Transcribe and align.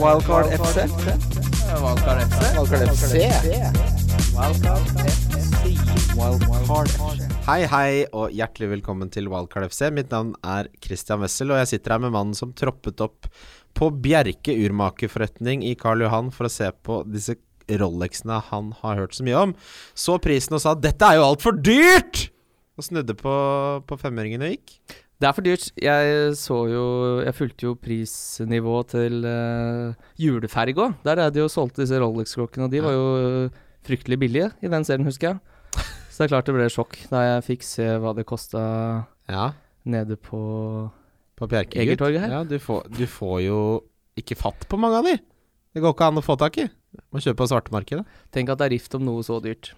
Wildcard 0.00 0.46
FC. 0.56 0.86
Wildcard 1.82 2.20
FC. 2.24 2.40
Wildcard 2.56 2.88
FC. 2.88 3.14
Wildcard 6.16 6.88
FC. 6.88 7.28
Hei, 7.44 7.66
hei, 7.68 7.90
og 8.16 8.32
hjertelig 8.32 8.70
velkommen 8.70 9.10
til 9.12 9.28
Wildcard 9.28 9.68
FC. 9.68 9.90
Mitt 9.92 10.08
navn 10.14 10.32
er 10.40 10.70
Christian 10.84 11.20
Wessel, 11.20 11.52
og 11.52 11.60
jeg 11.60 11.74
sitter 11.74 11.96
her 11.96 12.04
med 12.06 12.14
mannen 12.16 12.36
som 12.38 12.54
troppet 12.56 13.04
opp 13.04 13.28
på 13.76 13.90
Bjerke 14.04 14.56
urmakerforretning 14.64 15.64
i 15.68 15.74
Karl 15.76 16.06
Johan 16.06 16.32
for 16.32 16.48
å 16.48 16.52
se 16.52 16.70
på 16.84 17.02
disse 17.08 17.36
Rolexene 17.68 18.40
han 18.48 18.72
har 18.80 18.98
hørt 19.02 19.16
så 19.16 19.26
mye 19.28 19.44
om. 19.48 19.56
Så 19.92 20.16
prisen 20.24 20.56
og 20.56 20.64
sa 20.64 20.74
'dette 20.74 21.04
er 21.04 21.20
jo 21.20 21.28
altfor 21.28 21.60
dyrt!' 21.60 22.30
og 22.80 22.86
snudde 22.86 23.12
på, 23.12 23.32
på 23.84 23.96
femmøringen 24.00 24.44
og 24.44 24.54
gikk. 24.54 24.78
Det 25.22 25.28
er 25.28 25.34
for 25.36 25.46
dyrt. 25.46 25.68
Jeg 25.78 26.32
så 26.34 26.56
jo 26.66 26.84
Jeg 27.22 27.34
fulgte 27.38 27.66
jo 27.68 27.76
prisnivået 27.78 28.88
til 28.90 29.20
uh, 29.22 29.94
juleferg 30.18 30.80
òg. 30.82 30.96
Der 31.06 31.20
er 31.22 31.30
de 31.30 31.44
jo 31.44 31.50
solgte 31.52 31.84
disse 31.84 32.00
Rolex-klokkene, 32.02 32.66
og 32.66 32.72
de 32.72 32.80
var 32.82 32.96
jo 32.96 33.04
eh, 33.20 33.60
fryktelig 33.86 34.18
billige 34.18 34.48
i 34.58 34.70
den 34.72 34.82
serien, 34.84 35.06
husker 35.06 35.30
jeg. 35.30 35.84
Så 36.10 36.24
det 36.24 36.26
er 36.26 36.32
klart 36.34 36.50
det 36.50 36.56
ble 36.56 36.66
sjokk 36.70 36.98
da 37.12 37.22
jeg 37.22 37.44
fikk 37.46 37.62
se 37.64 37.86
hva 38.02 38.16
det 38.18 38.26
kosta 38.26 38.64
Ja, 39.30 39.52
nede 39.86 40.18
på 40.18 40.42
på 41.38 41.48
her. 42.18 42.34
Ja, 42.34 42.42
du 42.44 42.58
får, 42.58 42.90
du 42.90 43.06
får 43.06 43.38
jo 43.46 43.60
ikke 44.18 44.36
fatt 44.38 44.66
på 44.68 44.78
mange 44.78 44.98
av 44.98 45.06
de. 45.06 45.16
Det 45.72 45.82
går 45.82 45.94
ikke 45.94 46.10
an 46.10 46.20
å 46.20 46.24
få 46.26 46.36
tak 46.38 46.58
i. 46.60 46.66
Må 47.14 47.22
kjøpe 47.22 47.40
på 47.40 47.48
svartemarkedet. 47.54 48.04
Tenk 48.34 48.50
at 48.52 48.60
det 48.60 48.68
er 48.68 48.74
rift 48.74 48.94
om 48.98 49.06
noe 49.06 49.22
så 49.26 49.38
dyrt. 49.42 49.72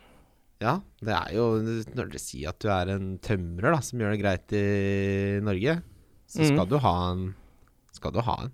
Ja, 0.63 0.77
det 1.03 1.13
er 1.13 1.33
jo 1.35 1.47
Når 1.61 2.11
dere 2.13 2.21
sier 2.23 2.49
at 2.53 2.59
du 2.63 2.69
er 2.73 2.93
en 2.95 3.19
tømrer 3.19 3.75
da 3.75 3.81
som 3.85 3.99
gjør 4.01 4.15
det 4.15 4.21
greit 4.23 4.53
i 4.57 5.41
Norge, 5.45 5.75
så 6.31 6.45
skal 6.47 6.65
Mhm. 6.65 6.69
du 6.71 6.79
ha 6.79 6.93
en 7.13 7.25
Skal 7.93 8.13
du 8.15 8.21
ha 8.21 8.37
en. 8.45 8.53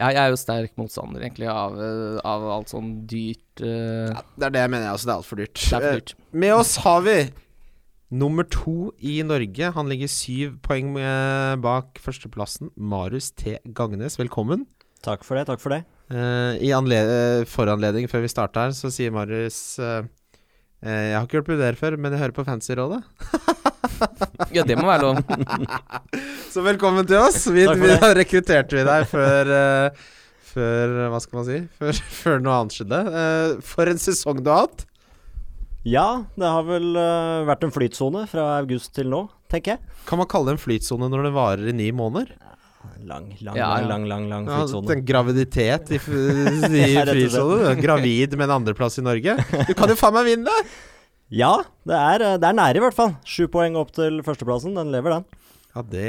Ja, 0.00 0.08
jeg 0.14 0.16
er 0.16 0.30
jo 0.30 0.36
sterk 0.40 0.76
motstander 0.80 1.20
egentlig 1.20 1.48
av, 1.50 1.74
eh, 1.76 2.20
av 2.24 2.44
alt 2.48 2.68
sånn 2.72 3.06
dyrt 3.06 3.60
uh... 3.60 4.08
Ja, 4.14 4.22
det 4.38 4.46
er 4.46 4.50
det 4.54 4.60
jeg 4.62 4.70
mener. 4.70 4.90
Altså, 4.94 5.04
det 5.06 5.12
er 5.12 5.18
altfor 5.20 5.36
dyrt. 5.42 5.54
Det 5.60 5.72
er 5.76 5.80
for 5.84 5.98
dyrt. 6.00 6.14
Uh, 6.14 6.38
Med 6.40 6.52
oss 6.54 6.76
har 6.80 7.00
vi 7.04 7.16
nummer 8.10 8.44
to 8.48 8.92
i 9.02 9.20
Norge. 9.22 9.72
Han 9.76 9.88
ligger 9.92 10.08
syv 10.08 10.56
poeng 10.64 10.94
bak 11.60 12.00
førsteplassen. 12.00 12.70
Marius 12.76 13.30
T. 13.32 13.58
Gagnes, 13.76 14.16
velkommen. 14.16 14.64
Takk 15.04 15.22
for 15.24 15.36
det, 15.36 15.46
takk 15.50 15.60
for 15.60 15.70
det. 15.76 15.82
Uh, 16.10 16.56
I 16.58 16.72
anle 16.72 17.44
foranledning 17.46 18.08
før 18.08 18.22
vi 18.24 18.32
starter 18.32 18.68
her, 18.70 18.72
så 18.72 18.88
sier 18.94 19.12
Marius 19.12 19.78
Jeg 20.80 21.12
har 21.12 21.26
ikke 21.26 21.40
hørt 21.40 21.48
på 21.50 21.60
dere 21.60 21.76
før, 21.76 21.96
men 22.00 22.14
jeg 22.14 22.22
hører 22.22 22.36
på 22.36 22.46
Fancyrådet. 22.46 23.02
Ja, 24.54 24.64
det 24.66 24.76
må 24.78 24.86
være 24.88 25.04
lov. 25.04 25.18
Så 26.52 26.62
velkommen 26.64 27.06
til 27.08 27.20
oss. 27.20 27.44
Vi, 27.52 27.64
vi 27.68 27.90
det. 27.90 27.98
da 28.02 28.10
rekrutterte 28.16 28.78
vi 28.78 28.84
deg 28.86 29.06
før 29.10 29.50
uh, 29.52 30.06
Før 30.50 30.94
Hva 31.12 31.20
skal 31.22 31.38
man 31.38 31.46
si? 31.46 31.58
Før, 31.78 32.00
før 32.20 32.40
noe 32.44 32.56
annet 32.56 32.76
skjedde. 32.76 33.00
Uh, 33.06 33.58
for 33.64 33.90
en 33.90 34.00
sesong 34.00 34.40
du 34.42 34.50
har 34.52 34.66
hatt. 34.66 34.86
Ja, 35.86 36.06
det 36.36 36.48
har 36.56 36.66
vel 36.68 36.90
uh, 36.96 37.46
vært 37.48 37.64
en 37.64 37.72
flytsone 37.72 38.26
fra 38.28 38.46
august 38.58 38.92
til 38.96 39.08
nå, 39.12 39.24
tenker 39.52 39.76
jeg. 39.76 40.00
Kan 40.08 40.20
man 40.20 40.28
kalle 40.30 40.50
det 40.50 40.58
en 40.58 40.64
flytsone 40.64 41.08
når 41.12 41.28
det 41.28 41.34
varer 41.36 41.70
i 41.70 41.76
ni 41.76 41.88
måneder? 41.96 42.34
Lang, 43.04 43.26
lang, 43.40 43.56
Ja, 43.56 43.78
ja. 43.80 43.86
lang, 43.88 44.04
lang, 44.06 44.06
lang, 44.08 44.28
lang 44.30 44.46
Ja, 44.48 44.60
flytsone. 44.64 44.92
en 44.96 45.04
graviditet 45.08 45.90
i, 45.90 45.98
i 46.00 46.84
Ja, 46.94 47.04
er 47.04 47.80
Gravid 47.80 48.36
med 48.36 48.46
en 48.48 48.54
andreplass 48.60 48.98
i 49.00 49.04
Norge. 49.04 49.36
Du 49.68 49.74
kan 49.76 49.88
jo 49.92 49.96
faen 50.00 50.14
meg 50.16 50.28
vinne! 50.30 50.54
Ja, 51.30 51.52
det 51.86 51.94
er, 51.96 52.24
øh, 52.26 52.38
det 52.42 52.48
er 52.48 52.56
nære 52.58 52.80
i 52.80 52.82
hvert 52.82 52.96
fall. 52.96 53.12
Sju 53.24 53.46
poeng 53.52 53.76
opp 53.78 53.92
til 53.94 54.18
førsteplassen. 54.26 54.74
Den 54.74 54.90
lever, 54.90 55.14
den. 55.20 55.24
Ja, 55.70 55.82
det 55.86 56.06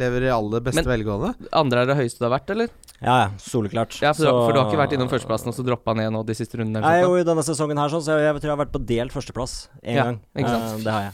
lever 0.00 0.24
i 0.24 0.30
aller 0.32 0.62
beste 0.64 0.80
Men- 0.80 0.88
velgående. 0.94 1.34
Andre 1.52 1.82
er 1.82 1.90
det 1.90 1.96
høyeste 1.98 2.22
du 2.22 2.24
har 2.30 2.38
vært, 2.38 2.48
eller? 2.54 2.70
Ja, 3.02 3.16
ja. 3.24 3.26
Soleklart. 3.36 3.98
Ja, 4.00 4.14
for, 4.16 4.24
Så- 4.24 4.32
for 4.46 4.52
du 4.56 4.60
har 4.62 4.70
ikke 4.70 4.80
vært 4.80 4.94
innom 4.96 5.10
førsteplassen 5.12 5.48
og 5.52 5.54
så 5.58 5.66
droppa 5.66 5.92
ned 5.94 6.10
nå 6.14 6.22
de 6.24 6.32
siste 6.38 6.56
rundene? 6.56 6.80
Nei, 6.80 7.02
jo, 7.02 7.12
i 7.20 7.24
denne 7.28 7.44
sesongen 7.44 7.76
her, 7.76 7.92
sånn, 7.92 8.00
så 8.06 8.16
jeg, 8.16 8.24
jeg 8.32 8.40
tror 8.40 8.48
jeg 8.48 8.56
har 8.56 8.62
vært 8.64 8.72
på 8.78 8.84
delt 8.86 9.12
førsteplass 9.12 9.68
én 9.84 9.94
Ja, 9.98 10.04
gang. 10.08 10.20
ikke 10.38 10.48
sant. 10.54 10.64
Uh, 10.80 10.84
det 10.86 10.92
har 10.96 11.02
jeg. 11.02 11.12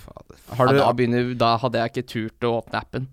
Har, 0.54 0.66
du, 0.70 0.76
ja, 0.78 0.84
da, 0.86 0.92
begynner, 0.92 1.34
da 1.38 1.50
hadde 1.58 1.82
jeg 1.82 1.90
ikke 1.90 2.06
turt 2.14 2.46
å 2.46 2.54
åpne 2.62 2.78
appen. 2.84 3.08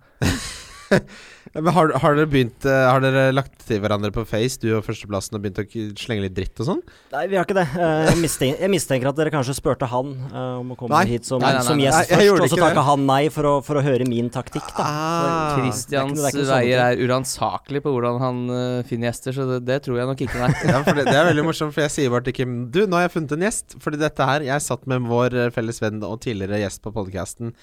men 1.58 1.70
har, 1.76 1.92
har 2.02 2.16
dere 2.18 2.30
begynt 2.30 2.66
eh, 2.68 2.84
Har 2.88 3.02
dere 3.04 3.28
lagt 3.36 3.64
til 3.68 3.80
hverandre 3.84 4.12
på 4.16 4.24
Face, 4.28 4.60
du 4.62 4.70
og 4.78 4.84
førsteplassen, 4.86 5.38
og 5.38 5.44
begynt 5.44 5.60
å 5.62 5.66
slenge 6.00 6.26
litt 6.26 6.36
dritt 6.38 6.62
og 6.64 6.70
sånn? 6.70 6.82
Nei, 7.14 7.24
vi 7.32 7.38
har 7.40 7.48
ikke 7.48 7.58
det. 7.58 7.66
Eh, 7.76 8.04
jeg, 8.10 8.20
mistenker, 8.22 8.62
jeg 8.66 8.74
mistenker 8.74 9.12
at 9.12 9.20
dere 9.20 9.34
kanskje 9.34 9.56
spurte 9.58 9.90
han 9.92 10.14
eh, 10.30 10.54
om 10.62 10.74
å 10.76 10.78
komme 10.80 10.96
Nei. 10.96 11.14
hit 11.14 11.28
som, 11.28 11.42
Nei, 11.44 11.54
nei, 11.56 11.62
nei, 11.62 11.68
som 11.70 11.82
gjest 11.84 12.14
Nei, 12.14 12.20
først, 12.28 12.44
og 12.46 12.54
så 12.54 12.60
takka 12.62 12.86
han 12.88 13.06
nei 13.10 13.22
for 13.34 13.50
å, 13.50 13.54
for 13.66 13.82
å 13.82 13.86
høre 13.86 14.08
min 14.10 14.30
taktikk, 14.34 14.68
da. 14.78 14.86
Ah, 14.86 15.58
Christians 15.58 16.22
er 16.22 16.36
sånne 16.38 16.48
veier 16.52 16.84
er 16.86 17.04
uransakelig 17.04 17.84
på 17.86 17.96
hvordan 17.96 18.22
han 18.24 18.44
finner 18.88 19.12
gjester, 19.12 19.36
så 19.36 19.48
det, 19.52 19.62
det 19.68 19.82
tror 19.88 20.02
jeg 20.02 20.12
nok 20.12 20.24
ikke, 20.28 20.40
nei. 20.44 20.52
Ja, 20.72 20.84
for 20.84 20.98
det, 20.98 21.08
det 21.10 21.18
er 21.18 21.28
veldig 21.32 21.48
morsomt, 21.48 21.76
for 21.76 21.86
jeg 21.86 21.94
sier 21.94 22.14
bare 22.14 22.28
til 22.28 22.38
Kim 22.40 22.56
Du, 22.74 22.84
nå 22.86 23.00
har 23.00 23.08
jeg 23.08 23.16
funnet 23.18 23.36
en 23.38 23.46
gjest. 23.48 23.78
Fordi 23.84 24.00
dette 24.02 24.26
her 24.28 24.44
Jeg 24.46 24.64
satt 24.66 24.88
med 24.90 25.06
vår 25.08 25.36
felles 25.56 25.80
venn 25.84 26.02
og 26.06 26.20
tidligere 26.24 26.60
gjest 26.64 26.84
på 26.84 26.92
podkasten. 26.96 27.54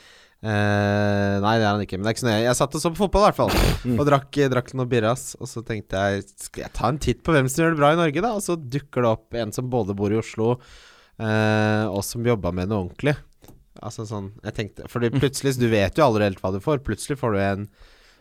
Eh, 0.44 1.34
nei, 1.40 1.54
det 1.56 1.64
er 1.64 1.70
han 1.70 1.82
ikke, 1.82 1.96
men 1.96 2.04
det 2.04 2.10
er 2.10 2.16
ikke 2.16 2.22
så 2.22 2.28
nøye. 2.28 2.40
Jeg 2.44 2.56
satt 2.58 2.74
og 2.76 2.82
så 2.82 2.90
på 2.92 3.00
fotball, 3.06 3.22
i 3.22 3.28
hvert 3.30 3.38
fall. 3.38 3.94
Og 3.94 4.04
drakk, 4.04 4.40
drakk 4.52 4.72
noe 4.76 4.90
birras. 4.90 5.30
Og 5.40 5.48
så 5.48 5.62
tenkte 5.64 6.00
jeg 6.00 6.26
Skal 6.28 6.66
jeg 6.66 6.74
ta 6.76 6.90
en 6.90 7.00
titt 7.00 7.22
på 7.24 7.32
hvem 7.32 7.48
som 7.48 7.64
gjør 7.64 7.72
det 7.72 7.80
bra 7.80 7.92
i 7.94 8.00
Norge, 8.00 8.24
da? 8.24 8.34
Og 8.36 8.44
så 8.44 8.58
dukker 8.58 9.06
det 9.06 9.12
opp 9.14 9.38
en 9.40 9.54
som 9.56 9.70
både 9.72 9.96
bor 9.96 10.12
i 10.12 10.20
Oslo, 10.20 10.58
uh, 10.58 11.84
og 11.88 12.02
som 12.04 12.28
jobba 12.28 12.52
med 12.52 12.68
noe 12.68 12.84
ordentlig. 12.84 13.16
Altså 13.84 14.04
sånn 14.06 14.28
Jeg 14.44 14.54
tenkte 14.54 14.84
Fordi 14.86 15.08
plutselig 15.10 15.56
Du 15.58 15.64
vet 15.66 15.96
jo 15.98 16.04
aldri 16.04 16.28
helt 16.28 16.38
hva 16.44 16.52
du 16.54 16.60
får. 16.62 16.84
Plutselig 16.86 17.18
får 17.18 17.34
du 17.34 17.40
en 17.42 17.64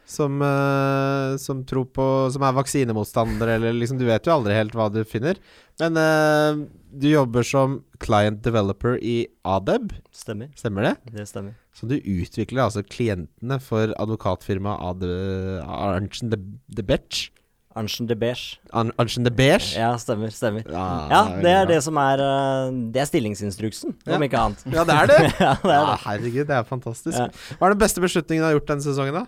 som, 0.05 0.41
uh, 0.43 1.37
som 1.39 1.61
tror 1.65 1.85
på 1.95 2.05
Som 2.33 2.43
er 2.43 2.55
vaksinemotstander, 2.57 3.47
eller 3.55 3.73
liksom 3.77 3.97
Du 4.01 4.05
vet 4.05 4.25
jo 4.27 4.33
aldri 4.35 4.53
helt 4.57 4.75
hva 4.75 4.89
du 4.91 5.01
finner. 5.07 5.39
Men 5.79 5.97
uh, 5.97 6.63
du 6.93 7.07
jobber 7.09 7.43
som 7.47 7.79
client 8.03 8.41
developer 8.45 8.99
i 9.01 9.27
Adeb, 9.47 9.93
Stemmer. 10.13 10.51
stemmer 10.59 10.89
det? 10.91 10.95
Det 11.15 11.27
stemmer. 11.29 11.55
Så 11.73 11.87
du 11.89 11.95
utvikler 11.97 12.67
altså 12.67 12.83
klientene 12.85 13.57
for 13.63 13.95
advokatfirmaet 13.97 14.83
Ade- 14.91 15.63
Arntzen 15.65 16.29
de, 16.29 16.37
de 16.69 16.83
Betch? 16.85 17.29
Arntzen 17.73 18.05
de 18.05 18.13
Beige. 18.13 18.59
An- 18.69 18.91
Arntzen 19.01 19.25
de 19.25 19.31
Beige? 19.33 19.71
Ja, 19.79 19.95
stemmer. 19.97 20.29
Stemmer. 20.29 20.61
Ja, 20.69 20.83
Ja, 21.09 21.21
det 21.41 21.49
er 21.57 21.65
det 21.71 21.79
som 21.81 21.97
er 21.97 22.21
eh, 22.21 22.75
Det 22.93 23.01
er 23.01 23.07
stillingsinstruksen, 23.09 23.95
Ja. 24.05 24.19
ikke 24.21 24.37
annet. 24.37 24.61
Ja, 24.69 24.83
det 24.85 24.93
er 24.93 25.09
det? 25.09 25.17
ja, 25.41 25.55
det 25.63 25.73
er 25.73 25.87
det. 25.89 25.95
herregud, 26.05 26.45
det 26.51 26.55
er 26.59 26.67
fantastisk. 26.69 27.17
Hva 27.57 27.65
er 27.65 27.73
den 27.73 27.81
beste 27.81 28.03
beslutningen 28.03 28.45
du 28.45 28.49
har 28.51 28.53
gjort 28.59 28.69
denne 28.75 28.85
sesongen, 28.85 29.17
da? 29.17 29.25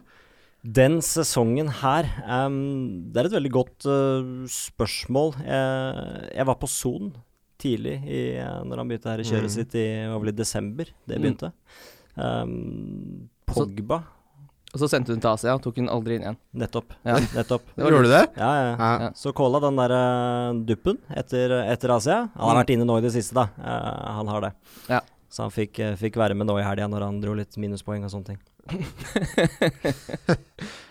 Den 0.65 0.97
sesongen 1.05 1.67
her 1.83 2.07
um, 2.25 2.55
Det 3.13 3.21
er 3.21 3.27
et 3.29 3.35
veldig 3.37 3.51
godt 3.53 3.85
uh, 3.85 4.47
spørsmål. 4.49 5.35
Jeg, 5.45 6.31
jeg 6.39 6.47
var 6.49 6.57
på 6.61 6.69
Son 6.71 7.11
tidlig 7.61 7.99
i, 8.09 8.21
når 8.67 8.81
han 8.81 8.89
begynte 8.89 9.11
her 9.13 9.21
i 9.21 9.27
kjøret 9.29 9.47
Mm. 9.47 9.53
sitt 9.53 9.75
i 9.79 9.85
var 10.11 10.19
vel 10.19 10.33
i 10.33 10.35
desember. 10.35 10.89
Det 11.07 11.15
Mm. 11.17 11.21
begynte. 11.23 11.51
Ehm, 12.17 13.29
Pogba. 13.47 14.01
Og 14.75 14.81
så 14.81 14.89
sendte 14.91 15.13
hun 15.13 15.21
til 15.23 15.29
Asia, 15.31 15.53
tok 15.63 15.77
hun 15.79 15.87
aldri 15.87 16.17
inn 16.17 16.25
igjen. 16.25 16.37
Nettopp. 16.53 16.91
Ja. 17.07 17.15
Nettopp. 17.37 17.63
Gjorde 17.79 18.01
du 18.03 18.09
det? 18.11 18.23
Ja, 18.35 18.49
ja. 18.59 18.75
ja. 19.05 19.09
Så 19.15 19.31
calla 19.37 19.61
den 19.63 19.77
der 19.79 19.93
uh, 19.95 20.59
duppen 20.67 20.97
etter, 21.15 21.53
etter 21.71 21.93
Asia. 21.95 22.17
Han 22.35 22.43
har 22.49 22.55
Mm. 22.57 22.61
vært 22.65 22.73
inne 22.75 22.85
nå 22.89 22.97
i 22.99 23.05
det 23.05 23.13
siste, 23.15 23.33
da. 23.37 23.47
Uh, 23.55 24.15
han 24.19 24.27
har 24.33 24.41
det. 24.49 24.51
Ja. 24.91 24.99
Så 25.35 25.43
han 25.43 25.51
fikk, 25.51 25.79
eh, 25.83 25.97
fikk 25.99 26.15
være 26.15 26.35
med 26.37 26.47
nå 26.47 26.55
i 26.61 26.63
helga 26.63 26.87
når 26.87 27.03
han 27.09 27.19
dro 27.19 27.33
litt 27.35 27.57
minuspoeng 27.59 28.05
og 28.07 28.13
sånne 28.13 28.33
ting. 28.33 28.39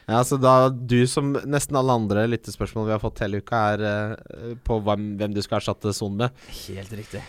Ja, 0.04 0.18
så 0.20 0.36
da 0.36 0.68
du 0.68 1.06
som 1.08 1.30
nesten 1.48 1.78
alle 1.80 1.94
andre 1.96 2.26
lyttespørsmål 2.28 2.90
vi 2.90 2.92
har 2.92 3.00
fått 3.00 3.22
hele 3.24 3.38
uka, 3.40 3.60
er 3.72 3.84
uh, 3.88 4.50
på 4.60 4.76
hvem, 4.84 5.14
hvem 5.16 5.32
du 5.32 5.40
skal 5.40 5.62
erstatte 5.62 5.94
Son 5.96 6.18
med. 6.18 6.34
Helt 6.66 6.92
riktig. 6.92 7.22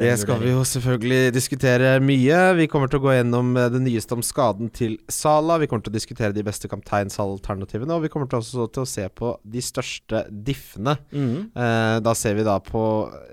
Det 0.00 0.12
skal 0.16 0.38
vi 0.40 0.52
jo 0.52 0.60
selvfølgelig 0.64 1.32
diskutere 1.34 1.88
mye. 2.00 2.38
Vi 2.56 2.68
kommer 2.70 2.88
til 2.88 3.00
å 3.00 3.04
gå 3.04 3.16
gjennom 3.16 3.50
eh, 3.58 3.66
det 3.74 3.80
nyeste 3.82 4.14
om 4.16 4.22
skaden 4.24 4.70
til 4.72 4.94
Sala. 5.12 5.58
Vi 5.60 5.66
kommer 5.68 5.82
til 5.84 5.92
å 5.92 5.96
diskutere 5.98 6.32
de 6.32 6.44
beste 6.46 6.70
kapteinsalternativene, 6.72 7.98
og 7.98 8.06
vi 8.06 8.12
kommer 8.14 8.30
til 8.30 8.38
også 8.38 8.68
til 8.70 8.86
å 8.86 8.88
se 8.88 9.08
på 9.10 9.34
de 9.42 9.64
største 9.66 10.22
diffene. 10.30 10.94
Mm. 11.10 11.50
Uh, 11.52 11.98
da 12.06 12.14
ser 12.16 12.38
vi 12.38 12.46
da 12.46 12.56
på 12.64 12.84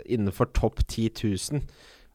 innenfor 0.09 0.49
topp 0.57 0.81
10 0.89 1.13
000. 1.53 1.63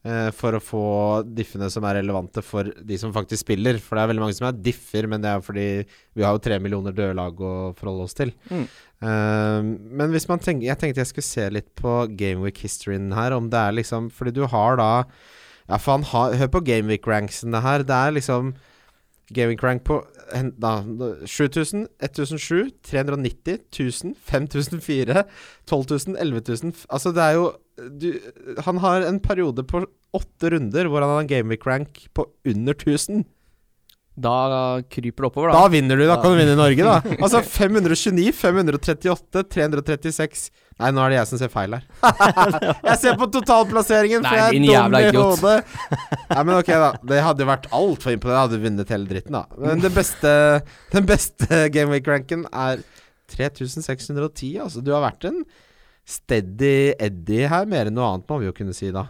eh, 0.07 0.31
for 0.37 0.57
å 0.57 0.63
få 0.63 0.85
diffene 1.27 1.69
som 1.73 1.85
er 1.89 1.99
relevante 2.01 2.43
for 2.45 2.69
de 2.69 2.99
som 3.01 3.15
faktisk 3.15 3.45
spiller. 3.45 3.81
For 3.83 3.97
det 3.99 4.05
er 4.05 4.13
veldig 4.13 4.25
mange 4.25 4.39
som 4.39 4.49
er 4.49 4.63
differ, 4.69 5.09
men 5.11 5.25
det 5.25 5.31
er 5.33 5.45
fordi 5.45 5.67
vi 5.87 6.27
har 6.27 6.37
jo 6.37 6.43
tre 6.45 6.59
millioner 6.63 6.97
døde 6.97 7.17
lag 7.19 7.39
å 7.39 7.53
forholde 7.79 8.09
oss 8.09 8.19
til. 8.19 8.35
Mm. 8.51 8.67
Eh, 9.03 9.71
men 10.01 10.15
hvis 10.15 10.29
man 10.31 10.43
tenker 10.43 10.69
Jeg 10.69 10.79
tenkte 10.79 11.03
jeg 11.03 11.11
skulle 11.11 11.27
se 11.27 11.47
litt 11.51 11.73
på 11.79 11.95
Gameweek-historyen 12.19 13.11
her, 13.17 13.35
om 13.35 13.49
det 13.51 13.59
er 13.59 13.75
liksom 13.75 14.13
Fordi 14.15 14.31
du 14.37 14.45
har 14.47 14.77
da 14.79 14.91
Ja, 15.67 15.79
faen, 15.83 16.05
hør 16.07 16.51
på 16.53 16.63
Gameweek-ranksene 16.69 17.63
her. 17.65 17.83
Det 17.87 17.97
er 17.97 18.15
liksom 18.19 18.53
Gameweek-rank 19.31 19.85
på 19.87 20.01
da, 20.59 20.73
7000, 21.29 21.87
1007, 22.03 22.71
390, 22.83 23.59
1000, 23.71 24.15
5004, 24.29 25.25
12 25.67 25.87
000, 26.09 26.17
11 26.19 26.43
000 26.49 26.73
f- 26.73 26.87
Altså, 26.91 27.13
det 27.13 27.23
er 27.23 27.37
jo 27.39 27.53
du, 28.01 28.09
Han 28.67 28.79
har 28.83 29.07
en 29.09 29.21
periode 29.21 29.65
på 29.65 29.85
åtte 30.13 30.51
runder 30.53 30.89
hvor 30.91 31.01
han 31.05 31.15
har 31.15 31.21
en 31.25 31.31
Gameweek-rank 31.31 32.07
på 32.15 32.27
under 32.49 32.75
1000. 32.75 33.25
Da 34.15 34.83
kryper 34.93 35.25
det 35.25 35.29
oppover, 35.31 35.53
Da 35.55 35.63
da. 35.65 35.69
vinner 35.73 35.97
du, 35.97 36.05
da 36.05 36.19
kan 36.21 36.35
du 36.35 36.37
vinne 36.37 36.53
i 36.53 36.59
Norge, 36.59 36.85
da. 36.85 36.99
Altså 37.25 37.41
529, 37.41 38.27
538, 38.37 39.45
336 39.49 40.51
Nei, 40.83 40.91
nå 40.93 41.03
er 41.05 41.13
det 41.13 41.17
jeg 41.19 41.29
som 41.31 41.39
ser 41.39 41.51
feil 41.53 41.77
her. 41.77 41.85
jeg 42.91 42.97
ser 42.99 43.17
på 43.21 43.29
totalplasseringen, 43.31 44.25
for 44.25 44.35
Nei, 44.35 44.39
jeg 44.41 45.11
er 45.13 45.15
dum 45.15 45.23
i 45.23 45.23
hodet. 45.23 45.75
Nei, 46.33 46.43
men 46.49 46.55
ok, 46.57 46.71
da. 46.83 46.89
Det 47.13 47.21
hadde 47.23 47.45
jo 47.45 47.49
vært 47.53 47.69
altfor 47.79 48.17
imponerende. 48.17 48.41
Jeg 48.41 48.49
hadde 48.49 48.61
vunnet 48.65 48.95
hele 48.97 49.11
dritten, 49.13 49.37
da. 49.37 49.61
Men 49.63 49.85
det 49.85 49.93
beste, 49.95 50.33
den 50.97 51.07
beste 51.07 51.61
gameweek-ranken 51.77 52.49
er 52.51 52.83
3610. 53.37 54.57
Altså, 54.65 54.83
du 54.83 54.91
har 54.97 55.05
vært 55.05 55.29
en 55.31 55.43
steady 56.09 56.97
Eddie 56.99 57.47
her, 57.53 57.69
mer 57.71 57.93
enn 57.93 57.97
noe 58.01 58.09
annet, 58.09 58.27
må 58.33 58.41
vi 58.43 58.49
jo 58.51 58.57
kunne 58.57 58.75
si 58.77 58.91
da. 58.95 59.07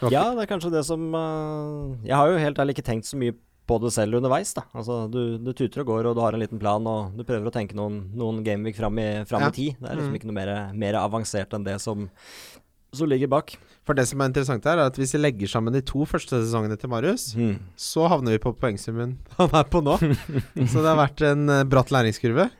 Okay. 0.00 0.14
Ja, 0.14 0.30
det 0.32 0.46
er 0.46 0.48
kanskje 0.48 0.70
det 0.72 0.80
som 0.88 1.02
uh, 1.12 1.98
Jeg 2.06 2.16
har 2.16 2.30
jo 2.30 2.38
helt 2.40 2.60
ærlig 2.62 2.72
ikke 2.78 2.86
tenkt 2.86 3.04
så 3.04 3.18
mye 3.20 3.34
på 3.68 3.76
det 3.82 3.92
selv 3.94 4.16
underveis, 4.18 4.52
da. 4.56 4.64
Altså, 4.74 5.04
du, 5.10 5.38
du 5.38 5.52
tuter 5.54 5.82
og 5.84 5.86
går, 5.92 6.06
og 6.10 6.16
du 6.16 6.20
har 6.24 6.34
en 6.34 6.40
liten 6.42 6.58
plan, 6.58 6.86
og 6.90 7.12
du 7.16 7.22
prøver 7.24 7.46
å 7.46 7.52
tenke 7.54 7.76
noen, 7.78 8.00
noen 8.18 8.40
gameweek 8.46 8.74
fram 8.78 8.98
i, 8.98 9.08
fram 9.30 9.44
Ja. 9.44 9.48
i 9.52 9.56
tid. 9.58 9.76
Det 9.80 9.90
er 9.90 9.96
liksom 10.00 10.10
Mm. 10.14 10.18
ikke 10.18 10.30
noe 10.30 10.38
mer, 10.40 10.52
mer 10.74 10.94
avansert 10.98 11.54
enn 11.54 11.64
det 11.68 11.76
som, 11.80 12.08
som 12.92 13.06
ligger 13.08 13.28
bak. 13.30 13.54
For 13.86 13.94
det 13.94 14.08
som 14.10 14.20
er 14.20 14.26
interessant 14.32 14.64
her, 14.66 14.76
er 14.78 14.90
at 14.90 14.96
hvis 14.98 15.14
vi 15.14 15.20
legger 15.22 15.48
sammen 15.50 15.72
de 15.72 15.80
to 15.86 16.02
første 16.04 16.40
sesongene 16.42 16.76
til 16.78 16.90
Marius, 16.90 17.30
så 17.78 18.08
havner 18.10 18.34
vi 18.34 18.42
på 18.42 18.52
poengsummen 18.58 19.16
han 19.38 19.54
er 19.54 19.64
på 19.70 19.80
nå. 19.86 19.94
Så 20.70 20.82
det 20.82 20.90
har 20.90 20.98
vært 20.98 21.22
en 21.30 21.48
eh, 21.48 21.62
bratt 21.70 21.90
læringskurve. 21.94 22.50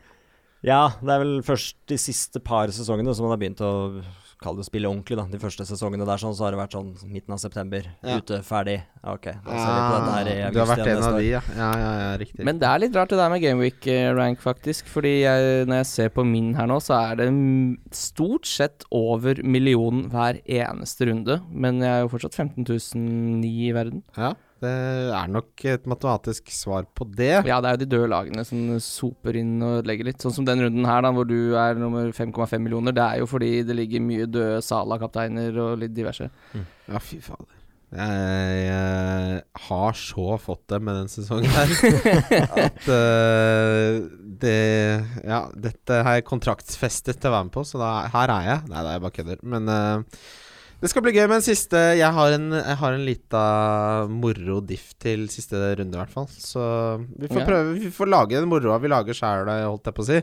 Ja, 0.63 0.91
det 1.01 1.09
er 1.11 1.23
vel 1.25 1.39
først 1.43 1.75
de 1.89 1.97
siste 1.99 2.39
par 2.45 2.69
sesongene 2.69 3.15
som 3.17 3.25
han 3.27 3.33
har 3.35 3.41
begynt 3.41 3.61
å 3.65 4.03
kalle 4.43 4.57
det 4.61 4.65
å 4.65 4.69
spille 4.71 4.89
ordentlig, 4.89 5.17
da. 5.21 5.25
De 5.31 5.39
første 5.43 5.65
sesongene 5.69 6.07
der 6.09 6.21
sånn, 6.23 6.35
så 6.37 6.47
har 6.47 6.55
det 6.55 6.61
vært 6.63 6.75
sånn 6.77 6.91
midten 7.13 7.35
av 7.37 7.41
september. 7.43 7.87
Ja. 8.03 8.17
Ute, 8.21 8.39
ferdig. 8.47 8.79
Ok, 9.05 9.27
da 9.45 9.55
ser 9.57 9.71
vi 9.71 9.83
på 9.85 9.95
dette 9.97 10.15
her 10.17 10.31
i 10.31 10.35
Ah, 10.41 10.47
august 10.49 10.55
du 10.55 10.61
har 10.61 10.71
vært 10.73 10.91
en 10.93 11.03
av 11.09 11.17
de, 11.19 11.25
ja. 11.29 11.41
Ja, 11.57 11.71
ja, 11.81 11.91
ja 12.01 12.11
riktig. 12.21 12.45
Men 12.49 12.59
det 12.61 12.69
er 12.71 12.83
litt 12.85 12.97
rart 12.97 13.13
det 13.13 13.21
der 13.21 13.31
med 13.33 13.43
Gameweek-rank, 13.45 14.41
faktisk. 14.45 14.89
Fordi 14.93 15.13
jeg, 15.23 15.67
når 15.71 15.83
jeg 15.83 15.91
ser 15.93 16.13
på 16.17 16.25
min 16.27 16.55
her 16.59 16.67
nå, 16.71 16.81
så 16.85 16.97
er 17.11 17.21
det 17.21 17.29
stort 17.97 18.47
sett 18.49 18.85
over 18.91 19.41
millionen 19.45 20.09
hver 20.13 20.41
eneste 20.45 21.09
runde. 21.11 21.41
Men 21.53 21.81
jeg 21.85 21.91
er 21.91 22.05
jo 22.07 22.13
fortsatt 22.17 22.37
15 22.37 22.65
009 22.69 23.45
i 23.69 23.73
verden. 23.77 24.03
ja, 24.17 24.35
det 24.61 24.73
er 25.17 25.31
nok 25.33 25.65
et 25.73 25.87
matematisk 25.89 26.51
svar 26.53 26.85
på 26.97 27.07
det. 27.17 27.47
Ja, 27.49 27.61
det 27.63 27.71
er 27.71 27.77
jo 27.77 27.83
de 27.83 27.91
døde 27.95 28.11
lagene 28.13 28.45
som 28.47 28.75
soper 28.85 29.39
inn 29.41 29.55
og 29.59 29.79
ødelegger 29.81 30.11
litt. 30.11 30.21
Sånn 30.21 30.35
som 30.37 30.49
den 30.49 30.65
runden 30.67 30.89
her, 30.89 31.05
da, 31.07 31.13
hvor 31.17 31.29
du 31.29 31.57
er 31.59 31.81
nummer 31.81 32.13
5,5 32.17 32.61
millioner. 32.61 32.97
Det 32.97 33.07
er 33.07 33.23
jo 33.23 33.31
fordi 33.31 33.55
det 33.67 33.79
ligger 33.79 34.05
mye 34.05 34.29
døde 34.29 34.61
Sala-kapteiner 34.67 35.57
og 35.65 35.81
litt 35.81 35.97
diverse. 35.97 36.29
Ja, 36.53 37.01
fy 37.01 37.23
fader. 37.25 37.57
Jeg, 37.91 38.59
jeg, 38.69 39.39
har 39.67 39.97
så 39.99 40.37
fått 40.39 40.63
det 40.71 40.79
med 40.87 40.95
den 40.95 41.09
sesongen 41.11 41.51
her 41.51 41.73
at 42.63 42.85
uh, 42.87 43.97
det 44.45 44.61
Ja, 45.27 45.41
dette 45.59 45.99
har 46.07 46.21
jeg 46.21 46.29
kontraktsfestet 46.29 47.19
til 47.19 47.33
å 47.33 47.35
være 47.35 47.49
med 47.49 47.55
på, 47.57 47.65
så 47.67 47.81
da, 47.83 47.91
her 48.13 48.35
er 48.37 48.47
jeg. 48.47 48.63
Nei, 48.71 48.85
det 48.87 48.93
er 48.93 49.03
bare 49.03 49.17
kødder. 49.17 49.43
Men 49.43 49.75
eh, 49.75 50.23
det 50.81 50.89
skal 50.91 51.03
bli 51.05 51.13
gøy 51.13 51.27
med 51.29 51.37
en 51.41 51.45
siste 51.45 51.77
Jeg 51.99 52.13
har 52.17 52.33
en, 52.37 52.47
jeg 52.57 52.77
har 52.81 52.95
en 52.97 53.05
lita 53.05 53.43
moro 54.09 54.61
diff 54.65 54.95
til 55.03 55.27
siste 55.29 55.59
runde, 55.79 55.93
i 55.93 56.01
hvert 56.01 56.15
fall. 56.15 56.27
Så 56.33 56.63
vi 57.19 57.29
får 57.29 57.41
Ja. 57.43 57.47
prøve 57.51 57.75
Vi 57.79 57.91
får 57.91 58.09
lage 58.09 58.39
den 58.41 58.49
moroa 58.49 58.79
vi 58.81 58.89
lager 58.89 59.13
sjæl, 59.17 59.45
holdt 59.67 59.85
jeg 59.91 59.95
på 59.95 60.03
å 60.03 60.09
si. 60.09 60.23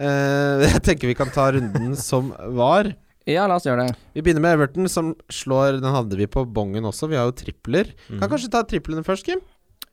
Uh, 0.00 0.64
jeg 0.66 0.82
tenker 0.86 1.10
vi 1.10 1.14
kan 1.18 1.30
ta 1.34 1.50
runden 1.54 1.94
som 1.98 2.32
var. 2.56 2.92
Ja, 3.28 3.44
la 3.46 3.58
oss 3.60 3.66
gjøre 3.68 3.86
det. 3.86 3.96
Vi 4.16 4.22
begynner 4.24 4.42
med 4.42 4.56
Everton, 4.56 4.88
som 4.90 5.12
slår 5.30 5.76
Den 5.78 5.92
hadde 5.94 6.16
vi 6.18 6.26
på 6.26 6.42
bongen 6.50 6.82
også. 6.88 7.06
Vi 7.10 7.18
har 7.20 7.28
jo 7.28 7.36
tripler. 7.36 7.92
Kan 8.08 8.16
Mhm. 8.18 8.30
kanskje 8.32 8.50
ta 8.50 8.62
triplene 8.64 9.04
først, 9.06 9.24
Kim? 9.28 9.40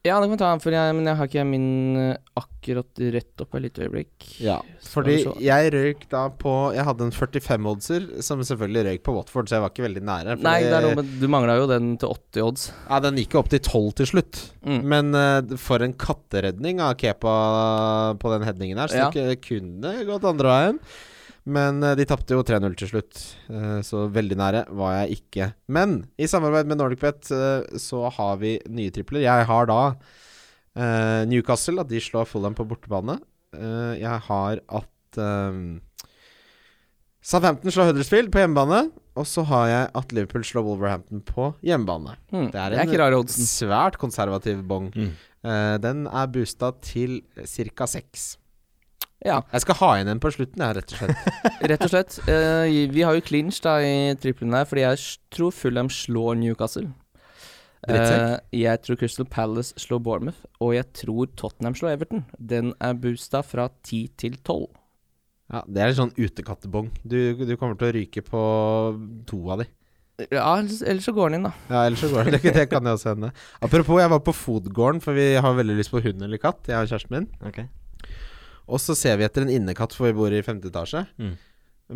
Ja, 0.08 0.18
det 0.20 0.28
kan 0.30 0.34
vi 0.34 0.40
ta, 0.42 0.52
for 0.64 0.76
jeg, 0.76 0.96
men 0.98 1.10
jeg 1.10 1.20
har 1.20 1.30
ikke 1.30 1.44
min 1.48 1.68
eh, 2.02 2.20
akkurat 2.40 3.02
rett 3.16 3.44
opp 3.44 3.58
et 3.58 3.64
lite 3.66 3.86
øyeblikk. 3.86 4.28
Ja. 4.44 4.58
Fordi 4.88 5.18
jeg 5.44 5.72
røyk 5.74 6.06
da 6.12 6.24
på 6.36 6.54
Jeg 6.76 6.86
hadde 6.88 7.08
en 7.08 7.14
45-oddser, 7.16 8.08
som 8.26 8.44
selvfølgelig 8.46 8.86
røyk 8.90 9.04
på 9.08 9.16
Watford, 9.18 9.50
så 9.50 9.58
jeg 9.58 9.66
var 9.66 9.74
ikke 9.74 9.86
veldig 9.88 10.06
nære. 10.10 10.38
Nei, 10.46 10.58
det 10.66 10.74
er 10.78 10.88
noe 10.88 11.00
med 11.02 11.12
Du 11.22 11.28
mangla 11.32 11.58
jo 11.60 11.68
den 11.70 11.94
til 12.02 12.16
80 12.16 12.48
odds. 12.48 12.70
Ja, 12.88 13.02
den 13.04 13.20
gikk 13.22 13.38
opp 13.40 13.52
til 13.54 13.62
12 13.64 13.92
til 14.02 14.12
slutt. 14.14 14.42
Mm. 14.68 14.80
Men 14.94 15.12
uh, 15.18 15.58
for 15.62 15.84
en 15.86 15.96
katteredning 15.98 16.82
av 16.84 16.96
Kepa 17.00 17.36
på 18.20 18.34
den 18.36 18.48
headingen 18.48 18.82
her, 18.82 18.92
så 18.92 19.06
Ja. 19.08 19.12
det 19.14 19.40
kunne 19.46 19.94
gått 20.08 20.28
andre 20.28 20.56
veien. 20.56 20.82
Men 21.48 21.80
eh, 21.86 21.96
de 21.96 22.06
tapte 22.10 22.36
jo 22.36 22.44
3-0 22.44 22.76
til 22.80 22.90
slutt, 22.92 23.20
eh, 23.48 23.80
så 23.88 24.06
veldig 24.12 24.38
nære 24.40 24.66
var 24.76 24.98
jeg 25.02 25.20
ikke. 25.22 25.50
Men 25.72 26.02
i 26.20 26.28
samarbeid 26.28 26.68
med 26.68 26.82
NordicBet 26.82 27.30
uh, 27.32 27.78
så 27.80 28.06
har 28.18 28.38
vi 28.42 28.58
nye 28.68 28.92
tripler. 28.92 29.24
Jeg 29.24 29.48
har 29.48 29.70
da 29.70 29.80
eh, 30.76 31.24
Newcastle, 31.32 31.80
at 31.86 31.92
de 31.92 32.02
slår 32.04 32.28
Fulham 32.28 32.58
på 32.58 32.68
bortebane. 32.68 33.20
Eh, 33.56 33.94
jeg 34.02 34.24
har 34.28 34.60
at 34.68 35.22
um, 35.24 35.80
Southampton 37.24 37.72
slår 37.74 37.90
Huddersfield 37.92 38.32
på 38.32 38.44
hjemmebane. 38.44 38.90
Og 39.18 39.26
så 39.26 39.42
har 39.50 39.66
jeg 39.72 39.86
at 39.98 40.12
Liverpool 40.14 40.44
slår 40.46 40.66
Wolverhampton 40.68 41.24
på 41.26 41.48
hjemmebane. 41.66 42.14
Mm. 42.30 42.52
Det 42.54 42.60
er 42.62 42.70
Det 42.76 42.80
er 42.84 42.84
en- 42.84 43.00
rare 43.02 43.18
oddsen. 43.18 43.48
Svært 43.50 43.98
konservativ 43.98 44.62
bong. 44.68 44.92
Mm. 44.94 45.10
Eh, 45.44 45.78
den 45.82 46.06
er 46.08 46.28
boosta 46.28 46.70
til 46.82 47.22
ca. 47.36 47.88
seks. 47.88 48.38
Ja, 49.26 49.42
Jeg 49.52 49.64
skal 49.64 49.80
ha 49.80 49.90
igjen 49.96 50.12
en 50.14 50.22
på 50.22 50.30
slutten, 50.30 50.62
jeg, 50.62 50.78
rett 50.78 50.94
og 50.94 51.00
slett. 51.02 51.42
rett 51.72 51.86
og 51.88 51.90
slett. 51.90 52.18
Uh, 52.30 52.70
vi 52.94 53.02
har 53.02 53.18
jo 53.18 53.24
clinch 53.26 53.60
da 53.66 53.80
i 53.82 54.14
trippelen 54.22 54.54
her, 54.54 54.68
fordi 54.70 54.86
jeg 54.86 55.04
tror 55.34 55.56
Fulham 55.56 55.90
slår 55.90 56.38
Newcastle. 56.38 56.92
Uh, 56.92 57.94
Eh, 57.94 58.34
jeg 58.58 58.82
tror 58.84 58.98
Crystal 59.00 59.28
Palace 59.30 59.78
slår 59.80 60.02
Bournemouth, 60.04 60.42
og 60.60 60.74
jeg 60.76 60.90
tror 60.98 61.30
Tottenham 61.40 61.76
slår 61.78 61.96
Everton. 61.96 62.26
Den 62.36 62.74
er 62.84 62.98
boosta 63.00 63.44
fra 63.46 63.70
10 63.86 64.10
til 64.20 64.38
12. 64.44 64.68
Ja, 65.54 65.62
det 65.64 65.82
er 65.82 65.94
en 65.94 66.00
sånn 66.02 66.16
utekattebong. 66.18 66.90
Du, 67.08 67.18
du 67.48 67.56
kommer 67.56 67.78
til 67.80 67.88
å 67.88 67.96
ryke 67.96 68.24
på 68.26 68.42
to 69.30 69.40
av 69.54 69.64
de. 69.64 69.70
Ja, 70.26 70.58
ellers, 70.58 70.82
ellers 70.82 71.06
så 71.08 71.14
går 71.14 71.30
den 71.30 71.40
inn, 71.40 71.48
da. 71.48 71.54
Ja, 71.70 71.86
ellers 71.88 72.02
så 72.04 72.10
går 72.12 72.28
den. 72.28 72.36
Det, 72.36 72.54
det 72.58 72.66
kan 72.72 72.90
jeg 72.90 72.98
også 72.98 73.14
hende. 73.14 73.30
Apropos, 73.64 74.02
jeg 74.02 74.12
var 74.12 74.24
på 74.26 74.34
Fodgården, 74.36 75.00
for 75.04 75.16
vi 75.16 75.30
har 75.38 75.60
veldig 75.62 75.78
lyst 75.78 75.94
på 75.94 76.02
hund 76.04 76.26
eller 76.26 76.42
katt, 76.42 76.66
jeg 76.68 76.82
og 76.82 76.90
kjæresten 76.92 77.14
min. 77.16 77.30
Ok. 77.48 77.62
Og 78.68 78.82
så 78.84 78.96
ser 79.00 79.20
vi 79.20 79.26
etter 79.28 79.46
en 79.46 79.52
innekatt, 79.52 79.96
for 79.96 80.10
vi 80.10 80.18
bor 80.18 80.34
i 80.34 80.44
femte 80.46 80.72
etasje. 80.72 81.06
Mm. 81.22 81.36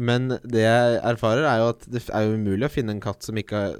Men 0.07 0.29
det 0.47 0.63
jeg 0.63 0.99
erfarer, 1.03 1.45
er 1.47 1.61
jo 1.61 1.71
at 1.73 1.87
det 1.91 2.05
er 2.07 2.27
jo 2.27 2.37
umulig 2.39 2.67
å 2.69 2.71
finne 2.71 2.95
en 2.95 3.03
katt 3.03 3.25
som 3.27 3.35
ikke 3.39 3.71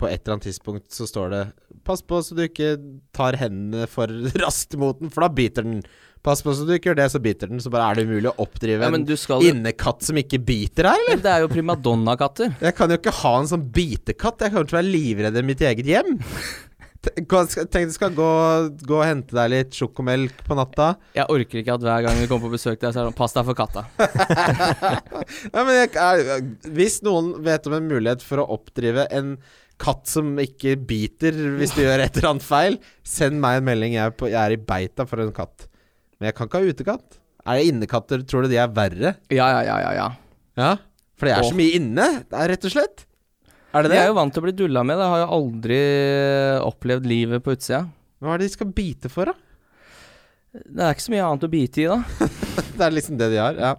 På 0.00 0.08
et 0.08 0.24
eller 0.24 0.38
annet 0.38 0.48
tidspunkt 0.48 0.88
så 0.90 1.06
står 1.06 1.28
det 1.30 1.42
'Pass 1.84 2.00
på 2.02 2.18
så 2.22 2.34
du 2.34 2.42
ikke 2.46 2.78
tar 3.12 3.36
hendene 3.36 3.86
for 3.90 4.06
raskt 4.42 4.74
mot 4.78 4.98
den, 4.98 5.10
for 5.10 5.22
da 5.22 5.28
biter 5.28 5.62
den'. 5.66 5.82
Pass 6.22 6.42
på 6.42 6.54
så 6.54 6.62
du 6.62 6.70
ikke 6.76 6.92
gjør 6.92 6.98
det, 7.00 7.10
så 7.10 7.18
biter 7.18 7.50
den. 7.50 7.58
Så 7.60 7.70
bare 7.70 7.90
er 7.90 7.98
det 7.98 8.06
umulig 8.06 8.30
å 8.30 8.36
oppdrive 8.44 8.86
Ja, 8.86 8.94
en 8.94 9.04
du 9.04 9.16
skal 9.18 9.42
innekatt 9.42 10.06
som 10.06 10.16
ikke 10.16 10.38
biter 10.38 10.86
her, 10.86 10.94
eller? 10.94 11.16
Men 11.16 11.24
Det 11.24 11.32
er 11.32 11.40
jo 11.42 11.50
primadonna-katter. 11.50 12.54
Jeg 12.62 12.76
kan 12.78 12.90
jo 12.94 12.98
ikke 13.00 13.14
ha 13.22 13.32
en 13.40 13.50
sånn 13.50 13.64
bitekatt. 13.74 14.46
Jeg 14.46 14.54
kommer 14.54 14.70
til 14.70 14.78
å 14.78 14.80
være 14.80 14.94
livredd 14.94 15.36
i 15.36 15.42
mitt 15.42 15.64
eget 15.66 15.90
hjem. 15.90 16.14
Tenk 17.02 17.88
du 17.90 17.94
skal 17.94 18.12
gå, 18.14 18.28
gå 18.86 18.94
og 18.94 19.02
hente 19.02 19.34
deg 19.34 19.50
litt 19.50 19.74
sjokomelk 19.74 20.44
på 20.46 20.54
natta. 20.54 20.92
Jeg 21.16 21.26
orker 21.34 21.58
ikke 21.62 21.74
at 21.74 21.82
hver 21.82 22.04
gang 22.06 22.20
vi 22.20 22.28
kommer 22.30 22.46
på 22.46 22.54
besøk 22.54 22.76
til 22.76 22.86
deg, 22.86 22.94
så 22.94 23.00
er 23.00 23.08
det 23.08 23.10
sånn 23.10 23.18
Pass 23.18 23.34
deg 23.34 23.48
for 23.48 23.58
katta. 23.58 23.82
ja, 25.54 25.64
men 25.66 25.72
jeg, 25.80 25.90
er, 25.98 26.44
hvis 26.76 27.00
noen 27.02 27.32
vet 27.42 27.66
om 27.66 27.74
en 27.78 27.90
mulighet 27.90 28.22
for 28.22 28.44
å 28.44 28.46
oppdrive 28.54 29.08
en 29.10 29.34
katt 29.82 30.06
som 30.06 30.36
ikke 30.38 30.76
biter 30.86 31.34
hvis 31.58 31.74
du 31.74 31.82
gjør 31.82 32.04
et 32.04 32.14
eller 32.20 32.36
annet 32.36 32.46
feil, 32.46 32.78
send 33.02 33.42
meg 33.42 33.58
en 33.58 33.66
melding. 33.66 33.96
Jeg 33.98 34.12
er, 34.12 34.14
på, 34.14 34.30
jeg 34.30 34.38
er 34.38 34.54
i 34.54 34.62
beita 34.62 35.08
for 35.10 35.24
en 35.24 35.34
katt. 35.34 35.66
Men 36.20 36.30
jeg 36.30 36.38
kan 36.38 36.50
ikke 36.50 36.62
ha 36.62 36.70
utekatt. 36.70 37.22
Er 37.42 37.58
det 37.58 37.70
innekatter? 37.72 38.22
Tror 38.30 38.46
du 38.46 38.52
de 38.52 38.60
er 38.62 38.70
verre? 38.70 39.16
Ja, 39.34 39.48
ja, 39.56 39.62
ja, 39.66 39.78
ja. 39.82 39.94
ja. 39.98 40.10
Ja, 40.60 40.76
For 41.18 41.26
det 41.26 41.34
er 41.34 41.48
så 41.48 41.56
mye 41.56 41.78
inne. 41.78 42.06
Det 42.30 42.46
rett 42.52 42.68
og 42.68 42.74
slett. 42.74 43.06
Er 43.72 43.82
det 43.86 43.90
De 43.90 43.94
det? 43.96 44.02
er 44.02 44.10
jo 44.10 44.18
vant 44.18 44.34
til 44.34 44.42
å 44.42 44.46
bli 44.46 44.52
dulla 44.56 44.82
med. 44.84 45.00
Jeg 45.00 45.12
har 45.14 45.22
jo 45.22 45.30
aldri 45.38 45.78
opplevd 46.66 47.06
livet 47.08 47.44
på 47.44 47.54
utsida. 47.56 47.86
Hva 48.22 48.34
er 48.34 48.42
det 48.42 48.50
de 48.50 48.54
skal 48.56 48.72
bite 48.76 49.10
for, 49.12 49.32
da? 49.32 49.34
Det 50.52 50.82
er 50.84 50.92
ikke 50.92 51.06
så 51.06 51.12
mye 51.14 51.24
annet 51.24 51.46
å 51.46 51.52
bite 51.52 51.80
i, 51.80 51.86
da. 51.88 52.02
Det 52.76 52.84
er 52.84 52.92
liksom 52.92 53.16
det 53.20 53.28
de 53.32 53.38
har, 53.40 53.56
ja. 53.56 53.70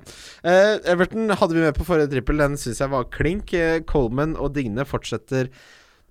Uh, 0.45 0.75
Everton 0.89 1.29
hadde 1.37 1.53
vi 1.57 1.61
med 1.61 1.75
på 1.77 1.85
forrige 1.85 2.09
trippel. 2.11 2.39
Den 2.41 2.57
syns 2.57 2.81
jeg 2.81 2.89
var 2.93 3.05
klink. 3.13 3.53
Eh, 3.57 3.79
Coleman 3.89 4.33
og 4.41 4.53
Digne 4.55 4.85
fortsetter 4.85 5.49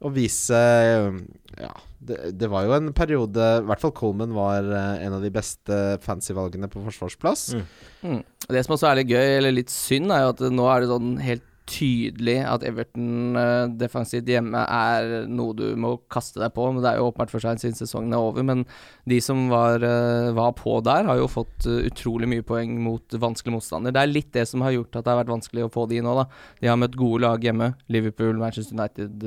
å 0.03 0.11
vise 0.15 0.59
eh, 0.59 1.19
Ja, 1.63 1.73
det, 2.03 2.17
det 2.39 2.49
var 2.51 2.67
jo 2.67 2.73
en 2.75 2.89
periode 2.97 3.39
I 3.61 3.67
hvert 3.69 3.83
fall 3.85 3.93
Coleman 3.95 4.33
var 4.35 4.67
en 4.67 5.15
av 5.15 5.23
de 5.23 5.31
beste 5.35 5.77
fancy-valgene 6.03 6.71
på 6.71 6.83
forsvarsplass. 6.87 7.45
Mm. 7.55 7.67
Mm. 8.03 8.21
Det 8.51 8.65
som 8.67 8.75
også 8.77 8.91
er 8.91 9.01
litt 9.03 9.13
gøy, 9.15 9.29
eller 9.39 9.55
litt 9.59 9.71
synd, 9.75 10.11
er 10.15 10.27
jo 10.27 10.33
at 10.35 10.43
nå 10.59 10.67
er 10.71 10.83
det 10.83 10.91
sånn 10.91 11.13
helt 11.23 11.47
tydelig 11.73 12.37
at 12.45 12.65
Everton 12.69 13.39
uh, 13.39 13.71
defensivt 13.81 14.29
hjemme 14.29 14.61
er 14.63 15.27
noe 15.31 15.57
du 15.57 15.65
må 15.81 15.95
kaste 16.13 16.43
deg 16.43 16.53
på. 16.57 16.67
Men 16.71 16.85
Det 16.85 16.91
er 16.91 17.01
jo 17.01 17.09
åpenbart 17.09 17.33
for 17.33 17.45
seg 17.45 17.63
siden 17.63 17.79
sesongen 17.79 18.13
er 18.17 18.27
over. 18.27 18.45
Men 18.47 18.67
de 19.09 19.21
som 19.25 19.47
var, 19.53 19.83
uh, 19.83 20.33
var 20.37 20.53
på 20.59 20.77
der, 20.85 21.09
har 21.09 21.21
jo 21.21 21.31
fått 21.31 21.69
uh, 21.69 21.81
utrolig 21.89 22.29
mye 22.31 22.47
poeng 22.47 22.77
mot 22.85 23.19
vanskelig 23.25 23.57
motstander. 23.57 23.95
Det 23.95 24.05
er 24.05 24.13
litt 24.13 24.31
det 24.37 24.47
som 24.51 24.65
har 24.67 24.77
gjort 24.77 25.01
at 25.01 25.07
det 25.07 25.15
har 25.15 25.23
vært 25.23 25.35
vanskelig 25.35 25.67
å 25.67 25.73
få 25.73 25.89
de 25.91 26.03
nå, 26.05 26.15
da. 26.21 26.29
De 26.61 26.71
har 26.71 26.79
møtt 26.81 26.99
gode 27.01 27.25
lag 27.25 27.49
hjemme. 27.49 27.73
Liverpool, 27.93 28.37
Manchester 28.41 28.77
United, 28.77 29.27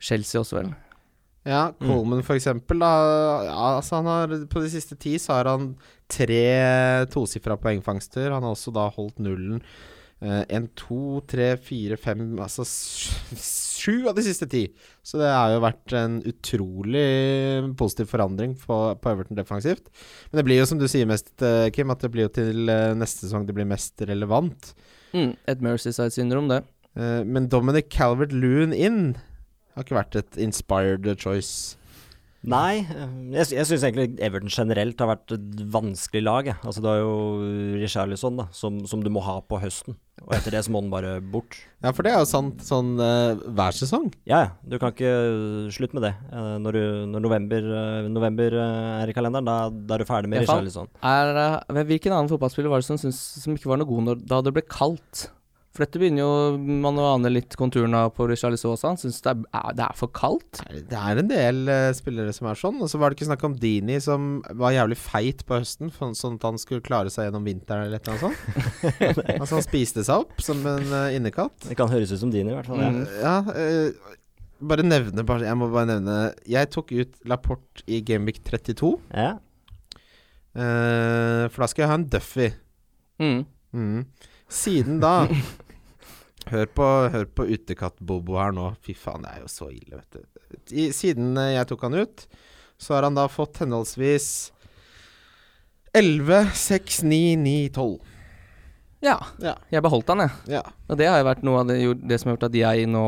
Chelsea 0.00 0.44
også, 0.44 0.60
vel. 0.60 0.72
Ja, 1.48 1.70
Coleman 1.80 2.20
for 2.26 2.36
eksempel, 2.36 2.82
da. 2.82 2.90
Ja, 3.46 3.60
altså 3.78 4.00
han 4.00 4.08
har, 4.10 4.34
på 4.52 4.60
de 4.60 4.68
siste 4.72 4.96
ti 5.00 5.14
så 5.18 5.38
har 5.38 5.48
han 5.48 5.70
tre 6.10 7.06
tosifra 7.12 7.56
poengfangster. 7.60 8.28
Han 8.34 8.44
har 8.44 8.52
også 8.52 8.74
da 8.76 8.84
holdt 8.92 9.22
nullen. 9.24 9.62
Én, 10.20 10.66
to, 10.76 11.22
tre, 11.24 11.54
fire, 11.64 11.96
fem 11.96 12.34
Altså 12.44 12.66
sju 13.80 13.94
av 14.10 14.12
de 14.18 14.24
siste 14.26 14.44
ti. 14.50 14.66
Så 15.00 15.16
det 15.20 15.30
har 15.32 15.54
jo 15.54 15.62
vært 15.64 15.94
en 15.96 16.18
utrolig 16.28 17.04
positiv 17.80 18.10
forandring 18.12 18.52
på, 18.60 18.78
på 19.00 19.12
Everton 19.14 19.38
defensivt. 19.38 19.88
Men 20.28 20.40
det 20.40 20.44
blir 20.48 20.60
jo 20.60 20.68
som 20.68 20.80
du 20.80 20.84
sier 20.90 21.08
mest, 21.08 21.32
eh, 21.40 21.70
Kim, 21.72 21.92
at 21.94 22.04
det 22.04 22.12
blir 22.12 22.28
jo 22.28 22.34
til 22.36 22.68
eh, 22.68 22.92
neste 22.98 23.24
sesong 23.24 23.48
det 23.48 23.56
blir 23.56 23.68
mest 23.70 24.04
relevant. 24.10 24.74
Mm, 25.16 25.32
et 25.48 25.64
Mercyside-syndrom, 25.64 26.50
det. 26.52 26.60
Eh, 27.00 27.22
Men 27.24 27.48
Dominic 27.48 27.88
Calvert 27.92 28.34
Loon 28.36 28.76
inn 28.76 29.14
har 29.74 29.86
ikke 29.86 29.98
vært 30.02 30.20
et 30.20 30.40
inspired 30.42 31.08
choice. 31.16 31.79
Nei, 32.48 32.80
eh, 32.88 33.16
jeg, 33.34 33.50
jeg 33.52 33.68
syns 33.68 33.82
egentlig 33.84 34.14
Everton 34.24 34.52
generelt 34.52 35.00
har 35.02 35.10
vært 35.10 35.34
et 35.36 35.64
vanskelig 35.74 36.22
lag. 36.24 36.46
Jeg. 36.48 36.56
Altså, 36.64 36.80
du 36.80 36.88
har 36.88 37.00
jo 37.02 37.10
Richarlison, 37.80 38.38
da, 38.40 38.46
som, 38.56 38.78
som 38.88 39.02
du 39.04 39.10
må 39.12 39.20
ha 39.26 39.40
på 39.44 39.58
høsten. 39.60 39.98
Og 40.24 40.32
etter 40.36 40.52
det 40.52 40.62
så 40.64 40.72
må 40.72 40.80
den 40.84 40.92
bare 40.92 41.14
bort. 41.20 41.56
Ja, 41.80 41.92
for 41.96 42.04
det 42.04 42.12
er 42.12 42.20
jo 42.20 42.28
sant 42.28 42.60
sånn 42.64 42.92
uh, 43.00 43.40
hver 43.56 43.76
sesong. 43.76 44.10
Ja, 44.28 44.42
ja. 44.44 44.50
Du 44.68 44.76
kan 44.80 44.92
ikke 44.92 45.12
slutte 45.72 45.96
med 45.96 46.04
det. 46.08 46.12
Uh, 46.28 46.56
Når, 46.60 46.76
du, 46.76 46.82
når 47.12 47.24
november, 47.24 47.68
uh, 47.72 48.08
november 48.12 48.56
eh, 48.60 48.88
er 49.00 49.12
i 49.12 49.16
kalenderen, 49.16 49.48
da, 49.48 49.58
da 49.72 49.96
er 49.96 50.04
du 50.04 50.08
ferdig 50.08 50.32
med 50.32 50.44
Richarlison. 50.44 50.88
Er, 51.00 51.60
hvilken 51.88 52.16
annen 52.16 52.32
fotballspiller 52.32 52.72
var 52.72 52.84
det 52.84 52.88
som, 52.88 53.12
som 53.12 53.56
ikke 53.56 53.72
var 53.72 53.80
noe 53.80 53.88
god 53.88 54.08
når, 54.10 54.24
da 54.28 54.40
det 54.44 54.54
ble 54.56 54.64
kaldt? 54.68 55.28
For 55.70 55.84
dette 55.84 56.00
begynner 56.02 56.24
jo 56.24 56.78
man 56.82 56.98
å 56.98 57.04
ane 57.12 57.30
litt 57.30 57.54
konturene 57.58 58.00
av 58.06 58.12
på 58.16 58.26
Richarlison 58.26 58.72
også. 58.72 58.90
Han 58.90 58.98
syns 58.98 59.20
det, 59.22 59.36
det 59.78 59.84
er 59.84 59.98
for 59.98 60.10
kaldt. 60.10 60.58
Det 60.66 60.98
er 60.98 61.20
en 61.22 61.30
del 61.30 61.60
uh, 61.70 61.90
spillere 61.94 62.34
som 62.34 62.48
er 62.50 62.58
sånn. 62.58 62.80
Og 62.82 62.90
så 62.90 62.98
var 62.98 63.10
det 63.10 63.20
ikke 63.20 63.28
snakk 63.28 63.44
om 63.46 63.54
Dini 63.62 64.00
som 64.02 64.40
var 64.58 64.74
jævlig 64.74 64.98
feit 64.98 65.44
på 65.46 65.60
høsten, 65.60 65.92
for, 65.94 66.16
sånn 66.18 66.40
at 66.40 66.48
han 66.48 66.58
skulle 66.58 66.82
klare 66.82 67.12
seg 67.14 67.28
gjennom 67.28 67.46
vinteren 67.46 67.86
eller 67.86 68.00
et 68.00 68.10
eller 68.10 68.18
annet 68.18 68.26
sånt. 68.26 69.28
altså 69.38 69.60
han 69.60 69.68
spiste 69.68 70.06
seg 70.06 70.24
opp 70.24 70.42
som 70.42 70.64
en 70.66 70.90
uh, 70.90 71.14
innekatt. 71.14 71.68
Det 71.68 71.78
kan 71.78 71.92
høres 71.92 72.10
ut 72.16 72.22
som 72.24 72.34
Dini, 72.34 72.50
i 72.50 72.58
hvert 72.58 72.70
fall. 72.70 72.82
Mm. 72.82 73.04
Ja, 73.22 73.36
uh, 73.46 74.16
bare 74.60 74.84
nevne 74.84 75.24
bare, 75.24 75.46
Jeg 75.48 75.56
må 75.56 75.70
bare 75.72 75.88
nevne 75.88 76.16
Jeg 76.48 76.68
tok 76.74 76.92
ut 76.92 77.14
Laporte 77.28 77.84
i 77.88 78.02
Gameweek 78.04 78.42
32. 78.44 78.92
Ja. 79.14 79.30
eh, 80.52 81.46
for 81.48 81.64
da 81.64 81.68
skal 81.70 81.84
jeg 81.84 81.90
ha 81.90 81.96
en 81.96 82.08
Duffy. 82.12 82.50
Mm. 83.20 83.40
Mm. 83.72 84.02
Siden 84.50 85.00
da 85.00 85.14
Hør 86.48 86.66
på, 86.72 86.86
hør 87.12 87.26
på 87.36 87.44
utekatt-Bobo 87.52 88.38
her 88.40 88.54
nå. 88.56 88.70
Fy 88.82 88.94
faen, 88.96 89.22
det 89.26 89.34
er 89.36 89.42
jo 89.44 89.50
så 89.52 89.68
ille, 89.70 89.98
vet 90.00 90.16
du. 90.16 90.56
I, 90.72 90.86
siden 90.96 91.36
eh, 91.38 91.52
jeg 91.58 91.68
tok 91.68 91.82
han 91.86 91.98
ut, 92.00 92.24
så 92.80 92.94
har 92.96 93.04
han 93.06 93.14
da 93.18 93.26
fått 93.28 93.60
henholdsvis 93.60 94.30
11, 95.92 96.50
6, 96.54 97.02
9, 97.02 97.36
9, 97.36 97.68
12. 97.74 97.98
Ja. 99.04 99.16
Ja. 99.42 99.54
Jeg 99.72 99.82
beholdt 99.84 100.10
han, 100.12 100.24
jeg. 100.26 100.58
Ja. 100.58 100.64
Og 100.88 100.98
det 101.00 101.08
har 101.08 101.20
jo 101.22 101.28
vært 101.30 101.44
noe 101.46 101.62
av 101.62 101.70
det, 101.70 101.78
det 102.08 102.18
som 102.20 102.30
har 102.30 102.36
gjort 102.36 102.48
at 102.50 102.58
jeg 102.60 102.88
nå 102.90 103.04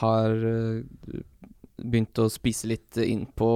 har 0.00 0.34
øh, 0.34 1.20
begynt 1.82 2.18
å 2.22 2.26
spise 2.32 2.66
litt 2.70 2.98
inn 3.02 3.26
på 3.38 3.50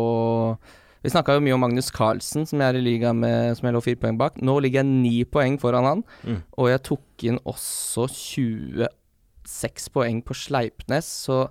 Vi 1.00 1.08
snakka 1.12 1.32
jo 1.38 1.40
mye 1.44 1.54
om 1.56 1.62
Magnus 1.64 1.88
Carlsen, 1.96 2.44
som 2.46 2.60
jeg 2.60 2.75
er 2.75 2.76
i 2.78 2.84
liga 2.84 3.14
med, 3.16 3.54
som 3.56 3.64
jeg 3.66 3.72
lå 3.72 3.80
fire 3.84 4.00
poeng 4.02 4.18
bak. 4.20 4.37
Nå 4.44 4.58
ligger 4.60 4.82
jeg 4.82 4.90
ni 4.90 5.14
poeng 5.25 5.56
foran 5.62 5.87
han, 5.88 6.02
Mm. 6.28 6.42
og 6.60 6.68
jeg 6.68 6.82
tok 6.90 7.25
inn 7.30 7.38
også 7.49 8.04
26 9.50 9.90
poeng 9.95 10.23
på 10.25 10.37
Sleipnes, 10.37 11.11
så 11.26 11.49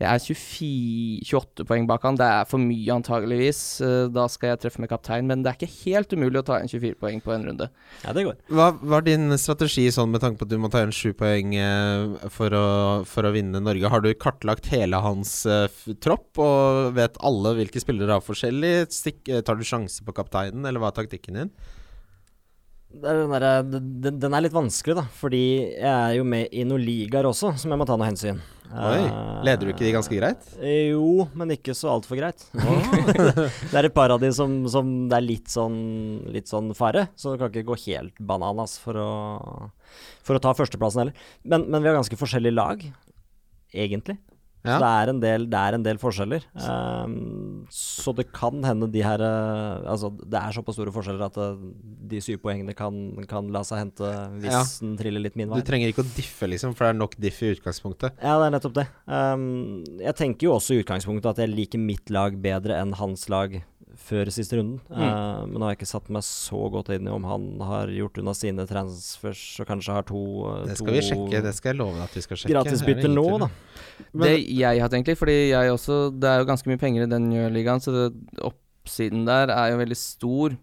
jeg 0.00 0.08
er 0.08 0.22
24, 0.24 1.24
28 1.28 1.64
poeng 1.68 1.84
bak 1.84 2.04
han. 2.06 2.16
Det 2.16 2.24
er 2.24 2.46
for 2.48 2.62
mye, 2.62 2.88
antageligvis. 2.94 3.58
Eh, 3.84 4.06
Da 4.08 4.24
skal 4.32 4.54
jeg 4.54 4.60
treffe 4.62 4.80
med 4.80 4.88
kaptein, 4.88 5.26
men 5.28 5.42
det 5.44 5.50
er 5.50 5.58
ikke 5.58 5.84
helt 5.84 6.14
umulig 6.16 6.40
å 6.40 6.46
ta 6.48 6.56
inn 6.56 6.70
24 6.72 6.96
poeng 6.96 7.20
på 7.20 7.34
en 7.34 7.44
runde. 7.50 7.68
ja, 8.06 8.14
det 8.16 8.24
går. 8.24 8.38
Hva 8.48 8.70
var 8.80 9.04
din 9.04 9.28
strategi 9.36 9.90
sånn 9.92 10.10
med 10.10 10.22
tanke 10.24 10.40
på 10.40 10.48
at 10.48 10.54
du 10.54 10.56
må 10.56 10.70
ta 10.72 10.80
igjen 10.80 10.96
sju 10.96 11.12
poeng 11.12 11.52
eh, 11.52 12.30
for, 12.32 12.48
å, 12.48 13.04
for 13.04 13.28
å 13.28 13.34
vinne 13.34 13.60
Norge? 13.60 13.92
Har 13.92 14.00
du 14.00 14.08
kartlagt 14.14 14.70
hele 14.72 14.96
hans 15.04 15.44
uh, 15.44 15.68
tropp 16.00 16.40
og 16.40 16.94
vet 16.96 17.20
alle 17.20 17.52
hvilke 17.60 17.82
spillere 17.84 18.16
har 18.16 18.24
forskjellig? 18.24 18.88
Stikk, 18.88 19.28
tar 19.44 19.60
du 19.60 19.68
sjanse 19.68 20.00
på 20.06 20.16
kapteinen, 20.16 20.64
eller 20.64 20.80
hva 20.80 20.94
er 20.94 20.96
taktikken 21.02 21.36
din? 21.42 21.52
Den, 22.90 23.30
der, 23.30 23.62
den, 23.62 24.16
den 24.18 24.34
er 24.34 24.42
litt 24.42 24.54
vanskelig, 24.54 24.96
da. 24.98 25.04
Fordi 25.20 25.42
jeg 25.78 25.90
er 25.90 26.16
jo 26.18 26.24
med 26.26 26.50
i 26.50 26.64
noen 26.66 26.82
ligaer 26.82 27.28
også, 27.28 27.52
som 27.60 27.70
jeg 27.70 27.78
må 27.80 27.86
ta 27.86 27.96
noe 28.00 28.08
hensyn. 28.10 28.40
Oi, 28.70 29.02
Leder 29.42 29.66
du 29.66 29.72
ikke 29.72 29.82
de 29.82 29.92
ganske 29.96 30.14
greit? 30.14 30.44
Eh, 30.62 30.92
Jo, 30.92 31.24
men 31.34 31.50
ikke 31.56 31.74
så 31.74 31.90
altfor 31.90 32.18
greit. 32.20 32.44
det 32.54 33.74
er 33.74 33.88
et 33.88 33.94
par 33.96 34.14
av 34.14 34.20
de 34.22 34.30
som, 34.34 34.52
som 34.70 34.92
det 35.10 35.16
er 35.18 35.26
litt 35.26 35.50
sånn, 35.50 35.78
litt 36.30 36.50
sånn 36.50 36.70
fare, 36.78 37.08
så 37.18 37.34
du 37.34 37.40
kan 37.40 37.50
ikke 37.50 37.66
gå 37.72 37.78
helt 37.88 38.14
bananas 38.22 38.76
for 38.78 38.98
å, 39.00 39.10
for 40.26 40.38
å 40.38 40.42
ta 40.42 40.54
førsteplassen 40.54 41.02
heller. 41.04 41.26
Men, 41.42 41.66
men 41.66 41.82
vi 41.82 41.90
har 41.90 41.98
ganske 41.98 42.18
forskjellige 42.20 42.54
lag, 42.58 42.84
egentlig. 43.74 44.20
Ja. 44.60 44.74
Så 44.76 44.80
det 44.82 44.88
er 44.92 45.10
en 45.14 45.20
del, 45.22 45.44
det 45.48 45.56
er 45.60 45.76
en 45.78 45.84
del 45.86 45.96
forskjeller. 46.00 46.42
Um, 46.60 47.14
så 47.72 48.12
det 48.16 48.26
kan 48.36 48.58
hende 48.66 48.90
de 48.92 49.00
her 49.04 49.22
eh, 49.24 49.86
Altså, 49.88 50.10
det 50.20 50.36
er 50.36 50.52
såpass 50.52 50.76
store 50.76 50.92
forskjeller 50.92 51.24
at 51.30 51.38
eh, 51.40 51.62
de 52.12 52.20
syv 52.20 52.42
poengene 52.44 52.74
kan, 52.76 52.98
kan 53.30 53.48
la 53.54 53.62
seg 53.64 53.80
hente 53.86 54.10
hvis 54.42 54.52
Ja. 54.52 54.60
den 54.84 54.98
triller 55.00 55.24
litt 55.24 55.38
min 55.40 55.48
vei. 55.48 55.62
Du 55.62 55.68
trenger 55.70 55.88
ikke 55.94 56.04
å 56.04 56.10
diffe, 56.12 56.50
liksom, 56.52 56.74
for 56.76 56.84
det 56.84 56.92
er 56.92 57.00
nok 57.00 57.16
diff 57.16 57.40
i 57.46 57.54
utgangspunktet. 57.54 58.20
Ja, 58.20 58.36
det 58.42 58.50
er 58.50 58.54
nettopp 58.58 58.76
det. 58.82 58.86
Um, 59.08 59.46
jeg 60.02 60.16
tenker 60.20 60.50
jo 60.50 60.56
også 60.58 60.76
i 60.76 60.82
utgangspunktet 60.84 61.32
at 61.32 61.40
jeg 61.46 61.54
liker 61.54 61.80
mitt 61.80 62.12
lag 62.12 62.36
bedre 62.40 62.76
enn 62.82 62.92
hans 63.00 63.28
lag 63.32 63.62
før 64.00 64.30
siste 64.32 64.58
runden. 64.58 64.78
Mm. 64.88 65.00
Uh, 65.00 65.42
men 65.46 65.56
nå 65.56 65.66
har 65.66 65.74
jeg 65.74 65.80
ikke 65.80 65.90
satt 65.90 66.08
meg 66.12 66.24
så 66.26 66.60
godt 66.72 66.90
inn 66.94 67.08
i 67.08 67.12
om 67.12 67.26
han 67.28 67.44
har 67.66 67.92
gjort 67.94 68.20
unna 68.22 68.34
sine 68.36 68.66
transfers 68.68 69.42
og 69.62 69.68
kanskje 69.68 69.96
har 69.96 70.06
to 70.08 70.22
eh, 70.50 70.62
Det 70.70 70.78
skal 70.78 70.90
to 70.90 70.96
vi 70.96 71.04
sjekke. 71.08 71.42
Det 71.44 71.52
skal 71.56 71.72
jeg 71.72 71.80
love 71.80 71.98
deg 71.98 72.06
at 72.06 72.16
vi 72.16 72.24
skal 72.24 72.40
sjekke. 72.40 72.54
gratisbytter 72.56 73.10
er 73.10 73.14
nå, 73.14 73.26
da. 73.44 73.50
Men, 74.12 74.24
det 74.24 74.32
jeg 74.56 74.82
har 74.82 74.92
tenkt 74.92 75.12
litt, 75.12 75.20
fordi 75.20 75.36
jeg 75.50 75.74
også 75.74 76.00
Det 76.16 76.30
er 76.30 76.40
jo 76.40 76.48
ganske 76.48 76.70
mye 76.70 76.80
penger 76.80 77.04
i 77.04 77.10
den 77.10 77.28
ligaen, 77.54 77.84
så 77.84 77.94
det, 77.94 78.08
oppsiden 78.50 79.28
der 79.28 79.52
er 79.54 79.74
jo 79.74 79.80
veldig 79.82 80.00
stor. 80.00 80.56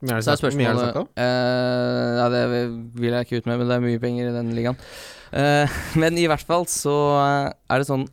mye 0.00 0.16
er 0.16 0.24
det 0.24 0.26
snakk- 0.40 1.00
om? 1.04 1.08
Uh, 1.12 2.10
Ja, 2.20 2.26
det 2.32 2.42
vil 2.96 3.12
jeg 3.12 3.26
ikke 3.26 3.42
ut 3.42 3.50
med, 3.50 3.60
men 3.60 3.68
det 3.68 3.76
er 3.76 3.86
mye 3.86 4.02
penger 4.02 4.30
i 4.30 4.36
den 4.38 4.52
ligaen. 4.56 4.80
Uh, 5.30 5.80
men 6.02 6.18
i 6.18 6.26
hvert 6.26 6.46
fall 6.46 6.66
så 6.70 6.96
er 7.20 7.78
det 7.78 7.90
sånn 7.90 8.08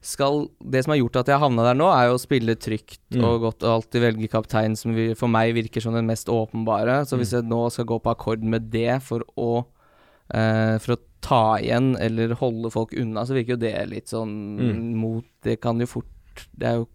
skal, 0.00 0.48
Det 0.62 0.84
som 0.84 0.92
har 0.92 0.98
gjort 1.00 1.16
at 1.16 1.26
jeg 1.26 1.40
havna 1.40 1.64
der 1.64 1.74
nå, 1.74 1.88
er 1.90 2.08
jo 2.08 2.14
å 2.14 2.20
spille 2.22 2.54
trygt 2.56 2.98
Mm. 3.10 3.24
og 3.24 3.40
godt 3.42 3.62
og 3.64 3.82
alltid 3.82 4.00
velge 4.02 4.28
kaptein, 4.30 4.76
som 4.76 4.94
vi, 4.94 5.14
for 5.14 5.26
meg 5.28 5.54
virker 5.54 5.80
som 5.82 5.92
den 5.94 6.06
mest 6.06 6.26
åpenbare. 6.28 7.02
Så 7.06 7.16
hvis 7.18 7.32
Mm. 7.32 7.40
jeg 7.42 7.50
nå 7.50 7.70
skal 7.72 7.84
gå 7.84 8.00
på 8.02 8.14
akkord 8.14 8.42
med 8.42 8.70
det 8.70 9.02
for 9.02 9.20
å 9.36 9.66
eh, 10.30 10.78
For 10.78 10.92
å 10.94 10.98
ta 11.22 11.56
igjen 11.58 11.96
eller 11.98 12.34
holde 12.34 12.70
folk 12.70 12.92
unna, 12.92 13.22
så 13.24 13.32
virker 13.34 13.56
jo 13.56 13.56
det 13.56 13.88
litt 13.88 14.06
sånn 14.08 14.58
Mm. 14.60 14.94
mot 14.94 15.24
Det 15.42 15.60
kan 15.60 15.78
jo 15.80 15.86
fort 15.86 16.04
Det 16.56 16.66
er 16.68 16.74
jo 16.76 16.88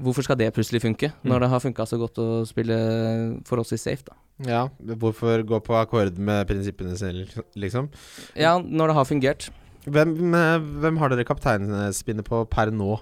Hvorfor 0.00 0.24
skal 0.24 0.36
det 0.36 0.52
plutselig 0.52 0.82
funke, 0.82 1.12
Mm. 1.22 1.30
når 1.30 1.40
det 1.40 1.48
har 1.50 1.60
funka 1.60 1.86
så 1.86 1.96
godt 1.98 2.14
å 2.18 2.44
spille 2.46 3.40
forholdsvis 3.44 3.78
safe, 3.80 4.04
da? 4.04 4.12
Ja, 4.44 4.68
hvorfor 4.84 5.44
gå 5.46 5.60
på 5.62 5.74
akkord 5.86 6.18
med 6.18 6.48
prinsippene 6.48 6.96
sine, 6.98 7.26
liksom? 7.56 7.88
Ja, 8.34 8.58
når 8.58 8.88
det 8.88 8.94
har 8.94 9.04
fungert. 9.04 9.50
Hvem, 9.84 10.12
eh, 10.32 10.58
hvem 10.80 10.98
har 11.00 11.12
dere 11.12 11.26
kapteinspinnet 11.28 12.24
på 12.24 12.40
per 12.48 12.72
nå? 12.72 12.96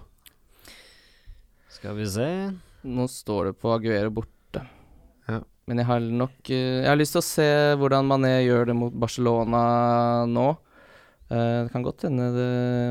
Skal 1.71 1.95
vi 1.99 2.07
se 2.11 2.29
Nå 2.83 3.07
står 3.11 3.51
det 3.51 3.55
på 3.63 3.71
Aguero 3.71 4.11
borte. 4.11 4.65
Ja. 5.31 5.39
Men 5.71 5.79
jeg 5.79 5.87
har 5.87 6.03
nok 6.03 6.51
eh, 6.51 6.83
Jeg 6.83 6.91
har 6.91 6.99
lyst 6.99 7.15
til 7.15 7.23
å 7.23 7.29
se 7.29 7.49
hvordan 7.79 8.09
Mané 8.11 8.35
gjør 8.43 8.73
det 8.73 8.77
mot 8.79 8.95
Barcelona 9.05 9.63
nå. 10.27 10.49
Eh, 11.31 11.59
det 11.63 11.71
kan 11.75 11.87
godt 11.87 12.09
hende 12.09 12.27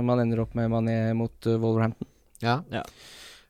man 0.07 0.23
ender 0.23 0.45
opp 0.45 0.55
med 0.55 0.71
Mané 0.71 0.97
mot 1.17 1.35
Wolverhampton. 1.51 2.07
Ja. 2.41 2.61
Ja. 2.71 2.85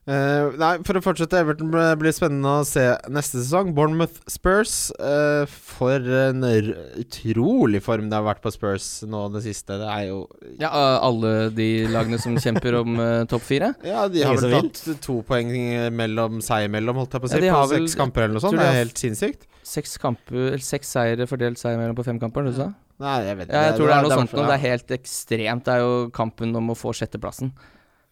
Eh, 0.02 0.48
nei, 0.58 0.70
for 0.82 0.98
å 0.98 1.02
fortsette, 1.04 1.38
Everton 1.38 1.68
blir 1.70 1.92
blir 2.00 2.10
spennende 2.14 2.56
å 2.58 2.64
se 2.66 2.82
neste 3.14 3.38
sesong. 3.38 3.68
Bournemouth 3.76 4.16
Spurs. 4.26 4.90
Uh, 4.98 5.44
for 5.46 6.02
en 6.02 6.42
r 6.42 6.72
utrolig 6.98 7.78
form 7.84 8.08
det 8.10 8.18
har 8.18 8.26
vært 8.26 8.42
på 8.42 8.50
Spurs 8.50 8.88
nå 9.06 9.28
det 9.36 9.44
siste. 9.44 9.76
Det 9.78 9.86
er 9.86 10.08
jo 10.08 10.24
Ja, 10.58 10.72
uh, 10.74 10.96
alle 11.06 11.50
de 11.54 11.68
lagene 11.86 12.18
som 12.18 12.34
kjemper 12.34 12.80
om 12.80 12.98
eh, 12.98 13.22
topp 13.30 13.46
fire. 13.46 13.70
Ja, 13.86 14.08
de 14.10 14.24
har 14.26 14.42
vel 14.42 14.56
tatt 14.56 14.82
to 15.06 15.20
poeng 15.28 15.52
mellom 15.94 16.40
seg 16.42 16.66
imellom, 16.66 16.98
holdt 16.98 17.14
jeg 17.14 17.22
på 17.22 17.30
å 17.30 17.32
si, 17.36 17.42
Ja, 17.46 17.60
på 17.62 17.70
vel- 17.70 17.86
seks 17.86 17.98
kamper 18.02 18.26
eller 18.26 18.40
noe 18.40 18.42
sånt. 18.42 18.58
Det 18.58 18.66
er 18.72 18.80
helt 18.82 18.98
sinnssykt. 18.98 19.46
Seks 19.62 19.94
kamper, 20.02 20.56
seks 20.58 20.90
seire 20.96 21.28
fordelt 21.30 21.60
seg 21.62 21.78
mellom 21.78 21.94
på 21.94 22.04
fem 22.08 22.18
kamper, 22.18 22.50
du 22.50 22.56
sa? 22.56 22.72
Nei, 23.02 23.20
jeg 23.28 23.38
vet 23.38 23.54
Ja, 23.54 23.62
jeg 23.70 23.78
tror 23.78 23.86
det 23.86 23.94
er 23.94 24.02
noe 24.02 24.18
sånt 24.18 24.34
noe. 24.34 24.42
ja. 24.42 24.50
Det 24.50 24.56
er 24.58 24.64
helt 24.66 24.92
ekstremt. 24.98 25.64
Det 25.66 25.76
er 25.76 25.80
jo 25.86 26.10
kampen 26.14 26.54
om 26.58 26.74
å 26.74 26.76
få 26.78 26.90
sjetteplassen. 26.94 27.54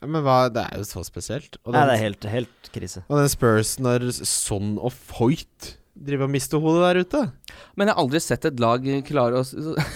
Men 0.01 0.25
hva, 0.25 0.39
det 0.53 0.63
er 0.65 0.81
jo 0.81 0.87
så 0.89 1.03
spesielt. 1.05 1.59
Og 1.67 1.75
Nei, 1.77 1.85
det 1.91 1.97
er 1.99 2.05
helt, 2.07 2.31
helt 2.33 2.73
krise. 2.73 3.05
og 3.09 3.21
den 3.21 3.29
Spurs 3.33 3.77
når 3.83 4.09
Son 4.25 4.79
og 4.81 4.95
Foyt 4.97 5.75
driver 6.01 6.25
og 6.25 6.33
miste 6.33 6.59
hodet 6.61 6.81
der 6.85 7.01
ute. 7.05 7.21
Men 7.77 7.89
jeg 7.89 7.97
har 7.97 8.01
aldri 8.01 8.21
sett 8.23 8.47
et 8.49 8.61
lag 8.63 8.87
klare 9.05 9.41
å 9.41 9.45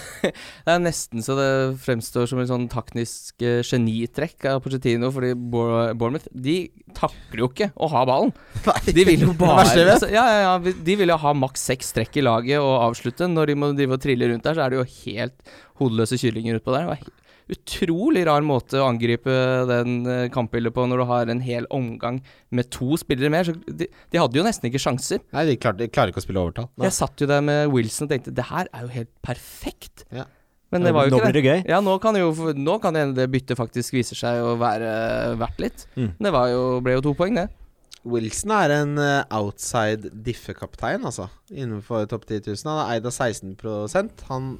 Det 0.21 0.73
er 0.73 0.83
nesten 0.83 1.23
så 1.25 1.37
det 1.37 1.49
fremstår 1.81 2.29
som 2.29 2.41
en 2.41 2.49
sånn 2.49 2.67
taktisk 2.71 3.41
uh, 3.41 3.63
genitrekk 3.65 4.45
av 4.51 4.61
Pochettino, 4.63 5.09
fordi 5.15 5.33
Bournemouth 5.33 6.27
De 6.29 6.57
takler 6.97 7.41
jo 7.41 7.49
ikke 7.49 7.71
å 7.73 7.89
ha 7.95 8.05
ballen. 8.07 8.33
De 8.97 9.07
vil 9.07 9.25
jo 9.27 9.33
bare 9.39 9.65
altså, 9.65 10.11
ja, 10.11 10.25
ja, 10.29 10.39
ja, 10.45 10.75
De 10.85 10.97
vil 10.99 11.13
jo 11.13 11.19
ha 11.25 11.35
maks 11.37 11.65
seks 11.71 11.93
trekk 11.95 12.21
i 12.21 12.25
laget 12.25 12.61
og 12.61 12.75
avslutte. 12.91 13.29
Når 13.31 13.51
de 13.51 13.59
må 13.59 13.73
drive 13.75 13.97
og 13.97 14.05
trille 14.05 14.29
rundt 14.29 14.45
der, 14.45 14.57
så 14.57 14.65
er 14.65 14.73
det 14.73 14.83
jo 14.83 14.89
helt 15.07 15.55
hodeløse 15.81 16.19
kyllinger 16.21 16.59
utpå 16.59 16.75
der. 16.75 16.85
Det 16.85 16.93
var 16.93 17.13
utrolig 17.51 18.23
rar 18.27 18.45
måte 18.45 18.79
å 18.81 18.87
angripe 18.89 19.33
den 19.69 19.97
eh, 20.09 20.27
kampbildet 20.33 20.73
på 20.75 20.85
når 20.89 21.01
du 21.01 21.05
har 21.11 21.31
en 21.31 21.43
hel 21.45 21.67
omgang 21.73 22.21
med 22.55 22.71
to 22.73 22.97
spillere 23.01 23.31
mer. 23.33 23.47
Så 23.47 23.55
de, 23.67 23.89
de 23.89 24.21
hadde 24.21 24.39
jo 24.39 24.45
nesten 24.45 24.69
ikke 24.69 24.81
sjanser. 24.81 25.21
Nei, 25.35 25.45
de 25.51 25.59
klarte, 25.61 25.83
de 25.83 25.91
klarer 25.93 26.13
ikke 26.13 26.23
å 26.23 26.25
spille 26.25 26.41
overtall. 26.41 26.71
Jeg 26.81 26.97
satt 26.97 27.21
jo 27.21 27.29
der 27.29 27.43
med 27.45 27.69
Wilson 27.73 28.07
og 28.07 28.15
tenkte 28.15 28.33
det 28.35 28.47
her 28.49 28.71
er 28.71 28.87
jo 28.87 28.93
helt 28.95 29.13
perfekt. 29.25 30.07
Ja. 30.15 30.25
Men 30.73 30.87
det 30.87 30.95
var 30.95 31.05
jo 31.05 31.13
Nå 31.13 31.19
ikke 31.19 31.29
blir 31.29 31.37
det. 31.37 31.43
det 31.43 31.51
gøy. 31.51 31.67
Ja, 31.69 31.77
nå 31.85 31.93
kan 32.03 32.17
det 32.17 32.23
jo 32.23 32.55
Nå 32.57 32.79
kan 32.83 32.97
det 32.97 33.03
det 33.15 33.27
byttet 33.31 33.59
faktisk 33.59 33.95
vise 33.95 34.17
seg 34.17 34.41
å 34.43 34.55
være 34.59 34.89
verdt 35.39 35.61
litt. 35.61 35.85
Mm. 35.95 36.09
Det 36.17 36.33
var 36.33 36.49
jo, 36.51 36.65
ble 36.83 36.97
jo 36.97 37.05
to 37.05 37.13
poeng, 37.17 37.37
det. 37.37 37.47
Wilson 38.05 38.51
er 38.53 38.73
en 38.75 38.99
eh, 39.01 39.23
outside 39.33 40.11
diffekaptein, 40.25 41.05
altså. 41.07 41.29
Innenfor 41.53 42.05
topp 42.09 42.27
10 42.27 42.51
000. 42.51 42.65
Han 42.69 42.81
er 42.83 42.97
eid 42.97 43.07
av 43.09 43.15
16 43.15 44.19
Han 44.29 44.51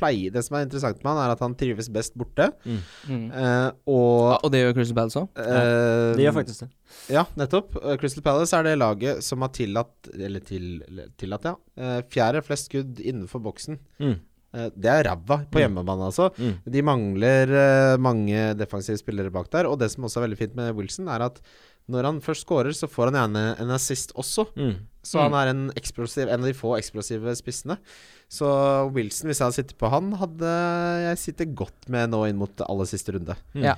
pleier 0.00 0.32
Det 0.34 0.42
som 0.46 0.56
er 0.58 0.64
interessant 0.66 1.02
med 1.04 1.12
han, 1.12 1.20
er 1.26 1.34
at 1.36 1.42
han 1.44 1.54
trives 1.60 1.90
best 1.92 2.16
borte. 2.18 2.48
Mm. 2.64 2.78
Mm. 3.10 3.26
Uh, 3.34 3.68
og 3.92 4.40
og 4.40 4.48
det 4.54 4.62
gjør 4.64 4.74
Crystal 4.80 4.96
Palace 4.98 5.20
òg. 5.20 5.28
eh, 5.44 6.14
De 6.16 6.24
gjør 6.24 6.36
faktisk 6.40 6.64
det. 6.64 6.70
Ja, 7.14 7.26
nettopp. 7.38 7.76
Eh, 7.84 7.96
Crystal 8.00 8.24
Palace 8.26 8.56
er 8.56 8.66
det 8.66 8.74
laget 8.80 9.22
som 9.26 9.44
har 9.44 9.52
tillatt 9.54 10.10
Eller 10.16 10.40
til, 10.40 10.80
tillatt, 11.20 11.44
ja. 11.52 12.00
fjerde 12.10 12.42
flest 12.46 12.70
skudd 12.70 12.98
innenfor 13.04 13.42
boksen. 13.44 13.78
Mm. 14.00 14.16
Det 14.50 14.90
er 14.90 15.04
ræva 15.06 15.36
på 15.46 15.60
Mm. 15.60 15.62
hjemmebane, 15.62 16.06
altså. 16.10 16.24
Mm. 16.34 16.54
De 16.74 16.80
mangler 16.82 17.52
mange 18.02 18.54
defensive 18.58 18.98
spillere 18.98 19.30
bak 19.30 19.46
der. 19.52 19.68
Og 19.70 19.78
det 19.78 19.90
som 19.92 20.02
også 20.08 20.18
er 20.18 20.26
veldig 20.26 20.38
fint 20.40 20.56
med 20.58 20.74
Wilson, 20.74 21.06
er 21.08 21.22
at 21.28 21.38
når 21.90 22.04
han 22.08 22.18
først 22.20 22.42
scorer, 22.46 22.72
så 22.74 22.88
får 22.90 23.10
han 23.12 23.18
gjerne 23.20 23.44
en 23.62 23.70
assist 23.70 24.12
også. 24.18 24.48
Mm. 24.56 24.74
Så 25.06 25.22
han 25.22 25.34
er 25.34 25.50
en, 25.52 25.62
eksplosiv, 25.78 26.28
en 26.28 26.42
av 26.42 26.46
de 26.50 26.52
få 26.54 26.74
eksplosive 26.78 27.32
spissene. 27.38 27.78
Så 28.30 28.48
Wilson, 28.94 29.26
hvis 29.30 29.40
jeg 29.40 29.48
hadde 29.48 29.58
sittet 29.58 29.78
på 29.80 29.90
han, 29.90 30.12
hadde 30.20 30.50
jeg 31.02 31.18
sittet 31.18 31.56
godt 31.58 31.88
med 31.90 32.12
nå 32.12 32.22
inn 32.28 32.38
mot 32.38 32.62
aller 32.62 32.86
siste 32.86 33.16
runde. 33.16 33.34
Mm. 33.56 33.64
Ja. 33.72 33.74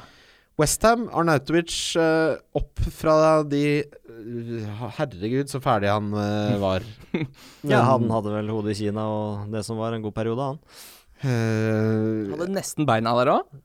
Westham, 0.61 1.07
Arnautovic 1.17 1.73
eh, 1.97 2.35
opp 2.59 2.83
fra 2.93 3.15
de 3.49 3.63
eh, 3.81 4.83
Herregud, 4.99 5.49
så 5.49 5.63
ferdig 5.65 5.89
han 5.89 6.13
eh, 6.13 6.59
var. 6.61 6.85
Ja, 7.73 7.81
han 7.89 8.11
hadde 8.13 8.35
vel 8.35 8.53
hodet 8.53 8.75
i 8.75 8.83
Kina 8.85 9.07
og 9.09 9.55
det 9.55 9.65
som 9.65 9.81
var 9.81 9.97
en 9.97 10.05
god 10.05 10.15
periode, 10.17 10.51
han. 10.53 10.61
Uh, 11.23 12.33
Hadde 12.35 12.51
nesten 12.51 12.87
beina 12.89 13.15
der 13.21 13.31
òg. 13.37 13.57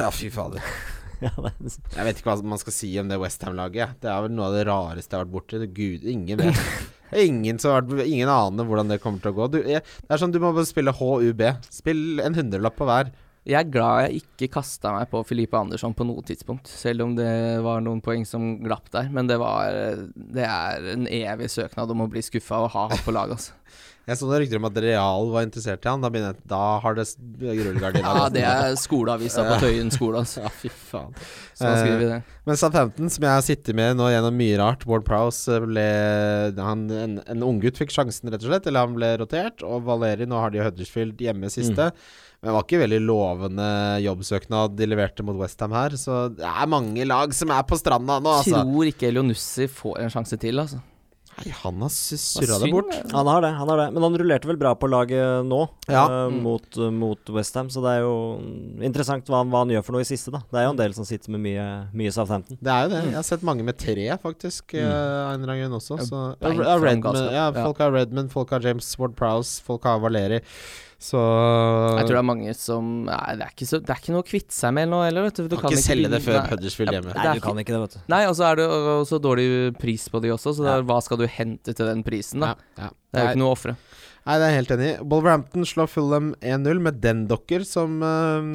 Ja, 0.00 0.10
fy 0.12 0.28
fader. 0.34 0.60
Jeg 1.24 2.04
vet 2.04 2.18
ikke 2.18 2.32
hva 2.32 2.36
man 2.44 2.60
skal 2.60 2.74
si 2.74 2.90
om 3.00 3.08
det 3.08 3.16
Westham-laget. 3.22 3.96
Det 4.02 4.10
er 4.10 4.26
vel 4.26 4.34
noe 4.34 4.50
av 4.50 4.56
det 4.58 4.64
rareste 4.68 5.14
jeg 5.14 5.22
har 5.22 5.24
vært 5.24 5.32
borti. 5.32 5.60
Gud, 5.72 6.04
ingen 6.10 6.42
vet. 6.42 6.58
Ingen, 7.14 7.60
ingen 8.04 8.32
aner 8.32 8.66
hvordan 8.68 8.90
det 8.90 9.00
kommer 9.02 9.22
til 9.22 9.32
å 9.32 9.36
gå. 9.36 9.50
Du, 9.54 9.60
jeg, 9.62 9.84
det 9.84 10.14
er 10.14 10.20
sånn 10.20 10.34
Du 10.34 10.40
må 10.42 10.54
bare 10.54 10.68
spille 10.68 10.94
HUB. 10.94 11.44
Spill 11.72 12.22
en 12.24 12.36
hundrelapp 12.38 12.76
på 12.78 12.88
hver. 12.88 13.12
Jeg 13.44 13.58
er 13.60 13.68
glad 13.68 14.06
jeg 14.06 14.22
ikke 14.22 14.54
kasta 14.54 14.94
meg 14.94 15.10
på 15.10 15.20
Filipe 15.28 15.58
Andersson 15.58 15.92
på 15.92 16.06
noe 16.08 16.22
tidspunkt, 16.24 16.70
selv 16.70 17.04
om 17.04 17.10
det 17.18 17.28
var 17.64 17.82
noen 17.84 18.00
poeng 18.04 18.24
som 18.24 18.54
glapp 18.64 18.88
der. 18.94 19.10
Men 19.12 19.28
det 19.28 19.36
var 19.42 19.74
Det 20.14 20.46
er 20.48 20.88
en 20.94 21.04
evig 21.04 21.50
søknad 21.52 21.92
om 21.92 22.06
å 22.06 22.08
bli 22.08 22.24
skuffa 22.24 22.62
og 22.64 22.72
ha 22.72 22.86
ham 22.88 23.04
på 23.04 23.12
laget, 23.12 23.36
altså. 23.36 23.52
Jeg 24.04 24.18
så 24.20 24.26
noen 24.28 24.42
rykter 24.42 24.58
om 24.60 24.66
at 24.68 24.78
Real 24.84 25.30
var 25.32 25.46
interessert 25.46 25.86
i 25.86 25.88
han. 25.88 26.02
Da, 26.04 26.10
begynner 26.12 26.36
da 26.50 26.60
har 26.84 26.96
det 26.98 27.06
rullegardina 27.40 28.10
Ja, 28.18 28.24
det 28.32 28.42
er 28.44 28.74
skoleavisa 28.76 29.46
på 29.48 29.56
Tøyen 29.62 29.88
skole, 29.94 30.20
altså. 30.20 30.42
Ja, 30.44 30.52
fy 30.52 30.68
faen. 30.68 31.14
Sånn 31.56 31.78
skriver 31.78 32.02
vi 32.02 32.10
det. 32.10 32.18
Men 32.44 32.60
Southampton, 32.60 33.08
som 33.14 33.24
jeg 33.24 33.32
har 33.32 33.46
sittet 33.46 33.78
med 33.78 33.96
nå 33.96 34.10
gjennom 34.12 34.36
mye 34.36 34.58
rart 34.60 34.84
Ward 34.90 35.06
Prowse 35.08 35.56
ble 35.64 35.86
han, 36.58 36.84
En, 36.92 37.16
en 37.24 37.46
unggutt 37.48 37.80
fikk 37.80 37.94
sjansen, 37.96 38.28
rett 38.28 38.44
og 38.44 38.50
slett. 38.52 38.68
Eller 38.68 38.84
han 38.84 38.98
ble 38.98 39.14
rotert. 39.24 39.64
Og 39.64 39.86
Valeri, 39.88 40.28
nå 40.28 40.36
har 40.42 40.52
de 40.52 40.60
Huddersfield 40.66 41.24
hjemme 41.24 41.48
siste. 41.52 41.88
Men 42.44 42.50
det 42.50 42.56
var 42.58 42.66
ikke 42.66 42.82
veldig 42.84 43.02
lovende 43.08 43.66
jobbsøknad 44.04 44.74
de 44.76 44.88
leverte 44.92 45.24
mot 45.24 45.38
Westham 45.40 45.72
her. 45.72 45.96
Så 45.96 46.26
det 46.36 46.44
er 46.44 46.68
mange 46.68 47.08
lag 47.08 47.32
som 47.32 47.48
er 47.56 47.64
på 47.64 47.80
stranda 47.80 48.20
nå, 48.20 48.40
altså. 48.42 48.60
Tror 48.60 48.90
ikke 48.92 49.08
Elionussi 49.08 49.70
får 49.80 50.02
en 50.04 50.12
sjanse 50.12 50.36
til, 50.44 50.60
altså. 50.60 50.84
Nei, 51.38 51.50
han 51.62 51.80
har 51.82 51.88
Det 51.90 52.18
surra 52.20 52.58
det 52.62 52.70
bort. 52.72 52.92
han 53.12 53.26
har 53.26 53.40
det, 53.42 53.50
han 53.58 53.68
har 53.68 53.76
det. 53.82 53.86
Men 53.94 54.02
han 54.06 54.16
rullerte 54.20 54.46
vel 54.46 54.56
bra 54.60 54.74
på 54.78 54.88
laget 54.88 55.44
nå, 55.48 55.68
Ja. 55.88 56.04
uh, 56.06 56.30
Mm. 56.30 56.42
mot, 56.42 56.76
mot 56.92 57.30
Westham. 57.34 57.68
Så 57.68 57.82
det 57.82 57.90
er 57.98 58.00
jo 58.04 58.14
interessant 58.80 59.26
hva 59.26 59.42
han, 59.42 59.50
hva 59.50 59.58
han 59.64 59.68
gjør 59.74 59.84
for 59.84 59.92
noe 59.96 60.04
i 60.04 60.08
siste, 60.08 60.30
da. 60.30 60.42
Det 60.50 60.60
er 60.60 60.64
jo 60.68 60.70
en 60.70 60.80
del 60.80 60.94
som 60.94 61.04
sitter 61.04 61.30
med 61.34 61.40
mye, 61.40 61.66
mye 61.92 62.12
Southampton. 62.14 62.58
Det 62.62 62.70
er 62.70 62.82
jo 62.86 62.88
det. 62.94 63.02
Jeg 63.10 63.14
har 63.18 63.22
sett 63.28 63.42
mange 63.42 63.64
med 63.64 63.76
tre, 63.78 64.08
faktisk. 64.22 64.72
Mm. 64.74 64.80
eh, 64.84 65.34
en 65.34 65.42
eller 65.42 65.52
annen 65.54 65.62
grunn 65.66 65.78
også. 65.80 65.98
Så, 66.08 66.22
ja, 66.40 66.78
Redman, 66.78 67.32
ja, 67.32 67.50
folk 67.52 67.78
har 67.78 67.90
Redmond, 67.92 68.30
folk 68.32 68.50
har 68.50 68.60
James 68.60 68.94
Ward 68.98 69.16
Prowse, 69.16 69.60
folk 69.62 69.82
har 69.84 69.98
Valeri. 70.00 70.40
Så 71.04 71.20
Jeg 71.20 72.06
tror 72.06 72.14
det 72.14 72.20
er 72.22 72.26
mange 72.30 72.52
som 72.56 72.86
Nei, 73.04 73.34
det 73.36 73.44
er 73.44 73.50
ikke, 73.52 73.66
så, 73.68 73.80
det 73.84 73.92
er 73.92 73.98
ikke 74.00 74.14
noe 74.14 74.22
å 74.24 74.28
kvitte 74.28 74.56
seg 74.56 74.72
med 74.78 74.88
nå 74.88 75.02
heller, 75.04 75.26
vet 75.26 75.36
du. 75.42 75.48
Du 75.52 75.56
kan 75.60 75.68
ikke 75.74 75.82
selge 75.84 76.08
det 76.14 76.22
før. 76.24 76.38
Huddersfield 76.54 76.94
hjemme. 76.96 77.12
Nei, 77.18 77.34
du 77.36 77.42
kan 77.44 77.60
ikke 77.60 77.74
det, 77.74 77.80
vet 77.82 77.96
du. 77.98 78.00
Nei, 78.14 78.22
og 78.30 78.36
så 78.38 78.46
er 78.48 78.62
det 78.62 78.68
også 78.72 79.18
dårlig 79.20 79.46
pris 79.82 80.06
på 80.08 80.22
de 80.24 80.32
også, 80.32 80.54
så 80.56 80.64
det 80.64 80.72
Ja. 80.72 80.78
er, 80.80 80.86
hva 80.88 80.96
skal 81.04 81.20
du 81.20 81.26
hente 81.28 81.74
til 81.76 81.90
den 81.90 82.00
prisen, 82.06 82.40
da? 82.40 82.54
Ja, 82.78 82.86
ja. 82.86 82.90
Det 83.12 83.20
er 83.20 83.26
jo 83.28 83.34
ikke 83.34 83.42
noe 83.44 83.52
å 83.52 83.58
ofre. 83.58 83.76
Nei, 84.24 84.38
det 84.40 84.44
er 84.46 84.50
jeg 84.54 84.58
helt 84.62 84.72
enig 84.78 84.86
i. 84.88 85.04
Bolverhampton 85.12 85.66
slår 85.68 85.90
Fulham 85.92 86.30
1-0 86.40 86.80
med 86.80 87.02
den 87.04 87.26
dokker 87.28 87.66
som 87.68 87.98
eh, 88.00 88.48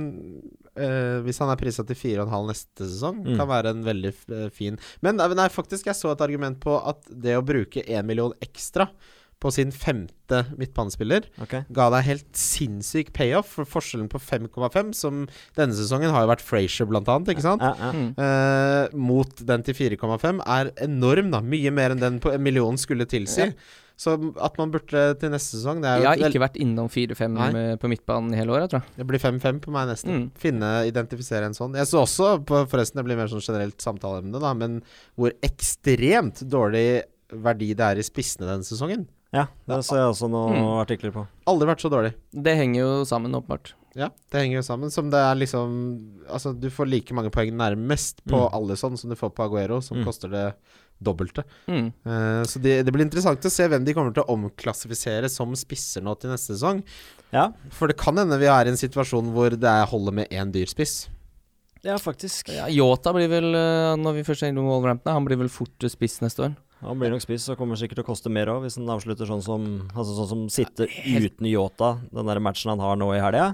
eh, 0.81 1.19
Hvis 1.25 1.38
han 1.43 1.51
er 1.53 1.59
prisa 1.62 1.85
til 1.85 1.95
4,5 1.99 2.49
neste 2.49 2.88
sesong, 2.89 3.21
Mm. 3.25 3.38
kan 3.38 3.47
være 3.47 3.69
en 3.75 3.83
veldig 3.85 4.09
f- 4.15 4.25
eh, 4.33 4.49
fin 4.49 4.79
Men 5.05 5.17
nei, 5.21 5.27
nei, 5.38 5.47
faktisk, 5.53 5.85
jeg 5.85 5.93
så 5.93 6.12
et 6.12 6.21
argument 6.25 6.59
på 6.59 6.73
at 6.81 7.05
det 7.13 7.38
å 7.38 7.45
bruke 7.45 7.85
1 7.85 8.03
million 8.09 8.33
ekstra 8.41 8.89
på 9.39 9.52
sin 9.56 9.71
femte 9.71 10.41
midtbanespiller 10.60 11.23
Okay. 11.41 11.63
ga 11.71 11.89
deg 11.93 12.04
helt 12.04 12.32
sinnssyk 12.36 13.13
payoff. 13.15 13.47
For 13.56 13.65
forskjellen 13.65 14.10
på 14.12 14.19
5,5, 14.19 14.93
som 14.93 15.28
denne 15.56 15.73
sesongen 15.73 16.12
har 16.12 16.25
jo 16.25 16.32
vært 16.34 16.43
Frazier 16.43 16.86
blant 16.89 17.08
annet, 17.08 17.32
ikke 17.34 17.45
sant? 17.47 17.62
Ja, 17.63 17.73
ja. 17.80 17.91
Mm. 17.95 18.10
Eh, 18.19 18.97
mot 18.99 19.36
den 19.47 19.63
til 19.63 19.73
4,5 19.75 20.41
er 20.45 20.71
enorm, 20.84 21.32
da. 21.32 21.39
Mye 21.41 21.71
mer 21.71 21.91
enn 21.95 21.99
den 22.04 22.19
på 22.19 22.34
en 22.36 22.43
million 22.43 22.75
skulle 22.78 23.08
tilsi. 23.08 23.47
Ja. 23.47 23.52
Så 23.99 24.13
at 24.39 24.56
man 24.58 24.71
burde 24.71 25.02
til 25.19 25.28
neste 25.34 25.58
sesong 25.58 25.82
Det, 25.84 25.89
er 25.91 25.99
Jeg 25.99 26.08
har 26.08 26.15
vel- 26.15 26.32
ikke 26.32 26.43
vært 26.45 26.60
innom 26.63 26.88
4-5 26.88 27.80
på 27.82 27.89
midtbanen 27.91 28.32
i 28.34 28.38
hele 28.38 28.54
året, 28.56 28.69
tror 28.71 28.80
jeg. 28.84 28.91
det 28.95 29.08
blir 29.08 29.19
5-5 29.19 29.60
på 29.60 29.71
meg 29.75 29.89
neste. 29.89 30.08
Mm. 30.08 30.32
Finne, 30.39 30.69
identifisere 30.88 31.43
en 31.49 31.52
sånn. 31.58 31.75
Jeg 31.75 31.84
så 31.88 32.04
også, 32.06 32.45
på, 32.45 32.62
forresten 32.71 32.95
det 32.95 33.04
blir 33.06 33.17
mer 33.19 33.28
sånn 33.28 33.43
generelt 33.43 33.78
samtaleemne, 33.84 34.39
da, 34.39 34.54
men 34.54 34.82
hvor 35.17 35.32
ekstremt 35.43 36.43
dårlig 36.47 37.04
verdi 37.30 37.73
det 37.75 37.86
er 37.86 37.99
i 37.99 38.06
spissene 38.08 38.47
denne 38.47 38.63
sesongen. 38.63 39.06
Ja, 39.34 39.46
det 39.68 39.84
ser 39.86 39.98
jeg 40.02 40.10
også 40.13 40.30
noen 40.30 40.56
Mm. 40.58 40.70
artikler 40.82 41.12
på. 41.13 41.28
Aldri 41.48 41.68
vært 41.70 41.82
så 41.86 41.89
dårlig. 41.94 42.13
Det 42.34 42.56
henger 42.58 42.80
jo 42.82 43.06
sammen, 43.06 43.32
åpenbart. 43.38 43.74
Ja, 43.96 44.10
det 44.32 44.42
henger 44.44 44.58
jo 44.60 44.62
sammen. 44.65 44.92
Som 44.92 45.10
det 45.10 45.18
er 45.18 45.36
liksom 45.36 46.26
Altså, 46.30 46.54
du 46.54 46.70
får 46.70 46.88
like 46.89 47.12
mange 47.13 47.32
poeng 47.32 47.50
nærmest 47.58 48.22
på 48.28 48.38
Mm. 48.38 48.54
alle 48.54 48.76
sånn 48.78 48.98
som 48.98 49.10
du 49.10 49.15
får 49.15 49.32
på 49.34 49.44
Aguero, 49.48 49.82
som 49.82 49.98
Mm. 49.98 50.06
koster 50.06 50.30
det 50.30 50.54
dobbelte. 51.02 51.44
Mm. 51.68 51.94
Uh, 52.06 52.44
så 52.44 52.62
det, 52.62 52.84
det 52.86 52.92
blir 52.94 53.02
interessant 53.06 53.39
å 53.42 53.50
se 53.50 53.68
hvem 53.68 53.84
de 53.86 53.94
kommer 53.94 54.13
til 54.13 54.24
å 54.24 54.30
omklassifisere 54.36 55.30
som 55.30 55.54
spisser 55.56 56.02
nå 56.04 56.13
til 56.20 56.30
neste 56.30 56.54
sesong. 56.58 56.84
Ja, 57.32 57.52
For 57.72 57.88
det 57.88 57.98
kan 57.98 58.15
hende 58.18 58.38
vi 58.38 58.46
er 58.46 58.65
i 58.65 58.70
en 58.70 58.76
situasjon 58.78 59.32
hvor 59.34 59.50
det 59.50 59.63
er 59.63 59.86
holder 59.88 60.12
med 60.13 60.30
én 60.30 60.52
dyr 60.52 60.68
spiss. 60.68 61.08
ja 61.84 61.96
faktisk. 61.98 62.50
Ja, 62.54 62.65
Yota 62.68 63.13
blir 63.13 63.30
vel, 63.30 63.56
eh, 63.56 63.96
når 63.96 64.13
vi 64.15 64.24
først 64.24 64.44
er 64.44 64.52
innom 64.52 64.68
Wolverhampton, 64.68 65.13
han 65.13 65.24
blir 65.26 65.38
vel 65.38 65.48
fort 65.48 65.80
spiss 65.80 66.20
neste 66.20 66.44
år. 66.50 66.56
Han 66.82 67.00
blir 67.02 67.12
nok 67.12 67.22
spiss 67.26 67.50
og 67.52 67.58
kommer 67.60 67.76
sikkert 67.80 68.00
til 68.00 68.06
å 68.06 68.10
koste 68.12 68.32
mer 68.32 68.48
òg, 68.54 68.62
hvis 68.63 68.78
han 68.80 68.88
avslutter 68.94 69.28
sånn 69.28 69.42
som 69.44 69.65
Altså 69.92 70.13
sånn 70.15 70.30
som 70.30 70.46
sitter 70.54 70.88
uten 70.88 71.50
Yota, 71.50 71.98
den 72.13 72.30
der 72.32 72.39
matchen 72.39 72.72
han 72.72 72.80
har 72.84 72.96
nå 73.00 73.10
i 73.18 73.20
helga. 73.20 73.50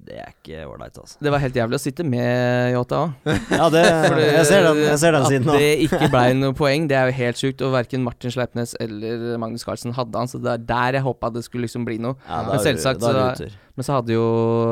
Det 0.00 0.16
er 0.16 0.30
ikke 0.32 0.62
ålreit, 0.64 0.96
altså. 0.96 1.18
Det 1.20 1.30
var 1.30 1.42
helt 1.42 1.56
jævlig 1.58 1.76
å 1.76 1.80
sitte 1.82 2.04
med 2.08 2.72
Yota 2.72 3.00
òg. 3.04 3.26
Ja, 3.60 3.66
det 3.72 3.82
Jeg 3.84 4.46
ser 4.48 4.64
den, 4.64 4.78
jeg 4.86 4.98
ser 5.02 5.12
den 5.16 5.26
siden 5.28 5.50
At 5.52 5.60
det 5.60 5.70
ikke 5.84 6.08
blei 6.12 6.24
noe 6.38 6.56
poeng, 6.56 6.86
det 6.88 6.96
er 6.96 7.10
jo 7.10 7.16
helt 7.18 7.40
sjukt. 7.40 7.64
Og 7.66 7.74
verken 7.74 8.02
Martin 8.06 8.32
Sleipnes 8.32 8.72
eller 8.80 9.36
Magnus 9.42 9.64
Carlsen 9.68 9.92
hadde 9.96 10.16
han, 10.22 10.28
så 10.32 10.40
det 10.40 10.54
er 10.56 10.64
der 10.72 10.98
jeg 11.00 11.04
håpa 11.04 11.30
det 11.34 11.44
skulle 11.46 11.68
liksom 11.68 11.84
bli 11.88 11.98
noe. 12.00 12.16
Ja, 12.28 12.42
Men 12.48 12.64
selvsagt 12.64 13.04
så-. 13.04 13.50
Men 13.76 13.86
så 13.86 13.98
hadde 14.00 14.16
jo 14.16 14.24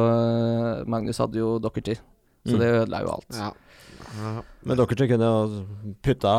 eh, 0.09 0.85
Magnus 0.97 1.21
hadde 1.23 1.41
jo 1.41 1.57
Dockerty, 1.63 1.97
så 2.49 2.55
Mm. 2.57 2.61
det 2.63 2.69
ødela 2.83 3.01
jo 3.05 3.11
alt. 3.19 3.37
Ja. 3.37 3.51
Ja. 4.19 4.43
Men 4.69 4.77
dere 4.81 4.97
kunne 5.09 5.29
jo 5.29 5.93
putta 6.05 6.33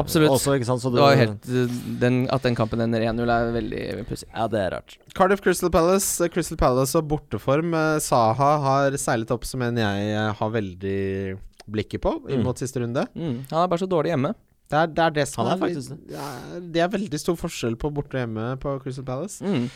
Absolutt. 0.00 0.30
også, 0.32 0.54
ikke 0.56 0.66
sant? 0.68 0.80
Så 0.82 0.90
Det 0.94 1.00
var 1.02 1.12
jo 1.14 1.20
helt 1.20 1.48
eh, 1.48 1.74
den, 2.00 2.16
At 2.32 2.42
den 2.46 2.56
kampen 2.58 2.80
ender 2.80 3.00
1-0 3.04 3.28
er 3.30 3.52
veldig 3.54 3.82
pussig. 4.08 4.28
Ja, 4.34 4.46
det 4.48 4.60
er 4.64 4.70
rart. 4.78 4.96
Cardiff 5.14 5.42
Crystal 5.44 5.70
Palace. 5.70 6.24
Eh, 6.24 6.28
Crystal 6.32 6.58
Palace 6.58 6.96
og 6.98 7.06
borteform. 7.12 7.74
Eh, 7.76 7.98
Saha 8.00 8.50
har 8.64 8.96
seilet 8.98 9.30
opp 9.36 9.44
som 9.44 9.62
en 9.62 9.76
jeg 9.76 10.32
har 10.40 10.50
veldig 10.50 11.38
blikket 11.68 12.00
på 12.02 12.14
inn 12.30 12.40
Mm. 12.40 12.44
mot 12.46 12.56
siste 12.58 12.80
runde. 12.80 13.06
Mm. 13.14 13.44
Han 13.50 13.62
er 13.62 13.68
bare 13.68 13.78
så 13.82 13.88
dårlig 13.90 14.12
hjemme. 14.14 14.34
Det 14.70 14.76
er, 14.80 14.86
det 14.86 15.02
er 15.04 15.10
det 15.20 15.28
som 15.28 15.46
Han 15.46 15.56
er 15.56 15.60
faktisk 15.62 15.90
det. 15.90 16.14
ja, 16.16 16.60
det 16.72 16.80
er 16.82 16.88
veldig 16.90 17.18
stor 17.22 17.36
forskjell 17.38 17.76
på 17.78 17.92
borte 17.94 18.16
og 18.18 18.22
hjemme 18.24 18.56
på 18.58 18.80
Crystal 18.82 19.04
Palace. 19.06 19.38
Mm. 19.44 19.68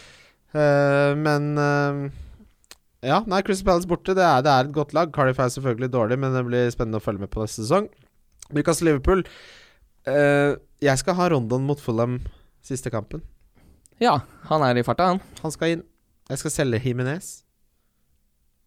Uh, 0.50 1.14
men 1.14 1.44
eh, 1.58 2.10
Ja, 3.06 3.22
nei, 3.30 3.40
Crystal 3.46 3.64
Palace 3.70 3.88
borte, 3.88 4.12
det 4.16 4.24
er, 4.26 4.42
det 4.44 4.52
er 4.52 4.66
et 4.68 4.74
godt 4.76 4.92
lag. 4.96 5.08
Cardiff 5.14 5.38
er 5.40 5.48
selvfølgelig 5.54 5.88
dårlig, 5.94 6.18
men 6.20 6.34
det 6.36 6.42
blir 6.44 6.66
spennende 6.74 7.00
å 7.00 7.04
følge 7.04 7.22
med 7.24 7.30
på 7.32 7.40
neste 7.40 7.62
sesong. 7.64 7.86
Newcastle 8.52 8.90
Liverpool. 8.90 9.22
Uh, 10.08 10.56
jeg 10.84 11.00
skal 11.00 11.16
ha 11.16 11.28
Rondon 11.32 11.64
mot 11.68 11.80
Fulham 11.80 12.18
siste 12.64 12.92
kampen. 12.92 13.22
Ja, 14.00 14.18
han 14.50 14.64
er 14.66 14.76
i 14.80 14.84
farta, 14.84 15.10
han. 15.14 15.22
Han 15.44 15.52
skal 15.54 15.76
inn. 15.78 15.86
Jeg 16.30 16.40
skal 16.42 16.52
selge 16.54 16.80
Jimenez. 16.84 17.38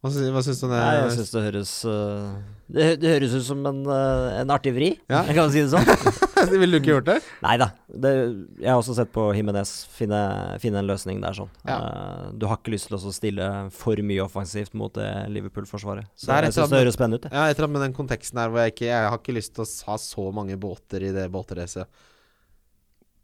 Hva, 0.03 0.09
sy 0.11 0.25
hva 0.33 0.41
syns 0.43 0.59
du 0.59 0.65
om 0.67 0.73
det? 0.73 0.81
Nei, 0.83 0.95
jeg 0.99 1.13
syns 1.15 1.29
det 1.31 1.41
høres 1.45 1.69
uh, 1.87 2.33
det, 2.67 2.83
hø- 2.89 2.97
det 2.99 3.11
høres 3.13 3.35
ut 3.37 3.45
som 3.47 3.61
en, 3.69 3.77
uh, 3.87 4.33
en 4.41 4.51
artig 4.51 4.73
vri, 4.75 4.89
Ja. 5.07 5.21
kan 5.29 5.45
man 5.45 5.53
si 5.53 5.61
det 5.63 5.69
sånn. 5.71 5.85
Ville 6.61 6.77
du 6.77 6.79
ikke 6.79 6.93
gjort 6.93 7.07
det? 7.09 7.17
Nei 7.43 7.55
da. 7.61 7.69
Jeg 7.93 8.67
har 8.67 8.79
også 8.79 8.95
sett 8.97 9.11
på 9.13 9.25
Jimenez 9.37 9.71
finne, 9.93 10.19
finne 10.63 10.81
en 10.81 10.89
løsning 10.89 11.21
der 11.23 11.37
sånn. 11.37 11.51
Ja. 11.67 11.77
Uh, 11.77 12.25
du 12.39 12.47
har 12.49 12.59
ikke 12.59 12.73
lyst 12.75 12.89
til 12.89 12.97
å 12.97 13.13
stille 13.15 13.49
for 13.75 13.99
mye 14.05 14.25
offensivt 14.25 14.75
mot 14.79 14.93
det 14.97 15.09
Liverpool-forsvaret. 15.33 16.09
Så 16.15 16.31
Det 16.31 16.35
er 16.35 16.47
et 16.47 16.51
jeg 16.51 16.57
syns 16.59 16.73
det 16.73 16.83
høres 16.83 16.99
spennende 16.99 17.21
ut. 17.21 17.29
Ja, 17.31 17.47
et 17.47 17.57
eller 17.57 17.69
annet 17.69 17.77
med 17.77 17.87
den 17.87 17.97
konteksten 17.97 18.41
her 18.41 18.51
hvor 18.51 18.63
jeg 18.63 18.75
ikke 18.75 18.89
Jeg 18.89 19.07
har 19.09 19.21
ikke 19.21 19.37
lyst 19.37 19.55
til 19.55 19.65
å 19.65 19.69
ha 19.91 19.97
så 20.01 20.27
mange 20.35 20.59
båter 20.59 21.07
i 21.09 21.13
det 21.15 21.29
båtracet 21.33 22.05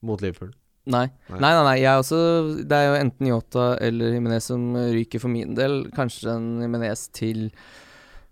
mot 0.06 0.22
Liverpool. 0.24 0.54
Nei. 0.90 1.06
Nei. 1.30 1.38
Nei, 1.38 1.52
nei, 1.54 1.66
nei. 1.68 1.76
Jeg 1.82 1.90
er 1.92 2.02
også, 2.02 2.20
det 2.66 2.78
er 2.78 2.88
jo 2.88 3.02
enten 3.04 3.30
Yota 3.30 3.66
eller 3.84 4.16
Jimenez 4.16 4.48
som 4.50 4.64
ryker 4.74 5.22
for 5.22 5.32
min 5.32 5.54
del. 5.58 5.84
Kanskje 5.96 6.34
en 6.34 6.50
Jimenez 6.64 7.06
til 7.16 7.50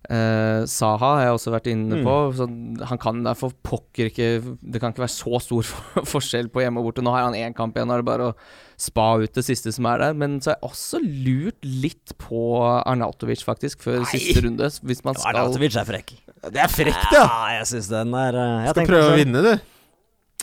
eh, 0.10 0.62
Saha 0.70 1.10
har 1.17 1.24
jeg 1.26 1.34
også 1.38 1.52
vært 1.54 1.67
inne 1.72 1.98
Mm. 2.00 2.06
på. 2.08 2.15
Så 2.38 2.48
han 2.89 2.98
kan 3.02 3.24
derfor 3.26 3.52
pokker 3.63 4.10
ikke 4.12 4.30
Det 4.62 4.80
kan 4.82 4.91
ikke 4.93 5.04
være 5.06 5.15
så 5.15 5.41
stor 5.43 5.63
forskjell 6.13 6.50
på 6.54 6.62
hjemme 6.63 6.80
og 6.82 6.89
borte. 6.89 7.04
Nå 7.04 7.12
har 7.15 7.28
han 7.28 7.38
én 7.38 7.56
kamp 7.58 7.76
igjen, 7.76 7.88
nå 7.89 7.98
er 7.98 8.04
det 8.04 8.10
bare 8.12 8.30
å 8.32 8.36
spa 8.78 9.08
ut 9.17 9.34
det 9.34 9.43
siste 9.48 9.72
som 9.74 9.86
er 9.89 9.98
der. 10.06 10.13
Men 10.13 10.39
så 10.39 10.52
har 10.54 10.60
jeg 10.62 10.70
også 10.70 11.02
lurt 11.04 11.63
litt 11.65 12.13
på 12.22 12.41
Arnautovic, 12.86 13.41
faktisk, 13.43 13.82
før 13.88 14.04
Nei! 14.04 14.12
siste 14.13 14.43
runde. 14.46 14.70
Hvis 14.86 15.04
man 15.08 15.15
skal 15.17 15.34
Arnautovic 15.36 15.76
er 15.82 15.88
frekk. 15.89 16.13
Det 16.54 16.62
er 16.62 16.70
frekt, 16.70 17.10
ja! 17.12 17.24
Ja, 17.26 17.58
jeg 17.60 17.65
syns 17.74 17.88
den 17.89 18.13
er 18.13 18.36
øh, 18.38 18.54
jeg 18.67 18.76
Skal 18.78 18.88
prøve 18.93 19.10
å 19.12 19.17
vinne, 19.17 19.41
du. 19.43 19.54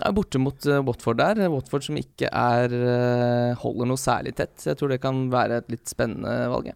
Ja, 0.02 0.10
borte 0.10 0.40
mot 0.42 0.64
eh, 0.66 0.80
Watford 0.82 1.20
der. 1.20 1.38
Watford 1.52 1.84
som 1.86 1.94
ikke 2.00 2.26
er 2.26 2.72
eh, 2.74 3.52
holder 3.62 3.86
noe 3.86 4.00
særlig 4.02 4.32
tett. 4.34 4.56
Jeg 4.66 4.74
tror 4.80 4.90
det 4.90 4.98
kan 5.04 5.20
være 5.30 5.60
et 5.62 5.68
litt 5.70 5.86
spennende 5.86 6.32
valg. 6.50 6.72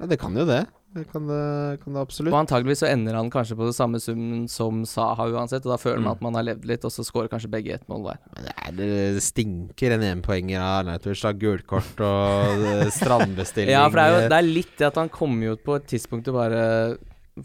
Ja, 0.00 0.08
det 0.08 0.16
kan 0.22 0.32
jo 0.40 0.46
det. 0.48 0.62
Det 0.90 1.04
kan 1.12 1.22
det, 1.28 1.78
kan 1.84 1.94
det 1.94 2.00
absolutt. 2.02 2.32
Og 2.34 2.38
antageligvis 2.40 2.80
så 2.82 2.88
ender 2.90 3.14
han 3.14 3.28
kanskje 3.30 3.54
på 3.54 3.66
det 3.68 3.76
samme 3.76 4.00
summen 4.02 4.48
som 4.50 4.80
Saha 4.90 5.28
uansett, 5.30 5.62
og 5.62 5.70
da 5.76 5.78
føler 5.78 6.00
man 6.02 6.08
Mm. 6.10 6.16
at 6.16 6.22
man 6.26 6.34
har 6.34 6.42
levd 6.48 6.64
litt, 6.66 6.84
og 6.84 6.90
så 6.90 7.04
scorer 7.06 7.28
kanskje 7.30 7.50
begge 7.52 7.74
ett 7.76 7.84
mål 7.88 8.02
hver. 8.08 8.18
Men 8.34 8.48
det, 8.48 8.54
er, 8.58 8.72
det 9.14 9.22
stinker 9.22 9.94
en 9.94 10.22
poeng 10.26 10.50
av 10.58 10.80
Arnautovic. 10.80 11.22
da. 11.22 11.32
Gult 11.44 11.66
kort 11.70 12.02
og 12.02 12.64
eh, 12.72 12.88
strandbestilling. 12.98 13.70
Ja, 13.70 13.84
for 13.88 14.00
det 14.00 14.06
er 14.08 14.10
jo 14.16 14.28
det 14.34 14.40
er 14.40 14.48
litt 14.50 14.74
det 14.82 14.88
at 14.90 14.98
han 14.98 15.12
kommer 15.14 15.52
jo 15.52 15.54
på 15.62 15.76
et 15.78 15.86
tidspunkt 15.86 16.26
å 16.26 16.34
bare 16.34 16.64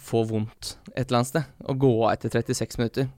få 0.01 0.25
vondt 0.27 0.73
et 0.95 1.05
eller 1.05 1.21
annet 1.21 1.29
sted, 1.35 1.45
og 1.69 1.77
gå 1.85 1.93
av 2.07 2.15
etter 2.15 2.33
36 2.33 2.79
minutter. 2.81 3.11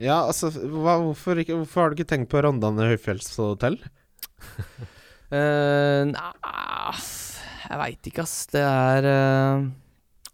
Ja, 0.00 0.22
altså, 0.24 0.48
hva, 0.56 0.96
hvorfor, 1.04 1.36
ikke, 1.44 1.58
hvorfor 1.60 1.82
har 1.84 1.90
du 1.92 2.00
ikke 2.00 2.08
tenkt 2.16 2.30
på 2.32 2.40
Rondane 2.40 2.88
høyfjellshotell? 2.94 3.76
Uh, 5.30 6.08
Nei, 6.10 6.32
jeg 7.70 7.78
veit 7.84 8.10
ikke, 8.10 8.24
ass. 8.26 8.34
Det 8.50 8.64
er 8.66 9.06
eh, 9.12 9.68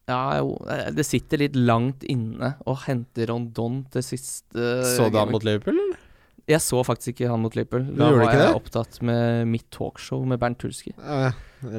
Ja, 0.08 0.20
jo, 0.40 0.56
eh, 0.70 0.88
det 0.96 1.04
sitter 1.06 1.42
litt 1.44 1.56
langt 1.58 2.04
inne 2.08 2.54
å 2.64 2.76
hente 2.86 3.26
Rondon 3.28 3.82
til 3.92 4.04
siste 4.06 4.72
Så 4.96 5.10
du 5.10 5.18
han 5.20 5.32
mot 5.34 5.44
Liverpool, 5.46 5.76
eller? 5.76 6.02
Jeg 6.46 6.62
så 6.62 6.78
faktisk 6.86 7.16
ikke 7.16 7.26
han 7.32 7.40
mot 7.42 7.56
Liverpool. 7.58 7.88
Da 7.98 8.06
var 8.14 8.28
jeg 8.30 8.38
det? 8.38 8.50
opptatt 8.54 9.00
med 9.02 9.48
mitt 9.50 9.64
talkshow 9.74 10.20
med 10.30 10.38
Bernt 10.38 10.60
Tulski. 10.62 10.92
Ja, 10.94 11.32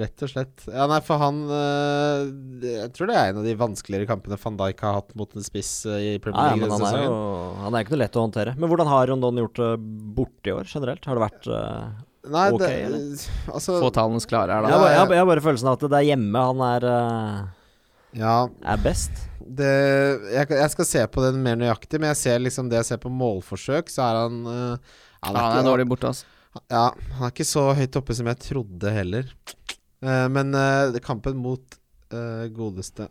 rett 0.04 0.26
og 0.26 0.32
slett. 0.34 0.65
Ja, 0.67 0.89
nei, 0.91 0.98
for 1.08 1.22
han 1.22 1.38
eh, 1.56 2.26
Jeg 2.74 2.89
tror 2.98 3.08
det 3.08 3.15
er 3.15 3.32
en 3.32 3.39
av 3.39 3.48
de 3.48 3.54
vanskeligere 3.62 4.10
kampene 4.10 4.36
van 4.43 4.58
Dijk 4.60 4.84
har 4.84 4.98
hatt 5.00 5.15
mot 5.15 5.32
en 5.39 5.46
spiss 5.48 5.72
i 5.88 6.17
Ja, 6.17 6.20
Premier 6.20 6.50
ja, 6.50 6.58
League 6.58 6.60
men 6.60 6.67
denne 6.67 6.82
han 6.82 6.84
er 6.84 7.00
sesongen. 7.00 7.08
jo 7.08 7.63
Han 7.63 7.78
er 7.80 7.86
ikke 7.88 7.96
noe 7.96 8.02
lett 8.04 8.20
å 8.20 8.26
håndtere. 8.28 8.58
Men 8.60 8.74
hvordan 8.74 8.91
har 8.91 9.08
Rondon 9.13 9.39
gjort 9.46 9.63
det 9.63 9.72
borte 10.20 10.52
i 10.52 10.56
år, 10.58 10.67
generelt? 10.76 11.08
Har 11.08 11.15
det 11.22 11.26
vært 11.30 11.50
Nei, 12.34 12.46
okay, 12.56 12.68
det, 12.68 12.86
eller? 12.88 13.26
altså 13.54 13.78
Få 13.82 13.90
tallenes 13.96 14.28
klare 14.30 14.52
her, 14.56 14.66
jeg, 14.68 14.72
da. 14.72 14.76
har 14.76 14.84
bare, 14.84 14.92
jeg, 14.94 15.00
har- 15.04 15.13
jeg 15.16 15.24
har 15.24 15.30
bare 15.32 15.46
følelsen 15.46 15.70
av 15.72 15.78
at 15.78 15.86
det 15.92 16.00
er 16.02 16.08
hjemme 16.12 16.44
han 16.50 16.63
er, 16.68 16.88
øh, 16.92 17.42
Ja, 18.18 18.36
er 18.74 18.78
best. 18.84 19.12
det 19.58 19.72
jeg, 20.34 20.50
jeg 20.50 20.70
skal 20.74 20.86
se 20.90 21.04
på 21.13 21.24
den 21.28 21.42
mer 21.44 21.56
nøyaktig, 21.60 22.00
men 22.02 22.10
jeg 22.13 22.20
ser 22.24 22.40
liksom 22.44 22.70
det 22.72 22.82
jeg 22.82 22.90
ser 22.94 23.02
på 23.04 23.12
målforsøk, 23.13 23.90
så 23.94 24.06
er 24.10 24.22
han 24.26 24.42
eh, 24.54 24.96
Ja, 25.24 25.32
han 25.34 25.60
er 25.62 25.68
dårlig 25.68 25.88
borte, 25.90 26.12
altså. 26.13 26.26
Ja, 26.72 26.88
han 27.18 27.28
er 27.28 27.34
ikke 27.36 27.46
så 27.46 27.68
høyt 27.78 27.96
oppe 28.00 28.16
som 28.18 28.26
jeg 28.32 28.40
trodde 28.42 28.92
heller. 28.96 29.28
Uh, 30.02 30.26
men 30.30 30.54
uh, 30.54 30.94
kampen 31.06 31.38
mot 31.42 31.62
uh, 32.13 32.46
godeste 32.54 33.08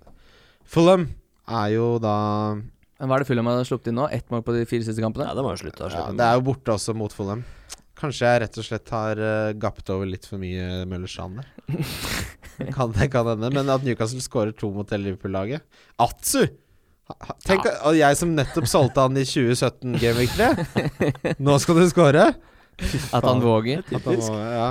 Fulham 0.70 1.09
er 1.50 1.72
jo 1.74 1.88
da 2.02 2.12
Men 2.55 3.11
hva 3.11 3.16
er 3.18 3.24
det 3.24 3.29
Fulham 3.29 3.48
har 3.50 3.66
sluppet 3.66 3.90
inn 3.90 3.98
nå? 3.98 4.07
Ett 4.14 4.31
mål 4.31 4.44
på 4.46 4.55
de 4.55 4.62
fire 4.70 4.87
siste 4.87 5.02
kampene? 5.02 5.26
Ja, 5.26 5.35
det 5.35 5.42
må 5.42 5.50
jo 5.55 5.59
slutte. 5.64 5.83
slutte 5.90 5.98
ja, 5.98 6.14
Det 6.14 6.26
er 6.26 6.38
jo 6.38 6.44
borte 6.46 6.74
også 6.74 6.94
mot 6.94 7.14
Fulham. 7.14 7.42
Kanskje 7.96 8.28
jeg 8.28 8.42
rett 8.42 8.59
og 8.61 8.66
slett 8.66 8.92
har 8.92 9.20
uh, 9.22 9.54
gappet 9.56 9.92
over 9.94 10.09
litt 10.09 10.26
for 10.28 10.40
mye 10.42 10.85
Møller 10.88 11.11
Strand 11.11 11.40
der. 11.40 11.48
Det 12.56 12.70
kan, 12.72 12.92
det 12.96 13.11
kan 13.12 13.26
hende. 13.28 13.50
Men 13.52 13.68
at 13.72 13.82
Newcastle 13.85 14.22
skårer 14.24 14.54
to 14.56 14.70
mot 14.72 14.88
Liverpool-laget 14.88 15.64
Atsu! 16.00 16.46
Tenk 17.46 17.68
at 17.68 17.94
jeg 17.94 18.18
som 18.18 18.32
nettopp 18.35 18.66
solgte 18.66 19.04
han 19.04 19.18
i 19.20 19.22
2017 19.28 19.98
Game 20.00 20.24
3. 20.32 21.35
Nå 21.38 21.59
skal 21.62 21.78
du 21.78 21.85
skåre! 21.90 22.24
At 23.14 23.24
han 23.24 23.40
våger. 23.40 23.85
At 23.88 24.04
han 24.04 24.18
våger 24.20 24.50
ja. 24.56 24.70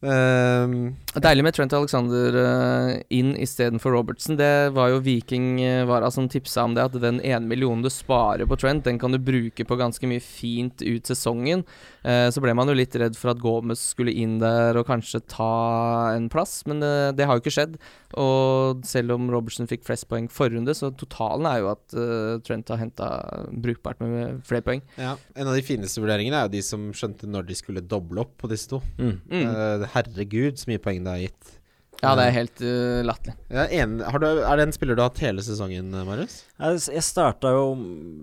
Ehm, 0.00 0.74
Deilig 1.10 1.42
med 1.42 1.54
Trent 1.56 1.72
Alexander 1.74 2.36
uh, 2.38 2.92
inn 3.10 3.32
istedenfor 3.34 3.90
Robertsen. 3.96 4.36
Det 4.38 4.70
var 4.76 4.92
jo 4.92 5.00
Viking 5.02 5.58
uh, 5.58 5.82
Vara 5.90 6.06
som 6.14 6.28
tipsa 6.30 6.62
om 6.68 6.76
det, 6.76 6.84
at 6.86 6.98
den 7.02 7.18
ene 7.18 7.50
millionen 7.50 7.82
du 7.82 7.90
sparer 7.90 8.46
på 8.46 8.58
Trent, 8.60 8.84
den 8.86 9.00
kan 9.02 9.10
du 9.10 9.18
bruke 9.18 9.66
på 9.66 9.78
ganske 9.80 10.06
mye 10.06 10.22
fint 10.22 10.84
ut 10.86 11.10
sesongen. 11.10 11.64
Uh, 12.06 12.30
så 12.30 12.42
ble 12.44 12.54
man 12.54 12.70
jo 12.70 12.76
litt 12.78 12.94
redd 12.94 13.18
for 13.18 13.32
at 13.32 13.42
Gomez 13.42 13.82
skulle 13.90 14.14
inn 14.14 14.38
der 14.38 14.78
og 14.78 14.86
kanskje 14.86 15.22
ta 15.26 16.14
en 16.14 16.30
plass, 16.30 16.60
men 16.70 16.78
det, 16.84 16.92
det 17.18 17.26
har 17.26 17.34
jo 17.34 17.42
ikke 17.42 17.56
skjedd. 17.58 17.74
Og 18.22 18.86
selv 18.86 19.16
om 19.16 19.26
Robertsen 19.34 19.66
fikk 19.70 19.82
flest 19.86 20.06
poeng 20.10 20.30
forrige 20.30 20.60
runde, 20.60 20.78
så 20.78 20.92
totalen 20.94 21.50
er 21.50 21.58
jo 21.64 21.72
at 21.74 21.98
uh, 21.98 22.38
Trent 22.46 22.70
har 22.70 22.82
henta 22.84 23.10
brukbart 23.50 23.98
med 24.04 24.46
flere 24.46 24.66
poeng. 24.66 24.86
ja. 24.94 25.16
En 25.34 25.48
av 25.50 25.58
de 25.58 25.66
fineste 25.66 25.98
vurderingene 26.02 26.38
er 26.38 26.46
jo 26.46 26.54
de 26.54 26.62
som 26.64 26.86
skjønte 26.94 27.26
når 27.26 27.50
de 27.50 27.58
skulle 27.58 27.82
doble 27.82 28.22
opp 28.22 28.36
på 28.38 28.50
disse 28.50 28.70
to. 28.70 28.78
Mm. 28.98 29.14
Mm. 29.30 29.44
Eh, 29.46 29.84
herregud, 29.94 30.58
så 30.60 30.70
mye 30.70 30.82
poeng 30.82 30.99
det 31.06 31.16
har 31.16 31.24
gitt. 31.24 31.56
Ja, 32.00 32.14
det 32.16 32.26
er 32.26 32.32
helt 32.32 32.62
uh, 32.64 33.00
latterlig. 33.04 33.34
Er, 33.52 33.72
enig. 33.82 34.04
har 34.08 34.22
du, 34.22 34.26
er 34.40 34.56
det 34.56 34.64
en 34.64 34.72
spiller 34.72 34.96
du 34.96 35.02
har 35.02 35.10
hatt 35.10 35.20
hele 35.20 35.42
sesongen, 35.44 35.90
eh, 35.92 36.06
Marius? 36.08 36.38
Jeg, 36.56 36.78
jeg 36.94 37.04
starta 37.04 37.52
jo 37.52 37.66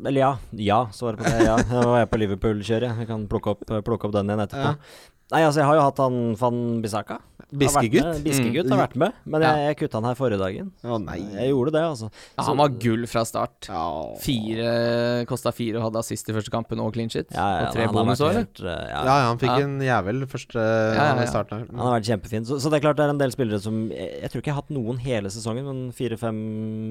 Eller 0.01 0.17
ja. 0.17 0.31
Ja, 0.57 0.79
svaret 0.95 1.21
på 1.21 1.29
det. 1.29 1.45
Ja. 1.45 1.59
Nå 1.69 1.83
var 1.85 2.01
jeg 2.01 2.09
på 2.09 2.21
Liverpool-kjøret. 2.23 3.03
Jeg 3.03 3.09
kan 3.11 3.27
plukke 3.29 3.53
opp, 3.53 3.61
plukke 3.85 4.09
opp 4.09 4.15
den 4.17 4.33
igjen 4.33 4.41
etterpå. 4.47 4.73
Ja. 4.73 5.13
Nei, 5.27 5.43
altså, 5.43 5.59
jeg 5.61 5.67
har 5.67 5.77
jo 5.77 5.85
hatt 5.85 6.01
han 6.01 6.19
van 6.39 6.59
Bissaka. 6.81 7.19
Biskegutt? 7.47 8.23
Biskegutt 8.25 8.65
Mm. 8.67 8.73
har 8.75 8.81
vært 8.87 8.95
med, 8.99 9.13
men 9.25 9.41
jeg, 9.41 9.59
jeg 9.67 9.77
kutta 9.79 10.01
han 10.01 10.07
her 10.09 10.15
forrige 10.19 10.39
dagen. 10.41 10.71
Å 10.83 10.97
nei. 10.99 11.19
Jeg 11.37 11.53
gjorde 11.53 11.71
det, 11.77 11.83
altså. 11.87 12.09
Ja, 12.37 12.43
han 12.43 12.57
var 12.59 12.73
gull 12.83 13.05
fra 13.07 13.23
start. 13.23 13.69
Fire 14.19 15.25
Kosta 15.29 15.53
fire 15.55 15.79
og 15.79 15.85
hadde 15.87 16.01
assist 16.01 16.27
i 16.29 16.35
første 16.35 16.51
kampen 16.53 16.81
og 16.83 16.91
clean 16.95 17.09
shit. 17.13 17.29
Ja, 17.31 17.45
ja, 17.61 17.67
og 17.69 17.73
tre 17.77 17.87
bonus 17.93 18.19
òg, 18.23 18.33
eller? 18.35 18.47
uh, 18.67 18.87
ja. 18.89 18.99
Ja, 19.07 19.15
han 19.29 19.39
fikk 19.41 19.53
Ja. 19.53 19.63
en 19.63 19.77
jævel 19.79 20.25
første 20.27 20.59
ja, 20.59 21.07
i 21.15 21.23
ja. 21.23 21.29
starten 21.31 21.59
her. 21.61 21.67
Han 21.71 21.85
har 21.87 21.95
vært 21.99 22.09
kjempefin. 22.11 22.45
Så, 22.49 22.59
så 22.59 22.69
det 22.73 22.79
er 22.81 22.85
klart 22.87 22.99
det 22.99 23.05
er 23.07 23.13
en 23.15 23.21
del 23.21 23.31
spillere 23.31 23.61
som 23.63 23.79
Jeg, 23.91 24.09
jeg 24.21 24.29
tror 24.33 24.41
ikke 24.43 24.51
jeg 24.51 24.57
har 24.57 24.61
hatt 24.63 24.75
noen 24.75 24.97
hele 25.03 25.31
sesongen, 25.31 25.65
men 25.67 25.91
fire-fem 25.95 26.35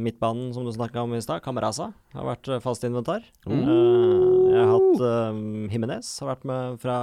midtbanen, 0.07 0.53
som 0.57 0.65
du 0.67 0.73
snakka 0.73 1.05
om 1.05 1.15
i 1.17 1.21
stad. 1.25 1.43
Kamaraza 1.45 1.93
har 2.17 2.25
vært 2.33 2.49
eh, 2.49 2.61
fast 2.65 2.85
inventar. 2.89 3.23
Mm. 3.47 3.61
Eh, 3.61 4.26
jeg 4.57 4.67
har 4.67 4.75
hatt 4.77 5.03
uh, 5.05 5.41
Jimenez, 5.73 6.09
har 6.23 6.31
vært 6.35 6.45
med 6.51 6.81
fra 6.83 6.97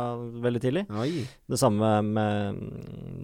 veldig 0.47 0.61
tidlig. 0.63 0.83
Oi. 1.03 1.25
Det 1.49 1.59
samme 1.61 1.93
med 2.07 2.59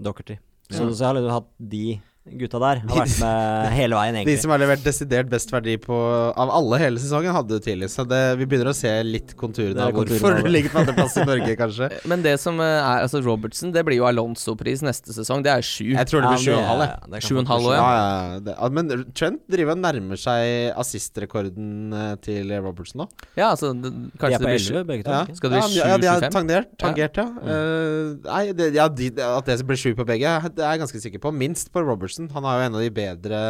Dockerty. 0.05 0.37
Så, 0.69 0.83
Ja. 0.85 0.89
så 0.93 0.99
jeg 1.01 1.07
har 1.09 1.15
liksom 1.17 1.33
hatt 1.33 1.51
de 1.73 1.83
gutta 2.27 2.59
der. 2.61 2.81
Har 2.83 2.99
vært 3.01 3.15
med 3.21 3.71
hele 3.73 3.97
veien, 3.97 4.17
De 4.27 4.35
som 4.39 4.51
har 4.53 4.61
levert 4.61 4.83
desidert 4.85 5.29
best 5.31 5.51
verdi 5.53 5.75
på 5.81 5.95
av 6.29 6.51
alle 6.53 6.79
hele 6.81 7.01
sesongen, 7.01 7.33
hadde 7.33 7.57
du 7.57 7.63
tidlig. 7.63 7.89
Så 7.93 8.05
det, 8.07 8.19
vi 8.39 8.47
begynner 8.49 8.71
å 8.71 8.75
se 8.77 8.91
litt 9.05 9.33
konturene 9.39 9.87
av 9.87 9.95
hvorfor 9.95 10.39
du 10.43 10.49
ligger 10.51 10.73
på 10.73 10.81
andreplass 10.83 11.17
i 11.19 11.25
Norge, 11.27 11.55
kanskje. 11.59 11.89
Men 12.11 12.25
det 12.25 12.35
som 12.41 12.59
eh, 12.63 12.75
er 12.79 13.05
Altså, 13.09 13.21
Robertson, 13.25 13.71
det 13.73 13.81
blir 13.87 13.97
jo 14.01 14.05
Alonso-pris 14.09 14.83
neste 14.85 15.15
sesong. 15.15 15.41
Det 15.45 15.53
er 15.53 15.65
sju. 15.65 15.93
Jeg 15.95 16.09
tror 16.11 16.25
det 16.25 16.33
blir 16.35 16.43
sju 16.43 16.51
og 16.53 16.59
en 16.59 16.69
halv, 16.69 16.85
jeg. 16.85 17.23
Sju 17.25 17.33
og 17.37 17.41
en 17.41 17.51
halv 17.53 17.69
Ja, 17.73 17.87
ja. 17.95 18.39
ja, 18.51 18.69
men 18.75 18.91
Trent 19.17 19.41
driver 19.49 19.77
og 19.77 19.81
nærmer 19.81 20.19
seg 20.19 20.75
assistrekorden 20.79 21.95
eh, 21.95 22.13
til 22.25 22.53
Robertson 22.59 23.05
nå. 23.05 23.09
Ja, 23.39 23.53
altså 23.53 23.71
det, 23.73 23.93
De 23.93 24.21
Kanskje 24.21 24.35
er 24.35 24.43
på 24.43 24.49
det 24.49 24.59
blir 24.59 24.77
11, 24.77 24.87
begge 24.91 25.07
to. 25.07 25.15
Ja. 25.15 25.39
Skal 25.39 25.53
det 25.55 25.63
bli 25.63 25.79
ja, 25.79 25.89
ja, 25.93 25.97
de 26.03 26.09
har 26.11 26.27
tangert, 26.33 26.71
tangert 26.81 27.19
ja. 27.21 27.27
Eh, 27.55 28.13
nei, 28.27 28.43
det, 28.57 28.69
ja 28.75 28.89
de, 28.91 29.09
at 29.25 29.49
det 29.49 29.59
blir 29.67 29.79
sju 29.79 29.93
på 29.97 30.05
begge, 30.07 30.35
det 30.53 30.65
er 30.65 30.75
jeg 30.75 30.83
ganske 30.83 31.03
sikker 31.05 31.23
på. 31.23 31.33
Minst 31.39 31.71
på 31.73 31.83
Robertson. 32.09 32.29
Han 32.33 32.43
har 32.49 32.59
jo 32.59 32.65
en 32.67 32.75
av 32.75 32.81
de 32.81 32.89
bedre 32.89 33.41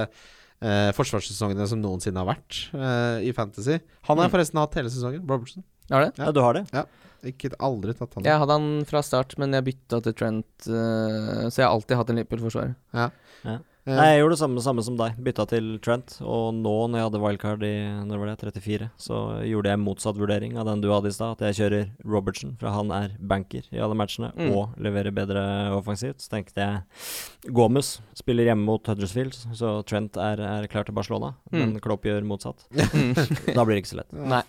eh, 0.62 0.92
forsvarssesongene 0.92 1.68
som 1.72 1.80
noensinne 1.82 2.20
har 2.20 2.28
vært 2.36 2.66
eh, 2.76 3.28
i 3.30 3.32
Fantasy. 3.34 3.80
Han 4.10 4.18
har 4.20 4.28
Mm. 4.28 4.34
forresten 4.36 4.60
hatt 4.60 4.76
hele 4.76 4.90
sesongen, 4.92 5.24
Robertson. 5.28 5.64
Har 5.90 6.06
det? 6.06 6.12
Ja, 6.20 6.32
du 6.36 6.42
har 6.44 6.54
det? 6.54 6.66
Ikke 7.26 7.50
aldri 7.60 7.94
tatt 7.98 8.14
han. 8.16 8.24
Jeg 8.24 8.38
hadde 8.40 8.56
han 8.56 8.86
fra 8.88 9.02
start, 9.04 9.34
men 9.42 9.52
jeg 9.56 9.66
bytta 9.66 10.02
til 10.04 10.14
Trent, 10.14 10.46
uh, 10.70 11.48
så 11.50 11.58
jeg 11.60 11.66
har 11.66 11.74
alltid 11.74 11.98
hatt 12.00 12.10
en 12.14 12.20
Liverpool-forsvarer. 12.20 12.76
Eh, 12.94 13.58
Nei, 13.98 14.08
jeg 14.14 14.22
gjorde 14.22 14.36
det 14.36 14.40
samme, 14.42 14.62
samme 14.66 14.84
som 14.86 14.98
deg. 15.00 15.18
Bytta 15.26 15.46
til 15.50 15.68
Trent. 15.84 16.18
Og 16.22 16.54
nå, 16.54 16.74
når 16.90 17.00
jeg 17.02 17.08
hadde 17.08 17.22
wildcard 17.24 17.64
i 17.68 17.74
når 18.06 18.20
var 18.22 18.32
det, 18.32 18.38
34, 18.62 18.90
så 19.00 19.20
gjorde 19.48 19.72
jeg 19.74 19.82
motsatt 19.84 20.20
vurdering 20.20 20.58
av 20.60 20.66
den 20.70 20.82
du 20.84 20.90
hadde 20.94 21.10
i 21.12 21.16
stad. 21.16 21.38
At 21.40 21.46
jeg 21.50 21.60
kjører 21.62 21.90
Robertson, 22.06 22.56
for 22.62 22.70
han 22.76 22.92
er 22.96 23.16
banker 23.20 23.64
i 23.72 23.80
alle 23.82 23.96
matchene 23.98 24.32
Mm. 24.40 24.52
og 24.56 24.76
leverer 24.80 25.12
bedre 25.16 25.42
offensivt. 25.76 26.22
Så 26.22 26.30
tenkte 26.30 26.62
jeg 26.62 27.54
Gomez 27.56 28.00
spiller 28.18 28.46
hjemme 28.50 28.66
mot 28.68 28.86
Huddersfield, 28.86 29.34
så 29.56 29.80
Trent 29.88 30.18
er, 30.20 30.40
er 30.44 30.68
klar 30.72 30.86
til 30.86 30.94
Barcelona. 30.96 31.34
Men 31.52 31.74
Mm. 31.74 31.80
Klopp 31.84 32.04
gjør 32.08 32.24
motsatt. 32.28 32.66
Mm. 32.90 33.14
Da 33.56 33.64
blir 33.66 33.76
det 33.78 33.84
ikke 33.84 33.92
så 33.94 33.98
lett. 34.02 34.14
Nei. 34.14 34.42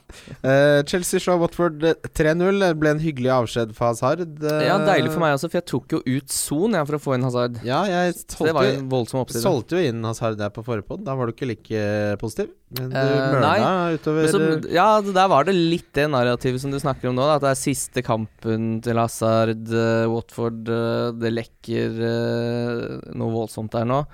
Uh, 0.45 0.83
Chelsea 0.89 1.21
slår 1.21 1.39
Watford 1.43 1.85
eh, 1.85 1.95
3-0. 2.17 2.59
Det 2.61 2.71
ble 2.81 2.91
en 2.95 3.01
hyggelig 3.03 3.31
avskjed 3.35 3.75
for 3.77 3.91
Hazard. 3.91 4.21
eh, 4.43 4.65
Ja, 4.67 4.79
deilig 4.85 5.13
for 5.13 5.21
meg 5.23 5.35
også, 5.37 5.51
for 5.51 5.59
jeg 5.61 5.67
tok 5.71 5.95
jo 5.97 6.01
ut 6.07 6.31
Son 6.33 6.73
for 6.87 6.97
å 6.97 7.01
få 7.03 7.15
inn 7.17 7.25
Hazard. 7.27 7.61
Ja, 7.67 7.83
jeg 7.89 8.15
Så 8.21 8.47
det 8.47 8.55
var 8.57 8.65
jo 8.69 8.79
en 8.79 8.89
voldsom 8.91 9.21
oppside. 9.31 9.45
solgte 9.45 9.79
jo 9.79 9.91
inn 9.91 10.07
Hazard 10.07 10.39
der 10.41 10.53
på 10.55 10.65
forrige 10.67 10.87
podd. 10.89 11.05
Da 11.07 11.15
var 11.19 11.29
du 11.29 11.35
ikke 11.35 11.49
like 11.51 11.81
eh, 11.81 12.15
positiv. 12.21 12.53
Men 12.77 12.93
du 12.93 12.99
uh, 12.99 13.25
mørna 13.35 13.53
nei. 13.55 13.95
utover 13.97 14.27
Men 14.27 14.35
så, 14.35 14.73
ja, 14.75 14.89
der 15.07 15.31
var 15.33 15.49
det 15.49 15.57
litt 15.57 15.89
det 15.97 16.07
narrativet 16.13 16.63
som 16.63 16.75
du 16.75 16.79
snakker 16.83 17.11
om 17.11 17.19
nå. 17.19 17.27
Da, 17.27 17.39
at 17.39 17.47
det 17.47 17.53
er 17.55 17.63
siste 17.63 18.05
kampen 18.07 18.73
til 18.85 19.01
Hazard, 19.01 19.67
eh, 19.71 20.07
Watford 20.11 20.71
eh, 20.71 21.07
Det 21.19 21.35
lekker 21.35 22.03
eh, 22.11 23.15
noe 23.15 23.37
voldsomt 23.41 23.75
der 23.77 23.89
nå. 23.89 24.05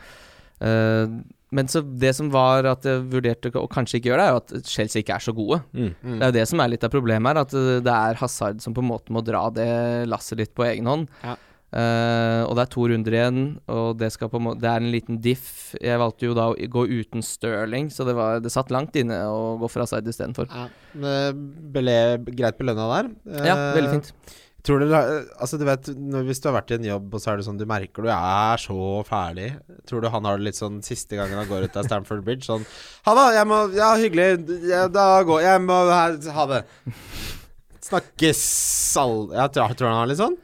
Uh, 0.57 1.21
men 1.55 1.69
så 1.71 1.81
det 1.81 2.11
som 2.17 2.29
var 2.33 2.67
at 2.67 2.87
jeg 2.87 3.05
vurderte 3.13 3.53
å 3.55 3.69
kanskje 3.71 4.01
ikke 4.01 4.11
gjøre 4.11 4.23
det, 4.23 4.27
er 4.27 4.35
jo 4.35 4.41
at 4.43 4.71
Chelsea 4.71 5.03
ikke 5.03 5.17
er 5.17 5.25
så 5.25 5.35
gode. 5.37 5.61
Mm. 5.71 5.93
Mm. 5.95 6.17
Det 6.17 6.19
er 6.19 6.33
jo 6.33 6.37
det 6.41 6.47
som 6.51 6.63
er 6.63 6.73
litt 6.73 6.87
av 6.87 6.93
problemet 6.93 7.31
her, 7.31 7.43
at 7.45 7.55
eh, 7.57 7.83
det 7.87 7.95
er 7.95 8.21
Hazard 8.21 8.65
som 8.65 8.75
på 8.77 8.83
en 8.83 8.91
måte 8.91 9.15
må 9.15 9.23
dra 9.25 9.47
det 9.55 9.69
lasset 10.11 10.43
litt 10.43 10.55
på 10.57 10.67
egen 10.67 10.91
hånd. 10.91 11.07
Ja. 11.23 11.37
Eh, 11.75 12.43
og 12.47 12.55
det 12.55 12.63
er 12.63 12.71
to 12.73 12.87
runder 12.89 13.17
igjen, 13.19 13.41
og 13.73 13.99
det, 13.99 14.13
skal 14.15 14.31
på 14.31 14.39
en 14.39 14.53
det 14.61 14.71
er 14.71 14.85
en 14.85 14.93
liten 14.95 15.19
diff. 15.23 15.75
Jeg 15.81 16.01
valgte 16.01 16.29
jo 16.29 16.37
da 16.39 16.49
å 16.53 16.57
gå 16.57 16.87
uten 16.87 17.25
Stirling, 17.27 17.91
så 17.93 18.07
det, 18.07 18.15
var, 18.17 18.41
det 18.45 18.55
satt 18.55 18.73
langt 18.75 18.97
inne 18.99 19.19
å 19.29 19.57
gå 19.61 19.71
fra 19.73 19.89
side 19.91 20.13
istedenfor. 20.13 20.49
Ja, 20.53 20.69
men 20.97 21.45
ble 21.75 22.01
greit 22.31 22.59
belønna 22.61 22.91
der. 22.95 23.15
Ja, 23.43 23.55
Eh, 23.57 23.73
veldig 23.77 23.95
fint. 23.97 24.13
Tror 24.67 24.83
dere 24.83 25.01
Altså, 25.39 25.59
du 25.61 25.65
vet, 25.67 25.89
når, 25.95 26.25
hvis 26.27 26.41
du 26.43 26.49
har 26.49 26.57
vært 26.59 26.73
i 26.75 26.79
en 26.79 26.89
jobb, 26.89 27.13
og 27.15 27.23
så 27.23 27.33
er 27.33 27.39
det 27.39 27.47
sånn 27.47 27.61
du 27.61 27.67
merker 27.71 28.07
du 28.07 28.11
er 28.11 28.59
så 28.61 28.79
ferdig 29.07 29.53
Tror 29.87 30.03
du 30.03 30.09
han 30.11 30.27
har 30.27 30.41
det 30.41 30.49
litt 30.49 30.59
sånn 30.59 30.81
siste 30.87 31.19
gangen 31.19 31.39
han 31.39 31.47
går 31.51 31.69
ut 31.69 31.79
av 31.79 31.87
Stamford 31.87 32.25
Bridge? 32.27 32.47
Sånn 32.49 32.67
Ha 33.07 33.15
det, 33.15 33.27
jeg 33.39 33.49
må 33.51 33.61
Ja, 33.77 33.93
hyggelig. 34.01 34.29
Jeg, 34.67 34.91
da 34.95 35.07
går 35.27 35.45
Jeg 35.47 35.63
må 35.67 35.79
Ha 35.87 36.49
det. 36.51 36.65
Snakkes 37.87 38.43
all... 38.99 39.21
jeg, 39.31 39.55
tror, 39.55 39.77
tror 39.79 39.93
han 39.93 40.01
har 40.01 40.11
litt 40.11 40.23
sånn? 40.25 40.35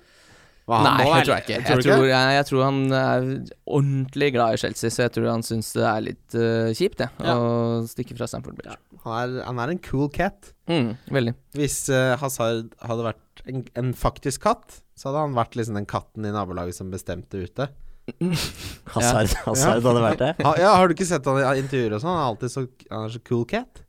Han 0.72 0.86
Nei, 0.88 1.04
det 1.06 1.24
tror 1.26 1.34
jeg 1.36 1.44
ikke. 1.44 1.56
Jeg 1.58 1.84
tror, 1.86 2.04
jeg, 2.08 2.36
jeg 2.36 2.46
tror 2.48 2.62
han 2.66 2.78
er 2.96 3.26
ordentlig 3.66 4.28
glad 4.36 4.56
i 4.56 4.60
Chelsea, 4.62 4.92
så 4.94 5.04
jeg 5.06 5.14
tror 5.16 5.28
han 5.30 5.44
syns 5.46 5.72
det 5.76 5.84
er 5.88 6.04
litt 6.08 6.36
uh, 6.38 6.70
kjipt, 6.78 6.98
det, 7.02 7.08
Ja. 7.26 7.34
å 7.36 7.82
stikke 7.90 8.16
fra 8.18 8.28
Stamford 8.30 8.56
Bridge. 8.58 8.76
Han 9.04 9.16
er, 9.18 9.44
han 9.48 9.60
er 9.64 9.74
en 9.74 9.82
cool 9.84 10.08
cat. 10.14 10.52
Mm, 10.70 10.92
veldig. 11.12 11.34
Hvis 11.58 11.78
uh, 11.92 12.14
Hazard 12.22 12.72
hadde 12.86 13.06
vært 13.10 13.44
en, 13.50 13.64
en 13.82 13.92
faktisk 13.98 14.44
katt, 14.46 14.80
så 14.98 15.10
hadde 15.10 15.24
han 15.26 15.38
vært 15.38 15.56
liksom 15.58 15.78
den 15.80 15.88
katten 15.90 16.28
i 16.28 16.34
nabolaget 16.34 16.78
som 16.78 16.92
bestemte 16.92 17.42
ute. 17.42 17.68
Hazard, 18.94 19.34
Hazard 19.46 19.84
hadde 19.86 20.02
vært 20.02 20.22
det. 20.22 20.32
Ha, 20.42 20.54
ja, 20.58 20.72
Har 20.78 20.90
du 20.90 20.94
ikke 20.96 21.06
sett 21.08 21.26
han 21.30 21.38
i 21.42 21.62
intervjuer 21.62 21.96
og 21.96 22.02
sånn? 22.02 22.14
Han 22.16 22.22
er 22.22 22.30
alltid 22.32 22.54
så, 22.54 22.64
han 22.90 23.06
er 23.08 23.14
så 23.14 23.22
cool 23.28 23.44
cat. 23.50 23.84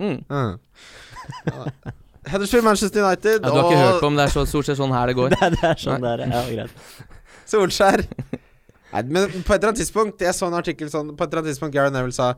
Mm. 0.00 0.22
Mm. 0.32 0.54
Huddersfield, 2.28 2.64
Manchester 2.66 3.00
United 3.04 3.38
Ja, 3.40 3.48
du 3.48 3.56
har 3.56 3.64
ikke 3.70 3.80
hørt 3.80 4.00
på 4.02 4.08
om 4.10 4.16
det 4.18 4.26
er 4.26 4.32
så, 4.34 4.44
stort 4.48 4.68
sett 4.68 4.76
sånn 4.80 4.92
her 4.92 5.08
det 5.08 5.16
går? 5.16 5.30
Det 5.34 5.40
er, 5.46 5.54
det 5.56 5.68
er 5.70 5.78
sånn 5.80 6.04
det 6.04 6.10
er. 6.18 6.24
Ja, 6.28 6.42
greit. 6.52 7.06
Solskjær. 7.50 8.04
Nei, 8.90 9.02
men 9.06 9.30
på 9.30 9.54
et 9.54 9.60
eller 9.60 9.70
annet 9.70 9.80
tidspunkt 9.80 10.20
Jeg 10.22 10.34
så 10.34 10.48
en 10.50 10.56
artikkel 10.58 10.90
sånn 10.90 11.12
På 11.14 11.22
et 11.24 11.30
eller 11.30 11.44
annet 11.44 11.54
tidspunkt 11.54 11.76
Gary 11.76 11.92
Neville 11.94 12.14
sa 12.16 12.32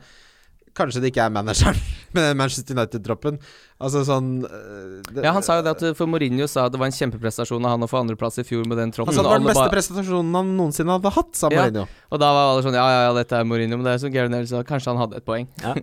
Kanskje 0.76 1.02
det 1.04 1.10
ikke 1.12 1.26
er 1.26 1.32
manageren, 1.34 1.76
med 2.16 2.24
den 2.30 2.38
Manchester 2.40 2.72
United-troppen. 2.72 3.34
Altså 3.76 4.00
sånn 4.08 4.30
øh, 4.40 5.02
det, 5.10 5.20
Ja, 5.26 5.34
han 5.36 5.44
sa 5.44 5.58
jo 5.58 5.64
det 5.66 5.74
at 5.74 5.82
uh, 5.84 5.90
for 5.98 6.08
Mourinho 6.08 6.46
sa 6.48 6.64
at 6.64 6.72
det 6.72 6.80
var 6.80 6.88
en 6.88 6.96
kjempeprestasjon 6.96 7.66
av 7.68 7.74
han 7.74 7.84
å 7.84 7.88
få 7.90 7.98
andreplass 8.00 8.40
i 8.40 8.44
fjor 8.48 8.64
med 8.64 8.80
den 8.80 8.94
troppen. 8.94 9.12
Han 9.12 9.18
sa 9.18 9.26
det 9.26 9.34
var 9.34 9.42
den 9.42 9.50
beste 9.50 9.66
bare- 9.66 9.74
prestasjonen 9.74 10.38
han 10.38 10.54
noensinne 10.56 10.96
hadde 10.96 11.12
hatt, 11.12 11.28
sa 11.36 11.50
Ja. 11.52 11.66
Mourinho. 11.66 11.84
Og 12.08 12.22
da 12.24 12.30
var 12.32 12.54
alle 12.54 12.62
sånn 12.64 12.78
Ja, 12.80 12.86
ja, 12.88 13.02
ja, 13.04 13.12
dette 13.20 13.36
er 13.36 13.44
Mourinho. 13.50 13.76
Men 13.76 13.84
det 13.84 13.92
er 13.98 14.00
som 14.06 14.14
Gary 14.16 14.32
Neville 14.32 14.48
sa, 14.48 14.62
kanskje 14.64 14.94
han 14.94 15.02
hadde 15.02 15.20
et 15.20 15.26
poeng. 15.28 15.44
Ja, 15.60 15.74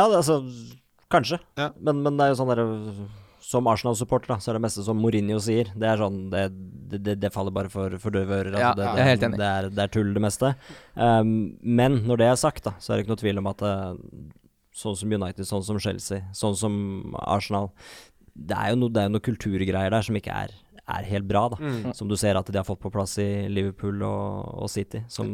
ja 0.00 0.08
det, 0.10 0.18
altså 0.24 0.40
Kanskje. 1.14 1.38
Ja. 1.60 1.70
Men, 1.78 2.02
men 2.04 2.18
det 2.18 2.26
er 2.26 2.32
jo 2.34 2.38
sånn 2.40 2.50
der 2.50 2.62
Som 3.44 3.68
Arsenal-supporter, 3.70 4.34
da, 4.34 4.38
så 4.42 4.50
er 4.50 4.58
det 4.58 4.64
meste 4.64 4.84
som 4.86 4.98
Mourinho 4.98 5.38
sier. 5.42 5.70
Det 5.78 5.90
er 5.90 6.00
sånn 6.00 6.22
Det, 6.32 6.46
det, 6.94 7.18
det, 7.22 7.32
faller 7.34 7.54
bare 7.54 7.70
for, 7.72 7.96
for 8.02 8.14
døve 8.14 8.40
ører. 8.40 8.56
Ja, 8.58 8.72
det, 8.76 8.86
jeg 8.86 8.96
det, 8.96 9.04
er 9.04 9.10
helt 9.12 9.28
enig. 9.28 9.40
Det 9.42 9.50
er, 9.50 9.68
det 9.74 9.84
er 9.84 9.92
tull, 9.94 10.14
det 10.16 10.24
meste. 10.24 10.54
Um, 10.94 11.34
men 11.60 12.02
når 12.08 12.22
det 12.22 12.30
er 12.30 12.40
sagt, 12.40 12.64
da, 12.66 12.74
så 12.78 12.92
er 12.92 12.98
det 12.98 13.04
ikke 13.04 13.14
noe 13.14 13.22
tvil 13.24 13.42
om 13.42 13.50
at 13.50 13.64
eh, 13.68 13.92
sånn 14.74 14.98
som 14.98 15.14
United, 15.14 15.46
sånn 15.48 15.64
som 15.66 15.80
Chelsea, 15.82 16.26
sånn 16.34 16.56
som 16.58 16.74
Arsenal 17.22 17.70
Det 18.34 18.56
er 18.58 18.72
jo 18.72 18.80
noe, 18.80 18.90
det 18.90 19.04
er 19.04 19.12
noe 19.12 19.22
kulturgreier 19.22 19.94
der 19.94 20.06
som 20.06 20.16
ikke 20.18 20.34
er, 20.34 20.54
er 20.86 21.04
helt 21.08 21.24
bra, 21.24 21.48
da. 21.48 21.56
Mm. 21.60 21.92
Som 21.96 22.08
du 22.10 22.16
ser 22.20 22.36
at 22.36 22.46
de 22.52 22.58
har 22.58 22.64
fått 22.68 22.80
på 22.82 22.90
plass 22.92 23.14
i 23.22 23.46
Liverpool 23.48 24.02
og, 24.04 24.50
og 24.64 24.68
City, 24.68 25.00
som, 25.08 25.30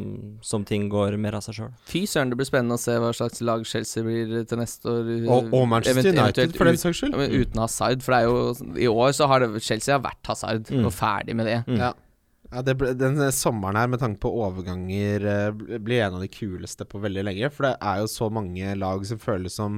som 0.46 0.62
ting 0.64 0.88
går 0.92 1.16
mer 1.18 1.34
av 1.38 1.42
seg 1.42 1.56
sjøl. 1.58 1.72
Fy 1.90 2.04
søren, 2.06 2.30
det 2.30 2.38
blir 2.38 2.46
spennende 2.46 2.76
å 2.78 2.82
se 2.82 2.94
hva 3.02 3.10
slags 3.16 3.40
lag 3.42 3.64
Chelsea 3.66 4.04
blir 4.06 4.44
til 4.46 4.60
neste 4.62 4.86
år. 4.92 5.10
Og, 5.26 5.50
og 5.52 5.66
Manchester 5.72 6.12
Event- 6.12 6.20
United, 6.22 6.54
for 6.56 6.70
den 6.70 6.78
ut- 6.78 6.84
saks 6.84 7.00
skyld. 7.02 7.16
Uten 7.34 7.64
Hazard, 7.64 8.02
for 8.06 8.14
det 8.14 8.20
er 8.20 8.28
jo 8.30 8.76
I 8.86 8.92
år 8.92 9.16
så 9.18 9.26
har 9.32 9.42
det 9.42 9.50
Chelsea 9.66 9.96
har 9.98 10.04
vært 10.06 10.30
Hazard, 10.30 10.70
Mm. 10.70 10.86
og 10.86 10.92
ferdig 10.94 11.34
med 11.34 11.46
det. 11.50 11.58
Mm. 11.66 11.78
Ja. 11.82 11.92
Ja, 12.50 12.62
det 12.66 12.72
ble, 12.80 12.94
den 12.98 13.14
sommeren 13.30 13.76
her, 13.78 13.86
med 13.86 14.00
tanke 14.02 14.18
på 14.24 14.30
overganger, 14.42 15.22
eh, 15.22 15.78
blir 15.78 16.00
en 16.02 16.14
av 16.16 16.20
de 16.24 16.26
kuleste 16.34 16.82
på 16.84 16.98
veldig 17.02 17.22
lenge. 17.28 17.50
For 17.54 17.68
det 17.68 17.76
er 17.80 18.00
jo 18.00 18.08
så 18.10 18.26
mange 18.32 18.72
lag 18.78 19.04
som 19.06 19.18
føles 19.22 19.54
som 19.54 19.76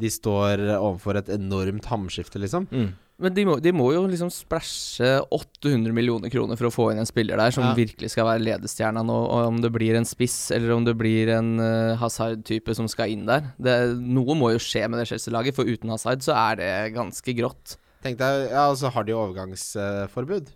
de 0.00 0.08
står 0.12 0.60
overfor 0.76 1.16
et 1.16 1.30
enormt 1.32 1.84
hamskifte, 1.88 2.36
liksom. 2.42 2.66
Mm. 2.70 2.90
Men 3.20 3.34
de 3.36 3.44
må, 3.44 3.58
de 3.60 3.72
må 3.76 3.90
jo 3.92 4.06
liksom 4.08 4.30
splæsje 4.32 5.10
800 5.30 5.92
millioner 5.92 6.32
kroner 6.32 6.56
for 6.56 6.70
å 6.70 6.72
få 6.72 6.86
inn 6.92 7.02
en 7.02 7.08
spiller 7.08 7.36
der 7.40 7.52
som 7.52 7.66
Ja. 7.66 7.74
virkelig 7.76 8.10
skal 8.14 8.24
være 8.30 8.40
ledestjerna 8.46 9.02
nå. 9.04 9.18
Og 9.28 9.50
om 9.50 9.60
det 9.60 9.70
blir 9.74 9.98
en 9.98 10.08
spiss, 10.08 10.50
eller 10.56 10.72
om 10.74 10.84
det 10.88 10.96
blir 10.96 11.28
en 11.36 11.52
uh, 11.60 11.96
Hazard-type 12.00 12.74
som 12.74 12.88
skal 12.88 13.12
inn 13.12 13.26
der. 13.28 13.52
Det, 13.60 13.76
noe 14.00 14.36
må 14.38 14.52
jo 14.54 14.62
skje 14.62 14.86
med 14.88 15.02
det 15.02 15.08
Chelsea-laget, 15.12 15.54
for 15.54 15.68
uten 15.68 15.92
Hazard 15.92 16.24
så 16.24 16.32
er 16.32 16.56
det 16.62 16.72
ganske 16.96 17.36
grått. 17.36 17.76
Tenk 18.00 18.16
deg, 18.16 18.46
ja, 18.50 18.70
og 18.72 18.78
så 18.80 18.88
har 18.94 19.04
de 19.04 19.12
overgangsforbud. 19.12 20.48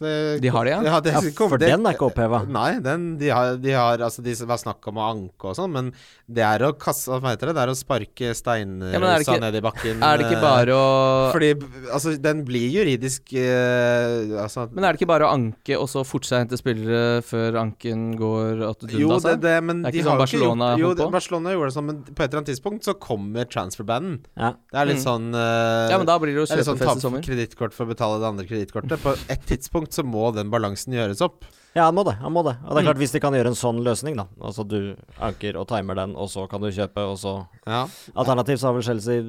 Det- 0.00 0.40
De 0.40 0.48
har 0.48 0.64
det, 0.64 0.70
ja? 0.72 0.80
det, 0.80 1.12
Ja, 1.12 1.20
for 1.48 1.58
det- 1.58 1.68
den 1.68 1.84
er 1.86 1.92
ikke 1.92 2.08
oppheva. 2.10 2.38
Nei, 2.48 2.78
den, 2.80 3.18
de 3.18 3.28
har, 3.28 3.56
de 3.56 3.70
har 3.76 3.98
Altså, 3.98 4.22
de 4.24 4.32
var 4.46 4.56
snakk 4.56 4.86
om 4.88 4.96
å 4.96 5.04
anke 5.12 5.44
og 5.50 5.56
sånn, 5.56 5.70
men 5.72 5.92
det 6.26 6.42
er 6.42 6.58
å 6.64 6.72
kaste 6.72 7.08
Hva 7.20 7.34
heter 7.36 7.50
det? 7.50 7.54
Det 7.54 7.62
er 7.66 7.68
å 7.68 7.76
sparke 7.76 8.32
steinrusa 8.34 8.92
Ja, 8.94 8.98
men 8.98 9.08
det 9.18 9.26
ikke- 9.26 9.40
ned 9.40 9.54
i 9.54 9.60
bakken. 9.60 10.02
Er 10.02 10.16
det 10.16 10.26
ikke 10.26 10.38
eh, 10.38 10.40
bare 10.40 10.72
å 10.72 11.32
Fordi 11.34 11.50
Altså, 11.92 12.16
den 12.20 12.44
blir 12.44 12.70
juridisk 12.72 13.32
uh, 13.36 14.40
Altså 14.42 14.68
Men 14.72 14.84
er 14.84 14.92
det 14.94 15.00
ikke 15.00 15.10
bare 15.10 15.26
å 15.28 15.32
anke, 15.34 15.76
og 15.78 15.88
så 15.90 16.02
forte 16.06 16.26
seg 16.30 16.44
hente 16.46 16.58
spillere 16.60 17.20
før 17.26 17.58
anken 17.60 18.16
går 18.18 18.62
at 18.70 18.84
Jo, 18.90 19.08
dunda 19.10 19.34
det, 19.34 19.40
det, 19.44 19.56
men 19.64 19.82
Det 19.82 19.88
er 19.88 19.92
de 19.92 19.98
ikke 20.00 20.08
har 20.08 20.16
sånn 20.16 20.18
jo 20.18 20.24
ikke 20.24 20.40
Barcelona 20.40 20.70
gjort 20.76 20.80
Jo, 20.80 20.94
det. 20.94 21.10
Barcelona 21.12 21.54
gjorde 21.54 21.70
det 21.70 21.76
sånn, 21.76 21.86
men 21.90 22.02
på 22.02 22.20
et 22.24 22.26
eller 22.30 22.40
annet 22.40 22.50
tidspunkt 22.54 22.82
så 22.88 22.94
kommer 22.98 23.44
transferbanen. 23.50 24.18
Ja. 24.36 24.52
Det 24.72 24.80
er 24.80 24.86
litt 24.86 25.00
Mm. 25.00 25.04
sånn 25.04 25.34
uh, 25.34 25.90
Ja, 25.90 25.96
men 25.98 26.06
da 26.06 26.18
blir 26.18 26.34
det 26.34 26.40
jo 26.40 26.46
sånn 26.46 26.58
kjøpefest 26.60 26.82
i 26.82 26.86
tape 26.86 27.00
sommer. 27.00 27.22
kredittkort 27.22 27.72
for 27.72 27.86
å 27.86 27.88
betale 27.94 28.20
det 28.20 28.28
andre 28.28 28.46
kredittkortet. 28.46 28.98
På 29.00 29.14
et 29.28 29.42
tidspunkt 29.46 29.89
så 29.94 30.04
må 30.06 30.30
den 30.36 30.52
balansen 30.52 30.96
gjøres 30.96 31.22
opp. 31.24 31.44
Ja, 31.74 31.84
han 31.86 31.94
må 31.94 32.02
det. 32.04 32.16
han 32.18 32.32
må 32.34 32.42
det 32.42 32.56
Og 32.66 32.74
det 32.74 32.80
er 32.80 32.82
Mm. 32.82 32.86
klart, 32.88 32.98
hvis 32.98 33.12
de 33.12 33.20
kan 33.22 33.32
gjøre 33.32 33.46
en 33.52 33.54
sånn 33.54 33.78
løsning, 33.84 34.16
da 34.16 34.24
Altså 34.42 34.66
du 34.66 34.96
anker 35.22 35.54
og 35.56 35.68
timer 35.68 35.94
den, 35.94 36.16
og 36.16 36.26
så 36.28 36.48
kan 36.50 36.60
du 36.60 36.66
kjøpe, 36.66 36.98
og 36.98 37.16
så 37.16 37.46
Ja. 37.66 37.86
Alternativt 38.16 38.58
så 38.58 38.66
har 38.66 38.72
vel 38.74 38.82
Chelsea 38.82 39.20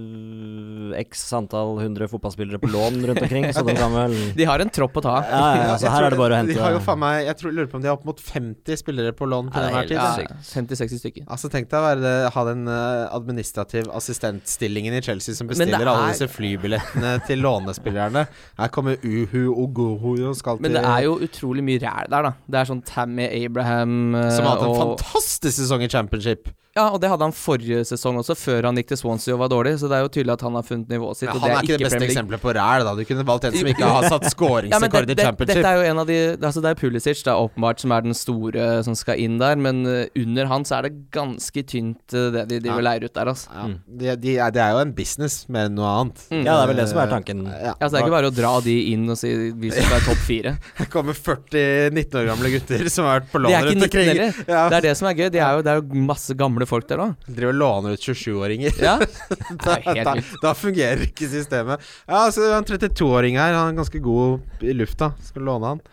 x 0.97 1.31
antall 1.37 1.77
hundre 1.81 2.07
fotballspillere 2.09 2.57
på 2.61 2.69
lån 2.71 3.05
rundt 3.05 3.21
omkring, 3.21 3.45
så 3.53 3.61
de 3.65 3.75
kan 3.77 3.91
vel 3.93 4.15
De 4.39 4.45
har 4.49 4.59
en 4.63 4.69
tropp 4.73 4.97
å 4.97 5.03
ta. 5.05 5.15
Ja, 5.21 5.41
ja, 5.55 5.63
ja, 5.69 5.75
så 5.77 5.91
her 5.93 6.07
er 6.07 6.09
det 6.15 6.17
bare 6.17 6.39
å 6.41 6.47
De 6.47 6.55
har 6.57 6.71
jo 6.75 6.79
faen 6.79 6.99
meg 7.03 7.25
Jeg 7.27 7.37
tror, 7.37 7.53
lurer 7.53 7.69
på 7.69 7.75
om 7.77 7.83
de 7.85 7.87
har 7.91 7.97
opp 7.99 8.05
mot 8.09 8.17
50 8.19 8.77
spillere 8.81 9.13
på 9.13 9.27
lån 9.29 9.51
til 9.53 9.61
er 9.61 9.69
enhver 9.69 9.87
tid. 9.91 9.97
Ja, 10.01 10.37
50-60 10.41 11.01
stykker. 11.03 11.27
Altså 11.29 11.51
Tenk 11.51 11.69
deg 11.69 11.77
å 11.77 11.85
være, 11.85 12.13
ha 12.33 12.43
den 12.47 12.65
eh, 12.67 13.05
administrativ 13.13 13.89
assistentstillingen 13.93 14.95
i 14.97 15.01
Chelsea 15.05 15.35
som 15.37 15.47
bestiller 15.51 15.85
alle 15.85 16.09
disse 16.13 16.27
flybillettene 16.31 17.19
til 17.27 17.41
lånespillerne. 17.45 18.25
Her 18.57 18.67
kommer 18.73 18.97
Uhu 19.03 19.51
Ogoho 19.53 20.15
og 20.31 20.35
skal 20.39 20.57
til 20.57 20.65
Men 20.67 20.79
det 20.79 20.85
er 20.85 21.05
jo 21.05 21.17
utrolig 21.21 21.63
mye 21.67 21.81
ræl 21.83 22.09
der, 22.09 22.29
da. 22.29 22.30
Da. 22.31 22.51
Det 22.51 22.61
er 22.61 22.71
sånn 22.71 22.81
Tammy 22.87 23.27
Abraham 23.45 24.15
eh, 24.17 24.31
Som 24.35 24.47
har 24.47 24.57
hatt 24.57 24.65
en 24.65 24.73
og, 24.73 24.81
fantastisk 24.81 25.59
sesong 25.59 25.85
i 25.85 25.91
championship. 25.91 26.51
Ja, 26.71 26.85
og 26.95 27.01
det 27.03 27.09
hadde 27.11 27.25
han 27.27 27.33
forrige 27.35 27.81
sesong 27.83 28.15
også, 28.21 28.31
før 28.39 28.63
han 28.69 28.77
gikk 28.79 28.87
til 28.93 28.99
Swansea 29.01 29.33
og 29.35 29.41
var 29.41 29.49
dårlig. 29.51 29.73
Så 29.81 29.89
det 29.91 29.97
er 29.97 30.05
jo 30.05 30.11
tydelig 30.15 30.31
at 30.37 30.43
han 30.45 30.53
har 30.55 30.63
funnet 30.63 30.87
nivået 30.93 31.17
sitt. 31.19 31.27
Og 31.27 31.41
han 31.41 31.49
det 31.49 31.55
er 31.57 31.65
ikke 31.65 31.75
det 31.75 31.83
beste 31.83 31.97
Premier 31.97 32.11
eksempelet 32.13 32.41
på 32.45 32.53
ræl, 32.55 32.85
da. 32.87 32.93
Du 32.95 33.01
kunne 33.09 33.25
valgt 33.27 33.47
en 33.49 33.57
som 33.59 33.69
ikke 33.73 33.89
har 33.91 34.05
satt 34.07 34.23
Ja, 34.29 34.31
skåringsrekord 34.31 35.09
ja, 35.11 35.15
i 35.15 35.25
championship. 35.25 35.51
dette 35.51 35.67
er 35.73 35.81
jo 35.81 35.89
en 35.91 35.99
av 35.99 36.07
de 36.07 36.17
Altså 36.39 36.61
Det 36.63 36.69
er 36.71 36.79
Pulisic 36.79 37.23
da 37.27 37.35
åpenbart 37.43 37.83
som 37.83 37.91
er 37.91 38.05
den 38.05 38.15
store 38.15 38.69
som 38.87 38.95
skal 38.95 39.19
inn 39.19 39.35
der, 39.41 39.59
men 39.59 39.81
eh, 39.89 40.05
under 40.23 40.47
han 40.47 40.63
så 40.67 40.77
er 40.79 40.87
det 40.87 40.93
ganske 41.11 41.63
tynt 41.67 42.15
eh, 42.15 42.29
det 42.37 42.45
de 42.53 42.59
de 42.63 42.71
Ja. 42.71 42.77
leier 42.79 43.03
ut 43.03 43.13
der, 43.19 43.27
altså. 43.33 43.51
Ja, 43.51 43.67
de, 43.99 44.15
de 44.23 44.37
er, 44.37 44.51
det 44.55 44.61
er 44.63 44.71
jo 44.77 44.79
en 44.85 44.93
business 44.95 45.41
mer 45.51 45.67
enn 45.67 45.75
noe 45.75 45.91
annet. 45.91 46.23
Mm. 46.31 46.45
Ja, 46.47 46.55
det 46.55 46.63
er 46.63 46.71
vel 46.71 46.79
det 46.79 46.87
som 46.93 47.01
er 47.03 47.11
tanken. 47.11 47.43
Ja. 47.51 47.73
Ja, 47.75 47.83
så 47.83 47.91
det 47.91 47.99
er 47.99 48.05
ikke 48.07 48.15
bare 48.15 48.31
å 48.31 48.35
dra 48.39 48.53
de 48.63 48.77
inn 48.93 49.03
og 49.11 49.19
si 49.19 49.33
vi 49.59 49.73
skal 49.75 49.91
være 49.97 50.05
topp 50.07 50.23
fire. 50.29 50.55
Det 50.79 50.87
kommer 50.93 51.17
40 51.19 51.91
19 51.99 52.19
år 52.21 52.31
gamle 52.31 52.53
gutter 52.55 52.87
som 52.89 53.05
har 53.09 53.19
vært 53.19 53.29
på 53.35 53.41
De 53.43 53.45
lån 53.49 53.51
er 53.51 53.59
ikke 53.59 53.73
rundt 53.75 53.83
19 53.83 53.89
omkring. 53.91 54.09
heller. 54.13 54.41
Ja. 54.47 54.63
Det 54.71 54.79
er 54.79 54.87
det 54.87 54.95
som 55.01 55.07
er 55.11 55.19
gøy. 55.19 55.27
De 55.35 55.41
er 55.43 55.57
jo, 55.59 55.65
det 55.67 55.71
er 55.75 55.81
jo 55.83 56.05
masse 56.07 56.37
gamle 56.39 56.60
folk 56.69 56.87
der 56.89 57.01
òg. 57.03 57.25
Driver 57.27 57.53
og 57.53 57.59
låner 57.61 57.97
ut 57.97 58.05
27-åringer. 58.05 58.77
Ja. 58.81 58.97
da, 59.65 59.77
er 59.93 60.03
da, 60.07 60.15
da 60.43 60.53
fungerer 60.57 61.05
ikke 61.07 61.29
systemet. 61.31 61.83
Ja, 62.05 62.27
så 62.29 62.45
det 62.45 62.53
en 62.59 62.69
32-åring 62.69 63.39
her. 63.39 63.57
Han 63.57 63.73
er 63.73 63.81
ganske 63.81 64.03
god 64.03 64.63
i 64.65 64.75
lufta. 64.77 65.13
Skal 65.25 65.47
låne 65.47 65.75
han. 65.75 65.83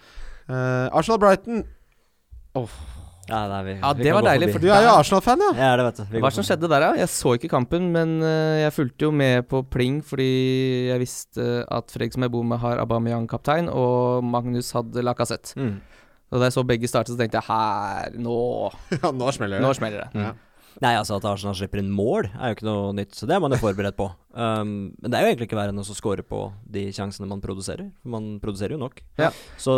Uh, 0.48 0.86
Arsenal-Brighton. 0.96 1.66
Ja, 3.28 3.42
nei, 3.44 3.60
vi, 3.66 3.74
Ja, 3.76 3.90
det 3.92 4.12
var 4.16 4.24
deilig, 4.24 4.48
for 4.54 4.62
Du 4.62 4.70
er 4.72 4.86
jo 4.86 4.92
Arsenal-fan, 4.96 5.42
ja. 5.44 5.50
Jeg 5.58 5.66
er 5.68 5.80
det, 5.80 5.84
vet 5.90 5.98
du. 6.00 6.18
Hva 6.24 6.30
som 6.32 6.46
skjedde 6.46 6.70
der, 6.70 6.84
da? 6.86 6.90
Jeg 6.96 7.12
så 7.12 7.34
ikke 7.36 7.50
kampen, 7.52 7.90
men 7.92 8.16
eh, 8.24 8.62
jeg 8.62 8.74
fulgte 8.78 9.04
jo 9.04 9.12
med 9.12 9.44
på 9.50 9.60
pling 9.68 10.00
fordi 10.06 10.30
jeg 10.88 11.02
visste 11.02 11.48
at 11.68 11.92
Fredrik 11.92 12.16
med 12.16 12.56
har 12.62 12.80
Aubameyang 12.80 13.28
kaptein, 13.28 13.68
og 13.68 14.24
Magnus 14.24 14.72
hadde 14.76 15.04
Lacassette. 15.04 15.52
Mm. 15.60 15.76
Og 16.28 16.40
da 16.40 16.48
jeg 16.48 16.56
så 16.56 16.64
begge 16.68 16.88
starte, 16.88 17.12
så 17.12 17.20
tenkte 17.20 17.40
jeg 17.40 17.48
her 17.48 18.16
Nå, 18.20 18.38
ja 18.96 19.12
nå 19.12 19.32
smeller 19.36 19.60
det. 19.60 19.64
nå 19.64 19.72
smeller 19.76 20.06
det. 20.06 20.24
Ja. 20.24 20.32
Nei, 20.84 20.92
altså 20.94 21.16
At 21.18 21.24
Arsenal 21.26 21.56
slipper 21.58 21.80
inn 21.82 21.90
mål, 21.90 22.28
er 22.38 22.52
jo 22.52 22.56
ikke 22.58 22.66
noe 22.68 22.92
nytt. 22.94 23.16
Så 23.18 23.26
det 23.26 23.34
er 23.34 23.42
man 23.42 23.50
jo 23.54 23.58
forberedt 23.58 23.96
på. 23.98 24.06
Um, 24.30 24.94
men 25.02 25.10
det 25.10 25.18
er 25.18 25.24
jo 25.24 25.30
egentlig 25.32 25.48
ikke 25.48 25.58
verre 25.58 25.72
enn 25.74 25.82
å 25.82 25.86
score 25.88 26.22
på 26.22 26.42
de 26.70 26.84
sjansene 26.94 27.26
man 27.30 27.42
produserer. 27.42 27.88
For 28.02 28.12
man 28.14 28.28
produserer 28.42 28.76
jo 28.76 28.80
nok. 28.84 29.02
Ja. 29.18 29.32
Så 29.58 29.74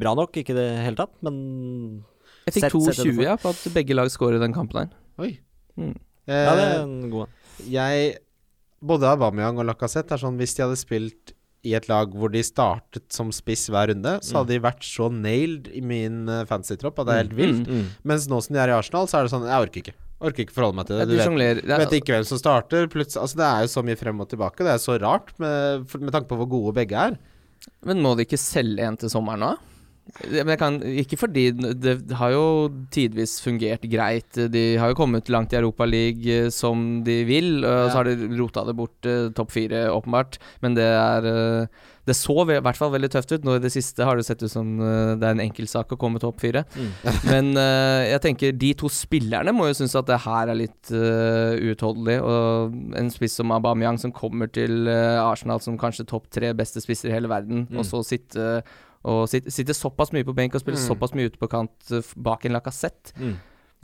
bra 0.00 0.14
nok, 0.16 0.32
ikke 0.40 0.54
i 0.54 0.58
det 0.58 0.68
hele 0.86 0.96
tatt, 1.02 1.12
men 1.26 1.36
Jeg 2.48 2.56
fikk 2.56 2.66
Sett- 2.66 2.72
sett 2.72 3.04
2,20 3.04 3.04
det 3.04 3.14
for. 3.16 3.24
ja, 3.28 3.36
på 3.40 3.52
at 3.52 3.74
begge 3.76 3.96
lag 3.96 4.08
scorer 4.12 4.40
den 4.40 4.56
kampen 4.56 4.80
der. 4.84 4.96
Oi. 5.20 5.30
Mm. 5.76 5.94
Eh, 6.26 6.44
ja, 6.44 6.52
det 6.56 6.64
er 6.70 6.82
en 6.82 7.10
god 7.12 7.26
en. 7.26 7.32
jeg 7.68 8.18
Både 8.84 9.08
Aubameyang 9.08 9.58
og 9.58 9.66
Lacassette 9.66 10.12
er 10.14 10.20
sånn 10.20 10.36
Hvis 10.40 10.54
de 10.56 10.62
hadde 10.62 10.76
spilt 10.76 11.32
i 11.64 11.72
et 11.76 11.86
lag 11.88 12.12
hvor 12.12 12.28
de 12.32 12.42
startet 12.44 13.06
som 13.12 13.30
spiss 13.32 13.70
hver 13.72 13.88
runde, 13.88 14.18
så 14.20 14.36
hadde 14.42 14.52
de 14.52 14.60
vært 14.60 14.84
så 14.84 15.06
nailed 15.12 15.70
i 15.72 15.80
min 15.80 16.28
uh, 16.28 16.42
fantasy-tropp 16.44 16.98
at 17.00 17.06
det 17.08 17.14
er 17.14 17.22
helt 17.22 17.36
vilt. 17.38 17.68
Mm. 17.70 17.86
Mens 18.04 18.26
nå 18.28 18.40
som 18.44 18.52
de 18.52 18.60
er 18.60 18.68
i 18.68 18.76
Arsenal, 18.76 19.08
så 19.08 19.18
er 19.18 19.24
det 19.24 19.32
sånn 19.32 19.46
Jeg 19.48 19.64
orker 19.64 19.80
ikke. 19.80 19.94
Orker 20.22 20.44
ikke 20.44 20.54
forholde 20.54 20.78
meg 20.78 20.86
til 20.88 21.00
det. 21.00 21.06
Du 21.10 21.16
vet, 21.18 21.64
vet 21.66 21.94
ikke 21.98 22.14
hvem 22.14 22.26
som 22.28 22.38
starter. 22.40 22.86
Plutselig, 22.92 23.20
altså 23.24 23.40
det 23.40 23.46
er 23.48 23.64
jo 23.64 23.70
så 23.74 23.82
mye 23.84 23.98
frem 23.98 24.22
og 24.22 24.28
tilbake. 24.30 24.64
Det 24.64 24.72
er 24.72 24.82
så 24.82 24.96
rart 25.02 25.32
med, 25.42 25.86
med 25.98 26.14
tanke 26.14 26.30
på 26.30 26.38
hvor 26.38 26.50
gode 26.50 26.74
begge 26.78 27.06
er. 27.10 27.18
Men 27.84 28.02
må 28.04 28.14
de 28.14 28.26
ikke 28.26 28.40
selge 28.40 28.86
en 28.86 28.98
til 29.00 29.12
sommeren 29.12 29.42
nå? 29.42 29.52
Men 30.28 30.50
jeg 30.52 30.60
kan, 30.60 30.74
ikke 31.00 31.16
fordi 31.16 31.46
det 31.80 31.94
har 32.20 32.34
jo 32.34 32.44
tidvis 32.92 33.38
fungert 33.42 33.86
greit. 33.88 34.36
De 34.52 34.64
har 34.78 34.92
jo 34.92 34.98
kommet 34.98 35.30
langt 35.32 35.54
i 35.54 35.58
Europa 35.58 35.86
League 35.88 36.28
eh, 36.28 36.50
som 36.52 37.00
de 37.06 37.22
vil, 37.24 37.64
og 37.64 37.88
så 37.88 38.02
har 38.02 38.10
de 38.10 38.28
rota 38.36 38.66
det 38.68 38.76
bort 38.78 39.08
eh, 39.08 39.30
topp 39.34 39.54
fire, 39.56 39.86
åpenbart. 39.94 40.36
Men 40.62 40.76
det 40.76 40.84
er 40.84 41.28
eh, 41.30 41.82
Det 42.04 42.12
så 42.12 42.34
i 42.44 42.58
hvert 42.60 42.76
fall 42.76 42.92
veldig 42.92 43.08
tøft 43.14 43.32
ut. 43.32 43.46
Nå 43.48 43.56
i 43.56 43.62
det 43.64 43.72
siste 43.72 44.04
har 44.04 44.20
det 44.20 44.26
sett 44.28 44.42
ut 44.44 44.52
som 44.52 44.76
det 44.76 45.24
er 45.24 45.32
en 45.32 45.40
enkeltsak 45.40 45.94
å 45.96 45.96
komme 45.96 46.20
topp 46.20 46.42
fire. 46.44 46.66
Mm. 46.76 46.90
Men 47.32 47.48
jeg 47.56 48.20
tenker 48.26 48.52
de 48.52 48.74
to 48.76 48.90
spillerne 48.92 49.54
må 49.56 49.70
jo 49.70 49.78
synes 49.80 49.96
at 49.96 50.10
det 50.12 50.20
her 50.26 50.52
er 50.52 50.58
litt 50.66 50.92
uh, 50.92 51.56
uutholdelig. 51.64 52.18
Og 52.20 52.76
en 53.00 53.08
spiss 53.08 53.38
som 53.40 53.56
Aubameyang 53.56 53.96
som 54.02 54.12
kommer 54.12 54.52
til 54.52 54.84
Arsenal 54.92 55.64
som 55.64 55.80
kanskje 55.80 56.04
topp 56.12 56.28
tre 56.28 56.52
beste 56.52 56.84
spisser 56.84 57.08
i 57.08 57.16
hele 57.16 57.32
verden, 57.32 57.64
Mm. 57.64 57.78
og 57.80 57.88
så 57.88 58.04
sitte 58.04 58.60
og 59.04 59.26
sitter, 59.28 59.52
sitter 59.52 59.76
såpass 59.76 60.12
mye 60.16 60.24
på 60.24 60.34
benk 60.36 60.54
og 60.56 60.62
spiller 60.64 60.80
Mm. 60.80 60.86
såpass 60.88 61.12
mye 61.14 61.28
ute 61.28 61.40
på 61.40 61.48
kant 61.52 61.90
eh, 61.92 62.14
bak 62.16 62.44
en 62.48 62.56
lakassett. 62.56 63.12
Mm. 63.20 63.34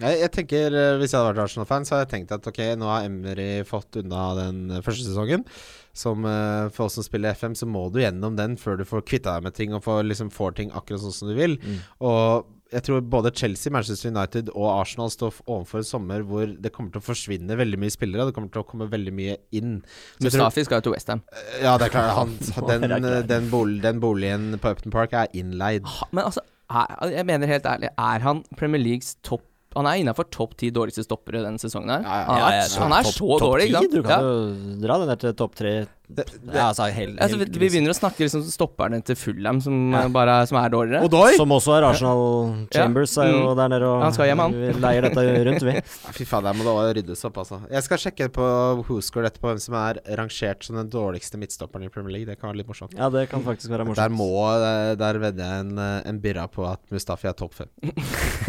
Jeg, 0.01 0.17
jeg 0.23 0.31
tenker 0.33 0.73
eh, 0.73 0.95
Hvis 0.97 1.13
jeg 1.13 1.21
hadde 1.21 1.35
vært 1.35 1.43
Arsenal-fan, 1.45 1.85
så 1.85 1.95
hadde 1.99 2.07
jeg 2.07 2.13
tenkt 2.15 2.31
at 2.33 2.47
ok, 2.49 2.61
nå 2.81 2.89
har 2.89 3.05
Emery 3.05 3.51
fått 3.69 3.99
unna 4.01 4.23
den 4.39 4.63
eh, 4.71 4.81
første 4.87 5.05
sesongen. 5.05 5.45
Som 5.93 6.23
uh, 6.25 6.71
For 6.71 6.87
oss 6.87 6.95
som 6.97 7.05
spiller 7.05 7.35
FM, 7.35 7.57
så 7.59 7.67
må 7.67 7.89
du 7.93 7.99
gjennom 8.01 8.37
den 8.39 8.55
før 8.57 8.79
du 8.79 8.85
får 8.87 9.03
kvitta 9.11 9.35
deg 9.37 9.49
med 9.49 9.57
ting 9.59 9.75
og 9.75 9.83
får, 9.85 10.05
liksom, 10.07 10.31
får 10.33 10.55
ting 10.57 10.71
akkurat 10.73 11.03
sånn 11.03 11.13
som 11.17 11.29
du 11.29 11.35
vil. 11.37 11.59
Mm. 11.61 11.81
Og 12.07 12.47
jeg 12.71 12.83
tror 12.87 13.01
både 13.03 13.33
Chelsea, 13.35 13.73
Manchester 13.75 14.13
United 14.13 14.51
og 14.55 14.67
Arsenal 14.81 15.11
står 15.11 15.41
overfor 15.47 15.81
en 15.83 15.89
sommer 15.89 16.23
hvor 16.27 16.47
det 16.47 16.71
kommer 16.75 16.93
til 16.95 17.03
å 17.03 17.07
forsvinne 17.09 17.57
veldig 17.59 17.81
mye 17.83 17.91
spillere. 17.91 18.29
Det 18.29 18.35
kommer 18.37 18.53
til 18.55 18.63
å 18.63 18.67
komme 18.69 18.87
veldig 18.93 19.15
mye 19.17 19.37
inn. 19.59 19.81
Så 20.21 20.29
jeg 20.29 20.33
tror- 20.37 20.45
Mustafi 20.47 20.65
skal 20.69 20.79
jo 20.79 20.87
til 20.89 20.95
Westham. 20.95 21.23
ja, 21.63 21.77
det 21.79 21.89
er 21.89 21.95
klart. 21.97 22.15
Han, 22.21 22.37
den, 22.71 23.27
den, 23.27 23.51
bol 23.51 23.77
den 23.83 24.01
boligen 24.01 24.59
på 24.63 24.71
Upton 24.71 24.95
Park 24.95 25.13
er 25.19 25.27
innleid. 25.35 25.83
Men 26.13 26.25
altså, 26.31 26.41
er, 26.71 26.87
jeg 27.11 27.27
mener 27.27 27.51
helt 27.51 27.67
ærlig, 27.67 27.91
er 27.99 28.19
han 28.27 28.45
Premier 28.57 28.81
Leagues 28.83 29.17
topp 29.27 29.43
Han 29.75 29.87
er 29.87 30.01
innafor 30.03 30.27
topp 30.35 30.57
ti 30.59 30.71
dårligste 30.75 31.05
stoppere 31.07 31.45
denne 31.45 31.59
sesongen 31.63 31.91
her. 31.93 32.03
Ja, 32.03 32.15
ja. 32.19 32.27
Han, 32.27 32.41
er, 32.43 32.57
ja, 32.59 32.81
han 32.83 32.93
er 32.97 33.05
top, 33.07 33.15
så 33.15 33.27
top 33.39 33.43
dårlig, 33.45 33.67
ikke 33.71 33.83
10. 33.87 33.91
Du 33.93 34.03
kan 34.03 34.11
Ja. 34.11 34.31
jo 34.31 34.79
dra 34.83 34.97
den 34.99 35.11
der 35.13 35.21
til 35.23 35.35
topp 35.39 35.55
tre. 35.61 35.75
Det, 36.11 36.25
det, 36.27 36.55
Ja, 36.55 36.69
altså, 36.71 36.87
hel, 36.93 37.13
Altså, 37.23 37.39
vi, 37.39 37.45
vi 37.55 37.69
begynner 37.71 37.93
å 37.93 37.97
snakke 37.97 38.25
liksom 38.27 38.43
stopperne 38.51 38.99
til 39.07 39.17
Fulham, 39.17 39.61
som, 39.63 39.93
Ja. 39.95 40.03
eh, 40.05 40.09
bare 40.15 40.47
som 40.51 40.59
er 40.59 40.69
dårligere. 40.73 41.05
Odoi! 41.07 41.37
Som 41.37 41.51
også 41.55 41.77
er 41.79 41.87
Arsenal 41.91 42.67
Chambers, 42.75 43.17
er 43.19 43.31
jo 43.31 43.41
Mm. 43.51 43.57
der 43.57 43.69
nede 43.75 43.87
og 43.87 44.03
Han 44.03 44.13
skal 44.13 44.27
hjem, 44.31 44.39
han. 44.43 44.53
vi 44.53 44.73
leier 44.81 45.03
dette 45.07 45.25
rundt, 45.47 45.63
vi. 45.63 45.75
Fy 46.19 46.25
faen, 46.25 46.45
der 46.45 46.53
må 46.59 46.65
det 46.89 46.97
ryddes 47.05 47.25
opp, 47.25 47.39
altså. 47.45 47.61
Jeg 47.71 47.83
skal 47.87 47.99
sjekke 47.99 48.29
på 48.35 48.49
WhoScore 48.85 49.31
etterpå 49.31 49.53
hvem 49.53 49.61
som 49.61 49.75
er 49.81 50.01
rangert 50.19 50.65
som 50.67 50.77
den 50.77 50.91
dårligste 50.91 51.39
midtstopperen 51.39 51.85
i 51.87 51.89
Premier 51.89 52.13
League. 52.19 52.27
Det 52.27 52.41
kan 52.41 52.51
være 52.51 52.63
litt 52.63 52.69
morsomt. 52.69 52.95
Ja, 52.99 53.09
det 53.09 53.29
kan 53.31 53.43
faktisk 53.47 53.71
være 53.71 53.87
morsomt. 53.87 54.03
Der 54.03 54.09
må 54.11 54.31
eh, 54.57 54.95
Der 55.01 55.19
vedder 55.23 55.45
jeg 55.45 55.61
en, 55.67 55.79
eh, 55.79 56.03
en 56.11 56.19
birra 56.21 56.49
på 56.51 56.67
at 56.71 56.81
Mustafi 56.91 57.29
er 57.29 57.33
topp 57.39 57.55
fem. 57.55 57.69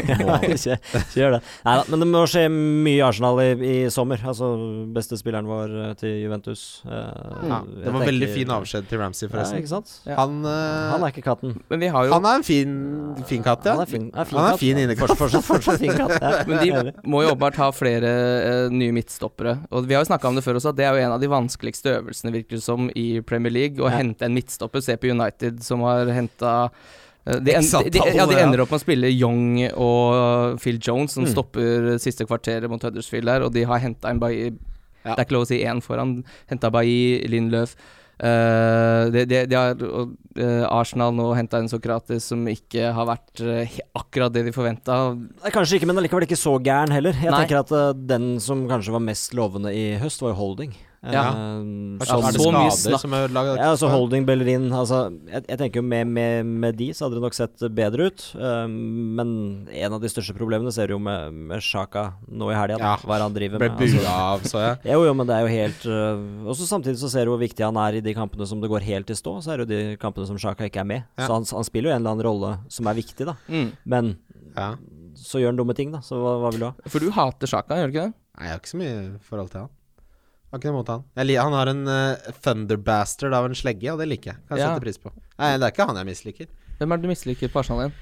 Ja, 0.08 0.38
ikke, 0.42 0.78
ikke 0.80 1.02
gjør 1.20 1.34
det. 1.38 1.42
Neida, 1.66 1.84
men 1.92 2.00
det 2.04 2.08
må 2.10 2.22
skje 2.30 2.46
mye 2.52 3.04
Arsenal 3.06 3.40
i, 3.44 3.50
i 3.62 3.76
sommer. 3.94 4.22
Altså, 4.26 4.48
beste 4.96 5.18
spilleren 5.20 5.46
vår 5.50 5.96
til 6.00 6.16
Juventus. 6.24 6.82
eh, 6.88 7.51
Ja, 7.52 7.60
det 7.86 7.94
var 7.94 8.06
veldig 8.08 8.30
fin 8.34 8.52
avskjed 8.56 8.88
til 8.90 9.00
Ramsey, 9.02 9.28
Ja, 9.28 9.32
forresten. 9.34 9.58
ikke 9.62 9.72
sant? 9.72 9.92
Ja. 10.08 10.16
Han, 10.22 10.38
uh, 10.46 10.92
Han 10.94 11.04
er 11.06 11.12
ikke 11.14 11.24
katten. 11.26 11.54
Men 11.70 11.80
vi 11.84 11.90
har 11.94 12.08
jo 12.08 12.14
han 12.16 12.26
er 12.30 12.40
en 12.40 12.46
fin, 12.48 12.74
fin 13.30 13.44
katt, 13.46 13.66
ja. 13.68 13.76
Han 13.76 13.84
er 13.84 13.92
fin, 13.92 14.08
er 14.16 14.26
fin 14.30 14.38
Han 14.40 14.54
er 14.54 14.58
fin 14.62 14.78
innekatt. 14.84 15.14
Fortsatt, 15.20 15.44
fortsatt, 15.44 15.46
fortsatt 15.52 15.84
fin 15.84 15.94
katt. 15.98 16.16
Ja. 16.22 16.32
Men 16.48 16.64
de 16.64 16.94
må 17.12 17.24
jo 17.26 17.34
åpenbart 17.36 17.60
ha 17.62 17.70
flere 17.76 18.14
uh, 18.68 18.70
nye 18.74 18.96
midtstoppere. 18.96 19.58
Og 19.72 19.86
vi 19.88 19.94
har 19.98 20.02
jo 20.06 20.10
snakka 20.12 20.28
om 20.32 20.36
det 20.40 20.44
før 20.48 20.58
også, 20.62 20.74
at 20.74 20.80
det 20.82 20.86
er 20.90 20.96
jo 20.98 21.06
en 21.06 21.18
av 21.18 21.22
de 21.22 21.30
vanskeligste 21.32 21.98
øvelsene, 22.00 22.34
virker 22.40 22.58
det 22.58 22.64
som, 22.66 22.90
i 22.96 23.20
Premier 23.22 23.52
League. 23.54 23.78
Å 23.84 23.92
Ja. 23.92 23.98
hente 24.02 24.26
en 24.26 24.34
midtstopper. 24.34 24.82
Se 24.82 24.96
på 24.98 25.12
United, 25.12 25.62
som 25.64 25.82
har 25.86 26.06
henta 26.16 26.56
de, 27.22 27.54
en, 27.54 27.62
de, 27.62 28.00
ja, 28.18 28.26
de 28.26 28.34
ender 28.42 28.64
opp 28.64 28.72
med 28.74 28.80
å 28.80 28.82
spille 28.82 29.10
Young 29.14 29.60
og 29.78 30.56
Phil 30.60 30.80
Jones, 30.82 31.14
som 31.14 31.22
Mm. 31.28 31.30
stopper 31.30 31.98
siste 32.02 32.26
kvarteret 32.26 32.68
mot 32.68 32.82
Huddersfield 32.82 33.26
der, 33.30 33.44
og 33.46 33.54
de 33.54 33.62
har 33.70 33.78
henta 33.78 34.10
en 34.10 34.18
Ja. 35.04 35.16
Det 35.16 35.20
er 35.20 35.26
ikke 35.26 35.38
lov 35.40 35.48
å 35.48 35.52
si 35.52 35.64
én 35.66 35.82
foran. 35.84 36.20
Henta 36.52 36.72
Bailly, 36.74 37.22
Lindløf. 37.32 37.76
Uh, 38.22 39.10
de, 39.10 39.24
de, 39.26 39.40
de 39.50 39.56
har 39.58 39.80
og, 39.82 40.12
eh, 40.38 40.62
Arsenal 40.70 41.16
nå 41.18 41.32
henta 41.34 41.58
en 41.58 41.70
Sokrates 41.72 42.28
som 42.30 42.44
ikke 42.46 42.92
har 42.94 43.08
vært 43.10 43.42
uh, 43.42 43.80
akkurat 43.98 44.34
det 44.36 44.44
de 44.46 44.54
forventa. 44.54 44.98
Kanskje 45.50 45.80
ikke, 45.80 45.90
men 45.90 45.98
allikevel 45.98 46.28
ikke 46.28 46.38
så 46.38 46.54
gæren 46.62 46.94
heller. 46.94 47.18
Jeg 47.18 47.34
Nei. 47.34 47.40
tenker 47.42 47.64
at 47.64 47.74
eh, 47.74 47.88
den 48.14 48.36
som 48.44 48.68
kanskje 48.70 48.94
var 48.94 49.02
mest 49.08 49.34
lovende 49.38 49.74
i 49.74 49.96
høst, 50.02 50.22
var 50.22 50.36
jo 50.36 50.38
Holding. 50.38 50.78
Ja. 51.02 51.22
Eh, 51.34 51.98
Er 51.98 51.98
det 51.98 52.38
så 52.38 52.52
mye 52.54 52.70
snakk. 52.78 53.00
som 53.02 53.14
er 53.18 53.28
laget? 53.34 53.58
Ja, 53.58 53.72
altså 53.74 53.88
Holding, 53.90 54.26
Bellerin 54.28 54.68
altså, 54.70 55.00
jeg, 55.32 55.42
jeg 55.50 55.58
tenker 55.58 55.82
jo 55.82 55.86
med, 55.88 56.06
med, 56.14 56.46
med 56.46 56.76
de 56.78 56.92
så 56.94 57.08
hadde 57.08 57.18
det 57.18 57.24
nok 57.26 57.34
sett 57.34 57.64
bedre 57.74 58.06
ut. 58.12 58.26
Um, 58.38 58.76
men 59.18 59.32
en 59.74 59.96
av 59.98 60.04
de 60.04 60.12
største 60.14 60.36
problemene 60.38 60.70
ser 60.76 60.92
du 60.92 60.94
jo 60.94 61.00
med, 61.02 61.34
med 61.34 61.64
Sjaka 61.66 62.04
nå 62.30 62.52
i 62.54 62.58
helga. 62.60 62.78
Ja, 62.78 62.94
Hva 63.02 63.18
han 63.24 63.34
driver 63.34 63.58
Ble 63.64 63.72
med? 63.74 63.82
Altså, 63.82 63.98
bua 64.06 64.14
av, 64.28 64.46
så 64.46 64.62
jeg. 64.62 64.78
jo, 64.94 65.02
jo, 65.10 65.16
men 65.18 65.32
det 65.32 65.40
er 65.40 65.42
jo 65.48 65.52
helt 65.56 65.88
øh, 65.90 66.22
Også 66.54 66.70
samtidig 66.70 67.02
så 67.02 67.10
ser 67.10 67.26
du 67.26 67.34
hvor 67.34 67.42
viktig 67.42 67.66
han 67.66 67.82
er 67.82 67.98
i 67.98 68.06
de 68.06 68.14
kampene 68.18 68.46
som 68.46 68.62
det 68.62 68.70
går 68.70 68.86
helt 68.86 69.10
i 69.10 69.18
stå. 69.18 69.40
Så 69.42 69.56
er 69.56 69.64
det 69.64 69.68
jo 69.68 69.72
de 69.74 69.98
kampene 70.06 70.30
som 70.30 70.38
Sjaka 70.38 70.70
ikke 70.70 70.86
er 70.86 70.90
med. 70.94 71.04
Ja. 71.18 71.26
Så 71.26 71.34
han, 71.40 71.50
han 71.50 71.66
spiller 71.66 71.90
jo 71.90 71.96
en 71.98 72.02
eller 72.06 72.14
annen 72.14 72.28
rolle 72.30 72.54
som 72.70 72.86
er 72.94 73.02
viktig, 73.02 73.26
da. 73.26 73.38
Mm. 73.50 73.72
Men 73.90 74.14
Ja. 74.56 74.76
så 75.18 75.42
gjør 75.42 75.56
han 75.56 75.58
dumme 75.66 75.74
ting, 75.74 75.90
da. 75.98 76.06
Så 76.06 76.22
hva, 76.22 76.38
hva 76.46 76.54
vil 76.54 76.62
du 76.62 76.70
ha? 76.70 76.74
For 76.94 77.02
du 77.02 77.10
hater 77.16 77.50
Sjaka, 77.50 77.82
gjør 77.82 77.90
du 77.90 77.96
ikke 77.98 78.08
det? 78.12 78.18
Nei, 78.38 78.46
jeg 78.48 78.54
har 78.54 78.62
ikke 78.62 78.72
så 78.78 78.80
mye 78.86 78.98
forhold 79.28 79.50
til 79.58 79.66
han. 79.66 79.78
Har 80.52 80.60
ikke 80.60 80.68
noe 80.72 80.82
mot 80.82 80.90
han. 80.92 81.04
Han 81.16 81.54
har 81.56 81.70
en 81.72 81.86
uh, 81.88 82.32
thunderbastard 82.44 83.34
av 83.34 83.46
en 83.48 83.56
slegge, 83.56 83.88
og 83.94 84.02
det 84.02 84.10
liker 84.12 84.34
jeg. 84.34 84.42
Kan 84.50 84.58
jeg 84.58 84.66
Ja. 84.66 84.74
sette 84.74 84.84
pris 84.84 84.98
på. 85.00 85.12
Nei, 85.40 85.54
det 85.58 85.64
er 85.64 85.72
ikke 85.72 85.88
han 85.88 85.96
jeg 86.02 86.10
misliker. 86.10 86.48
Hvem 86.78 86.92
er 86.92 86.98
det 86.98 87.04
du 87.08 87.12
misliker 87.14 87.48
på 87.54 87.60
Arsenal 87.62 87.86
igjen? 87.86 87.94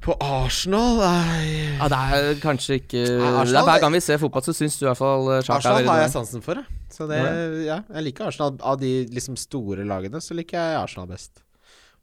På 0.00 0.14
Arsenal 0.22 1.00
Nei 1.00 1.74
Ja, 1.80 1.88
det 1.90 1.98
er 1.98 2.34
kanskje 2.38 2.76
ikke 2.78 3.00
Arsenal- 3.02 3.46
Det 3.50 3.56
er 3.58 3.66
Hver 3.66 3.80
gang 3.80 3.92
vi 3.92 4.00
ser 4.00 4.18
fotball, 4.22 4.42
så 4.46 4.54
syns 4.54 4.78
du 4.78 4.84
i 4.86 4.88
hvert 4.92 5.00
fall 5.00 5.24
Sjaka 5.42 5.56
Arsenal 5.56 5.80
er 5.82 5.88
har 5.90 6.00
jeg 6.04 6.10
sansen 6.12 6.42
for, 6.44 6.54
jeg. 6.54 6.64
Så 6.94 7.08
det, 7.10 7.18
ja, 7.66 7.80
jeg 7.92 8.04
liker 8.04 8.28
Arsenal. 8.30 8.56
Av 8.62 8.78
de 8.78 8.92
liksom 9.10 9.36
store 9.36 9.82
lagene, 9.84 10.22
så 10.22 10.36
liker 10.38 10.54
jeg 10.56 10.78
Arsenal 10.84 11.08
best, 11.10 11.42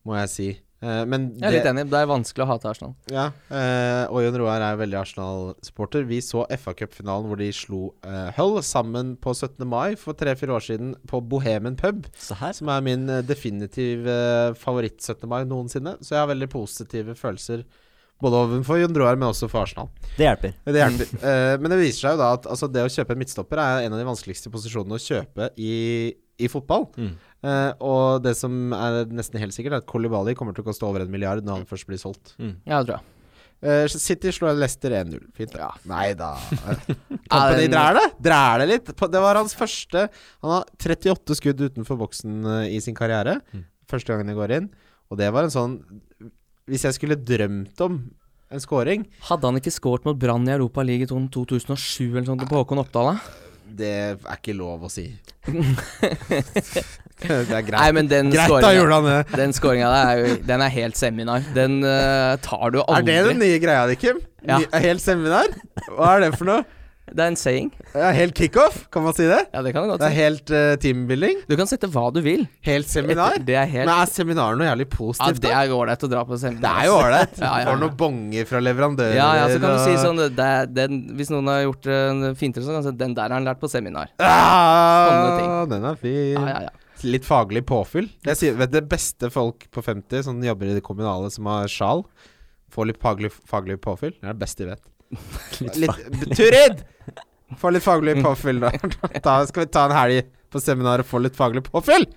må 0.05 0.19
jeg 0.19 0.29
si. 0.29 0.49
Eh, 0.85 1.01
men 1.09 1.27
Jeg 1.39 1.47
er 1.49 1.55
litt 1.57 1.69
enig. 1.69 1.85
Det 1.91 1.99
er 1.99 2.09
vanskelig 2.09 2.45
å 2.45 2.49
hate 2.51 2.69
Arsenal. 2.71 2.93
Ja, 3.11 3.25
eh, 3.49 4.03
og 4.11 4.21
Jon 4.25 4.37
Roar 4.41 4.65
er 4.65 4.79
veldig 4.79 4.99
Arsenal-supporter. 5.01 6.05
Vi 6.09 6.21
så 6.25 6.45
FA 6.61 6.75
Cup-finalen 6.77 7.29
hvor 7.29 7.41
de 7.41 7.49
slo 7.55 7.81
eh, 8.05 8.29
Hull 8.37 8.59
sammen 8.65 9.15
på 9.21 9.33
17. 9.33 9.65
mai 9.69 9.95
for 9.99 10.17
tre-fire 10.17 10.57
år 10.57 10.67
siden 10.67 10.93
på 11.09 11.23
Bohemen 11.25 11.79
pub. 11.79 12.05
Som 12.19 12.69
er 12.69 12.85
min 12.85 13.07
definitive 13.25 14.19
favoritt-17. 14.61 15.25
mai 15.31 15.41
noensinne. 15.49 15.97
Så 16.01 16.15
jeg 16.15 16.23
har 16.23 16.31
veldig 16.31 16.51
positive 16.53 17.17
følelser 17.17 17.65
både 18.21 18.39
overfor 18.39 18.79
Jon 18.79 18.95
Roar, 18.95 19.17
men 19.19 19.29
også 19.29 19.49
for 19.51 19.65
Arsenal. 19.65 19.89
Det 20.15 20.23
hjelper. 20.23 20.53
Det 20.63 20.79
hjelper. 20.79 21.15
Eh, 21.19 21.55
men 21.59 21.73
det 21.73 21.79
viser 21.81 22.05
seg 22.05 22.15
jo 22.15 22.21
da 22.21 22.29
at 22.37 22.47
altså, 22.51 22.69
det 22.71 22.85
å 22.85 22.91
kjøpe 22.91 23.15
en 23.15 23.21
midtstopper 23.21 23.61
er 23.61 23.87
en 23.87 23.95
av 23.95 24.01
de 24.01 24.07
vanskeligste 24.07 24.51
posisjonene 24.53 24.95
å 24.95 25.03
kjøpe 25.03 25.49
i, 25.59 25.73
i 26.41 26.49
fotball. 26.51 26.87
Mm. 26.99 27.15
Uh, 27.45 27.71
og 27.85 28.23
det 28.25 28.35
som 28.39 28.73
er 28.75 29.03
nesten 29.13 29.41
helt 29.41 29.55
sikkert, 29.55 29.77
er 29.77 29.83
at 29.83 29.89
Kolibali 29.89 30.35
kommer 30.37 30.55
til 30.55 30.65
å 30.65 30.69
koste 30.69 30.87
over 30.87 31.05
en 31.05 31.11
milliard 31.13 31.45
når 31.45 31.61
han 31.61 31.67
først 31.69 31.87
blir 31.89 32.01
solgt. 32.01 32.33
Ja, 32.39 32.81
det 32.81 32.87
tror 32.87 32.97
jeg. 32.97 33.11
Uh, 33.65 33.87
City 33.89 34.33
slår 34.35 34.57
Leicester 34.59 34.93
1-0. 34.93 35.21
Fint. 35.33 35.53
det. 35.53 35.61
Ja. 35.61 35.71
Nei 35.89 36.09
da. 36.17 36.33
Kampen 37.31 37.61
i 37.63 37.69
dræle? 37.71 38.03
det. 38.19 38.33
Det 38.59 38.67
litt. 38.69 38.91
Det 38.99 39.21
var 39.23 39.39
hans 39.39 39.55
første 39.57 40.07
Han 40.43 40.51
har 40.51 40.67
38 40.75 41.39
skudd 41.39 41.63
utenfor 41.63 41.97
boksen 42.03 42.43
eh, 42.43 42.75
i 42.75 42.81
sin 42.83 42.97
karriere. 42.97 43.39
Mm. 43.55 43.63
Første 43.89 44.11
gangen 44.11 44.29
jeg 44.29 44.37
går 44.37 44.53
inn. 44.59 44.69
Og 45.09 45.17
det 45.21 45.31
var 45.33 45.47
en 45.47 45.53
sånn 45.53 45.79
Hvis 46.69 46.85
jeg 46.87 46.97
skulle 46.97 47.17
drømt 47.17 47.81
om 47.85 47.99
en 48.53 48.61
scoring 48.61 49.05
Hadde 49.29 49.49
han 49.49 49.59
ikke 49.59 49.73
skåret 49.73 50.05
mot 50.07 50.17
Brann 50.17 50.47
i 50.49 50.53
Europa 50.53 50.83
League 50.85 51.05
i 51.05 51.09
sånn 51.09 51.27
2007 51.33 52.03
eller 52.11 52.27
sånt 52.27 52.45
på 52.49 52.57
Håkon 52.59 52.81
Oppdal? 52.81 53.13
da? 53.13 53.41
Det 53.75 53.91
er 53.91 54.37
ikke 54.37 54.55
lov 54.55 54.85
å 54.87 54.89
si. 54.91 55.07
det 55.45 55.57
er 57.25 57.65
greit. 57.65 57.75
Nei, 57.75 57.91
men 57.95 58.07
den 58.11 58.31
greit, 58.33 58.53
da 58.63 58.71
det. 59.05 59.17
Den 59.35 59.55
scoringa 59.55 59.89
der 59.91 60.05
er 60.09 60.21
jo 60.21 60.37
Den 60.47 60.63
er 60.65 60.71
helt 60.73 60.99
seminar. 60.99 61.43
Den 61.55 61.81
uh, 61.83 62.35
tar 62.43 62.71
du 62.75 62.79
aldri. 62.85 63.17
Er 63.17 63.27
det 63.27 63.33
den 63.33 63.43
nye 63.43 63.59
greia 63.63 63.83
di, 63.91 63.99
Kim? 63.99 64.21
Ja. 64.45 64.61
Helt 64.83 65.03
seminar? 65.03 65.51
Hva 65.89 66.15
er 66.15 66.25
det 66.25 66.31
for 66.37 66.47
noe? 66.49 66.65
Det 67.05 67.21
er 67.21 67.29
en 67.29 67.35
saying. 67.37 67.67
Ja, 67.93 68.07
helt 68.17 68.33
kickoff, 68.37 68.79
kan 68.89 69.03
man 69.05 69.13
si 69.13 69.27
det? 69.29 69.43
Ja, 69.53 69.61
det 69.61 69.71
kan 69.75 69.85
du 69.85 69.91
godt 69.91 70.01
Det 70.01 70.07
er 70.09 70.15
helt 70.15 70.49
uh, 70.49 70.73
teambuilding? 70.81 71.43
Du 71.45 71.53
kan 71.59 71.69
sette 71.69 71.85
hva 71.93 72.07
du 72.13 72.17
vil. 72.25 72.47
Helt 72.65 72.89
seminar? 72.89 73.37
Det 73.45 73.57
er 73.61 73.69
helt 73.69 73.85
Men 73.85 73.93
er 73.93 74.09
seminar 74.09 74.57
noe 74.57 74.65
jævlig 74.65 74.87
positivt? 74.89 75.37
Ja, 75.37 75.43
det 75.43 75.51
da? 75.51 75.59
er 75.61 75.75
ålreit 75.75 76.05
å 76.07 76.09
dra 76.09 76.23
på 76.25 76.39
seminar. 76.41 76.63
Det 76.65 76.71
er 76.71 76.89
jo 76.89 76.95
ålreit. 76.97 77.35
Ja, 77.45 77.51
ja, 77.61 77.67
Får 77.69 77.77
noen 77.83 77.97
bonger 77.99 78.47
fra 78.49 78.61
leverandører. 78.63 79.13
Ja, 79.19 79.27
ja, 79.37 79.45
så 79.51 79.59
kan 79.61 79.75
du 79.75 79.83
si 79.83 79.93
sånn 80.01 80.21
det 80.39 80.49
den, 80.73 80.97
Hvis 81.19 81.29
noen 81.29 81.51
har 81.51 81.61
gjort 81.67 81.91
en 81.93 82.23
fintere, 82.39 82.65
så 82.65 82.73
kan 82.73 82.81
du 82.81 82.89
si 82.89 82.95
den 83.03 83.13
der 83.17 83.29
har 83.29 83.37
han 83.37 83.45
lært 83.45 83.61
på 83.61 83.69
seminar. 83.69 84.09
ah, 84.17 85.67
Den 85.69 85.85
er 85.85 85.99
fin. 86.01 86.33
Ja, 86.33 86.47
ja, 86.49 86.57
ja. 86.69 86.73
Litt 87.05 87.27
faglig 87.27 87.65
påfyll. 87.69 88.09
Jeg 88.25 88.39
sier, 88.39 88.57
vet 88.57 88.73
Det 88.73 88.85
beste 88.89 89.29
folk 89.33 89.67
på 89.69 89.83
50 89.85 90.25
som 90.25 90.41
jobber 90.41 90.71
i 90.71 90.79
det 90.79 90.83
kommunale, 90.85 91.29
som 91.33 91.45
har 91.51 91.69
sjal, 91.69 92.05
får 92.73 92.89
litt 92.89 93.01
faglig, 93.03 93.31
faglig 93.45 93.77
påfyll. 93.83 94.15
Det 94.17 94.25
er 94.25 94.33
det 94.33 94.41
beste 94.41 94.63
de 94.65 94.73
vet. 94.73 94.83
Litt 95.79 96.35
Turid! 96.35 96.83
Få 97.61 97.69
litt 97.71 97.83
faglig 97.85 98.17
påfyll, 98.25 98.59
da. 98.63 98.71
da. 99.23 99.35
Skal 99.47 99.65
vi 99.65 99.71
ta 99.71 99.85
en 99.89 99.95
helg 99.95 100.23
på 100.51 100.59
seminar 100.63 101.03
og 101.03 101.07
få 101.09 101.21
litt 101.23 101.35
faglig 101.37 101.63
påfyll? 101.67 102.07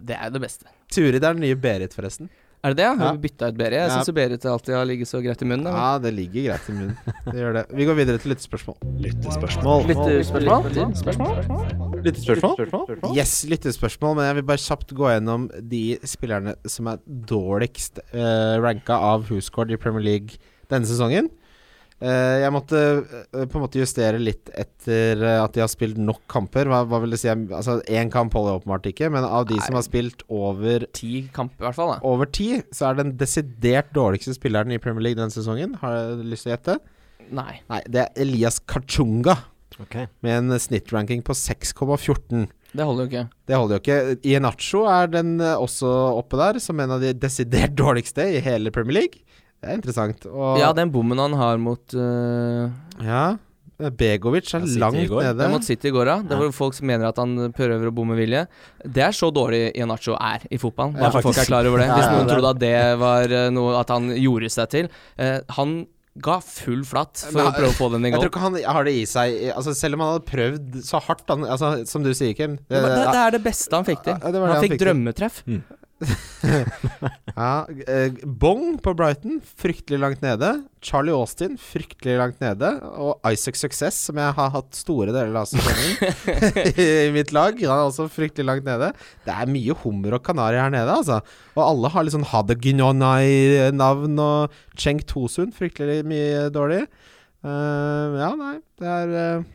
Det 0.00 0.16
er 0.16 0.30
jo 0.30 0.38
det 0.38 0.44
beste. 0.46 0.70
Turid 0.90 1.18
er 1.20 1.34
den 1.34 1.42
nye 1.44 1.58
Berit, 1.60 1.92
forresten. 1.94 2.30
Er 2.64 2.74
det 2.74 2.80
det? 2.82 2.84
ja? 2.84 2.92
Ja. 2.92 3.04
Har 3.08 3.14
vi 3.16 3.22
bytta 3.28 3.48
ut 3.48 3.56
Berit? 3.56 3.76
Jeg 3.78 3.88
Ja. 3.88 3.94
syns 4.00 4.10
Berit 4.16 4.44
alltid 4.44 4.74
har 4.76 4.84
ligget 4.88 5.08
så 5.08 5.20
greit 5.24 5.40
i 5.42 5.46
munnen. 5.48 5.64
da. 5.64 5.70
Ja, 5.76 5.98
det 5.98 6.10
ligger 6.16 6.42
greit 6.50 6.68
i 6.68 6.72
munnen. 6.76 6.96
Det 7.24 7.36
gjør 7.40 7.52
det. 7.56 7.62
Vi 7.78 7.86
går 7.88 7.94
videre 8.00 8.18
til 8.20 8.30
lyttespørsmål. 8.34 8.76
Lyttespørsmål. 9.04 9.86
Lyttespørsmål? 12.04 13.14
Yes, 13.16 13.32
lyttespørsmål, 13.48 14.16
men 14.18 14.28
jeg 14.28 14.36
vil 14.40 14.46
bare 14.50 14.62
kjapt 14.62 14.92
gå 14.96 15.08
gjennom 15.12 15.46
de 15.72 15.82
spillerne 16.08 16.54
som 16.68 16.88
er 16.92 17.00
dårligst 17.06 18.00
uh, 18.14 18.56
ranka 18.64 18.96
av 18.96 19.28
Hooscord 19.30 19.72
i 19.72 19.78
Premier 19.80 20.04
League 20.04 20.40
denne 20.70 20.88
sesongen. 20.88 21.28
Eh, 22.00 22.36
jeg 22.40 22.52
måtte 22.54 22.78
eh, 22.80 23.42
på 23.44 23.58
en 23.58 23.64
måte 23.66 23.76
justere 23.82 24.16
litt 24.22 24.48
etter 24.56 25.20
eh, 25.20 25.36
at 25.42 25.52
de 25.52 25.60
har 25.60 25.68
spilt 25.68 25.98
nok 26.00 26.22
kamper. 26.32 26.70
Hva, 26.70 26.78
hva 26.88 27.00
vil 27.02 27.12
det 27.12 27.18
si? 27.20 27.28
Altså 27.28 27.74
Én 27.92 28.08
kamp 28.12 28.32
holder 28.32 28.56
åpenbart 28.62 28.88
ikke, 28.88 29.10
men 29.12 29.26
av 29.26 29.44
de 29.50 29.58
som 29.60 29.76
har 29.76 29.84
spilt 29.84 30.24
over 30.32 30.86
Ti 30.96 31.26
kamp, 31.36 31.52
i 31.60 31.66
hvert 31.66 31.76
fall. 31.76 31.92
da 31.92 32.00
over 32.08 32.30
ti, 32.32 32.62
så 32.72 32.88
er 32.88 33.02
den 33.02 33.12
desidert 33.20 33.92
dårligste 33.96 34.32
spilleren 34.38 34.72
i 34.72 34.80
Premier 34.80 35.10
League 35.10 35.20
denne 35.20 35.34
sesongen. 35.34 35.76
Har 35.82 36.16
du 36.16 36.24
lyst 36.32 36.46
til 36.48 36.54
å 36.54 36.56
gjette? 36.56 36.78
Nei. 37.36 37.60
Nei, 37.68 37.82
det 37.86 38.06
er 38.06 38.24
Elias 38.24 38.56
Kachunga, 38.64 39.36
Ok. 39.80 40.00
med 40.24 40.32
en 40.38 40.56
snittranking 40.58 41.20
på 41.22 41.36
6,14. 41.36 42.48
Det 42.72 42.86
holder 42.86 43.04
jo 43.04 43.10
ikke. 43.10 43.22
Det 43.50 43.56
holder 43.58 43.76
jo 43.76 43.80
ikke. 43.84 43.98
Ienacho 44.30 44.86
er 44.88 45.12
den 45.12 45.36
også 45.42 45.90
oppe 46.16 46.38
der, 46.40 46.58
som 46.62 46.80
en 46.80 46.96
av 46.96 47.04
de 47.04 47.12
desidert 47.12 47.76
dårligste 47.82 48.24
i 48.38 48.40
hele 48.44 48.72
Premier 48.74 49.02
League. 49.02 49.20
Det 49.60 49.68
er 49.68 49.76
interessant. 49.76 50.26
Og 50.30 50.58
Ja, 50.60 50.72
den 50.76 50.92
bommen 50.92 51.20
han 51.20 51.36
har 51.36 51.60
mot 51.60 51.94
uh, 51.94 52.72
ja, 53.04 53.24
Begovic 53.88 54.50
er 54.54 54.64
Ja, 54.64 54.78
langt 54.82 54.98
nede. 54.98 55.32
Det 55.36 55.44
er 55.46 55.52
mot 55.52 55.64
City 55.64 55.88
i 55.88 55.94
går, 55.94 56.08
da. 56.08 56.16
Det 56.28 56.38
var 56.40 56.50
folk 56.52 56.76
som 56.76 56.88
mener 56.90 57.08
at 57.08 57.20
han 57.20 57.52
prøver 57.56 57.88
å 57.88 57.94
bomme 57.94 58.16
vilje. 58.18 58.44
Det 58.84 59.04
er 59.06 59.16
så 59.16 59.30
dårlig 59.32 59.70
Ianacho 59.72 60.16
er 60.20 60.44
i 60.52 60.58
fotballen. 60.60 60.98
Ja, 60.98 61.08
Bare 61.08 61.24
folk 61.24 61.40
er 61.40 61.48
klar 61.48 61.68
over 61.68 61.80
det. 61.80 61.88
Hvis 61.88 62.10
noen 62.10 62.26
er- 62.26 62.34
trodde 62.34 62.50
at 62.50 62.60
det 62.60 62.98
var 63.00 63.32
eh, 63.38 63.48
noe 63.54 63.78
at 63.80 63.88
han 63.88 64.10
gjorde 64.16 64.52
seg 64.52 64.68
til. 64.74 64.90
Uh, 65.16 65.40
han 65.56 65.86
ga 66.20 66.40
full 66.42 66.82
flatt 66.84 67.20
for 67.22 67.38
Men 67.38 67.48
å 67.48 67.54
prøve 67.54 67.70
å 67.70 67.76
få 67.78 67.88
den 67.92 68.04
i 68.04 68.10
Jeg 68.10 68.18
tror 68.18 68.32
ikke 68.32 68.42
han 68.42 68.56
har 68.58 68.84
det 68.84 68.94
i 68.98 69.04
seg 69.06 69.36
Altså 69.54 69.72
Selv 69.78 69.94
om 69.94 70.02
han 70.02 70.08
hadde 70.16 70.26
prøvd 70.26 70.80
så 70.82 70.98
hardt 71.06 71.30
han, 71.30 71.44
altså, 71.46 71.86
Som 71.86 72.02
du 72.02 72.10
sier, 72.18 72.34
Kim. 72.34 72.56
Det, 72.66 72.80
det, 72.82 72.96
det 72.98 73.20
er 73.20 73.36
det 73.36 73.42
beste 73.44 73.70
han 73.78 73.86
fikk 73.86 74.02
til. 74.08 74.16
Ja, 74.18 74.32
han 74.34 74.50
han 74.50 74.64
fikk 74.64 74.74
fikk 74.74 74.82
drømmetreff. 74.82 75.44
Ja, 77.40 77.66
eh, 77.86 78.12
Bong 78.24 78.78
på 78.82 78.92
Brighton, 78.96 79.38
fryktelig 79.60 80.00
langt 80.00 80.22
nede. 80.24 80.50
Charlie 80.84 81.14
Austin, 81.14 81.56
fryktelig 81.60 82.16
langt 82.18 82.40
nede. 82.42 82.72
Og 83.00 83.20
Isaac 83.30 83.56
Success, 83.60 84.00
som 84.08 84.18
jeg 84.20 84.34
har 84.36 84.50
hatt 84.54 84.76
store 84.76 85.14
deler 85.14 85.38
av 85.40 85.48
sesongen 85.48 86.74
i 86.74 86.88
mitt 87.14 87.32
lag, 87.36 87.56
han 87.60 87.76
er 87.76 87.86
også 87.86 88.08
fryktelig 88.12 88.48
langt 88.48 88.68
nede. 88.68 88.90
Det 89.26 89.32
er 89.34 89.52
mye 89.52 89.76
hummer 89.84 90.18
og 90.18 90.24
kanari 90.26 90.60
her 90.60 90.72
nede, 90.74 90.90
altså. 90.90 91.20
Og 91.56 91.62
alle 91.66 91.92
har 91.94 92.04
litt 92.04 92.16
sånn 92.16 92.28
Hadeginonai-navn, 92.32 94.20
og 94.20 94.60
Cheng 94.80 95.00
Tosun, 95.08 95.54
fryktelig 95.56 96.02
mye 96.08 96.48
dårlig. 96.52 96.84
Uh, 97.40 98.20
ja, 98.20 98.34
nei, 98.36 98.56
det 98.76 98.88
er 98.92 99.16
eh, 99.16 99.48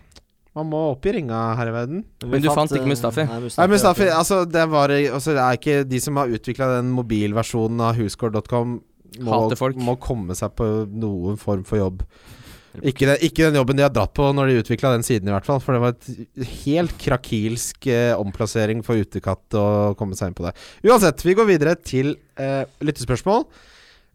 Man 0.56 0.70
må 0.72 0.80
opp 0.94 1.06
i 1.10 1.12
ringa 1.18 1.40
her 1.60 1.68
i 1.68 1.76
verden. 1.76 2.04
Men 2.24 2.42
du 2.44 2.48
fant 2.56 2.72
ikke 2.72 2.88
Mustafi? 2.88 3.26
Nei, 3.28 3.40
Nei, 3.44 3.68
Mustafi, 3.74 4.06
altså 4.08 4.38
det 4.48 4.62
var 4.72 4.94
altså, 4.96 5.34
det 5.36 5.44
er 5.44 5.58
ikke 5.60 5.78
De 5.90 6.00
som 6.00 6.16
har 6.22 6.32
utvikla 6.32 6.70
den 6.78 6.94
mobilversjonen 6.96 7.82
av 7.84 7.98
huscore.com, 8.00 8.78
må, 9.26 9.42
må 9.84 9.98
komme 10.04 10.36
seg 10.36 10.56
på 10.56 10.70
noen 10.92 11.36
form 11.40 11.66
for 11.68 11.80
jobb. 11.82 12.02
Ikke, 12.84 13.06
den- 13.08 13.22
ikke 13.24 13.46
den 13.48 13.56
jobben 13.56 13.78
de 13.80 13.84
har 13.86 13.92
dratt 13.96 14.12
på 14.16 14.26
når 14.36 14.50
de 14.52 14.58
utvikla 14.64 14.90
den 14.96 15.04
siden, 15.08 15.30
i 15.30 15.36
hvert 15.36 15.46
fall. 15.48 15.62
For 15.64 15.76
det 15.76 15.84
var 15.84 15.94
et 15.96 16.50
helt 16.66 16.96
krakilsk 17.00 17.88
eh, 17.88 18.12
omplassering 18.20 18.82
for 18.84 19.00
utekatt 19.00 19.56
å 19.56 19.68
komme 20.00 20.16
seg 20.20 20.32
inn 20.32 20.36
på 20.40 20.44
det. 20.48 20.52
Uansett, 20.84 21.24
vi 21.24 21.36
går 21.40 21.48
videre 21.54 21.76
til 21.80 22.16
eh, 22.36 22.64
lyttespørsmål. 22.84 23.46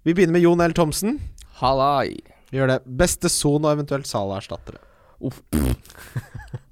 Vi 0.05 0.13
begynner 0.17 0.37
med 0.37 0.45
Jon 0.45 0.61
L. 0.65 0.77
Thomsen. 0.77 1.17
Halai. 1.63 2.19
Vi 2.53 2.61
gjør 2.61 2.75
det. 2.75 2.79
Beste 3.01 3.29
Son 3.33 3.65
og 3.65 3.73
eventuelt 3.77 4.09
Salah-erstattere. 4.09 4.81
Uff. 5.21 5.43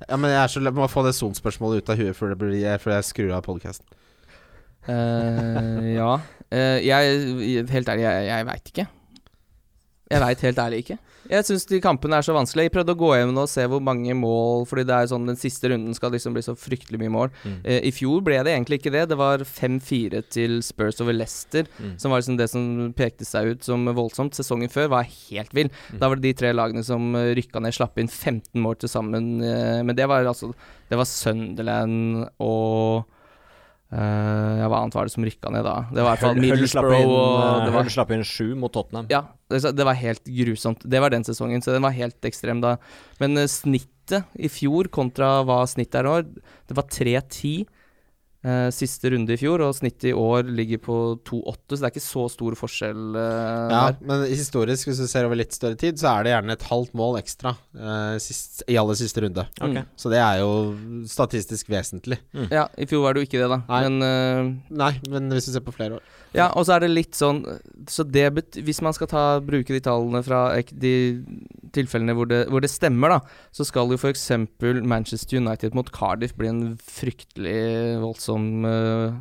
Ja, 0.08 0.16
men 0.16 0.30
jeg 0.32 0.40
er 0.40 0.48
så, 0.48 0.60
må 0.72 0.86
få 0.88 1.02
det 1.04 1.12
Son-spørsmålet 1.18 1.82
ut 1.82 1.90
av 1.92 1.98
huet 2.00 2.16
før, 2.16 2.30
blir, 2.40 2.62
før 2.80 2.94
jeg 2.94 3.04
skrur 3.04 3.32
av 3.36 3.42
podkasten. 3.44 3.84
Uh, 4.88 5.84
ja. 5.92 6.14
Uh, 6.48 6.78
jeg 6.80 7.66
Helt 7.68 7.90
ærlig, 7.92 8.06
jeg, 8.06 8.24
jeg 8.30 8.46
veit 8.48 8.70
ikke. 8.72 8.86
Jeg 10.08 10.20
veit 10.22 10.40
helt 10.40 10.58
ærlig 10.62 10.78
ikke. 10.84 10.94
Jeg 11.28 11.44
syns 11.44 11.66
de 11.68 11.78
kampene 11.84 12.16
er 12.16 12.24
så 12.24 12.32
vanskelige. 12.32 12.70
Jeg 12.70 12.72
prøvde 12.72 12.94
å 12.94 12.96
gå 12.96 13.08
hjem 13.18 13.36
og 13.36 13.48
se 13.52 13.66
hvor 13.68 13.82
mange 13.84 14.14
mål 14.16 14.62
Fordi 14.70 14.84
det 14.88 14.94
er 14.96 15.08
sånn 15.10 15.26
den 15.28 15.36
siste 15.36 15.68
runden 15.68 15.92
skal 15.92 16.14
liksom 16.14 16.32
bli 16.32 16.40
så 16.46 16.54
fryktelig 16.56 16.96
mye 17.02 17.12
mål. 17.12 17.28
Mm. 17.44 17.58
Eh, 17.68 17.80
I 17.90 17.92
fjor 17.92 18.22
ble 18.24 18.38
det 18.46 18.54
egentlig 18.54 18.78
ikke 18.80 18.92
det. 18.94 19.02
Det 19.10 19.18
var 19.20 19.44
5-4 19.44 20.22
til 20.32 20.62
Spurs 20.64 21.02
over 21.04 21.12
Leicester, 21.12 21.66
Mm. 21.78 21.98
som 22.00 22.10
var 22.10 22.22
liksom 22.22 22.38
det 22.38 22.48
som 22.48 22.94
pekte 22.96 23.26
seg 23.28 23.50
ut 23.52 23.62
som 23.68 23.84
voldsomt. 23.84 24.32
Sesongen 24.38 24.72
før 24.72 24.88
var 24.88 25.02
helt 25.04 25.52
vill. 25.52 25.68
Mm. 25.92 25.98
Da 26.00 26.08
var 26.08 26.16
det 26.16 26.22
de 26.30 26.32
tre 26.40 26.52
lagene 26.56 26.82
som 26.84 27.14
eh, 27.14 27.34
rykka 27.36 27.60
ned, 27.60 27.74
slapp 27.76 27.98
inn 28.00 28.08
15 28.08 28.56
mål 28.64 28.78
til 28.80 28.88
sammen. 28.88 29.42
eh, 29.44 29.82
Men 29.82 29.94
det 29.94 30.08
var 30.08 30.24
altså 30.24 30.54
Det 30.88 30.96
var 30.96 31.04
Sunderland 31.04 32.28
og 32.40 33.04
eh, 33.92 34.58
Ja, 34.60 34.68
hva 34.68 34.82
annet 34.82 34.96
var 34.98 35.08
det 35.08 35.14
som 35.14 35.24
rykka 35.26 35.52
ned 35.54 35.64
da? 35.66 35.76
Det 35.92 36.02
var 36.02 36.04
i 36.04 36.10
hvert 36.12 36.22
fall 36.24 36.34
Hull- 36.34 36.42
Hull 36.42 36.50
Middlesbrough 36.56 37.12
og 37.12 37.38
eh, 37.44 37.64
det 37.66 37.72
var, 37.74 37.82
Hull 37.86 37.94
slapp 37.94 38.12
inn 38.16 38.24
sju 38.26 38.54
mot 38.58 38.72
Tottenham. 38.74 39.08
Ja, 39.12 39.22
det, 39.50 39.62
det 39.78 39.86
var 39.88 39.98
helt 39.98 40.24
grusomt. 40.24 40.84
Det 40.84 41.00
var 41.04 41.14
den 41.14 41.24
sesongen, 41.26 41.62
så 41.64 41.72
den 41.76 41.86
var 41.86 41.96
helt 41.96 42.28
ekstrem 42.28 42.60
da. 42.64 42.76
Men 43.22 43.36
uh, 43.40 43.46
snittet 43.48 44.24
i 44.40 44.48
fjor 44.52 44.88
kontra 44.92 45.42
hva 45.44 45.62
snittet 45.68 46.00
er 46.00 46.08
nå, 46.08 46.14
det 46.68 46.76
var 46.78 46.86
3-10 46.88 47.66
eh, 48.44 48.68
siste 48.74 49.10
runde 49.12 49.34
i 49.34 49.38
fjor, 49.40 49.62
og 49.66 49.74
snittet 49.76 50.10
i 50.10 50.14
år 50.16 50.46
ligger 50.48 50.78
på 50.84 50.96
2,8, 51.26 51.56
så 51.74 51.78
det 51.78 51.88
er 51.88 51.94
ikke 51.94 52.04
så 52.04 52.24
stor 52.32 52.56
forskjell 52.58 53.00
Uh, 53.18 53.70
Ja, 53.72 53.80
der. 53.90 53.96
men 54.06 54.24
historisk, 54.30 54.88
hvis 54.88 55.00
du 55.00 55.06
ser 55.10 55.24
over 55.26 55.38
litt 55.38 55.54
større 55.56 55.76
tid, 55.80 55.98
så 55.98 56.12
er 56.12 56.24
det 56.26 56.32
gjerne 56.34 56.54
et 56.54 56.66
halvt 56.68 56.94
mål 56.98 57.18
ekstra 57.20 57.54
uh, 57.56 58.16
sist, 58.22 58.62
i 58.68 58.76
aller 58.78 58.94
siste 58.98 59.22
runde. 59.24 59.46
Okay. 59.58 59.82
Mm. 59.82 59.90
Så 59.96 60.12
det 60.12 60.20
er 60.22 60.42
jo 60.42 60.50
statistisk 61.08 61.68
vesentlig. 61.72 62.18
Ja, 62.52 62.68
i 62.78 62.86
fjor 62.86 63.02
var 63.06 63.14
det 63.16 63.24
jo 63.24 63.28
ikke 63.30 63.42
det, 63.42 63.48
da. 63.50 63.60
Nei. 63.68 63.82
Men 63.88 64.58
Nei, 64.70 64.92
men 65.10 65.30
hvis 65.32 65.48
du 65.48 65.52
ser 65.54 65.64
på 65.64 65.72
flere 65.74 65.98
år 65.98 66.04
Ja, 66.36 66.50
og 66.52 66.66
så 66.68 66.76
er 66.76 66.84
det 66.84 66.90
litt 66.92 67.16
sånn 67.16 67.40
Så 67.88 68.04
det 68.04 68.26
bet 68.36 68.58
Hvis 68.64 68.80
man 68.84 68.92
skal 68.96 69.08
ta, 69.10 69.22
bruke 69.44 69.72
de 69.72 69.80
tallene 69.84 70.20
fra 70.26 70.42
de 70.70 70.92
tilfellene 71.74 72.14
hvor 72.16 72.28
det, 72.28 72.42
hvor 72.48 72.62
det 72.64 72.70
stemmer, 72.72 73.12
da, 73.12 73.18
så 73.52 73.64
skal 73.68 73.90
jo 73.92 73.98
f.eks. 73.98 74.26
Manchester 74.88 75.36
United 75.40 75.74
mot 75.76 75.90
Cardiff 75.92 76.34
bli 76.38 76.48
en 76.48 76.62
fryktelig 76.80 77.98
voldsom 78.00 78.27
eh, 78.68 79.14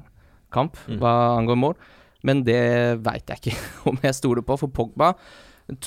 kamp 0.51 0.75
Mm. 0.87 0.99
hva 0.99 1.13
angår 1.37 1.57
mål. 1.59 1.75
Men 2.23 2.43
det 2.43 2.99
veit 3.05 3.27
jeg 3.29 3.39
ikke 3.39 3.57
om 3.91 3.99
jeg 4.03 4.15
stoler 4.17 4.41
på, 4.43 4.57
for 4.59 4.67
Pogba 4.73 5.13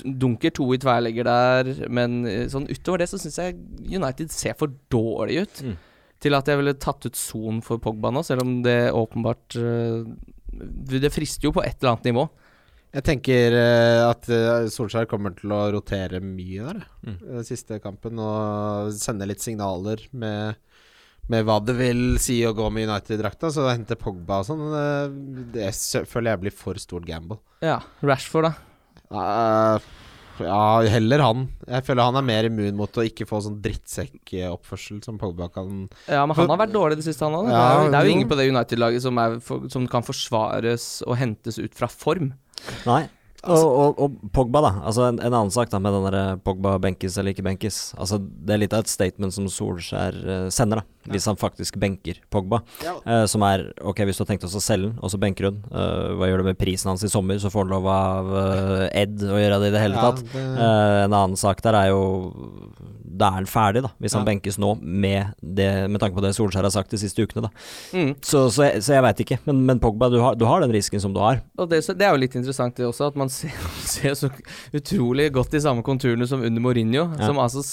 dunker 0.04 0.52
to 0.52 0.66
i 0.74 0.78
tverrlegger 0.80 1.24
der, 1.24 1.70
men 1.88 2.18
eh, 2.28 2.42
sånn 2.52 2.66
utover 2.68 3.00
det 3.00 3.08
så 3.08 3.16
syns 3.20 3.38
jeg 3.40 3.54
United 3.96 4.28
ser 4.30 4.52
for 4.60 4.68
dårlig 4.92 5.38
ut. 5.46 5.62
Mm. 5.64 5.78
Til 6.20 6.36
at 6.36 6.50
jeg 6.52 6.58
ville 6.60 6.74
tatt 6.76 7.06
ut 7.08 7.16
Son 7.16 7.62
for 7.64 7.80
Pogba 7.80 8.10
nå, 8.12 8.20
selv 8.28 8.44
om 8.44 8.58
det 8.62 8.90
åpenbart 8.92 9.56
eh, 9.56 10.04
Det 11.00 11.08
frister 11.14 11.48
jo 11.48 11.52
på 11.56 11.62
et 11.64 11.78
eller 11.80 11.94
annet 11.94 12.10
nivå. 12.10 12.26
Jeg 12.92 13.04
tenker 13.06 13.54
at 14.10 14.26
Solskjær 14.74 15.06
kommer 15.08 15.30
til 15.38 15.52
å 15.54 15.60
rotere 15.72 16.18
mye 16.20 16.64
der, 16.66 16.80
Mm. 17.06 17.42
siste 17.46 17.78
kampen, 17.80 18.18
og 18.18 18.90
sende 18.98 19.28
litt 19.30 19.40
signaler 19.40 20.02
med, 20.12 20.58
med 21.30 21.46
hva 21.46 21.60
det 21.64 21.76
vil 21.78 22.02
si 22.22 22.40
å 22.46 22.54
gå 22.56 22.66
med 22.74 22.88
United-drakta. 22.88 23.52
Så 23.54 23.64
å 23.66 23.70
hente 23.70 23.96
Pogba 24.00 24.40
og 24.42 24.48
sånn, 24.48 24.66
eh, 24.74 25.14
det 25.54 25.70
føler 26.10 26.34
jeg 26.34 26.42
blir 26.46 26.56
for 26.56 26.80
stort 26.82 27.06
gamble. 27.08 27.38
Ja, 27.64 27.78
Rashford, 28.02 28.50
da. 28.50 28.54
Uh, 29.10 29.78
ja, 30.40 30.80
heller 30.94 31.22
han. 31.24 31.46
Jeg 31.68 31.84
føler 31.86 32.06
han 32.08 32.16
er 32.20 32.26
mer 32.26 32.46
immun 32.48 32.76
mot 32.78 32.98
å 32.98 33.04
ikke 33.04 33.26
få 33.28 33.40
sånn 33.44 33.58
drittsekkoppførsel 33.62 35.02
som 35.04 35.18
Pogba 35.20 35.50
kan 35.52 35.88
Ja, 36.08 36.24
men 36.26 36.36
han 36.38 36.48
har 36.52 36.60
vært 36.62 36.74
dårlig 36.74 37.00
det 37.00 37.06
siste, 37.08 37.26
han 37.26 37.34
òg. 37.36 37.46
det, 37.50 37.52
Ja, 37.54 37.64
er 37.70 37.84
jo- 37.84 37.90
det 37.90 37.98
er 38.00 38.04
jo 38.06 38.14
ingen 38.16 38.28
på 38.30 38.36
det 38.38 38.48
United-laget 38.50 39.02
som, 39.02 39.18
er 39.18 39.38
som 39.68 39.86
kan 39.86 40.02
forsvares 40.02 41.02
og 41.06 41.16
hentes 41.16 41.58
ut 41.58 41.74
fra 41.74 41.86
form. 41.88 42.32
Nei. 42.86 43.08
Og, 43.42 43.56
og, 43.56 43.98
og 44.04 44.16
Pogba, 44.36 44.60
da. 44.60 44.70
Altså 44.84 45.08
en, 45.08 45.18
en 45.18 45.32
annen 45.32 45.50
sak 45.50 45.70
da 45.70 45.78
med 45.80 45.94
den 45.96 46.12
der 46.12 46.36
Pogba 46.44 46.74
benkes 46.78 47.16
eller 47.16 47.32
ikke 47.32 47.44
benkes. 47.46 47.94
Altså 47.96 48.18
Det 48.20 48.52
er 48.52 48.58
litt 48.58 48.74
av 48.76 48.80
et 48.84 48.88
statement 48.92 49.32
som 49.32 49.46
Solskjær 49.48 50.18
eh, 50.28 50.48
sender, 50.52 50.82
da 50.82 50.84
hvis 51.08 51.24
han 51.30 51.36
faktisk 51.40 51.78
benker 51.80 52.18
Pogba. 52.30 52.60
Ja. 52.84 52.98
Eh, 53.06 53.24
som 53.30 53.42
er 53.46 53.70
ok, 53.80 54.02
hvis 54.04 54.18
du 54.20 54.24
har 54.24 54.28
tenkt 54.34 54.44
oss 54.44 54.56
å 54.58 54.60
selge 54.60 54.90
den, 54.90 54.98
og 55.00 55.08
så 55.12 55.18
benker 55.22 55.48
hun, 55.48 55.62
eh, 55.72 56.10
hva 56.18 56.28
gjør 56.28 56.42
du 56.42 56.48
med 56.50 56.58
prisen 56.60 56.90
hans 56.92 57.04
i 57.06 57.08
sommer? 57.08 57.38
Så 57.40 57.48
får 57.52 57.64
han 57.64 57.72
lov 57.72 57.86
av 57.88 58.28
eh, 58.36 59.02
Ed 59.02 59.22
å 59.24 59.38
gjøre 59.40 59.60
det 59.62 59.70
i 59.70 59.74
det 59.76 59.80
hele 59.80 59.94
Ja, 59.96 60.10
tatt. 60.10 60.24
det- 60.32 60.46
Eh, 60.60 61.04
en 61.04 61.12
annen 61.16 61.36
sak 61.36 61.62
der 61.62 61.74
er 61.74 61.88
jo 61.88 62.02
Da 63.20 63.26
er 63.28 63.32
han 63.40 63.46
ferdig, 63.46 63.82
da. 63.82 63.90
Hvis 64.00 64.14
han 64.14 64.24
benkes 64.24 64.56
nå 64.58 64.80
med, 64.80 65.34
det, 65.42 65.90
med 65.90 66.00
tanke 66.00 66.14
på 66.16 66.22
det 66.22 66.30
Solskjær 66.36 66.62
har 66.62 66.70
sagt 66.70 66.90
de 66.90 66.96
siste 66.96 67.20
ukene, 67.20 67.42
da. 67.42 67.50
Mm. 67.92 68.14
Så, 68.22 68.46
så, 68.50 68.64
jeg, 68.70 68.80
jeg 68.86 69.02
veit 69.02 69.20
ikke. 69.24 69.38
Men, 69.46 69.64
men 69.66 69.80
Pogba, 69.82 70.08
du 70.10 70.18
har, 70.20 70.34
du 70.36 70.44
har 70.46 70.60
den 70.62 70.72
risken 70.72 71.00
som 71.02 71.12
du 71.12 71.20
har. 71.20 71.42
Og 71.58 71.68
det, 71.68 71.82
det 71.98 72.06
er 72.06 72.14
jo 72.14 72.20
litt 72.22 72.36
interessant 72.38 72.76
det 72.76 72.86
også, 72.86 73.08
at 73.10 73.16
man 73.20 73.28
ser, 73.34 73.50
ser 73.84 74.14
så 74.16 74.30
utrolig 74.72 75.30
godt 75.32 75.50
de 75.52 75.60
samme 75.60 75.82
konturene 75.84 76.26
som 76.28 76.40
under 76.46 76.60
Mourinho, 76.64 77.10
som 77.20 77.36
altså 77.42 77.64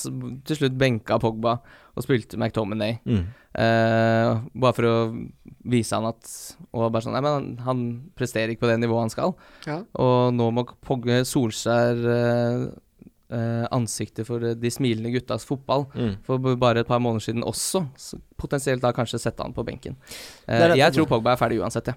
til 0.44 0.60
slutt 0.60 0.78
benka 0.78 1.20
Pogba 1.22 1.60
og 1.98 2.06
spilte 2.06 2.38
McTominay. 2.40 3.00
Mm. 3.10 3.28
Uh, 3.58 4.46
bare 4.62 4.78
for 4.78 4.86
å 4.86 4.98
vise 5.66 5.98
han 5.98 6.06
at 6.06 6.28
Og 6.78 6.92
bare 6.94 7.02
sånn 7.02 7.16
Nei, 7.16 7.24
men 7.26 7.32
han, 7.34 7.48
han 7.66 7.80
presterer 8.14 8.52
ikke 8.54 8.68
på 8.68 8.70
det 8.70 8.76
nivået 8.84 9.08
han 9.08 9.14
skal. 9.14 9.34
Ja. 9.66 9.80
Og 9.98 10.36
nå 10.38 10.52
må 10.54 10.68
Pogge 10.86 11.24
Solskjær 11.26 12.04
eh, 12.14 12.68
ansiktet 13.76 14.28
for 14.28 14.44
eh, 14.44 14.56
de 14.56 14.70
smilende 14.72 15.12
guttas 15.12 15.44
fotball. 15.48 15.86
Mm. 15.94 16.14
For 16.24 16.56
bare 16.56 16.80
et 16.84 16.88
par 16.88 17.02
måneder 17.04 17.26
siden 17.26 17.44
også. 17.44 17.84
Så 18.00 18.20
potensielt 18.38 18.84
da 18.84 18.94
kanskje 18.96 19.20
sette 19.20 19.44
han 19.44 19.56
på 19.56 19.66
benken. 19.68 19.98
Eh, 20.48 20.58
Det 20.58 20.62
er 20.62 20.68
det- 20.70 20.78
jeg 20.78 20.94
tror 20.94 21.08
Pogba 21.08 21.34
er 21.34 21.38
ferdig 21.38 21.60
uansett, 21.60 21.88
jeg. 21.88 21.96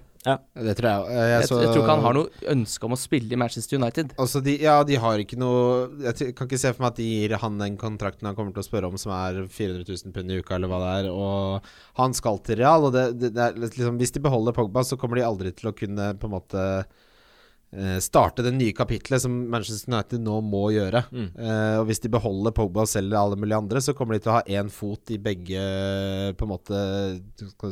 Det 0.55 0.75
tror 0.77 0.87
jeg 0.89 0.99
òg. 1.01 1.09
Jeg, 1.09 1.29
jeg, 1.39 1.47
tror 1.47 1.77
ikke 1.81 1.95
han 1.95 2.03
har 2.03 2.13
noe 2.13 2.29
ønske 2.47 2.83
om 2.83 2.91
å 2.91 2.97
spille 2.99 3.31
i 3.31 3.35
Manchester 3.35 3.77
United. 3.77 4.13
Altså 4.17 4.43
de, 4.43 4.57
ja, 4.57 4.83
de 4.83 4.95
har 4.95 5.17
ikke 5.17 5.37
noe 5.37 5.89
Jeg 6.03 6.35
kan 6.35 6.47
ikke 6.47 6.59
se 6.59 6.73
for 6.73 6.83
meg 6.83 6.91
at 6.91 6.97
de 6.97 7.03
gir 7.03 7.37
han 7.37 7.57
den 7.57 7.77
kontrakten 7.77 8.25
han 8.27 8.35
kommer 8.35 8.53
til 8.53 8.61
å 8.61 8.67
spørre 8.67 8.87
om, 8.91 8.97
som 8.97 9.11
er 9.11 9.47
400 9.47 9.87
000 9.87 10.11
pund 10.13 10.31
i 10.31 10.39
uka, 10.41 10.55
eller 10.55 10.67
hva 10.67 10.79
det 10.83 11.05
er. 11.05 11.11
Og 11.11 11.61
han 11.95 12.13
skal 12.13 12.37
til 12.39 12.57
Real. 12.57 12.83
Og 12.85 12.91
det, 12.91 13.19
det, 13.19 13.33
det 13.33 13.47
er 13.47 13.53
liksom, 13.53 13.97
hvis 13.97 14.11
de 14.11 14.19
beholder 14.19 14.51
Pogba, 14.51 14.83
så 14.83 14.97
kommer 14.99 15.15
de 15.15 15.23
aldri 15.25 15.55
til 15.55 15.71
å 15.71 15.75
kunne 15.77 16.13
på 16.19 16.27
en 16.27 16.35
måte 16.35 16.59
eh, 16.59 16.83
starte 18.03 18.43
det 18.43 18.51
nye 18.51 18.73
kapitlet 18.75 19.21
som 19.23 19.35
Manchester 19.51 19.93
United 19.93 20.19
nå 20.25 20.41
må 20.43 20.65
gjøre. 20.75 21.05
Mm. 21.07 21.27
Uh, 21.37 21.75
og 21.79 21.85
hvis 21.87 22.01
de 22.03 22.11
beholder 22.11 22.51
Pogba 22.55 22.83
og 22.83 22.91
selger 22.91 23.15
alle 23.15 23.37
mulige 23.39 23.61
andre, 23.61 23.79
så 23.83 23.95
kommer 23.95 24.17
de 24.17 24.25
til 24.25 24.33
å 24.33 24.37
ha 24.39 24.59
én 24.59 24.71
fot 24.73 25.13
i 25.15 25.19
begge 25.21 25.61
på 26.35 26.47
en 26.47 26.51
måte 26.51 26.81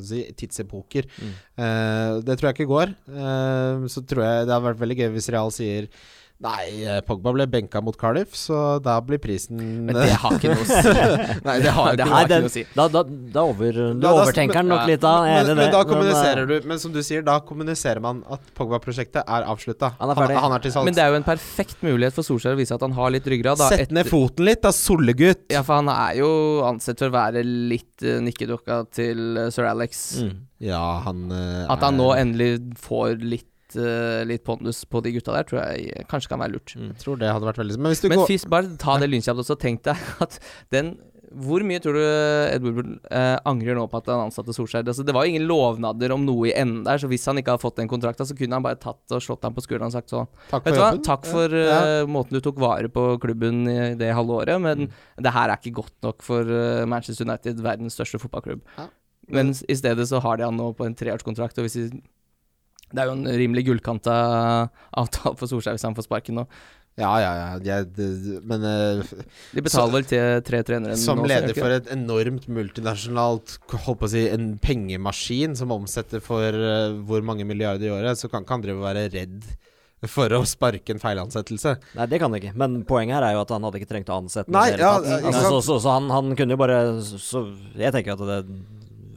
si, 0.08 0.24
tidsepoker. 0.39 1.10
Mm. 1.20 1.34
Uh, 1.60 2.14
det 2.24 2.38
tror 2.39 2.50
jeg 2.50 2.60
ikke 2.60 2.72
går. 2.72 2.95
Uh, 3.12 3.89
så 3.91 4.06
tror 4.08 4.24
jeg 4.24 4.47
det 4.47 4.56
hadde 4.56 4.68
vært 4.70 4.82
veldig 4.86 5.00
gøy 5.02 5.12
hvis 5.18 5.30
Real 5.36 5.52
sier 5.56 5.91
Nei, 6.39 6.85
eh, 6.87 7.01
Pogba 7.03 7.33
ble 7.35 7.43
benka 7.51 7.81
mot 7.83 7.97
Cardiff, 7.99 8.31
så 8.39 8.77
da 8.79 8.93
blir 9.03 9.19
prisen 9.19 9.57
Men 9.83 9.97
det 9.97 10.13
har 10.21 10.37
ikke 10.37 10.53
noe 10.53 10.63
å 10.63 10.67
si. 10.69 10.93
Nei, 11.49 11.55
det 11.65 11.73
har 11.75 11.97
det 11.99 12.05
ikke 12.05 12.13
har 12.13 12.29
ikke 12.29 12.37
noe 12.45 12.47
å 12.47 12.53
si. 12.53 12.63
Da, 12.77 12.85
da, 12.93 13.01
da 13.35 13.43
over, 13.51 13.73
du 13.75 13.81
Da- 13.99 14.05
da- 14.05 14.13
overtenker 14.21 14.61
den 14.61 14.69
nok 14.71 14.85
litt 14.87 15.01
da. 15.03 15.11
Men, 15.27 15.51
men 15.59 15.73
da 15.75 15.81
kommuniserer 15.89 16.47
du 16.47 16.53
Men 16.71 16.79
som 16.79 16.93
du 16.95 17.01
sier, 17.03 17.25
da 17.27 17.35
kommuniserer 17.43 17.99
man 18.05 18.21
at 18.31 18.47
Pogba-prosjektet 18.55 19.19
er 19.27 19.49
avslutta. 19.51 19.91
Han. 19.99 20.15
Han, 20.15 20.35
han 20.45 20.55
er 20.55 20.63
til 20.63 20.71
salgs. 20.77 20.87
Men 20.87 20.95
det 20.95 21.03
er 21.03 21.11
jo 21.11 21.19
en 21.19 21.27
perfekt 21.27 21.83
mulighet 21.83 22.15
for 22.15 22.23
Solskjær 22.29 22.55
å 22.55 22.61
vise 22.61 22.77
at 22.79 22.87
han 22.87 22.95
har 22.95 23.11
litt 23.17 23.27
ryggrad. 23.35 23.59
Da, 23.59 23.67
Sett 23.75 23.91
ned 23.99 24.07
foten 24.07 24.47
litt, 24.47 24.63
da, 24.63 24.71
sollegutt. 24.71 25.43
Ja, 25.51 25.65
for 25.67 25.81
han 25.81 25.91
er 25.91 26.21
jo 26.21 26.31
ansett 26.71 27.03
for 27.03 27.11
å 27.11 27.17
være 27.19 27.43
litt 27.43 27.99
uh, 28.07 28.15
nikkedukka 28.23 28.79
til 28.95 29.35
uh, 29.43 29.49
sir 29.51 29.67
Alex. 29.67 30.05
mm. 30.23 30.37
Ja, 30.71 30.79
han 31.03 31.27
uh, 31.31 31.67
At 31.71 31.83
han 31.83 31.95
er- 31.95 31.99
nå 31.99 32.09
endelig 32.15 32.53
får 32.79 33.19
litt, 33.27 33.45
eh, 33.78 34.24
litt 34.26 34.43
pondus 34.47 34.86
på 34.89 35.03
de 35.05 35.13
gutta 35.17 35.36
der, 35.36 35.43
tror 35.49 35.61
jeg 35.61 36.07
kanskje 36.09 36.30
kan 36.34 36.39
være 36.41 36.55
lurt. 36.55 36.74
Mm. 36.76 36.89
Jeg 36.95 37.03
tror 37.03 37.20
det 37.22 37.30
hadde 37.30 37.45
vært 37.51 37.61
veldig 37.61 37.78
Men 37.78 37.93
hvis 37.93 38.01
du 38.01 38.09
Men 38.09 38.20
går 38.24 38.28
fys, 38.34 38.45
bare 38.49 38.74
ta 38.82 38.97
det 39.01 39.09
lynkjapt 39.11 39.43
også. 39.45 39.59
Tenk 39.59 39.84
deg 39.84 39.97
at 40.26 40.39
den 40.74 40.95
Hvor 41.30 41.61
mye 41.61 41.78
tror 41.78 41.93
du 41.93 42.01
Edward 42.01 42.88
eh, 43.13 43.36
angrer 43.45 43.76
nå 43.78 43.84
på 43.91 43.99
at 43.99 44.07
han 44.09 44.24
ansatte 44.24 44.49
Solskjær? 44.55 44.82
Altså, 44.82 45.03
det 45.05 45.13
var 45.13 45.28
jo 45.28 45.34
ingen 45.36 45.45
lovnader 45.45 46.15
om 46.15 46.24
noe 46.26 46.47
i 46.49 46.53
enden 46.57 46.82
der, 46.88 46.97
så 46.97 47.05
hvis 47.11 47.28
han 47.30 47.38
ikke 47.38 47.53
hadde 47.53 47.61
fått 47.61 47.78
den 47.78 47.91
kontrakta, 47.91 48.26
så 48.26 48.34
kunne 48.34 48.57
han 48.57 48.65
bare 48.65 48.80
tatt 48.82 49.13
og 49.13 49.22
slått 49.22 49.45
ham 49.45 49.53
på 49.53 49.61
skulderen 49.61 49.91
og 49.91 49.97
sagt 49.99 50.09
sånn 50.09 50.26
Takk 50.49 50.65
for 50.65 50.82
hva, 50.82 50.89
takk 51.05 51.30
for 51.30 51.53
Ja. 51.53 51.78
eh, 52.01 52.09
måten 52.09 52.34
du 52.34 52.41
tok 52.41 52.57
vare 52.57 52.89
på 52.89 53.03
klubben 53.22 53.61
i 53.70 53.93
det 53.99 54.09
halve 54.17 54.39
året, 54.41 54.57
men 54.65 54.89
det 55.22 55.36
her 55.36 55.53
er 55.53 55.61
ikke 55.61 55.78
godt 55.84 55.93
nok 56.07 56.26
for 56.26 56.49
uh, 56.49 56.88
Manchester 56.89 57.30
United, 57.30 57.61
verdens 57.61 57.93
største 57.99 58.17
fotballklubb. 58.26 58.65
Ja. 58.80 58.88
Men 59.30 59.53
i 59.53 59.76
stedet 59.78 60.07
så 60.09 60.17
har 60.26 60.39
de 60.41 60.47
han 60.49 60.57
nå 60.57 60.72
på 60.74 60.88
en 60.89 60.95
treårskontrakt, 60.97 61.59
og 61.61 61.67
hvis 61.67 61.78
de 61.78 62.01
det 62.89 63.03
er 63.03 63.09
jo 63.09 63.15
en 63.17 63.29
rimelig 63.41 63.67
gullkanta 63.69 64.17
avtale 64.97 65.37
for 65.39 65.51
Solskjær 65.51 65.77
hvis 65.77 65.87
han 65.87 65.97
får 65.97 66.07
sparken 66.09 66.41
nå. 66.41 66.45
Ja, 66.99 67.13
ja, 67.21 67.31
ja. 67.37 67.47
Jeg, 67.63 67.87
det, 67.95 68.07
men 68.47 68.65
uh, 68.65 69.11
De 69.53 69.63
betaler 69.63 69.93
vel 69.93 70.07
til 70.09 70.41
tre 70.43 70.59
trenere 70.67 70.97
som 70.99 71.21
nå, 71.21 71.23
så 71.23 71.31
leder 71.31 71.55
for 71.55 71.71
et 71.71 71.87
enormt 71.93 72.49
multinasjonalt 72.51 73.55
Holdt 73.85 74.01
på 74.01 74.09
å 74.09 74.11
si 74.11 74.25
en 74.27 74.51
pengemaskin 74.59 75.55
som 75.55 75.71
omsetter 75.75 76.23
for 76.23 76.43
uh, 76.43 76.97
hvor 77.07 77.23
mange 77.25 77.47
milliarder 77.47 77.87
i 77.87 77.93
året, 77.93 78.19
så 78.19 78.27
kan 78.31 78.43
ikke 78.43 78.57
han 78.57 78.65
drive 78.65 78.81
og 78.81 78.89
være 78.89 79.05
redd 79.15 79.47
for 80.07 80.31
å 80.31 80.45
sparke 80.47 80.93
en 80.95 81.01
feilansettelse. 81.01 81.73
Nei, 81.97 82.05
det 82.07 82.21
kan 82.21 82.31
det 82.31 82.39
ikke. 82.39 82.53
Men 82.59 82.77
poenget 82.87 83.17
her 83.17 83.25
er 83.27 83.33
jo 83.35 83.41
at 83.41 83.49
han 83.51 83.65
hadde 83.67 83.81
ikke 83.81 83.89
trengt 83.89 84.11
å 84.11 84.19
ansette 84.21 84.53
Nei, 84.55 84.69
ja, 84.79 84.93
altså, 84.95 85.41
så, 85.43 85.57
så, 85.59 85.79
så 85.83 85.95
han, 85.97 86.07
han 86.13 86.37
kunne 86.39 86.55
jo 86.55 86.59
bare 86.61 86.77
Så 87.03 87.41
jeg 87.75 87.91
tenker 87.95 88.15
at 88.15 88.23
det 88.23 88.37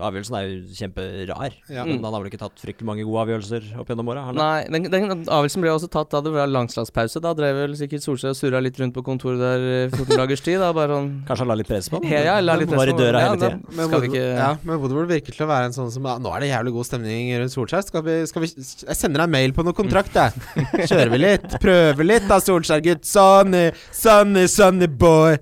Avgjørelsen 0.00 0.36
er 0.38 0.44
jo 0.48 0.74
kjemperar. 0.78 1.52
Ja. 1.68 1.82
Men 1.84 1.98
han 2.04 2.14
har 2.14 2.22
vel 2.22 2.30
ikke 2.30 2.38
tatt 2.40 2.56
fryktelig 2.62 2.86
mange 2.88 3.04
gode 3.04 3.20
avgjørelser 3.26 3.66
opp 3.82 3.90
gjennom 3.92 4.08
åra? 4.08 4.22
Nei, 4.32 4.64
den, 4.72 4.86
den 4.92 5.10
avgjørelsen 5.26 5.62
ble 5.64 5.72
også 5.74 5.90
tatt 5.92 6.08
da 6.14 6.20
det 6.24 6.32
var 6.32 6.48
langslagspause. 6.48 7.20
Da 7.22 7.34
drev 7.36 7.58
vel 7.60 7.76
sikkert 7.76 8.02
Solskjær 8.06 8.32
og 8.32 8.38
surra 8.38 8.62
litt 8.64 8.80
rundt 8.80 8.94
på 8.96 9.04
kontoret 9.04 9.42
der 9.42 9.66
i 9.66 9.76
14 9.92 10.16
dagers 10.16 10.40
tid. 10.46 10.58
Da 10.62 10.72
bare 10.76 10.96
sånn 10.96 11.10
Kanskje 11.28 11.44
han 11.44 11.52
la 11.52 11.58
litt 11.60 11.68
press 11.70 11.90
på? 11.92 12.00
Ja, 12.08 12.22
ja, 12.30 12.38
la 12.40 12.56
litt 12.60 12.72
Han 12.72 12.80
var 12.80 12.88
i 12.88 12.94
press 12.94 12.98
på- 12.98 13.04
døra 13.04 13.20
ja, 13.20 13.28
hele 13.30 13.40
tiden. 13.44 13.60
tida. 13.62 13.76
Men 13.76 13.84
Woodward- 13.92 14.08
ikke- 14.10 14.26
ja, 14.40 14.50
men 14.64 14.82
Woodward 14.82 15.12
virker 15.12 15.36
til 15.38 15.46
å 15.46 15.50
være 15.52 15.70
en 15.70 15.76
sånn 15.76 15.92
som 15.92 16.08
ja, 16.08 16.16
Nå 16.22 16.34
er 16.36 16.40
det 16.46 16.50
jævlig 16.54 16.72
god 16.80 16.88
stemning 16.90 17.32
rundt 17.42 17.52
Solskjær. 17.58 17.86
Skal 17.92 18.02
vi, 18.08 18.16
skal 18.32 18.42
vi 18.46 18.52
Jeg 18.56 18.96
sender 18.98 19.26
deg 19.26 19.34
mail 19.36 19.52
på 19.56 19.64
noe 19.68 19.76
kontrakt, 19.76 20.16
jeg. 20.16 20.32
Kjører 20.90 21.12
vi 21.12 21.20
litt? 21.26 21.48
Prøver 21.62 22.08
litt 22.08 22.28
da, 22.30 22.40
Solskjær, 22.42 22.80
gutt. 22.88 23.04
Sonny, 23.08 23.68
Sonny, 23.92 24.46
Sonny 24.48 24.88
boy. 24.88 25.36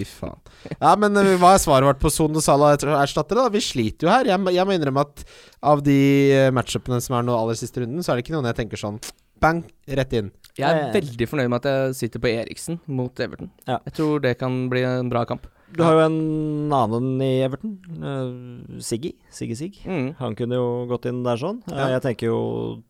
Fy 0.00 0.08
faen. 0.24 0.40
Ja, 0.80 0.94
men 1.00 1.16
eh, 1.20 1.34
hva 1.40 1.54
er 1.56 1.62
svaret 1.62 1.88
vårt 1.90 2.02
på 2.02 2.10
Son 2.12 2.36
og 2.36 2.44
Salah 2.44 2.74
erstattere, 2.76 3.44
da? 3.44 3.52
Vi 3.54 3.62
sliter 3.64 4.08
jo 4.08 4.12
her. 4.12 4.28
Jeg, 4.32 4.54
jeg 4.56 4.66
må 4.68 4.76
innrømme 4.76 5.04
at 5.06 5.24
av 5.72 5.82
de 5.86 5.98
eh, 6.34 6.50
matchupene 6.56 7.00
som 7.04 7.18
er 7.20 7.26
nå 7.28 7.36
aller 7.36 7.58
siste 7.60 7.82
runden, 7.84 8.02
så 8.04 8.12
er 8.14 8.18
det 8.20 8.26
ikke 8.26 8.36
noen 8.38 8.48
jeg 8.50 8.58
tenker 8.64 8.80
sånn 8.80 9.00
bang, 9.40 9.62
rett 9.88 10.12
inn. 10.18 10.26
Jeg 10.58 10.66
er 10.68 10.82
Eh. 10.90 10.92
veldig 10.98 11.26
fornøyd 11.30 11.48
med 11.48 11.62
at 11.62 11.68
jeg 11.70 11.94
sitter 11.96 12.20
på 12.20 12.28
Eriksen 12.28 12.76
mot 12.92 13.16
Everton. 13.24 13.48
Ja. 13.64 13.78
Jeg 13.86 13.94
tror 13.96 14.20
det 14.20 14.34
kan 14.40 14.68
bli 14.68 14.82
en 14.84 15.08
bra 15.08 15.22
kamp. 15.24 15.46
Du 15.72 15.84
har 15.86 15.94
jo 15.94 16.00
en 16.02 16.72
annen 16.74 17.22
i 17.22 17.28
Everton, 17.46 17.76
uh, 18.02 18.80
Siggy. 18.82 19.12
Siggy 19.32 19.54
Sig. 19.56 19.78
Mm. 19.86 20.10
Han 20.18 20.34
kunne 20.36 20.58
jo 20.58 20.66
gått 20.90 21.06
inn 21.06 21.22
der 21.24 21.38
sånn. 21.40 21.62
Ja. 21.70 21.86
jeg 21.94 22.02
tenker 22.08 22.26
jo 22.32 22.40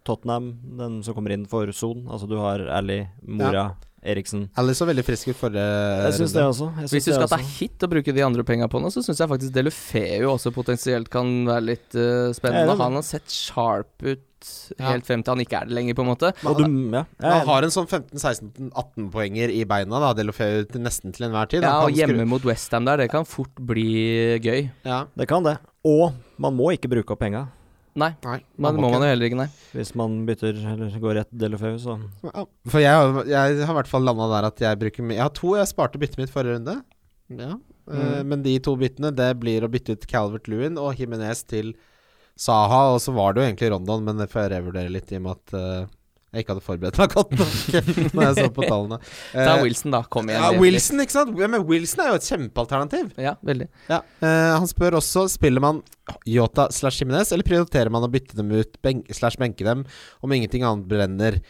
Tottenham, 0.09 0.55
den 0.81 1.03
som 1.07 1.15
kommer 1.15 1.31
inn 1.37 1.45
for 1.47 1.71
Son. 1.77 2.07
Altså 2.09 2.27
du 2.27 2.35
har 2.41 2.65
Ali, 2.81 3.03
Mora, 3.23 3.77
Eriksen. 4.03 4.47
Alice 4.57 4.81
så 4.81 4.87
veldig 4.89 5.05
frisk 5.05 5.29
ut 5.29 5.37
forrige 5.37 5.65
Jeg 6.07 6.15
syns 6.17 6.33
det 6.33 6.45
også. 6.47 6.71
Jeg 6.81 6.89
Hvis 6.95 7.05
du 7.05 7.13
skal 7.13 7.29
ta 7.29 7.37
hit 7.37 7.85
og 7.85 7.91
bruke 7.93 8.15
de 8.17 8.23
andre 8.25 8.45
penga 8.49 8.69
på 8.73 8.81
noe, 8.81 8.89
så 8.95 9.03
syns 9.05 9.21
jeg 9.21 9.29
faktisk 9.29 9.53
Delufeu 9.53 10.31
også 10.33 10.53
potensielt 10.57 11.11
kan 11.13 11.29
være 11.45 11.67
litt 11.69 11.95
uh, 12.01 12.33
spennende. 12.33 12.79
Han 12.81 12.97
har 12.97 13.05
sett 13.07 13.29
sharp 13.29 14.01
ut 14.03 14.27
Ja. 14.81 14.95
helt 14.95 15.05
frem 15.05 15.21
til 15.21 15.35
han 15.35 15.41
ikke 15.45 15.59
er 15.59 15.67
det 15.69 15.75
lenger, 15.77 15.93
på 15.99 16.01
en 16.01 16.09
måte. 16.15 16.31
Og 16.49 16.57
du, 16.57 16.63
ja, 16.97 17.03
Han 17.21 17.43
har 17.45 17.63
en 17.67 17.73
sånn 17.75 17.85
15-16-18 17.91 19.11
poenger 19.13 19.53
i 19.53 19.67
beina, 19.69 20.01
da, 20.01 20.15
Delofeu 20.17 20.65
nesten 20.81 21.13
til 21.13 21.27
enhver 21.29 21.51
tid. 21.53 21.61
Ja, 21.67 21.83
og 21.85 21.93
hjemme 21.93 22.23
skru- 22.25 22.31
mot 22.33 22.47
Westham 22.49 22.87
der, 22.89 23.03
det 23.05 23.11
kan 23.13 23.27
fort 23.29 23.53
bli 23.61 24.39
gøy. 24.41 24.71
Ja. 24.89 25.03
det 25.15 25.29
kan 25.29 25.45
det. 25.45 25.59
Og 25.85 26.15
man 26.41 26.57
må 26.57 26.71
ikke 26.73 26.89
bruke 26.89 27.13
opp 27.13 27.21
penga 27.21 27.51
Nei, 27.99 28.13
Nei, 28.23 28.37
men 28.57 28.77
det 28.77 28.81
må 28.85 28.91
man 28.93 29.03
jo 29.03 29.09
heller 29.11 29.27
ikke, 29.27 29.39
nei. 29.41 29.49
hvis 29.75 29.91
man 29.99 30.13
bytter 30.29 30.55
eller 30.73 30.93
går 31.03 31.17
rett 31.19 31.31
Delofeu, 31.35 31.73
så 31.83 31.97
Ja, 32.23 32.45
For 32.71 32.79
jeg, 32.79 32.93
har- 32.95 33.25
jeg 33.27 33.65
har 33.67 33.75
i 33.75 33.79
hvert 33.81 33.91
fall 33.91 34.05
landa 34.07 34.29
der 34.31 34.47
at 34.47 34.61
jeg 34.63 34.79
bruker 34.79 35.11
Jeg 35.11 35.19
har 35.25 35.33
to 35.35 35.57
jeg 35.57 35.67
sparte 35.73 35.99
byttet 35.99 36.19
mitt 36.23 36.31
forrige 36.31 36.55
runde. 36.61 36.77
Ja. 37.35 37.57
Mm. 37.91 37.99
Uh, 37.99 38.23
men 38.23 38.43
de 38.45 38.53
to 38.63 38.77
byttene 38.79 39.11
Det 39.15 39.33
blir 39.41 39.65
å 39.67 39.71
bytte 39.73 39.97
ut 39.99 40.07
Calvert 40.07 40.47
Lewin 40.47 40.79
og 40.79 40.95
Jimenez 41.01 41.43
til 41.51 41.73
Saha. 42.39 42.95
Og 42.95 43.01
så 43.03 43.13
var 43.13 43.35
det 43.35 43.43
jo 43.43 43.49
egentlig 43.51 43.71
Rondon, 43.75 44.05
men 44.07 44.17
det 44.23 44.29
får 44.31 44.45
jeg 44.47 44.53
revurdere 44.55 44.93
litt 44.95 45.11
i 45.11 45.19
og 45.19 45.23
med 45.27 45.33
at 45.41 45.55
eh, 45.59 45.89
jeg 46.31 46.45
ikke 46.45 46.55
hadde 46.55 46.63
forberedt 46.63 46.99
meg 47.01 47.15
godt 47.15 47.33
nok 47.41 47.55
når 48.15 48.23
jeg 48.23 48.35
så 48.37 48.51
på 48.55 48.67
tallene. 48.67 48.99
Ta 49.35 49.47
er 49.57 49.63
Wilson, 49.65 49.95
da. 49.97 50.03
Kom 50.15 50.31
igjen. 50.31 50.45
ja, 50.45 50.61
Wilson. 50.63 51.03
Ikke 51.03 51.17
sant? 51.17 51.33
Men 51.35 51.65
Wilson 51.67 52.05
er 52.05 52.13
jo 52.13 52.19
et 52.21 52.29
kjempealternativ. 52.31 53.09
Ja, 53.19 53.33
veldig. 53.47 53.67
Ja. 53.91 53.99
Eh, 54.23 54.51
han 54.55 54.71
spør 54.71 55.01
også 55.01 55.25
Spiller 55.33 55.65
man 55.65 55.81
Yota 56.31 56.69
slash 56.75 57.03
Jimenez, 57.03 57.33
eller 57.35 57.47
prioriterer 57.47 57.91
man 57.93 58.07
å 58.07 58.11
bytte 58.13 58.39
dem 58.39 58.53
ut 58.55 58.79
slash 59.15 59.41
benke 59.43 59.67
dem 59.67 59.83
om 60.23 60.37
ingenting 60.37 60.67
annet 60.67 60.87
brenner? 60.91 61.41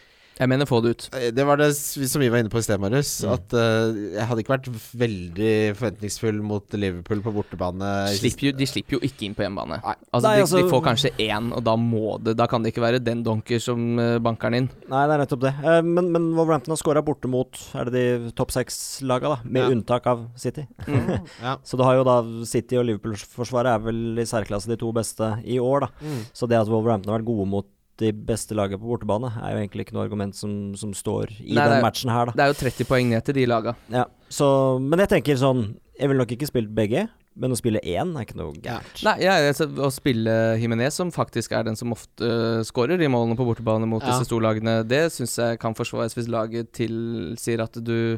Jeg 0.41 0.49
mener 0.49 0.65
få 0.65 0.79
det 0.81 0.91
ut. 0.95 1.03
Eh, 1.13 1.27
Det 1.37 1.43
var 1.45 1.59
det 1.61 1.67
som 1.77 2.21
vi 2.21 2.29
var 2.33 2.41
inne 2.41 2.49
på 2.49 2.57
i 2.57 2.63
sted, 2.65 2.79
Marius. 2.81 3.11
Mm. 3.21 3.33
At 3.35 3.53
uh, 3.53 3.93
jeg 4.17 4.25
hadde 4.25 4.41
ikke 4.41 4.53
vært 4.55 4.69
veldig 4.97 5.51
forventningsfull 5.77 6.39
mot 6.45 6.77
Liverpool 6.81 7.21
på 7.21 7.33
bortebane. 7.35 7.91
Slipper 8.17 8.47
jo, 8.49 8.53
de 8.57 8.67
slipper 8.69 8.97
jo 8.97 9.01
ikke 9.05 9.27
inn 9.27 9.35
på 9.37 9.45
hjemmebane. 9.45 9.77
Altså, 9.85 10.23
Nei, 10.25 10.35
de, 10.39 10.45
altså- 10.47 10.61
de 10.63 10.71
får 10.71 10.83
kanskje 10.87 11.11
én, 11.27 11.51
og 11.53 11.61
da 11.67 11.75
må 11.77 12.15
det 12.23 12.33
Da 12.41 12.47
kan 12.49 12.63
det 12.65 12.73
ikke 12.73 12.81
være 12.83 13.03
den 13.03 13.21
donker 13.23 13.61
som 13.61 13.99
eh, 14.01 14.17
banker 14.23 14.49
den 14.49 14.63
inn. 14.63 14.69
Nei, 14.89 15.03
det 15.07 15.13
er 15.17 15.21
nettopp 15.25 15.43
det. 15.45 15.53
Uh, 15.61 15.81
men, 15.85 16.09
men 16.15 16.29
Wolverhampton 16.37 16.73
har 16.73 16.81
scora 16.81 17.03
borte 17.05 17.29
mot 17.29 17.61
Er 17.77 17.85
det 17.91 17.93
de 17.93 18.31
topp 18.37 18.51
seks-laga, 18.55 19.35
da? 19.35 19.39
Med 19.45 19.61
Ja. 19.67 19.69
unntak 19.75 20.07
av 20.09 20.25
City. 20.41 20.65
Mm. 20.87 21.11
Ja. 21.41 21.55
Så 21.65 21.77
du 21.77 21.83
har 21.85 21.95
jo 21.99 22.03
da 22.07 22.15
City 22.49 22.77
og 22.81 22.85
Liverpool-forsvaret 22.89 23.75
er 23.75 23.85
vel 23.85 24.19
i 24.21 24.25
særklasse 24.29 24.69
de 24.69 24.77
to 24.81 24.89
beste 24.95 25.27
i 25.45 25.59
år, 25.61 25.85
da. 25.85 25.91
Mm. 26.01 26.19
Så 26.33 26.49
det 26.49 26.57
at 26.59 26.69
Wolverhampton 26.69 27.11
har 27.13 27.19
vært 27.21 27.29
gode 27.29 27.47
mot 27.49 27.67
de 27.99 28.11
beste 28.15 28.55
lagene 28.57 28.79
på 28.81 28.87
bortebane, 28.89 29.29
er 29.41 29.53
jo 29.55 29.61
egentlig 29.61 29.85
ikke 29.85 29.93
noe 29.97 30.05
argument 30.07 30.35
som, 30.37 30.73
som 30.79 30.93
står 30.95 31.33
i 31.43 31.53
Nei, 31.57 31.65
den 31.69 31.83
matchen 31.83 32.09
her, 32.13 32.31
da. 32.31 32.33
Det 32.37 32.43
er 32.45 32.53
jo 32.53 32.59
30 32.63 32.87
poeng 32.89 33.09
ned 33.11 33.25
til 33.27 33.35
de 33.37 33.45
laga. 33.49 33.75
Ja, 33.93 34.05
så, 34.31 34.47
men 34.81 35.03
jeg 35.03 35.11
tenker 35.11 35.37
sånn 35.37 35.65
Jeg 35.99 36.07
ville 36.09 36.23
nok 36.23 36.31
ikke 36.33 36.47
spilt 36.49 36.71
begge, 36.73 37.03
men 37.37 37.53
å 37.53 37.57
spille 37.59 37.79
én 37.87 38.15
er 38.17 38.25
ikke 38.25 38.39
noe 38.39 38.55
gærent. 38.59 39.03
Nei, 39.05 39.13
ja, 39.23 39.35
altså, 39.51 39.67
å 39.69 39.91
spille 39.93 40.33
Jimenez, 40.59 40.95
som 40.97 41.11
faktisk 41.13 41.53
er 41.55 41.67
den 41.67 41.77
som 41.79 41.93
ofte 41.93 42.25
uh, 42.25 42.63
skårer 42.67 42.99
i 43.03 43.07
målene 43.11 43.37
på 43.39 43.45
bortebane 43.47 43.87
mot 43.87 44.01
Ja. 44.03 44.15
disse 44.15 44.27
storlagene, 44.31 44.81
det 44.87 45.05
syns 45.13 45.37
jeg 45.39 45.59
kan 45.61 45.75
forsvares 45.77 46.15
hvis 46.17 46.27
laget 46.31 46.71
tilsier 46.75 47.61
at 47.63 47.77
du 47.79 48.17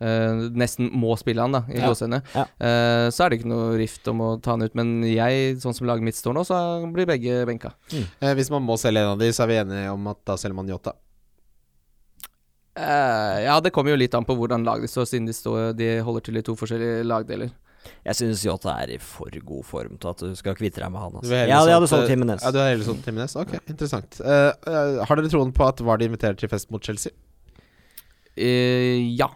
eh, 0.00 0.42
nesten 0.58 0.90
må 0.94 1.16
spille 1.18 1.42
han, 1.42 1.52
da, 1.56 1.62
i 1.68 1.78
Ja. 1.80 1.88
gåsehendene. 1.88 2.22
Ja. 2.34 2.44
Uh, 2.60 3.06
så 3.10 3.24
er 3.24 3.30
det 3.30 3.40
ikke 3.40 3.50
noe 3.50 3.76
rift 3.80 4.06
om 4.08 4.20
å 4.20 4.30
ta 4.42 4.52
han 4.54 4.62
ut, 4.62 4.74
men 4.78 5.02
jeg, 5.02 5.56
sånn 5.62 5.74
som 5.74 5.86
laget 5.90 6.06
mitt 6.06 6.16
står 6.18 6.34
nå, 6.38 6.44
så 6.46 6.58
blir 6.94 7.06
begge 7.10 7.44
benka. 7.48 7.74
Eh, 8.20 8.34
hvis 8.38 8.50
man 8.54 8.62
må 8.62 8.76
selge 8.78 9.02
en 9.02 9.14
av 9.16 9.18
de, 9.18 9.30
så 9.32 9.44
er 9.44 9.52
vi 9.52 9.60
enige 9.62 9.92
om 9.92 10.06
at 10.12 10.20
da 10.28 10.36
selger 10.40 10.54
man 10.58 10.68
Yota. 10.70 10.94
Eh, 12.78 13.38
ja, 13.44 13.56
det 13.60 13.72
kommer 13.74 13.90
jo 13.90 13.98
litt 13.98 14.14
an 14.14 14.26
på 14.26 14.36
hvordan 14.38 14.62
laget 14.66 14.90
står, 14.92 15.08
siden 15.10 15.26
de, 15.26 15.34
står, 15.34 15.72
de 15.74 15.96
holder 16.06 16.28
til 16.28 16.38
i 16.38 16.44
to 16.46 16.54
forskjellige 16.58 17.02
lagdeler. 17.08 17.50
Jeg 18.04 18.18
syns 18.18 18.42
Yota 18.44 18.74
er 18.82 18.92
i 18.94 18.98
for 19.02 19.32
god 19.48 19.64
form 19.64 19.96
til 19.98 20.10
at 20.10 20.22
du 20.22 20.34
skal 20.38 20.54
kvitte 20.58 20.82
deg 20.82 20.90
med 20.92 21.00
han. 21.00 21.14
Altså. 21.18 21.32
Ja, 21.34 21.62
jeg 21.64 21.74
hadde 21.74 21.88
solgt, 21.90 22.10
Jimenez. 22.12 22.42
Ja, 22.44 22.50
du 22.52 22.58
har 22.60 22.68
heller 22.70 22.84
solgt 22.86 23.06
Jimenez? 23.08 23.34
Ok, 23.38 23.54
interessant. 23.70 24.18
Har 24.22 25.18
dere 25.18 25.30
troen 25.32 25.50
på 25.56 25.66
at 25.66 25.80
Vardi 25.82 26.06
inviterer 26.10 26.36
til 26.38 26.50
fest 26.52 26.70
mot 26.74 26.84
Chelsea? 26.84 27.14
Eh, 28.38 29.00
ja. 29.18 29.30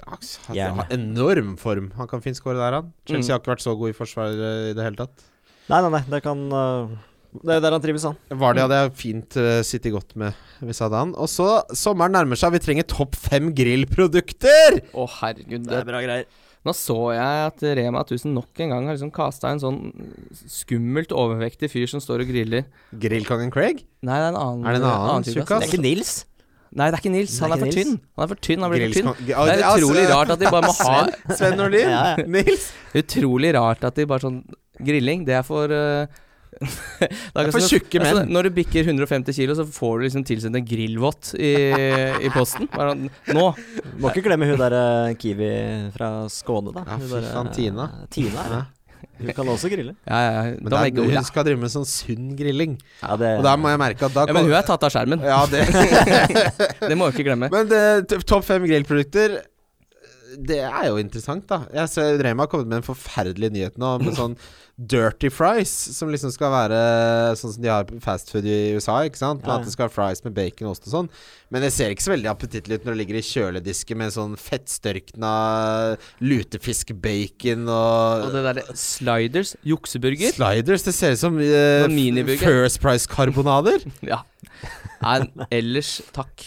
Ja, 0.00 0.16
han 0.16 0.56
Gjerne. 0.56 0.76
har 0.86 0.92
enorm 0.96 1.56
form. 1.60 1.90
Han 1.98 2.08
kan 2.08 2.22
fint 2.24 2.38
skåre 2.38 2.56
der, 2.56 2.72
han. 2.80 2.92
Chelsea 3.04 3.28
Mm. 3.28 3.34
har 3.34 3.40
ikke 3.42 3.52
vært 3.52 3.64
så 3.66 3.74
god 3.76 3.90
i 3.92 3.96
forsvar 3.96 4.30
eh, 4.32 4.70
i 4.70 4.74
det 4.78 4.84
hele 4.86 4.96
tatt. 4.96 5.24
Nei, 5.68 5.80
nei, 5.84 5.90
nei, 5.98 6.00
det 6.10 6.22
kan 6.24 6.40
øh, 6.52 6.88
Det 7.44 7.54
er 7.56 7.60
der 7.64 7.72
han 7.76 7.80
trives, 7.84 8.02
han. 8.08 8.16
Vardi 8.40 8.60
hadde 8.60 8.78
jeg 8.80 8.92
fint 8.98 9.36
uh, 9.40 9.60
sittet 9.64 9.92
godt 9.94 10.16
med 10.20 10.34
hvis 10.60 10.80
jeg 10.80 10.86
hadde 10.88 10.98
han. 11.00 11.12
Og 11.16 11.28
så, 11.32 11.46
sommeren 11.76 12.12
nærmer 12.12 12.36
seg, 12.36 12.52
vi 12.52 12.60
trenger 12.64 12.84
topp 12.88 13.16
fem 13.16 13.52
grillprodukter! 13.56 14.80
Å, 14.92 15.06
herregud. 15.20 15.64
Det 15.68 15.78
er 15.80 15.86
bra 15.88 16.00
greier. 16.04 16.26
Nå 16.62 16.70
så 16.78 16.94
jeg 17.16 17.46
at 17.48 17.62
Rema 17.74 18.04
1000 18.04 18.36
nok 18.36 18.60
en 18.62 18.70
gang 18.70 18.84
har 18.86 18.94
liksom 18.94 19.10
kasta 19.10 19.50
en 19.50 19.58
sånn 19.58 19.78
skummelt 20.46 21.10
overvektig 21.10 21.70
fyr 21.72 21.88
som 21.90 22.00
står 22.04 22.22
og 22.22 22.28
griller. 22.30 22.68
Grillkongen 23.02 23.50
Craig? 23.50 23.82
Nei, 24.06 24.14
det 24.20 24.28
er 24.28 24.34
en 24.34 24.38
annen 24.38 24.66
Er 24.68 24.76
det 24.76 24.82
en 24.82 24.86
annen 24.86 25.10
annen 25.16 25.26
tjukkas? 25.26 25.64
Det 25.64 25.68
er 25.68 25.72
ikke 25.72 25.82
Nils. 25.82 26.12
Nei, 26.72 26.88
det 26.88 26.96
er 26.96 27.02
ikke 27.02 27.12
Nils. 27.12 27.36
Er 27.36 27.44
Han 27.44 27.52
er 27.52 27.60
ikke 27.60 27.68
for 27.68 27.76
tynn. 27.76 27.94
Han 28.16 28.24
er 28.24 28.30
for 28.30 28.42
tynn, 28.48 28.64
han 28.64 28.72
blir 28.72 28.84
for 28.86 28.96
tynn. 28.96 29.28
Det 29.28 29.36
er 29.36 29.62
utrolig 29.68 30.02
altså, 30.06 30.16
rart 30.16 30.34
at 30.34 30.42
de 30.42 30.52
bare 30.56 30.68
må 30.70 30.74
ha 30.80 31.36
Sven, 31.36 31.56
Nordlien? 31.60 31.92
Ja, 31.92 32.02
ja. 32.16 32.26
Nils? 32.38 32.68
Utrolig 33.02 33.54
rart 33.58 33.88
at 33.88 33.98
de 34.00 34.08
bare 34.08 34.24
sånn 34.24 34.42
Grilling, 34.82 35.26
det 35.28 35.36
er 35.36 35.44
for 35.46 35.70
uh, 35.70 36.22
det 37.02 37.42
er 37.42 37.50
for 37.54 37.64
tjukke 37.64 38.00
menn. 38.02 38.30
Når 38.32 38.48
du 38.48 38.56
bikker 38.58 38.86
150 38.86 39.36
kilo, 39.36 39.56
så 39.58 39.66
får 39.68 39.98
du 39.98 40.06
liksom 40.06 40.24
tilsendt 40.28 40.58
en 40.58 40.66
grillvott 40.66 41.32
i, 41.36 41.52
i 42.22 42.30
posten. 42.34 42.68
Bare 42.72 42.94
sånn, 42.94 43.08
Nå! 43.36 43.46
Må 44.00 44.12
ikke 44.12 44.24
glemme 44.28 44.48
hun 44.50 44.60
der 44.60 44.76
øh, 44.76 45.14
Kiwi 45.20 45.50
fra 45.94 46.12
Skåne, 46.32 46.74
da. 46.76 46.84
Ja, 46.88 46.98
fy 47.00 47.22
faen, 47.26 47.52
Tina. 47.56 47.88
Tina, 48.12 48.46
ja. 48.52 48.62
Hun 49.22 49.36
kan 49.36 49.52
også 49.54 49.70
grille. 49.72 49.94
Ja, 50.08 50.18
ja, 50.24 50.42
Men 50.58 50.72
da 50.72 50.82
der, 50.84 51.06
hun 51.12 51.28
skal 51.28 51.46
drive 51.46 51.62
med 51.62 51.72
sånn 51.72 51.86
sunn 51.88 52.32
grilling. 52.38 52.76
Ja, 53.02 53.16
det, 53.20 53.32
Og 53.38 53.46
der 53.46 53.62
må 53.62 53.72
jeg 53.72 53.80
merke 53.82 54.08
at 54.08 54.16
da 54.16 54.26
ja, 54.28 54.36
Men 54.36 54.48
hun 54.50 54.56
er 54.58 54.66
tatt 54.66 54.86
av 54.88 54.92
skjermen. 54.94 55.22
Ja, 55.26 55.40
det 55.50 55.64
Det 56.90 56.98
må 56.98 57.08
vi 57.08 57.16
ikke 57.16 57.28
glemme. 57.30 57.50
Men 57.52 57.70
det, 57.70 57.82
topp 58.28 58.46
fem 58.48 58.66
grillprodukter 58.66 59.40
Det 60.38 60.60
er 60.64 60.88
jo 60.88 60.98
interessant, 61.00 61.44
da. 61.50 61.62
Jeg 61.74 61.90
ser 61.92 62.20
Rema 62.24 62.46
har 62.46 62.50
kommet 62.52 62.70
med 62.70 62.80
en 62.80 62.86
forferdelig 62.86 63.50
nyhet 63.52 63.80
nå, 63.80 63.96
med 64.02 64.16
sånn 64.16 64.36
dirty 64.82 65.28
fries, 65.30 65.70
som 65.94 66.10
liksom 66.10 66.32
skal 66.32 66.50
være 66.54 66.78
sånn 67.38 67.52
som 67.54 67.62
de 67.62 67.70
har 67.70 67.84
fastfood 67.84 68.02
fast 68.22 68.32
food 68.32 68.46
i 68.48 68.72
USA, 68.76 69.00
ikke 69.06 69.20
sant? 69.20 69.42
Ja, 69.44 69.52
ja. 69.52 69.58
At 69.60 69.66
det 69.66 69.74
skal 69.74 69.88
være 69.88 69.94
fries 69.96 70.22
med 70.24 70.36
bacon 70.36 70.68
og 70.68 70.76
ost 70.76 70.88
og 70.88 70.94
sånn. 70.94 71.10
Men 71.52 71.66
det 71.66 71.72
ser 71.74 71.92
ikke 71.92 72.06
så 72.06 72.14
veldig 72.14 72.30
appetittlig 72.32 72.78
ut 72.78 72.86
når 72.86 72.94
det 72.94 73.00
ligger 73.02 73.18
i 73.18 73.24
kjøledisken 73.26 74.00
med 74.00 74.14
sånn 74.14 74.38
fettstørkna 74.40 75.34
lutefiskbacon 76.24 77.68
og, 77.68 78.26
Og 78.28 78.36
det 78.36 78.46
derre 78.48 78.78
sliders, 78.78 79.54
jukseburger 79.66 80.34
Sliders. 80.36 80.86
Det 80.88 80.96
ser 80.96 81.16
ut 81.16 81.22
som 81.22 81.38
uh. 81.38 82.34
First 82.42 82.82
Price-karbonader. 82.84 83.84
Ja. 84.12 84.22
Nei, 85.02 85.46
ellers 85.54 85.96
takk. 86.14 86.44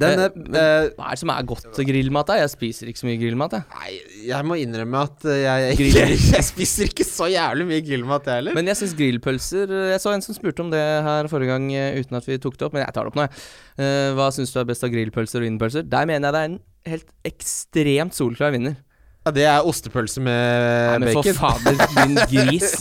Denne 0.00 0.26
Eh, 0.28 0.58
eh, 0.60 0.88
Hva 0.96 1.08
er 1.08 1.16
det 1.16 1.20
som 1.22 1.32
er 1.34 1.46
godt 1.48 1.80
grillmat? 1.88 2.28
da? 2.30 2.36
Jeg 2.40 2.52
spiser 2.52 2.90
ikke 2.90 3.00
så 3.02 3.08
mye 3.08 3.20
grillmat, 3.20 3.56
jeg. 3.56 3.64
Nei, 3.74 3.92
jeg 4.28 4.48
må 4.48 4.58
innrømme 4.60 5.02
at 5.08 5.26
jeg, 5.28 5.74
jeg, 5.78 5.90
jeg, 5.94 6.20
jeg 6.34 6.46
spiser 6.48 6.90
ikke 6.90 7.06
så 7.08 7.28
jævlig 7.32 7.66
mye 7.70 7.82
grillmat, 7.86 8.30
jeg 8.30 8.40
heller. 8.42 8.56
Men 8.58 8.70
jeg 8.72 8.80
syns 8.80 8.96
grillpølser 8.98 9.74
Jeg 9.92 10.00
så 10.02 10.14
en 10.14 10.24
som 10.24 10.36
spurte 10.36 10.64
om 10.64 10.72
det 10.74 10.82
her 10.82 11.30
forrige 11.32 11.54
gang 11.54 11.68
eh, 11.74 12.00
uten 12.02 12.20
at 12.20 12.26
vi 12.28 12.38
tok 12.42 12.58
det 12.58 12.68
opp, 12.68 12.76
men 12.76 12.84
jeg 12.86 12.94
tar 12.96 13.06
det 13.06 13.14
opp 13.14 13.20
nå, 13.20 13.28
jeg. 13.28 13.44
Eh, 13.84 14.10
hva 14.18 14.30
syns 14.34 14.54
du 14.54 14.60
er 14.62 14.68
best 14.72 14.86
av 14.86 14.92
grillpølser 14.94 15.44
og 15.44 15.50
innpølser? 15.52 15.86
Der 15.90 16.10
mener 16.10 16.28
jeg 16.28 16.34
det 16.36 16.42
er 16.42 16.50
en 16.52 16.60
helt 16.94 17.08
ekstremt 17.30 18.16
solklar 18.16 18.52
vinner. 18.54 18.76
Ja, 19.24 19.32
det 19.32 19.44
er 19.48 19.64
ostepølse 19.64 20.20
med 20.20 21.00
Nei, 21.00 21.06
men 21.06 21.14
for 21.16 21.30
fader, 21.38 21.78
din 21.96 22.18
gris. 22.34 22.74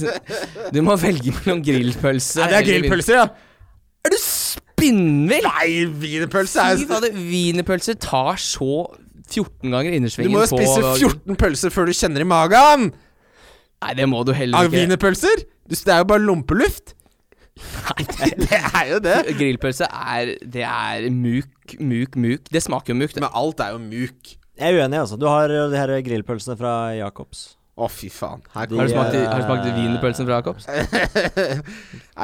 Du 0.76 0.82
må 0.84 0.98
velge 1.00 1.32
mellom 1.38 1.62
grillpølse 1.64 2.42
Nei, 2.44 2.50
det 2.52 2.58
er 2.58 2.68
grillpølser, 2.68 3.22
ja! 3.22 3.30
Er 4.04 4.12
du 4.12 4.18
spinnvill? 4.84 5.48
Nei, 5.48 5.86
wienerpølse 6.04 6.62
er 6.68 6.84
fader, 6.90 7.16
wienerpølser 7.16 7.98
tar 8.04 8.36
så 8.42 8.68
14 9.34 9.72
ganger 9.72 9.96
innersvingen 9.96 10.30
på 10.30 10.36
Du 10.36 10.36
må 10.36 10.44
jo 10.44 10.52
spise 10.52 11.08
14 11.08 11.40
pølser 11.40 11.72
før 11.74 11.88
du 11.90 11.96
kjenner 11.98 12.22
i 12.26 12.28
magen! 12.28 12.90
Nei, 13.84 13.94
det 14.00 14.06
må 14.08 14.22
du 14.28 14.32
heller 14.36 14.68
ikke. 14.68 14.78
wienerpølser? 14.78 15.42
Du- 15.68 15.76
Det 15.76 15.88
er 15.96 16.04
jo 16.04 16.10
bare 16.12 16.24
lompeluft. 16.24 16.94
Nei, 17.58 18.04
Det 18.44 18.60
er 18.60 18.86
jo 18.92 19.00
det. 19.04 19.18
Grillpølse 19.38 19.86
er 19.88 20.32
Det 20.42 20.64
er 20.66 21.10
muk, 21.14 21.76
muk, 21.80 22.16
muk. 22.18 22.48
Det 22.52 22.62
smaker 22.64 22.94
jo 22.94 23.00
muk, 23.00 23.14
det. 23.14 23.22
Men 23.24 23.36
alt 23.36 23.60
er 23.64 23.76
jo 23.76 23.82
muk. 23.84 24.32
Jeg 24.60 24.70
er 24.70 24.80
uenig, 24.84 25.00
altså. 25.02 25.18
Du 25.20 25.26
har 25.30 25.48
de 25.50 25.78
her 25.78 25.94
grillpølsene 26.06 26.56
fra 26.60 26.74
Jacobs. 26.98 27.56
Å, 27.74 27.88
fy 27.90 28.06
faen. 28.14 28.44
Her 28.54 28.68
De 28.70 28.78
Har 28.78 28.86
du 28.86 28.92
smakt, 28.94 29.16
har 29.18 29.40
du 29.42 29.46
smakt 29.48 29.66
wienerpølsen 29.74 30.28
fra 30.28 30.36
Jacobs? 30.38 30.68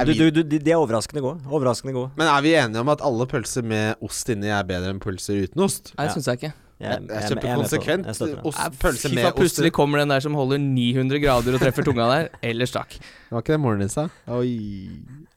Du, 0.06 0.12
du, 0.14 0.26
du, 0.30 0.44
de, 0.46 0.60
er 0.70 0.78
overraskende 0.78 1.24
gode. 1.26 1.42
Overraskende 1.50 1.94
gode. 1.96 2.12
Men 2.20 2.30
er 2.30 2.44
vi 2.46 2.52
enige 2.60 2.84
om 2.84 2.92
at 2.94 3.02
alle 3.06 3.26
pølser 3.32 3.66
med 3.66 3.98
ost 4.06 4.30
inni 4.30 4.52
er 4.54 4.68
bedre 4.70 4.94
enn 4.94 5.02
pølser 5.02 5.42
uten 5.48 5.66
ost? 5.66 5.94
Nei, 5.98 6.06
det 6.06 6.14
syns 6.20 6.30
jeg 6.30 6.42
ikke. 6.42 6.52
Jeg, 6.80 6.96
jeg 6.96 7.10
jeg- 7.12 7.32
kjøper 7.34 7.50
er 7.50 7.58
konsekvent 7.60 8.06
Jeg 8.08 8.16
støtter 8.16 8.36
det. 8.38 8.46
ost, 8.48 8.78
pølse 8.80 9.10
med 9.12 9.26
faen, 9.26 9.36
Plutselig 9.36 9.72
kommer 9.76 10.00
den 10.00 10.14
der 10.14 10.22
som 10.24 10.38
holder 10.38 10.62
900 10.64 11.20
grader 11.26 11.58
og 11.58 11.66
treffer 11.66 11.84
tunga 11.90 12.06
der. 12.14 12.30
Ellers 12.54 12.72
takk. 12.72 12.96
Var 13.34 13.44
ikke 13.44 13.58
det 13.58 13.60
moren 13.66 13.84
din 13.84 13.92
sa? 13.92 14.06
Oi. 14.38 14.54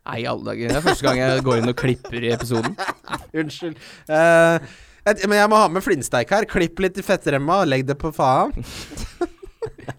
Nei, 0.06 0.20
alle 0.28 0.44
dager. 0.52 0.68
Det 0.70 0.78
er 0.78 0.84
første 0.84 1.08
gang 1.08 1.18
jeg 1.24 1.42
går 1.48 1.62
inn 1.62 1.72
og 1.72 1.76
klipper 1.80 2.28
i 2.28 2.30
episoden. 2.36 2.76
Unnskyld. 3.42 3.80
Uh, 4.12 4.60
et, 5.08 5.24
men 5.26 5.40
jeg 5.40 5.50
må 5.50 5.58
ha 5.58 5.66
med 5.72 5.82
flintsteik 5.82 6.30
her. 6.36 6.46
Klipp 6.50 6.78
litt 6.84 7.00
i 7.00 7.06
fettremma, 7.06 7.62
og 7.64 7.72
legg 7.72 7.88
det 7.88 7.96
på 7.98 8.12
faen. 8.14 8.52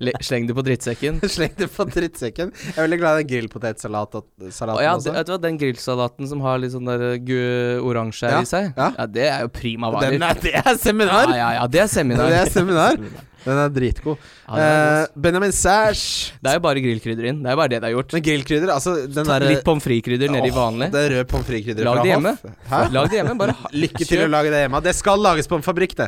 Le 0.04 0.12
sleng 0.24 0.48
det 0.50 0.56
på 0.58 0.64
drittsekken. 0.66 1.20
Sleng 1.36 1.54
det 1.58 1.70
på 1.72 1.86
drittsekken. 1.88 2.52
Jeg 2.52 2.76
er 2.76 2.84
veldig 2.86 3.00
glad 3.02 3.20
i 3.20 3.24
den 3.24 3.30
grillpotetsalaten 3.32 4.24
og 4.24 4.82
ja, 4.84 4.94
også. 4.96 5.14
vet 5.16 5.28
du 5.30 5.34
hva, 5.34 5.40
Den 5.44 5.60
grillsalaten 5.62 6.28
som 6.30 6.42
har 6.44 6.60
litt 6.62 6.74
sånn 6.76 6.88
der 6.90 7.04
gu- 7.24 7.84
oransje 7.88 8.32
Ja, 8.32 8.42
i 8.44 8.50
seg, 8.50 8.72
ja. 8.76 8.90
ja. 8.98 9.06
det 9.08 9.28
er 9.30 9.46
jo 9.46 9.52
prima 9.54 9.92
varer. 9.94 10.18
Er, 10.20 10.42
det 10.44 10.56
er 10.60 10.76
seminar! 10.82 11.30
Ja, 11.32 11.38
ja, 11.40 11.52
ja, 11.62 11.68
det 11.72 11.84
er 11.86 11.92
seminar. 11.92 12.32
Det 12.34 12.42
er 12.42 12.52
seminar. 12.54 13.00
Den 13.44 13.58
er 13.60 13.72
dritgod. 13.76 14.20
Ja, 14.48 14.56
er 14.56 14.68
Eh. 15.04 15.08
Benjamin 15.20 15.52
Sash. 15.52 16.32
det 16.40 16.48
er 16.54 16.56
jo 16.56 16.62
bare 16.64 16.80
grillkrydder 16.80 17.26
inn. 17.28 17.42
Det 17.44 17.50
er 17.52 17.58
jo 17.58 17.60
bare 17.60 17.72
det 17.74 17.80
det 17.84 17.90
har 17.90 17.96
gjort. 17.98 18.14
Men 18.16 18.24
grillkrydder, 18.24 18.72
altså 18.72 18.94
den 19.12 19.28
der, 19.28 19.44
Litt 19.52 19.66
pommes 19.68 19.84
frites-krydder 19.84 20.32
nedi 20.32 20.48
Åh, 20.54 20.56
vanlig. 20.56 20.88
Det 20.94 21.02
rød 21.12 21.28
pommes 21.32 21.50
frites-krydder 21.50 21.84
fra. 21.84 22.36
Hoff. 22.72 22.94
Lag 22.96 23.10
det 23.12 23.20
hjemme. 23.20 23.36
Bare 23.42 23.58
Lykke 23.76 24.08
til 24.08 24.24
å 24.24 24.30
lage 24.32 24.54
det 24.54 24.62
hjemme. 24.64 24.80
Det 24.88 24.96
skal 24.96 25.20
lages 25.20 25.52
på 25.52 25.60
en 25.60 25.66
fabrikk, 25.66 25.98
det. 26.00 26.08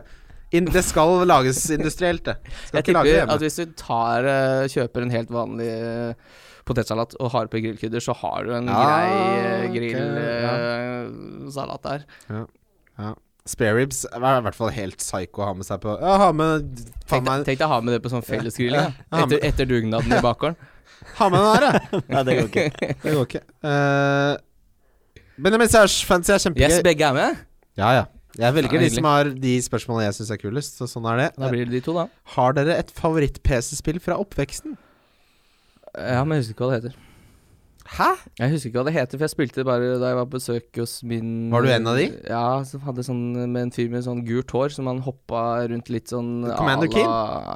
In, 0.53 0.65
det 0.69 0.83
skal 0.85 1.25
lages 1.27 1.63
industrielt, 1.73 2.23
det. 2.27 2.35
Skal 2.67 2.77
Jeg 2.77 2.83
ikke 2.85 3.03
tipper 3.03 3.33
at 3.33 3.41
hvis 3.41 3.55
du 3.59 3.65
tar, 3.79 4.25
eh, 4.29 4.67
kjøper 4.71 5.01
en 5.05 5.11
helt 5.11 5.31
vanlig 5.33 5.69
eh, 5.73 6.13
potetsalat 6.65 7.15
og 7.19 7.31
har 7.33 7.47
på 7.51 7.59
grillkrydder, 7.63 7.99
så 8.03 8.13
har 8.21 8.45
du 8.45 8.53
en 8.57 8.67
Ja, 8.69 8.83
grei 9.73 9.91
grillsalat 11.05 11.81
der. 11.85 12.05
Spareribs 13.45 14.05
er 14.09 14.17
i 14.17 14.41
hvert 14.41 14.57
fall 14.57 14.71
helt 14.73 14.97
psycho 14.97 15.43
å 15.43 15.49
ha 15.51 15.53
med 15.57 15.67
seg 15.67 15.77
på 15.83 15.91
Ja, 16.01 16.15
ha 16.17 16.31
med 16.33 16.79
Faen 17.05 17.27
Tenk 17.27 17.45
tenk 17.45 17.59
deg 17.59 17.67
å 17.67 17.73
ha 17.75 17.81
med 17.85 17.93
det 17.93 17.99
på 18.01 18.09
sånn 18.09 18.23
fellesgrilling. 18.25 18.79
Ja, 18.81 18.89
Ja. 18.89 19.19
ja, 19.19 19.25
Etter, 19.27 19.43
etter 19.51 19.65
dugnaden 19.69 20.09
i 20.17 20.21
bakgården. 20.23 20.57
Ha 21.19 21.27
med 21.29 21.37
den 21.37 21.51
her, 21.51 21.61
da! 21.61 21.99
Nei, 22.15 22.21
det 22.25 22.33
går 22.39 22.47
ikke. 22.49 22.95
Det 23.03 23.11
går 23.13 23.25
ikke. 23.27 23.41
Uh, 23.61 24.33
Benjamin 25.37 25.69
Sash, 25.69 25.99
fancy 26.07 26.31
er 26.33 26.39
kjempegøy. 26.41 26.65
Yes, 26.71 26.81
begge 26.87 27.05
er 27.05 27.13
med. 27.13 27.43
Ja, 27.77 27.91
ja. 27.99 28.05
Jeg 28.35 28.55
velger 28.57 28.81
de 28.83 28.89
som 28.91 29.07
har 29.07 29.29
de 29.45 29.53
spørsmålene 29.63 30.09
jeg 30.09 30.17
syns 30.19 30.31
er 30.35 30.41
kulest. 30.41 30.79
Så 30.79 30.89
sånn 30.91 31.07
er 31.11 31.21
det. 31.23 31.29
Da 31.39 31.51
blir 31.53 31.67
det 31.69 31.77
de 31.77 31.83
to, 31.85 31.95
da. 31.95 32.07
Har 32.35 32.55
dere 32.57 32.77
et 32.81 32.91
favoritt-PC-spill 32.95 34.01
fra 34.03 34.19
oppveksten? 34.21 34.75
Ja, 35.95 36.23
men 36.23 36.37
jeg 36.37 36.45
husker 36.45 36.57
ikke 36.57 36.67
hva 36.67 36.73
det 36.73 36.79
heter. 36.81 37.01
Hæ? 37.85 38.07
Jeg 38.39 38.51
husker 38.55 38.71
ikke 38.71 38.81
hva 38.81 38.87
det 38.87 38.95
heter, 38.95 39.19
for 39.19 39.23
jeg 39.27 39.33
spilte 39.35 39.61
det 39.61 39.67
bare 39.67 39.93
da 40.01 40.09
jeg 40.09 40.17
var 40.17 40.27
på 40.27 40.39
besøk 40.39 40.79
hos 40.81 40.97
min 41.05 41.51
Var 41.53 41.61
du 41.61 41.69
en 41.69 41.89
av 41.91 41.99
de? 41.99 42.07
Ja, 42.25 42.45
som 42.65 42.81
hadde 42.87 43.05
sånn 43.05 43.21
med 43.43 43.59
en 43.67 43.73
fyr 43.75 43.91
med 43.93 44.07
sånn 44.07 44.23
gult 44.25 44.51
hår, 44.51 44.73
som 44.73 44.89
han 44.89 45.03
hoppa 45.05 45.43
rundt 45.69 45.91
litt 45.93 46.09
sånn 46.11 46.47
Commander 46.57 46.89
Keen? 46.91 47.11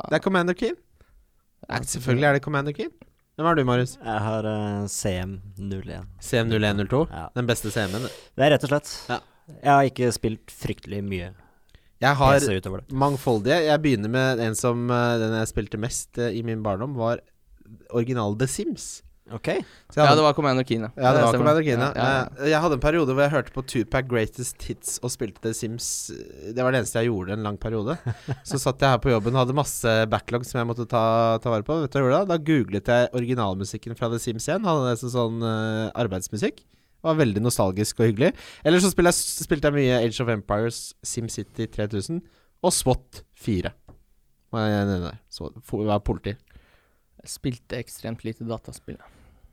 Det 0.05 0.19
er 0.19 0.23
Commander 0.23 0.57
Keen. 0.59 0.77
Ja, 1.65 1.81
selvfølgelig 1.81 2.29
er 2.29 2.37
det 2.37 2.43
Commander 2.45 2.77
Keen. 2.77 2.93
Hvem 3.39 3.47
er 3.47 3.55
du, 3.55 3.63
Marius? 3.63 3.95
Jeg 4.03 4.21
har 4.25 4.45
uh, 4.45 4.85
CM01. 4.91 6.07
CM0102? 6.27 7.03
Ja. 7.07 7.25
Den 7.39 7.49
beste 7.49 7.71
CM-en. 7.71 8.09
Det 8.35 8.45
er 8.45 8.51
rett 8.51 8.65
og 8.67 8.73
slett. 8.73 8.89
Ja. 9.07 9.19
Jeg 9.59 9.71
har 9.71 9.89
ikke 9.89 10.11
spilt 10.15 10.53
fryktelig 10.53 11.01
mye 11.03 11.33
Jeg 11.99 12.15
har 12.15 12.39
mangfoldige. 12.91 13.59
Jeg 13.67 13.83
begynner 13.83 14.11
med 14.13 14.39
en 14.45 14.55
som 14.55 14.89
eh, 14.93 15.17
Den 15.19 15.35
jeg 15.41 15.51
spilte 15.51 15.81
mest 15.81 16.17
eh, 16.21 16.37
i 16.39 16.43
min 16.47 16.63
barndom, 16.63 16.95
var 16.99 17.21
original 17.93 18.37
The 18.39 18.47
Sims. 18.47 19.01
Ok. 19.29 19.49
Så 19.93 19.99
jeg 19.99 20.07
Ja, 20.07 20.15
det 20.17 20.23
var 20.25 20.33
Commander 20.33 20.65
Keen, 20.65 20.87
ja. 20.87 20.89
Ja, 20.97 21.11
det 21.13 21.21
var. 21.21 21.35
Commander 21.37 21.63
Keen. 21.63 21.81
Ja. 21.83 21.91
Ja, 21.95 22.07
ja. 22.17 22.23
Eh, 22.39 22.49
Jeg 22.49 22.61
hadde 22.63 22.77
en 22.79 22.83
periode 22.83 23.13
hvor 23.13 23.21
jeg 23.23 23.33
hørte 23.33 23.53
på 23.53 23.61
Tupac 23.61 24.07
Greatest 24.09 24.63
Hits 24.65 24.97
og 25.03 25.13
spilte 25.13 25.43
The 25.43 25.53
Sims. 25.53 25.89
Det 26.49 26.57
var 26.63 26.73
det 26.73 26.81
eneste 26.81 27.03
jeg 27.03 27.11
gjorde 27.11 27.35
en 27.37 27.45
lang 27.45 27.59
periode. 27.61 27.97
Så 28.49 28.57
satt 28.61 28.81
jeg 28.81 28.89
her 28.89 29.03
på 29.03 29.13
jobben 29.13 29.35
og 29.35 29.43
hadde 29.43 29.57
masse 29.57 29.93
backlog 30.09 30.47
som 30.49 30.61
jeg 30.61 30.69
måtte 30.71 30.87
ta, 30.89 31.37
ta 31.43 31.53
vare 31.53 31.67
på. 31.67 31.77
Vet 31.83 31.93
du 31.93 31.99
hva 31.99 32.05
jeg 32.05 32.09
gjorde 32.09 32.25
Da 32.25 32.37
Da 32.37 32.43
googlet 32.49 32.93
jeg 32.95 33.13
originalmusikken 33.21 33.99
fra 33.99 34.09
The 34.09 34.21
Sims 34.23 34.49
igjen. 34.49 34.65
Hadde 34.65 34.89
det 34.89 34.99
som 35.03 35.13
sånn 35.13 35.45
uh, 35.45 35.93
arbeidsmusikk. 35.93 36.65
Var 37.05 37.19
veldig 37.19 37.41
nostalgisk 37.45 38.01
og 38.01 38.09
hyggelig. 38.09 38.33
Eller 38.67 38.81
så 38.83 38.91
spilte 38.91 39.13
jeg, 39.13 39.45
spilte 39.47 39.69
jeg 39.69 39.77
mye 39.77 39.99
Age 40.03 40.23
of 40.23 40.31
Empires, 40.33 40.79
SimCity 41.05 41.69
3000 41.71 42.19
og 42.63 42.73
SWAT 42.75 43.21
4. 43.39 43.71
Var 44.51 44.65
jeg 44.67 44.89
nede 44.89 45.05
der. 45.05 45.19
Så 45.31 45.51
var 45.85 46.01
politi. 46.03 46.33
Jeg 47.19 47.31
spilte 47.31 47.79
ekstremt 47.79 48.25
lite 48.27 48.47
dataspill. 48.47 48.97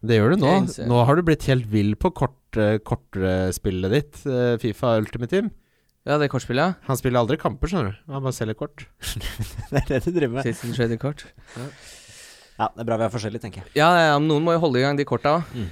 Det 0.07 0.18
gjør 0.18 0.34
du 0.34 0.42
nå. 0.42 0.51
Nå 0.86 0.99
har 1.09 1.18
du 1.18 1.22
blitt 1.26 1.47
helt 1.51 1.66
vill 1.70 1.94
på 1.99 2.11
kort, 2.14 2.59
eh, 2.61 2.78
kortere 2.78 3.53
spillet 3.57 3.90
ditt, 3.94 4.18
eh, 4.26 4.57
Fifa 4.62 4.97
Ultimate 5.01 5.30
Team. 5.32 5.51
Ja, 6.07 6.18
det 6.22 6.28
kortspillet. 6.30 6.76
Han 6.86 6.99
spiller 6.99 7.18
aldri 7.24 7.36
kamper, 7.36 7.66
skjønner 7.66 7.97
du. 7.97 8.12
Han 8.12 8.22
bare 8.22 8.36
selger 8.36 8.55
kort. 8.55 8.84
Det 9.72 9.80
er 9.80 9.86
det 9.88 10.05
du 10.05 10.12
driver 10.14 10.36
med. 10.38 10.47
Citizen 10.47 10.74
Trading 10.76 11.01
Kort. 11.03 11.24
Ja, 12.57 12.68
det 12.72 12.84
er 12.84 12.86
bra 12.88 12.97
vi 13.01 13.05
er 13.09 13.11
forskjellige, 13.12 13.42
tenker 13.42 13.64
jeg. 13.64 13.72
Ja, 13.76 13.88
ja, 13.99 14.12
noen 14.22 14.44
må 14.47 14.55
jo 14.55 14.61
holde 14.62 14.78
i 14.78 14.84
gang 14.84 14.97
de 14.97 15.05
korta. 15.05 15.40
òg. 15.40 15.66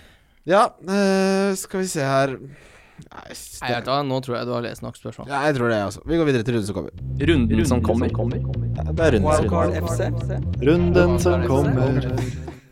Ja, 0.45 0.67
eh, 0.85 1.55
skal 1.57 1.81
vi 1.81 1.89
se 1.89 2.05
her 2.05 2.35
Nei, 2.37 3.33
Nei, 3.33 3.69
vet 3.73 3.87
du 3.87 3.91
hva, 3.91 4.03
nå 4.07 4.19
tror 4.23 4.37
jeg 4.37 4.47
du 4.47 4.53
har 4.55 4.63
lest 4.63 4.85
nok 4.85 4.95
spørsmål. 4.99 5.27
ja, 5.27 5.41
jeg 5.49 5.57
tror 5.57 5.73
det, 5.73 5.79
altså. 5.83 6.03
Vi 6.07 6.19
går 6.21 6.29
videre 6.29 6.47
til 6.47 6.55
runden 6.55 6.69
som 6.69 6.77
kommer. 6.77 6.93
Runden 7.31 7.65
som 7.67 7.81
kommer. 7.83 8.13
det 8.15 9.07
er 9.09 9.17
Wildcard 9.25 9.75
FC. 9.81 10.05
Runden 10.63 11.17
som 11.23 11.47
kommer. 11.51 11.99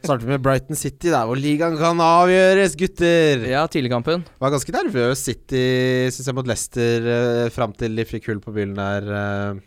Starter 0.02 0.22
vi 0.26 0.30
med 0.34 0.44
Brighton 0.44 0.78
City, 0.78 1.10
der 1.10 1.26
hvor 1.26 1.38
ligaen 1.38 1.74
kan 1.78 1.98
avgjøres, 2.02 2.76
gutter. 2.78 3.44
Ja, 3.50 3.64
tidligkampen. 3.70 4.24
Var 4.42 4.54
ganske 4.54 4.74
nervøs 4.78 5.26
City, 5.26 5.66
syns 6.14 6.30
jeg, 6.30 6.38
mot 6.38 6.48
Leicester 6.50 7.10
uh, 7.10 7.50
fram 7.54 7.74
til 7.74 7.98
de 7.98 8.06
fikk 8.06 8.30
hull 8.30 8.42
på 8.42 8.54
bilen 8.54 8.78
der. 8.78 9.62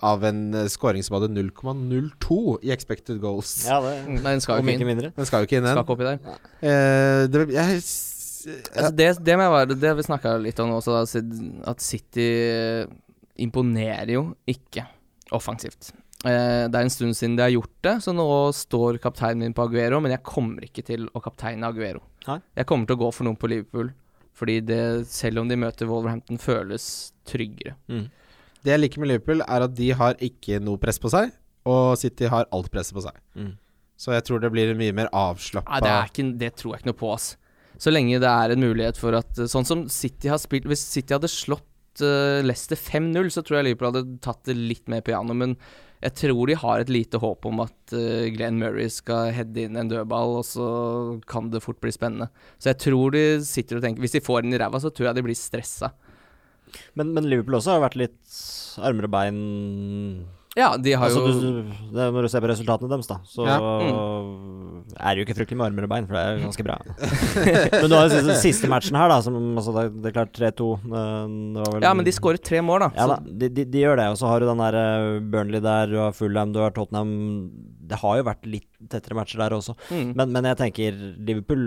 Eh, 0.00 0.06
av 0.06 0.24
en 0.24 0.40
uh, 0.54 0.64
scoring 0.68 1.02
som 1.06 1.16
hadde 1.20 1.30
0,02 1.34 2.58
i 2.62 2.70
expected 2.74 3.20
goals. 3.22 3.66
Ja, 3.68 3.80
det 3.80 3.94
Nei, 4.08 4.34
den 4.34 4.40
skal 4.44 4.60
jo 4.60 4.66
ikke 4.74 4.90
inn. 4.90 5.04
Den 5.16 5.26
skal 5.28 5.42
jo 5.44 5.48
ikke 5.48 5.58
inn, 5.60 5.66
Skal 5.68 5.78
den. 5.78 5.84
ikke 5.84 5.94
oppi 5.94 6.08
der. 6.08 6.18
Uh, 6.60 7.26
det, 7.32 7.44
jeg, 7.54 7.78
s- 7.82 8.10
Altså, 8.44 8.90
det, 8.92 9.06
det 9.24 9.38
være 9.40 9.72
Det 9.72 9.90
vi 9.96 10.02
snakka 10.04 10.34
litt 10.36 10.58
om 10.60 10.74
også, 10.76 10.98
at 11.64 11.80
City 11.80 12.26
eh, 12.44 12.86
imponerer 13.40 14.10
jo 14.12 14.24
ikke 14.46 14.84
offensivt. 15.32 15.92
Uh, 16.24 16.68
det 16.68 16.76
er 16.76 16.82
en 16.84 16.92
stund 16.92 17.16
siden 17.16 17.36
de 17.38 17.42
har 17.46 17.54
gjort 17.54 17.72
det, 17.84 17.94
så 18.04 18.12
nå 18.12 18.26
står 18.52 18.98
kapteinen 19.00 19.40
min 19.46 19.54
på 19.56 19.64
Aguero, 19.64 19.98
men 20.04 20.12
jeg 20.12 20.22
kommer 20.28 20.64
ikke 20.68 20.84
til 20.84 21.06
å 21.16 21.20
kapteine 21.24 21.64
Aguero. 21.68 22.02
Hæ? 22.26 22.38
Jeg 22.60 22.68
kommer 22.68 22.84
til 22.88 22.96
å 22.98 23.02
gå 23.06 23.10
for 23.16 23.24
noen 23.28 23.36
på 23.40 23.48
Liverpool, 23.48 23.90
fordi 24.36 24.58
det, 24.68 24.82
selv 25.08 25.40
om 25.40 25.48
de 25.48 25.56
møter 25.60 25.88
Wolverhampton, 25.88 26.36
føles 26.40 26.86
tryggere. 27.28 27.76
Mm. 27.88 28.06
Det 28.64 28.72
jeg 28.72 28.80
liker 28.80 29.02
med 29.02 29.12
Liverpool, 29.12 29.44
er 29.44 29.66
at 29.66 29.74
de 29.76 29.90
har 29.92 30.16
ikke 30.24 30.60
noe 30.64 30.80
press 30.80 31.00
på 31.00 31.12
seg, 31.12 31.34
og 31.68 31.98
City 32.00 32.28
har 32.32 32.48
alt 32.54 32.70
presset 32.72 32.96
på 32.96 33.04
seg. 33.04 33.18
Mm. 33.36 33.54
Så 34.00 34.14
jeg 34.14 34.24
tror 34.26 34.42
det 34.42 34.50
blir 34.52 34.74
mye 34.78 34.94
mer 34.96 35.10
avslappa 35.14 35.78
det, 35.84 35.92
er 35.92 36.10
ikke, 36.10 36.26
det 36.40 36.50
tror 36.58 36.74
jeg 36.74 36.82
ikke 36.82 36.90
noe 36.90 37.00
på, 37.04 37.12
ass. 37.14 37.28
Så 37.80 37.92
lenge 37.92 38.20
det 38.22 38.30
er 38.30 38.54
en 38.54 38.62
mulighet 38.62 38.98
for 39.00 39.16
at 39.18 39.38
Sånn 39.50 39.66
som 39.66 39.80
City 39.90 40.28
har 40.30 40.38
spilt 40.38 40.68
Hvis 40.70 40.84
City 40.86 41.10
hadde 41.16 41.26
slått 41.30 42.02
uh, 42.04 42.38
Leicester 42.44 42.78
5-0, 42.78 43.32
så 43.34 43.42
tror 43.42 43.58
jeg 43.58 43.68
Liverpool 43.68 43.90
hadde 43.90 44.20
tatt 44.22 44.44
det 44.46 44.54
litt 44.58 44.86
mer 44.90 45.02
piano, 45.06 45.34
men 45.34 45.56
jeg 46.04 46.18
tror 46.20 46.50
de 46.50 46.56
har 46.60 46.82
et 46.82 46.90
lite 46.92 47.16
håp 47.20 47.46
om 47.48 47.62
at 47.64 47.94
uh, 47.96 48.26
Glenn 48.34 48.58
Murray 48.60 48.90
skal 48.92 49.32
heade 49.34 49.62
inn 49.66 49.78
en 49.80 49.90
dødball, 49.90 50.38
og 50.40 50.46
så 50.46 50.66
kan 51.30 51.48
det 51.52 51.62
fort 51.64 51.80
bli 51.82 51.94
spennende. 51.94 52.28
Så 52.58 52.72
jeg 52.72 52.80
tror 52.84 53.14
de 53.14 53.24
sitter 53.46 53.80
og 53.80 53.86
tenker 53.86 54.04
Hvis 54.04 54.16
de 54.18 54.24
får 54.24 54.44
den 54.44 54.54
i 54.54 54.60
ræva, 54.60 54.82
så 54.82 54.92
tror 54.92 55.10
jeg 55.10 55.18
de 55.18 55.24
blir 55.24 55.38
stressa. 55.38 55.94
Men, 56.94 57.12
men 57.16 57.24
Liverpool 57.30 57.58
også 57.60 57.74
har 57.76 57.84
vært 57.88 57.96
litt 58.00 58.38
armer 58.82 59.06
og 59.06 59.12
bein 59.14 59.38
Ja, 60.54 60.76
de 60.78 60.92
har 60.94 61.08
altså, 61.08 61.24
jo 61.26 61.40
du, 61.42 61.72
det, 61.94 62.04
Når 62.14 62.22
du 62.26 62.28
ser 62.30 62.42
på 62.44 62.48
resultatene 62.50 62.90
deres, 62.92 63.08
da, 63.10 63.16
så 63.26 63.46
Ja. 63.48 63.56
er 64.94 65.14
det 65.16 65.18
jo 65.18 65.24
ikke 65.26 65.34
fryktelig 65.40 65.58
med 65.58 65.66
armer 65.66 65.86
og 65.86 65.90
bein, 65.90 66.06
for 66.06 66.14
det 66.14 66.22
er 66.22 66.36
jo 66.38 66.44
ganske 66.46 66.66
bra. 66.66 66.76
men 67.82 67.90
du 67.90 67.96
har 67.96 68.06
jo 68.06 68.20
den 68.28 68.38
siste 68.38 68.70
matchen 68.70 68.94
her, 68.98 69.08
da, 69.10 69.16
som 69.26 69.34
altså, 69.58 69.74
det, 69.74 69.84
det 70.04 70.10
er 70.12 70.16
klart 70.18 70.32
3-2. 70.38 70.68
eh, 70.84 71.24
det 71.56 71.64
var 71.64 71.72
vel- 71.74 71.86
Ja, 71.88 71.94
men 71.98 72.06
de 72.06 72.14
skårer 72.14 72.38
tre 72.42 72.60
mål, 72.62 72.86
da. 72.86 72.90
Ja 72.94 73.06
så- 73.08 73.16
da, 73.16 73.34
de, 73.42 73.48
de, 73.56 73.64
de 73.74 73.82
gjør 73.82 73.96
det. 73.98 74.06
Og 74.14 74.18
så 74.20 74.30
har 74.30 74.40
du 74.44 74.46
den 74.46 74.62
der 74.62 74.78
eh, 74.82 75.20
Burnley 75.34 75.60
der, 75.64 75.86
du 75.90 75.96
har 75.98 76.12
Fulham, 76.14 76.52
du 76.54 76.60
har 76.62 76.70
Tottenham. 76.76 77.10
Det 77.90 77.98
har 78.02 78.16
jo 78.20 78.24
vært 78.30 78.46
litt 78.48 78.68
tettere 78.90 79.16
matcher 79.18 79.40
der 79.44 79.54
også. 79.56 79.74
Mm. 79.90 80.12
Men, 80.18 80.32
men 80.34 80.44
jeg 80.50 80.58
tenker 80.60 80.96
Liverpool 81.24 81.62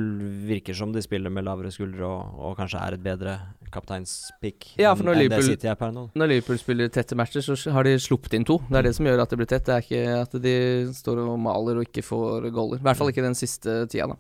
virker 0.50 0.76
som 0.78 0.92
de 0.94 1.02
spiller 1.02 1.34
med 1.34 1.46
lavere 1.48 1.72
skuldre 1.74 2.06
og, 2.08 2.42
og 2.50 2.58
kanskje 2.60 2.82
er 2.84 2.98
et 2.98 3.04
bedre 3.06 3.38
kapteinspick 3.74 4.70
Ja, 4.80 4.94
enn, 4.94 5.04
når 5.06 5.20
enn 5.26 5.32
det 5.34 5.40
City 5.46 5.68
er 5.70 5.76
per 5.80 5.92
nå. 5.96 6.06
Når 6.18 6.30
Liverpool 6.32 6.60
spiller 6.62 6.92
tette 6.94 7.18
matcher, 7.20 7.44
så 7.46 7.56
har 7.76 7.88
de 7.88 7.96
sluppet 8.02 8.36
inn 8.38 8.46
to. 8.48 8.60
Det 8.70 8.80
er 8.80 8.88
det 8.88 8.94
som 8.98 9.08
gjør 9.10 9.24
at 9.24 9.34
det 9.34 9.40
blir 9.42 9.50
tett. 9.50 9.66
Det 9.68 9.76
er 9.76 9.86
ikke 9.86 10.18
at 10.22 10.38
de 10.44 10.54
står 10.96 11.22
og 11.26 11.34
maler 11.44 11.82
og 11.82 11.88
ikke 11.88 12.04
får 12.06 12.48
goaler. 12.56 12.80
I 12.82 12.86
hvert 12.88 13.00
fall 13.02 13.12
ikke 13.14 13.26
den 13.26 13.38
siste 13.38 13.78
tida, 13.92 14.08
da. 14.14 14.18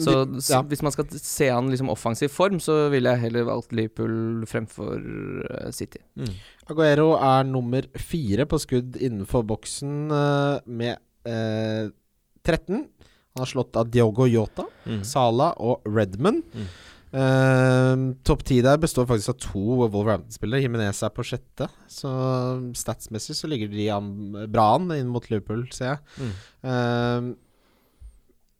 Så 0.00 0.16
s- 0.40 0.50
ja. 0.52 0.62
hvis 0.70 0.82
man 0.86 0.94
skal 0.94 1.08
se 1.16 1.48
an 1.54 1.70
liksom 1.72 1.90
offensiv 1.92 2.32
form, 2.34 2.60
så 2.62 2.88
ville 2.92 3.14
jeg 3.14 3.24
heller 3.28 3.48
valgt 3.48 3.72
Liverpool 3.76 4.44
fremfor 4.50 4.96
eh, 5.00 5.70
City. 5.76 6.02
Mm. 6.20 6.32
Aguero 6.70 7.12
er 7.18 7.46
nummer 7.48 7.86
fire 7.98 8.46
på 8.46 8.58
skudd 8.62 8.98
innenfor 9.00 9.42
boksen 9.48 10.10
eh, 10.14 10.60
med 10.70 11.00
eh, 11.24 11.90
13. 12.44 12.86
Han 13.34 13.42
har 13.44 13.46
slått 13.46 13.76
av 13.76 13.90
Diogo 13.90 14.26
Yota, 14.26 14.64
Mm. 14.86 15.02
Sala 15.04 15.52
og 15.58 15.82
Redman. 15.86 16.42
Mm. 16.54 16.66
Eh, 17.12 18.14
Topp 18.26 18.42
ti 18.46 18.60
der 18.62 18.78
består 18.78 19.06
faktisk 19.06 19.32
av 19.34 19.38
to 19.42 19.62
Wolverhampton-spillere. 19.90 20.62
Jimenez 20.64 21.02
er 21.02 21.10
på 21.14 21.24
sjette, 21.26 21.68
så 21.90 22.10
statsmessig 22.78 23.34
så 23.38 23.48
ligger 23.50 23.70
de 23.72 23.88
an, 23.90 24.10
bra 24.50 24.74
an 24.76 24.90
inn 24.94 25.08
mot 25.10 25.26
Liverpool, 25.30 25.66
ser 25.74 25.96
jeg. 25.96 25.98
Mm. 26.18 26.34
Eh, 26.64 27.30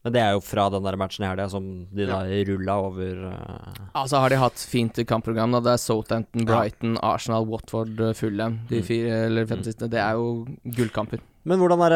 Men 0.03 0.15
det 0.15 0.21
er 0.23 0.31
jo 0.33 0.41
fra 0.41 0.71
den 0.73 0.83
der 0.83 0.97
matchen 0.97 1.27
i 1.27 1.29
helga 1.29 1.45
som 1.53 1.65
de 1.93 2.07
da 2.09 2.23
rulla 2.49 2.79
over 2.87 3.19
uh... 3.35 3.75
Altså 4.01 4.17
har 4.23 4.31
de 4.33 4.39
hatt 4.41 4.57
fint 4.57 4.97
kampprogram. 5.05 5.53
Da. 5.53 5.61
Det 5.61 5.73
er 5.75 5.83
Southampton, 5.83 6.47
Ja. 6.47 6.47
Brighton, 6.49 6.95
Arsenal, 7.05 7.45
Watford, 7.45 8.01
eh, 8.01 8.15
Fulham. 8.17 8.61
De 8.71 8.79
Mm. 8.81 8.87
fire 8.87 9.19
eller 9.27 9.45
fem 9.45 9.59
Mm. 9.59 9.65
siste. 9.67 9.91
Det 9.91 10.01
er 10.01 10.13
jo 10.17 10.47
gullkamper. 10.65 11.21
Men 11.49 11.59
hvordan 11.63 11.81
er 11.87 11.95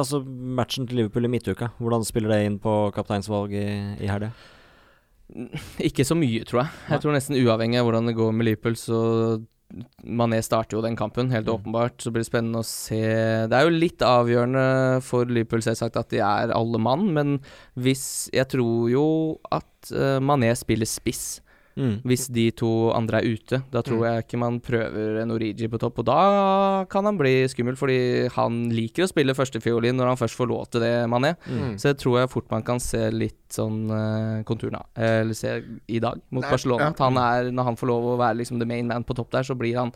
altså 0.00 0.18
matchen 0.26 0.88
til 0.90 0.96
Liverpool 1.02 1.28
i 1.28 1.30
midtuka? 1.30 1.68
Hvordan 1.78 2.02
spiller 2.06 2.32
det 2.34 2.40
inn 2.48 2.56
på 2.62 2.72
kapteinsvalg 2.96 3.52
i, 3.54 3.66
i 4.02 4.08
helga? 4.10 4.32
Ikke 5.88 6.02
så 6.06 6.16
mye, 6.18 6.42
tror 6.48 6.64
jeg. 6.64 6.72
Jeg 6.90 7.04
tror 7.04 7.14
nesten 7.14 7.38
uavhengig 7.38 7.78
av 7.78 7.86
hvordan 7.86 8.10
det 8.10 8.16
går 8.18 8.32
med 8.34 8.48
Liverpool, 8.50 8.74
så 8.80 8.98
Mané 10.02 10.40
starter 10.42 10.74
jo 10.74 10.82
den 10.82 10.96
kampen, 10.98 11.28
helt 11.30 11.46
Mm. 11.46 11.52
åpenbart. 11.54 12.00
Så 12.02 12.10
blir 12.10 12.24
det 12.24 12.30
spennende 12.32 12.58
å 12.58 12.66
se 12.66 12.98
Det 13.46 13.54
er 13.54 13.68
jo 13.68 13.76
litt 13.76 14.02
avgjørende 14.02 14.98
for 15.06 15.30
Liverpool 15.30 15.62
selvsagt 15.62 15.94
at 16.00 16.08
de 16.10 16.18
er 16.18 16.50
alle 16.50 16.78
mann, 16.82 17.12
men 17.14 17.36
hvis 17.78 18.28
Jeg 18.34 18.48
tror 18.50 18.90
jo 18.90 19.38
at 19.54 19.92
uh, 19.94 20.18
Mané 20.18 20.50
spiller 20.58 20.90
spiss. 20.90 21.38
Mm. 21.76 22.00
Hvis 22.04 22.26
de 22.34 22.50
to 22.50 22.90
andre 22.92 23.20
er 23.22 23.28
ute. 23.36 23.62
Da 23.70 23.80
tror 23.82 24.00
Mm. 24.00 24.04
jeg 24.08 24.24
ikke 24.26 24.38
man 24.38 24.60
prøver 24.60 25.20
en 25.22 25.30
Origi 25.30 25.68
på 25.70 25.78
topp. 25.78 25.98
Og 26.00 26.04
da 26.04 26.84
kan 26.90 27.04
han 27.04 27.16
bli 27.16 27.46
skummel, 27.48 27.76
fordi 27.78 28.28
han 28.34 28.70
liker 28.74 29.04
å 29.04 29.08
spille 29.08 29.34
førstefiolin 29.34 29.94
når 29.96 30.06
han 30.12 30.16
først 30.20 30.36
får 30.36 30.48
lov 30.50 30.66
til 30.70 30.80
det, 30.80 30.92
Mané. 31.08 31.36
Mm. 31.46 31.76
Så 31.78 31.92
jeg 31.94 31.98
tror 32.02 32.18
jeg 32.20 32.30
fort 32.30 32.50
man 32.50 32.62
kan 32.66 32.80
se 32.80 33.10
litt 33.10 33.38
sånn 33.50 33.90
uh, 33.90 34.42
konturene 34.44 34.82
av. 34.82 34.86
Eller 34.96 35.34
se 35.34 35.62
i 35.88 35.98
dag 36.02 36.20
mot 36.30 36.42
Nei, 36.42 36.50
Barcelona. 36.50 36.90
ja. 36.90 37.04
Han 37.04 37.16
er, 37.16 37.50
når 37.52 37.64
han 37.70 37.76
får 37.76 37.86
lov 37.88 38.04
å 38.14 38.18
være 38.18 38.36
liksom 38.42 38.58
the 38.58 38.66
main 38.66 38.86
man 38.90 39.04
på 39.04 39.14
topp 39.16 39.30
der, 39.30 39.42
så 39.46 39.54
blir 39.56 39.76
han 39.78 39.92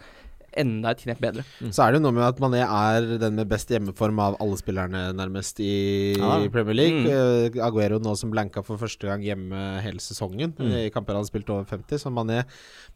enda 0.60 0.90
et 0.94 1.02
knep 1.04 1.20
bedre. 1.22 1.44
Så 1.70 1.82
er 1.84 1.92
det 1.92 2.00
jo 2.00 2.04
noe 2.06 2.14
med 2.16 2.24
at 2.26 2.40
Mané 2.42 2.60
er 2.64 3.18
den 3.18 3.34
med 3.38 3.48
best 3.50 3.68
hjemmeform 3.72 4.18
av 4.22 4.36
alle 4.40 4.56
spillerne, 4.60 5.02
nærmest, 5.16 5.60
i 5.60 6.14
Ja. 6.18 6.38
Premier 6.54 6.74
League. 6.74 7.02
Mm. 7.04 7.56
Eh, 7.56 7.64
Aguero 7.66 7.98
nå 8.02 8.16
som 8.16 8.30
blanka 8.30 8.62
for 8.64 8.76
første 8.78 9.06
gang 9.08 9.22
hjemme 9.22 9.80
hele 9.82 9.98
sesongen, 10.02 10.52
Mm. 10.58 10.70
eh, 10.72 10.86
i 10.86 10.90
kamper 10.90 11.14
han 11.14 11.22
har 11.24 11.30
spilt 11.30 11.50
over 11.50 11.64
50. 11.64 11.98
Så 11.98 12.12
Mané 12.12 12.44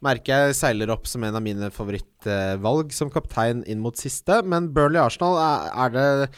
merker 0.01 0.47
jeg 0.49 0.55
seiler 0.55 0.89
opp 0.91 1.05
som 1.07 1.23
en 1.23 1.35
av 1.35 1.41
mine 1.43 1.69
favorittvalg 1.71 2.91
som 2.95 3.09
kaptein 3.09 3.63
inn 3.67 3.79
mot 3.83 3.95
siste. 3.99 4.41
Men 4.45 4.69
Burnley-Arsenal, 4.73 5.37
er, 5.37 5.71
er 5.85 5.89
det 5.95 6.29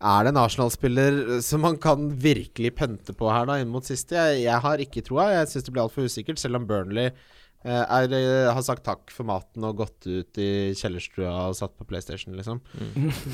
er 0.00 0.22
det 0.22 0.30
en 0.30 0.38
Arsenal-spiller 0.44 1.40
som 1.42 1.60
man 1.64 1.76
kan 1.76 2.04
virkelig 2.22 2.70
pønte 2.78 3.10
på 3.18 3.30
her 3.32 3.46
da 3.46 3.56
inn 3.58 3.68
mot 3.72 3.82
siste? 3.82 4.14
Jeg, 4.14 4.44
jeg 4.44 4.60
har 4.62 4.78
ikke 4.84 5.02
troa. 5.02 5.24
Jeg 5.34 5.48
syns 5.50 5.64
det 5.66 5.72
blir 5.74 5.82
altfor 5.82 6.06
usikkert, 6.06 6.38
selv 6.38 6.54
om 6.60 6.66
Burnley 6.68 7.10
eh, 7.64 7.82
er, 7.82 8.12
eh, 8.14 8.52
har 8.54 8.62
sagt 8.62 8.84
takk 8.86 9.10
for 9.10 9.24
maten 9.28 9.64
og 9.64 9.76
gått 9.80 10.06
ut 10.06 10.38
i 10.38 10.72
kjellerstua 10.78 11.48
og 11.48 11.56
satt 11.58 11.74
på 11.78 11.86
PlayStation, 11.88 12.34
liksom. 12.38 12.60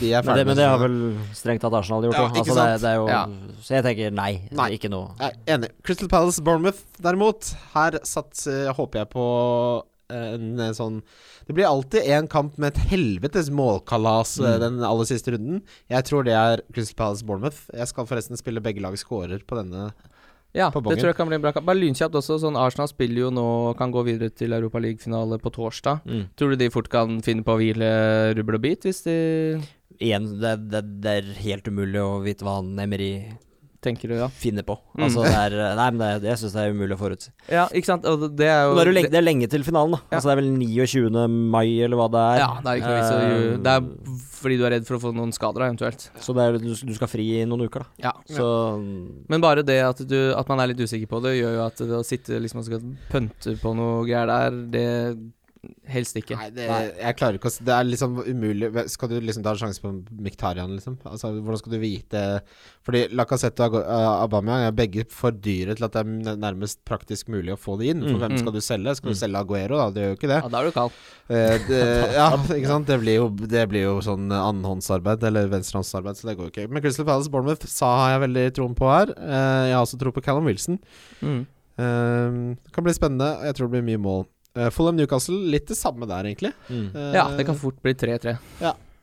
De 0.00 0.12
er 0.12 0.22
Men 0.24 0.36
det, 0.40 0.46
men 0.46 0.56
det 0.56 0.68
har 0.68 0.78
vel 0.80 0.98
strengt 1.36 1.60
tatt 1.64 1.72
Arsenal 1.74 2.04
gjort 2.08 2.16
Ja, 2.18 2.28
altså, 2.32 2.54
det, 2.58 2.80
det 2.82 2.90
er 2.92 2.96
jo 3.00 3.08
Ja. 3.08 3.24
Så 3.60 3.74
jeg 3.78 3.84
tenker 3.84 4.10
nei, 4.14 4.30
Nei. 4.52 4.70
ikke 4.78 4.90
noe. 4.92 5.14
Jeg 5.20 5.32
er 5.46 5.58
enig. 5.58 5.70
Crystal 5.82 6.08
Palace 6.08 6.40
Bournemouth, 6.42 6.80
derimot. 7.00 7.54
Her 7.74 7.98
satt, 8.04 8.44
håper 8.76 9.04
jeg 9.04 9.10
på 9.14 9.26
en, 10.14 10.60
eh, 10.60 10.72
sånn 10.76 10.98
Det 11.46 11.54
blir 11.56 11.64
alltid 11.68 12.04
en 12.12 12.26
kamp 12.28 12.58
med 12.60 12.72
et 12.74 12.90
helvetes 12.90 13.48
målkalas 13.52 14.38
eh, 14.40 14.54
Mm. 14.56 14.60
den 14.60 14.84
aller 14.84 15.04
siste 15.04 15.32
runden. 15.32 15.62
Jeg 15.90 16.04
tror 16.04 16.24
det 16.24 16.32
er 16.36 16.62
Crystal 16.72 16.94
Palace 16.96 17.24
Bournemouth. 17.24 17.68
Jeg 17.72 17.88
skal 17.88 18.06
forresten 18.06 18.36
spille 18.40 18.60
begge 18.64 18.80
lag 18.80 18.96
scorer 18.96 19.40
på 19.44 19.56
denne. 19.60 19.92
Ja, 20.54 20.68
det 20.70 20.96
tror 21.00 21.08
jeg 21.10 21.16
kan 21.18 21.26
bli 21.26 21.34
en 21.34 21.42
bra 21.42 21.50
kamp. 21.54 21.66
Bare 21.66 21.80
lynkjapt 21.80 22.14
også, 22.14 22.38
sånn 22.44 22.58
Arsenal 22.58 22.86
spiller 22.86 23.24
jo 23.24 23.30
nå 23.34 23.46
Kan 23.78 23.90
gå 23.94 24.04
videre 24.06 24.30
til 24.30 24.54
Europa 24.54 24.78
League-finale 24.78 25.40
på 25.42 25.50
torsdag. 25.54 26.04
Mm. 26.06 26.28
Tror 26.38 26.54
du 26.54 26.60
de 26.60 26.70
fort 26.70 26.90
kan 26.92 27.18
finne 27.26 27.42
på 27.42 27.56
å 27.56 27.58
hvile 27.58 27.88
rubbel 28.38 28.60
og 28.60 28.62
bit, 28.62 28.86
hvis 28.86 29.02
de 29.08 29.16
Igjen, 30.02 30.26
det, 30.42 30.56
det, 30.72 30.80
det 31.04 31.10
er 31.20 31.26
helt 31.44 31.68
umulig 31.70 32.00
å 32.02 32.18
vite 32.24 32.46
hva 32.46 32.56
han 32.58 32.72
Emery 32.82 33.12
tenker 33.84 34.10
du, 34.10 34.16
ja? 34.18 34.28
finner 34.32 34.64
på. 34.66 34.76
Mm. 34.96 35.04
Altså, 35.06 35.24
det 35.26 35.34
er 35.36 35.56
Nei, 35.78 35.86
men 35.94 36.00
det, 36.00 36.10
det, 36.24 36.30
jeg 36.32 36.40
syns 36.42 36.56
det 36.56 36.64
er 36.64 36.74
umulig 36.74 36.96
å 36.96 37.00
forutsi. 37.00 37.30
Ja, 37.52 37.66
ikke 37.70 37.90
sant. 37.92 38.08
Og 38.08 38.24
det 38.36 38.48
er 38.50 38.64
jo 38.68 38.74
det 38.78 38.84
er, 38.86 38.92
lenge, 38.98 39.12
det 39.12 39.20
er 39.20 39.26
lenge 39.26 39.48
til 39.52 39.66
finalen, 39.66 39.96
da. 39.96 40.00
Ja. 40.08 40.18
Altså, 40.18 40.30
det 40.30 40.34
er 40.34 40.40
vel 40.42 40.50
29. 40.58 41.26
mai, 41.54 41.66
eller 41.86 42.00
hva 42.00 42.08
det 42.14 42.24
er. 42.32 42.40
Ja, 42.42 42.50
det 42.64 42.72
er 42.72 42.80
ikke 42.80 42.94
noe 42.94 43.02
vits 43.02 43.12
Eh, 43.14 43.60
Det 43.64 43.76
er 43.76 44.24
fordi 44.44 44.58
du 44.60 44.64
er 44.66 44.74
redd 44.76 44.88
for 44.88 44.98
å 44.98 45.02
få 45.06 45.12
noen 45.16 45.32
skader, 45.32 45.64
eventuelt. 45.68 46.08
Så 46.20 46.34
er, 46.40 46.58
du, 46.60 46.72
du 46.74 46.94
skal 46.96 47.08
fri 47.08 47.24
i 47.38 47.44
noen 47.48 47.64
uker, 47.68 47.84
da. 47.84 48.10
Ja. 48.10 48.12
Så 48.28 48.48
Men 49.30 49.44
bare 49.44 49.64
det 49.66 49.78
at, 49.84 50.02
du, 50.08 50.18
at 50.36 50.50
man 50.50 50.60
er 50.60 50.72
litt 50.72 50.82
usikker 50.84 51.08
på 51.10 51.22
det, 51.24 51.36
gjør 51.38 51.56
jo 51.58 51.62
at 51.68 51.80
det 51.84 51.96
å 51.96 52.04
sitte 52.06 52.40
liksom 52.42 52.60
og 52.60 52.68
skal 52.68 52.84
pønte 53.12 53.56
på 53.62 53.72
noe 53.78 54.02
greier 54.08 54.28
der, 54.30 54.60
det 54.74 54.86
helst 55.90 56.16
ikke. 56.20 56.36
Nei, 56.38 56.48
det, 56.54 56.66
jeg 56.68 57.16
klarer 57.18 57.38
ikke 57.38 57.50
å 57.50 57.64
Det 57.66 57.74
er 57.74 57.86
liksom 57.88 58.18
umulig. 58.24 58.70
Skal 58.92 59.10
du 59.12 59.16
liksom 59.20 59.44
ta 59.46 59.52
en 59.54 59.60
sjanse 59.60 59.82
på 59.82 59.92
Miktarian, 60.24 60.72
liksom? 60.76 60.96
Altså, 61.08 61.30
hvordan 61.38 61.60
skal 61.60 61.74
du 61.74 61.78
vite 61.82 62.22
Fordi 62.84 63.02
Lacassette 63.16 63.64
og 63.68 63.76
uh, 63.80 64.22
Aubameyang 64.24 64.66
er 64.68 64.76
begge 64.76 65.04
for 65.10 65.32
dyre 65.32 65.76
til 65.78 65.86
at 65.86 65.94
det 65.96 66.02
er 66.04 66.38
nærmest 66.40 66.82
praktisk 66.88 67.30
mulig 67.32 67.54
å 67.54 67.60
få 67.60 67.78
det 67.80 67.92
inn. 67.94 68.02
For 68.04 68.14
Mm, 68.14 68.20
hvem 68.24 68.34
mm. 68.36 68.40
skal 68.42 68.52
du 68.54 68.60
selge? 68.64 68.94
Skal 68.98 69.08
Mm. 69.10 69.14
du 69.14 69.20
selge 69.20 69.40
Aguero, 69.44 69.78
da? 69.80 69.86
Det 69.94 70.02
gjør 70.04 70.12
jo 70.12 70.18
ikke 70.18 70.30
det. 70.32 70.40
Ja, 70.44 70.48
da 70.52 70.60
er 70.60 70.64
du 70.68 70.74
kald. 70.76 70.98
Eh, 71.28 71.56
det 71.68 71.80
ja, 72.18 72.28
ikke 72.36 72.70
sant. 72.70 72.86
Det 72.90 73.00
blir 73.00 73.16
jo, 73.18 73.28
det 73.54 73.64
blir 73.72 73.86
jo 73.88 73.94
sånn 74.04 74.28
annenhåndsarbeid, 74.34 75.24
eller 75.30 75.48
venstrehåndsarbeid, 75.52 76.18
så 76.20 76.28
det 76.28 76.36
går 76.38 76.48
jo 76.50 76.52
ikke. 76.54 76.68
Men 76.70 76.84
Crystal 76.84 77.08
Palace 77.08 77.32
Bournemouth 77.32 77.66
sa 77.70 77.90
har 78.02 78.14
jeg 78.16 78.24
veldig 78.28 78.46
troen 78.60 78.76
på 78.78 78.90
her. 78.92 79.14
Eh, 79.16 79.64
jeg 79.70 79.76
har 79.78 79.82
også 79.84 79.98
tro 80.00 80.12
på 80.14 80.22
Callum 80.24 80.44
Wilson. 80.50 80.78
Mm. 81.24 81.42
Eh, 81.74 82.70
kan 82.74 82.84
bli 82.86 82.94
spennende. 82.94 83.30
Jeg 83.48 83.56
tror 83.58 83.68
det 83.70 83.74
blir 83.78 83.88
mye 83.88 84.02
mål. 84.04 84.24
Uh, 84.54 84.68
Fulham 84.70 84.96
Newcastle, 84.96 85.36
litt 85.50 85.66
det 85.66 85.76
samme 85.78 86.06
der, 86.06 86.28
egentlig. 86.30 86.52
mm. 86.70 86.88
Uh, 86.94 87.12
Ja, 87.16 87.28
det 87.36 87.46
kan 87.48 87.56
fort 87.58 87.80
bli 87.82 87.94
3-3. 87.98 88.36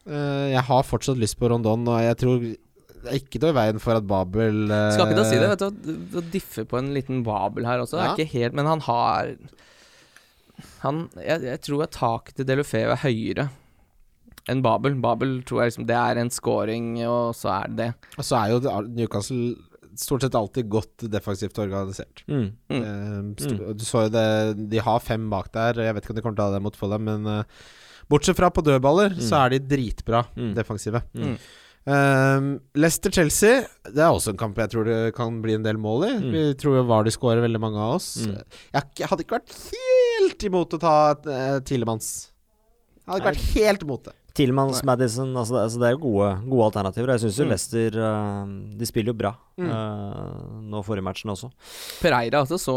Eh, 0.02 0.48
jeg 0.56 0.64
har 0.66 0.84
fortsatt 0.88 1.20
lyst 1.22 1.38
på 1.38 1.50
Rondon, 1.52 1.84
og 1.92 2.00
jeg 2.02 2.18
tror 2.18 2.40
det 2.42 3.10
er 3.12 3.18
ikke 3.20 3.40
noe 3.44 3.52
i 3.54 3.58
veien 3.58 3.82
for 3.82 3.98
at 4.00 4.06
Babel 4.10 4.72
eh, 4.74 4.88
Skal 4.96 5.12
ikke 5.12 5.20
da 5.20 5.26
si 5.30 5.38
det, 5.38 5.50
vet 5.52 5.62
du. 5.62 5.92
Å 6.18 6.24
diffe 6.34 6.64
på 6.70 6.80
en 6.80 6.90
liten 6.96 7.22
Babel 7.26 7.68
her 7.70 7.84
også, 7.84 8.00
Ja. 8.00 8.08
er 8.08 8.16
ikke 8.18 8.34
helt 8.34 8.58
Men 8.58 8.66
han 8.70 8.82
har 8.88 9.30
Han 10.82 11.04
Jeg, 11.18 11.42
jeg 11.46 11.62
tror 11.66 11.84
at 11.86 11.94
taket 11.98 12.36
til 12.38 12.46
Delofeu 12.50 12.90
er 12.94 13.02
høyere 13.04 13.50
enn 14.50 14.64
Babel. 14.66 14.96
Babel 14.98 15.44
tror 15.46 15.62
jeg 15.62 15.70
liksom 15.72 15.86
Det 15.86 15.98
er 16.02 16.18
en 16.18 16.32
scoring, 16.34 16.96
og 17.06 17.36
så 17.38 17.52
er 17.60 17.68
det 17.70 17.78
det. 17.78 17.90
Og 18.18 18.26
så 18.26 18.40
er 18.42 18.56
jo 18.56 18.82
Newcastle 18.90 19.52
stort 20.02 20.26
sett 20.26 20.36
alltid 20.36 20.68
godt 20.74 21.06
defensivt 21.14 21.58
organisert. 21.62 22.24
Mm. 22.28 22.48
Mm. 22.72 22.82
Eh, 22.82 23.22
st- 23.46 23.74
Du 23.78 23.86
så 23.88 24.06
jo 24.08 24.12
det 24.14 24.70
De 24.72 24.82
har 24.84 25.00
fem 25.00 25.30
bak 25.32 25.52
der. 25.54 25.74
Jeg 25.86 25.94
vet 25.96 26.04
ikke 26.04 26.16
om 26.16 26.20
de 26.20 26.22
kommer 26.26 26.36
til 26.42 26.46
å 26.46 26.50
ha 26.52 26.56
det 26.58 26.64
mot 26.66 26.76
Fulham, 26.80 27.04
men 27.08 27.26
eh, 27.28 27.44
bortsett 28.12 28.36
fra 28.36 28.50
på 28.52 28.64
dødballer, 28.66 29.14
Mm. 29.16 29.22
så 29.24 29.46
er 29.46 29.50
de 29.56 29.60
dritbra 29.72 30.26
Mm. 30.36 30.54
defensive. 30.58 31.02
Mm. 31.16 31.38
Um, 31.84 32.48
Leicester-Chelsea, 32.78 33.64
det 33.90 33.98
er 34.04 34.12
også 34.14 34.30
en 34.36 34.38
kamp 34.38 34.56
jeg 34.62 34.70
tror 34.70 34.86
det 34.86 35.16
kan 35.18 35.40
bli 35.42 35.56
en 35.58 35.64
del 35.66 35.80
mål 35.82 36.04
i. 36.06 36.12
Mm. 36.22 36.32
Vi 36.36 36.44
tror 36.62 36.76
jo 36.78 36.84
VAR 36.86 37.04
de 37.08 37.14
skårer 37.16 37.42
veldig 37.42 37.60
mange 37.64 37.80
av 37.82 37.96
oss. 37.96 38.10
Mm. 38.22 38.36
Jeg, 38.76 39.08
hadde 39.10 39.24
ikke 39.26 39.40
vært 39.40 39.56
helt 39.72 40.46
imot 40.46 40.76
å 40.78 40.80
ta 40.84 40.94
uh, 41.26 41.60
Tilemanns. 41.66 42.12
Jeg 43.02 43.08
hadde 43.10 43.22
ikke 43.24 43.32
vært 43.32 43.48
helt 43.56 43.82
imot 43.88 44.04
det. 44.06 44.14
Tillmans, 44.34 44.84
Madison 44.88 45.34
altså, 45.36 45.54
det- 45.58 45.64
altså 45.66 45.80
Det 45.80 45.88
er 45.88 45.92
jo 45.98 46.02
gode, 46.08 46.30
gode 46.50 46.66
alternativer. 46.72 47.10
Jeg 47.16 47.20
syns 47.26 47.38
jo 47.40 47.46
Mm. 47.46 47.50
Leicester 47.50 47.98
uh, 48.00 48.46
De 48.80 48.86
spiller 48.86 49.12
jo 49.14 49.18
bra 49.18 49.34
Mm. 49.62 49.68
uh, 49.70 50.62
nå 50.72 50.80
forrige 50.82 51.04
matchen 51.04 51.30
også. 51.30 51.50
Pereira 52.02 52.40
også 52.42 52.58
så 52.58 52.74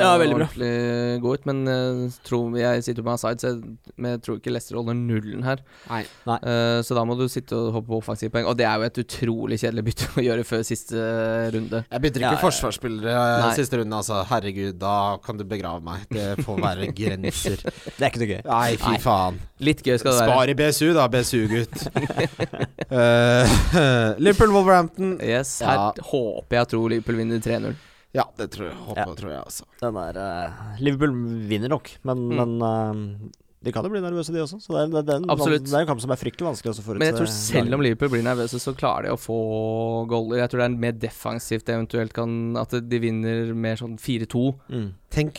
Ja, 0.00 0.12
ordentlig 0.16 1.20
god 1.20 1.34
ut, 1.40 1.46
men 1.46 1.58
uh, 1.68 2.10
tror, 2.24 2.56
jeg 2.56 2.84
sitter 2.86 3.02
på 3.02 3.10
Aside, 3.12 3.40
side, 3.40 3.40
så 3.42 3.48
jeg, 3.50 3.76
men 3.98 4.10
jeg 4.12 4.22
tror 4.22 4.36
ikke 4.38 4.52
Leicester 4.54 4.76
holder 4.78 4.94
nullen 4.96 5.42
her. 5.44 5.56
Nei. 5.90 6.04
Eh, 6.30 6.78
så 6.86 6.94
da 6.96 7.04
må 7.04 7.16
du 7.18 7.26
sitte 7.28 7.52
og 7.58 7.72
hoppe 7.74 7.88
på 7.90 7.98
offensive 7.98 8.30
poeng, 8.32 8.46
og 8.48 8.56
det 8.56 8.64
er 8.64 8.78
jo 8.78 8.86
et 8.86 9.00
utrolig 9.02 9.58
kjedelig 9.60 9.84
bytte 9.90 10.08
å 10.16 10.24
gjøre 10.24 10.44
før 10.46 10.62
siste 10.64 10.96
runde. 11.52 11.82
Jeg 11.90 12.00
bytter 12.06 12.20
ikke 12.22 12.32
Ja, 12.38 12.40
forsvarsspillere 12.40 13.40
Nei. 13.42 13.52
siste 13.58 13.78
runde, 13.82 13.92
altså. 13.98 14.22
Herregud, 14.30 14.78
da 14.78 15.16
kan 15.18 15.36
du 15.36 15.44
begrave 15.44 15.82
meg. 15.84 16.06
Det 16.08 16.38
får 16.46 16.62
være 16.62 16.88
grenser. 17.02 17.56
Det 17.66 18.00
er 18.00 18.08
ikke 18.08 18.22
noe 18.22 18.32
gøy. 18.32 18.42
Nei, 18.46 18.76
fy 18.80 18.96
faen. 19.02 19.38
Litt 19.60 19.82
gøy 19.84 19.98
skal 19.98 20.12
det 20.12 20.20
være. 20.22 20.32
Spar 20.32 20.48
i 20.48 20.54
BSU, 20.62 20.91
da, 20.96 21.06
BSU-gutt. 21.08 21.86
uh, 22.90 23.46
Liverpool-Wolverhampton. 24.24 25.18
Yes, 25.22 25.60
Ja. 25.62 25.92
håper 26.12 26.56
jeg 26.60 26.68
tror 26.74 26.88
Liverpool 26.92 27.16
vinner 27.22 27.40
3-0. 27.42 27.74
Ja, 28.12 28.26
det 28.36 28.50
tror 28.52 28.66
jeg. 28.68 28.76
Håper, 28.76 29.06
Ja. 29.08 29.14
tror 29.16 29.30
jeg 29.32 29.40
også. 29.46 29.64
Den 29.80 29.96
er 29.96 30.18
uh, 30.20 30.50
Liverpool 30.84 31.14
vinner 31.48 31.68
nok, 31.72 31.88
men, 32.04 32.18
Mm. 32.28 32.36
men 32.36 32.50
eh, 32.68 32.92
de 33.62 33.72
kan 33.74 33.86
jo 33.86 33.92
bli 33.92 34.00
nervøse, 34.02 34.32
de 34.34 34.40
også. 34.42 34.58
Så 34.62 34.74
det 34.74 34.80
er, 34.82 35.04
det, 35.06 35.14
er 35.14 35.22
en, 35.22 35.52
det 35.54 35.74
er 35.74 35.84
en 35.84 35.90
kamp 35.92 36.00
som 36.02 36.10
er 36.10 36.18
fryktelig 36.18 36.48
vanskelig 36.48 36.72
å 36.72 36.82
forutse. 36.82 36.98
Men 36.98 37.12
jeg 37.12 37.18
tror 37.20 37.30
selv 37.30 37.76
om 37.76 37.84
Liverpool 37.84 38.10
blir 38.14 38.24
nervøse, 38.26 38.58
så 38.62 38.74
klarer 38.74 39.06
de 39.06 39.12
å 39.14 39.20
få 39.20 39.36
goller. 40.10 40.40
Jeg 40.42 40.50
tror 40.50 40.64
det 40.64 40.66
er 40.66 40.80
mer 40.86 40.96
defensivt 40.98 41.70
eventuelt 41.70 42.14
kan 42.16 42.56
At 42.58 42.74
de 42.74 42.98
vinner 43.02 43.52
mer 43.54 43.78
sånn 43.80 43.94
4-2. 44.00 44.42
mm. 44.72 44.90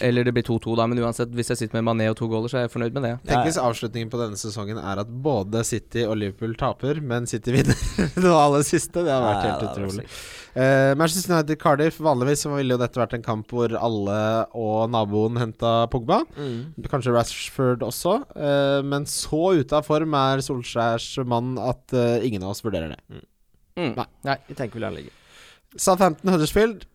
Eller 0.05 0.27
det 0.27 0.35
blir 0.35 0.45
2-2, 0.45 0.75
da, 0.77 0.85
men 0.85 0.99
uansett, 1.01 1.31
hvis 1.33 1.49
jeg 1.49 1.63
sitter 1.63 1.79
med 1.79 1.87
Mané 1.87 2.05
og 2.11 2.17
to 2.19 2.27
goaler, 2.29 2.51
så 2.51 2.59
er 2.59 2.67
jeg 2.67 2.73
fornøyd 2.75 2.93
med 2.93 3.07
det. 3.07 3.13
tenk 3.25 3.47
hvis 3.47 3.57
avslutningen 3.57 4.11
på 4.13 4.19
denne 4.21 4.37
sesongen 4.37 4.77
er 4.77 5.01
at 5.01 5.09
både 5.09 5.63
City 5.65 6.03
og 6.05 6.19
Liverpool 6.21 6.53
taper, 6.59 7.01
men 7.01 7.25
City 7.25 7.53
vinner 7.57 7.79
det 8.13 8.29
aller 8.29 8.61
siste. 8.67 9.01
Det 9.01 9.09
har 9.09 9.25
vært 9.25 9.41
Nei, 9.41 9.49
helt 9.49 9.65
utrolig. 9.71 10.05
Eh, 10.53 10.93
Manchester 10.99 11.33
United 11.33 11.57
Cardiff, 11.61 11.97
vanligvis 12.03 12.43
så 12.45 12.51
ville 12.53 12.75
jo 12.75 12.81
dette 12.81 12.99
vært 12.99 13.15
en 13.17 13.25
kamp 13.25 13.49
hvor 13.49 13.73
alle 13.73 14.17
og 14.53 14.91
naboen 14.93 15.39
henta 15.41 15.73
Pogba. 15.89 16.21
Mm. 16.37 16.85
Kanskje 16.91 17.15
Rashford 17.15 17.85
også. 17.85 18.19
Uh, 18.37 18.79
men 18.85 19.07
så 19.09 19.55
ute 19.57 19.79
av 19.79 19.87
form 19.87 20.13
er 20.17 20.43
Solskjærs 20.45 21.09
mann 21.29 21.55
at 21.61 21.97
uh, 21.97 22.21
ingen 22.21 22.45
av 22.45 22.53
oss 22.53 22.61
vurderer 22.65 22.93
det. 22.93 23.01
Mm. 23.09 23.93
Nei. 23.97 24.07
Nei. 24.29 24.37
Jeg 24.51 24.59
tenker 24.59 24.77
vel 24.77 24.99
ligger. 24.99 25.19
Southampton 25.73 26.29
Huddersfield. 26.35 26.85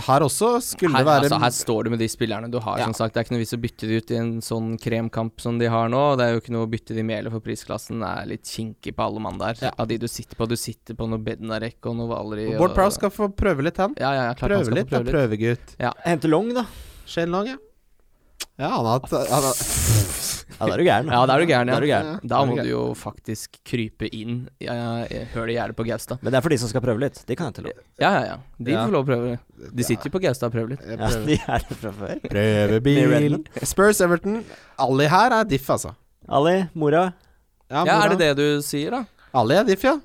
Her 0.00 0.24
også 0.24 0.54
skulle 0.64 0.96
Her, 0.96 1.04
det 1.04 1.06
være 1.10 1.24
altså, 1.26 1.38
her 1.42 1.52
står 1.52 1.84
du 1.84 1.90
med 1.92 2.00
de 2.00 2.06
spillerne 2.08 2.48
du 2.50 2.58
har. 2.64 2.78
Ja. 2.80 2.86
Som 2.88 2.94
sagt 2.96 3.12
Det 3.14 3.20
er 3.20 3.26
ikke 3.26 3.34
noe 3.34 3.42
vits 3.42 3.52
å 3.52 3.60
bytte 3.60 3.88
de 3.90 3.98
ut 4.00 4.12
i 4.14 4.16
en 4.16 4.30
sånn 4.40 4.70
kremkamp 4.80 5.42
som 5.44 5.58
de 5.60 5.68
har 5.68 5.90
nå. 5.92 6.00
Det 6.16 6.24
er 6.24 6.32
jo 6.32 6.40
ikke 6.40 6.54
noe 6.56 6.64
å 6.64 6.70
bytte 6.72 6.96
de 6.96 7.04
med 7.04 7.20
heller, 7.20 7.34
for 7.34 7.44
prisklassen 7.44 8.00
er 8.08 8.30
litt 8.30 8.48
kinkig 8.48 8.94
på 8.96 9.04
alle 9.04 9.20
mann 9.20 9.36
der. 9.42 9.60
Ja. 9.60 9.74
Av 9.76 9.90
de 9.90 9.98
du 10.00 10.08
sitter 10.08 10.38
på. 10.38 10.48
Du 10.48 10.56
sitter 10.56 10.96
på 10.96 11.08
noe 11.10 11.20
Bednarek 11.20 11.76
og 11.90 11.98
noe 12.00 12.08
Valeri. 12.08 12.48
Bård 12.56 12.70
og- 12.70 12.78
Prowse 12.78 12.96
skal 12.96 13.12
få 13.12 13.28
prøve 13.36 13.62
litt, 13.68 13.76
han. 13.76 13.92
Ja, 14.00 14.14
ja, 14.16 14.24
ja, 14.30 14.34
klart 14.34 14.48
han 14.50 14.62
Prøve 14.62 14.64
skal 14.70 14.80
litt, 14.80 14.88
få 14.88 15.04
prøve 15.04 15.36
litt. 15.36 15.76
Prøvegutt. 15.76 16.04
Hente 16.06 16.28
Long, 16.32 16.54
da. 16.54 16.64
Shane 17.04 17.30
Long, 17.30 17.46
ja. 17.52 17.58
Ja, 18.58 18.68
han 18.68 18.84
har 18.84 19.00
hatt 19.00 19.10
han 19.10 19.42
har, 19.42 19.54
Ja, 20.58 20.66
da 20.66 20.72
er 20.74 20.78
du 20.78 20.84
gæren. 20.86 21.08
Ja, 21.12 21.20
da 21.26 21.34
er 21.36 21.40
du 21.42 21.46
gæren, 21.50 21.66
Da 21.72 21.76
er 21.76 21.80
du 21.80 21.86
ja. 21.88 22.00
gæren. 22.02 22.28
Da 22.32 22.40
må 22.44 22.56
du 22.58 22.68
jo 22.68 22.82
faktisk 22.98 23.58
krype 23.64 24.08
inn 24.14 24.48
ja, 24.62 24.74
hølet 25.34 25.54
i 25.54 25.56
gjerdet 25.56 25.76
på 25.78 25.86
Gaustad. 25.88 26.18
Men 26.22 26.32
det 26.34 26.38
er 26.38 26.44
for 26.46 26.54
de 26.54 26.58
som 26.62 26.68
skal 26.72 26.84
prøve 26.84 27.02
litt. 27.04 27.22
De 27.26 27.36
kan 27.38 27.50
jeg 27.50 27.54
til 27.58 27.64
Long. 27.68 27.80
Ja, 28.02 28.10
ja, 28.12 28.22
ja. 28.30 28.36
De 28.58 28.70
Ja. 28.76 28.84
får 28.86 28.92
lov 28.92 29.04
å 29.04 29.08
prøve. 29.10 29.38
De 29.72 29.82
sitter 29.88 30.10
jo 30.10 30.14
på 30.18 30.22
Gaustad 30.22 30.50
og 30.50 30.52
prøver 30.56 30.74
litt. 30.74 30.84
Ja, 30.86 31.10
de 31.26 31.38
er 31.40 31.66
det 31.68 31.78
fra 31.82 31.92
før. 31.92 32.14
Med 32.22 32.30
Prøvebil. 32.30 33.02
Redmond. 33.14 33.48
Spurs 33.64 34.00
Everton. 34.00 34.44
Ali 34.78 35.06
her 35.08 35.38
er 35.40 35.44
diff, 35.44 35.68
altså. 35.70 35.94
Ali, 36.28 36.58
mora. 36.74 37.12
Ja, 37.70 37.84
mora. 37.84 37.86
ja 37.86 38.00
er 38.04 38.08
det 38.16 38.18
det 38.18 38.32
du 38.36 38.62
sier, 38.62 38.90
da? 38.90 39.04
Ali 39.34 39.54
er 39.56 39.64
diff, 39.64 39.82
ja. 39.88 39.96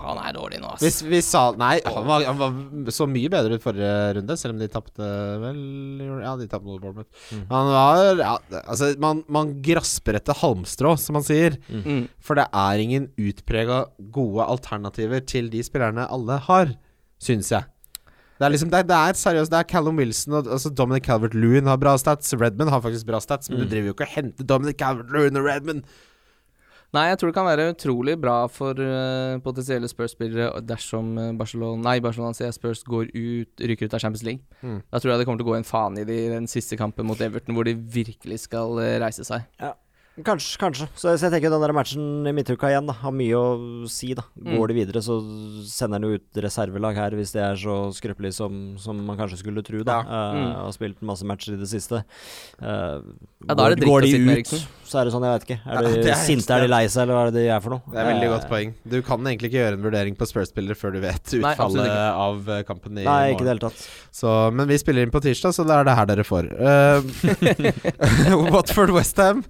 Han 0.00 0.18
er 0.24 0.32
dårlig 0.36 0.58
nå, 0.62 0.70
ass. 0.74 0.80
Hvis 0.84 0.98
vi 1.04 1.18
sa 1.24 1.42
Nei, 1.60 1.74
han 1.84 2.06
var, 2.08 2.24
han 2.24 2.38
var 2.40 2.92
så 2.96 3.04
mye 3.10 3.28
bedre 3.32 3.58
ut 3.58 3.64
forrige 3.64 3.90
runde, 4.16 4.36
selv 4.40 4.54
om 4.56 4.60
de 4.62 4.68
tapte 4.72 5.08
vel 5.42 5.58
Ja, 6.22 6.34
de 6.40 6.46
tapte 6.48 6.64
mot 6.68 6.80
Bournemouth. 6.80 7.10
Mm. 7.34 7.42
Han 7.50 7.72
var 7.74 8.22
ja, 8.22 8.34
Altså, 8.64 8.92
man, 9.02 9.20
man 9.28 9.52
grasper 9.64 10.16
etter 10.20 10.38
halmstrå, 10.40 10.94
som 11.00 11.18
man 11.18 11.26
sier. 11.26 11.58
Mm. 11.68 12.06
For 12.24 12.40
det 12.40 12.46
er 12.48 12.84
ingen 12.84 13.10
utprega 13.20 13.82
gode 14.14 14.46
alternativer 14.48 15.20
til 15.28 15.50
de 15.52 15.60
spillerne 15.66 16.08
alle 16.10 16.40
har, 16.48 16.72
syns 17.20 17.52
jeg. 17.52 17.68
Det 18.40 18.46
er 18.48 18.52
liksom, 18.54 18.70
det 18.72 18.78
er, 18.80 18.86
det 18.88 18.96
er 18.96 19.18
seriøst, 19.20 19.52
det 19.52 19.58
er 19.60 19.66
Callum 19.68 19.98
Wilson 20.00 20.38
og 20.38 20.46
altså 20.54 20.70
Dominic 20.72 21.04
Calvert-Lewin 21.04 21.66
har 21.68 21.76
bra 21.76 21.92
stats. 22.00 22.32
Redman 22.40 22.70
har 22.72 22.80
faktisk 22.80 23.04
bra 23.10 23.18
stats, 23.20 23.50
men 23.52 23.58
Mm. 23.60 23.66
du 23.66 23.74
driver 23.74 23.90
jo 23.90 23.96
ikke 23.98 24.06
og 24.08 24.14
henter 24.14 24.46
Dominic 24.48 24.78
Calvert-Lewin 24.80 25.36
og 25.36 25.44
Redman. 25.44 25.82
Nei, 26.96 27.04
jeg 27.12 27.18
tror 27.20 27.30
det 27.30 27.36
kan 27.36 27.46
være 27.46 27.68
utrolig 27.70 28.16
bra 28.18 28.38
for 28.50 28.74
uh, 28.82 29.36
potensielle 29.44 29.86
Spurs-spillere 29.90 30.62
dersom 30.66 31.12
uh, 31.20 31.28
Barcelona 31.38 31.84
Nei, 31.86 32.00
Barcelona 32.02 32.34
sier 32.34 32.50
Spurs 32.56 32.82
går 32.82 33.12
ut, 33.14 33.62
ryker 33.62 33.86
ut 33.86 33.94
av 33.94 34.02
Champions 34.02 34.24
League. 34.26 34.42
Mm. 34.64 34.80
Da 34.90 34.98
tror 34.98 35.12
jeg 35.14 35.20
det 35.22 35.28
kommer 35.28 35.38
til 35.42 35.46
å 35.46 35.52
gå 35.52 35.58
en 35.60 35.68
faen 35.68 36.00
i 36.02 36.06
det 36.08 36.18
i 36.24 36.32
den 36.32 36.50
siste 36.50 36.74
kampen 36.80 37.06
mot 37.06 37.20
Everton, 37.22 37.54
hvor 37.54 37.68
de 37.68 37.76
virkelig 37.78 38.42
skal 38.48 38.74
uh, 38.82 38.88
reise 39.04 39.22
seg. 39.28 39.46
Kanskje, 40.20 40.58
kanskje. 40.60 40.86
Så, 40.98 41.12
så 41.16 41.28
jeg 41.28 41.32
tenker 41.32 41.52
den 41.54 41.62
der 41.62 41.72
matchen 41.72 42.26
i 42.28 42.32
midtuka 42.36 42.68
igjen 42.68 42.88
da 42.90 42.92
har 42.98 43.12
mye 43.14 43.38
å 43.38 43.86
si. 43.88 44.10
da 44.18 44.24
Mm. 44.40 44.56
Går 44.58 44.68
de 44.72 44.74
videre, 44.80 45.00
så 45.04 45.14
sender 45.70 46.00
han 46.00 46.04
jo 46.10 46.18
ut 46.18 46.38
reservelag 46.42 46.96
her 46.98 47.14
hvis 47.16 47.32
det 47.36 47.40
er 47.44 47.56
så 47.60 47.76
skrøpelig 47.94 48.32
som, 48.36 48.58
som 48.82 48.98
man 49.06 49.16
kanskje 49.20 49.38
skulle 49.44 49.62
tro. 49.64 49.80
da 49.86 50.00
Eh, 50.02 50.36
Mm. 50.40 50.50
Har 50.66 50.72
spilt 50.74 51.00
masse 51.06 51.24
matcher 51.24 51.54
i 51.54 51.60
det 51.62 51.68
siste. 51.70 52.02
Uh, 52.58 53.00
Ja, 53.46 53.54
da 53.54 53.68
er 53.70 53.76
det 53.76 53.84
dritt 53.84 53.94
å 53.94 54.00
de 54.02 54.10
sitte 54.12 54.26
med 54.26 54.36
Eriksen. 54.40 54.66
Så 54.90 54.98
er 55.00 55.06
det 55.06 55.12
sånn, 55.14 55.24
jeg 55.28 55.36
vet 55.36 55.44
ikke. 55.46 55.56
Er 55.70 55.86
de 55.86 56.08
ja, 56.10 56.16
sinte, 56.28 56.56
er 56.56 56.64
de 56.66 56.70
lei 56.72 56.80
seg, 56.90 57.04
eller 57.04 57.14
hva 57.16 57.20
er 57.24 57.30
det 57.30 57.44
de 57.44 57.50
er 57.54 57.62
for 57.64 57.76
noe? 57.76 57.82
Det 57.92 58.00
er 58.02 58.08
veldig 58.10 58.26
Eh, 58.26 58.32
godt 58.34 58.48
poeng. 58.50 58.72
Du 58.92 58.96
kan 59.06 59.28
egentlig 59.30 59.50
ikke 59.52 59.60
gjøre 59.62 59.78
en 59.78 59.84
vurdering 59.86 60.16
på 60.18 60.26
Spurs-spillere 60.28 60.76
før 60.78 60.96
du 60.96 61.00
vet 61.04 61.34
utfallet 61.38 61.86
Nei, 61.86 62.08
av 62.26 62.50
eh, 62.56 62.64
kampen 62.68 62.98
i 62.98 63.06
Nei, 63.06 63.20
ikke 63.32 63.44
morgen. 63.44 63.46
det 63.46 63.54
hele 63.54 63.64
tatt. 63.68 63.86
Så, 64.20 64.34
men 64.58 64.68
vi 64.70 64.80
spiller 64.82 65.06
inn 65.06 65.14
på 65.14 65.22
tirsdag, 65.24 65.54
så 65.56 65.64
det 65.70 65.78
er 65.78 65.88
det 65.88 65.96
her 66.00 66.10
dere 66.10 66.26
får. 66.26 66.50
Uh, 66.58 68.44
Watford 68.52 68.90
Westham. 68.98 69.44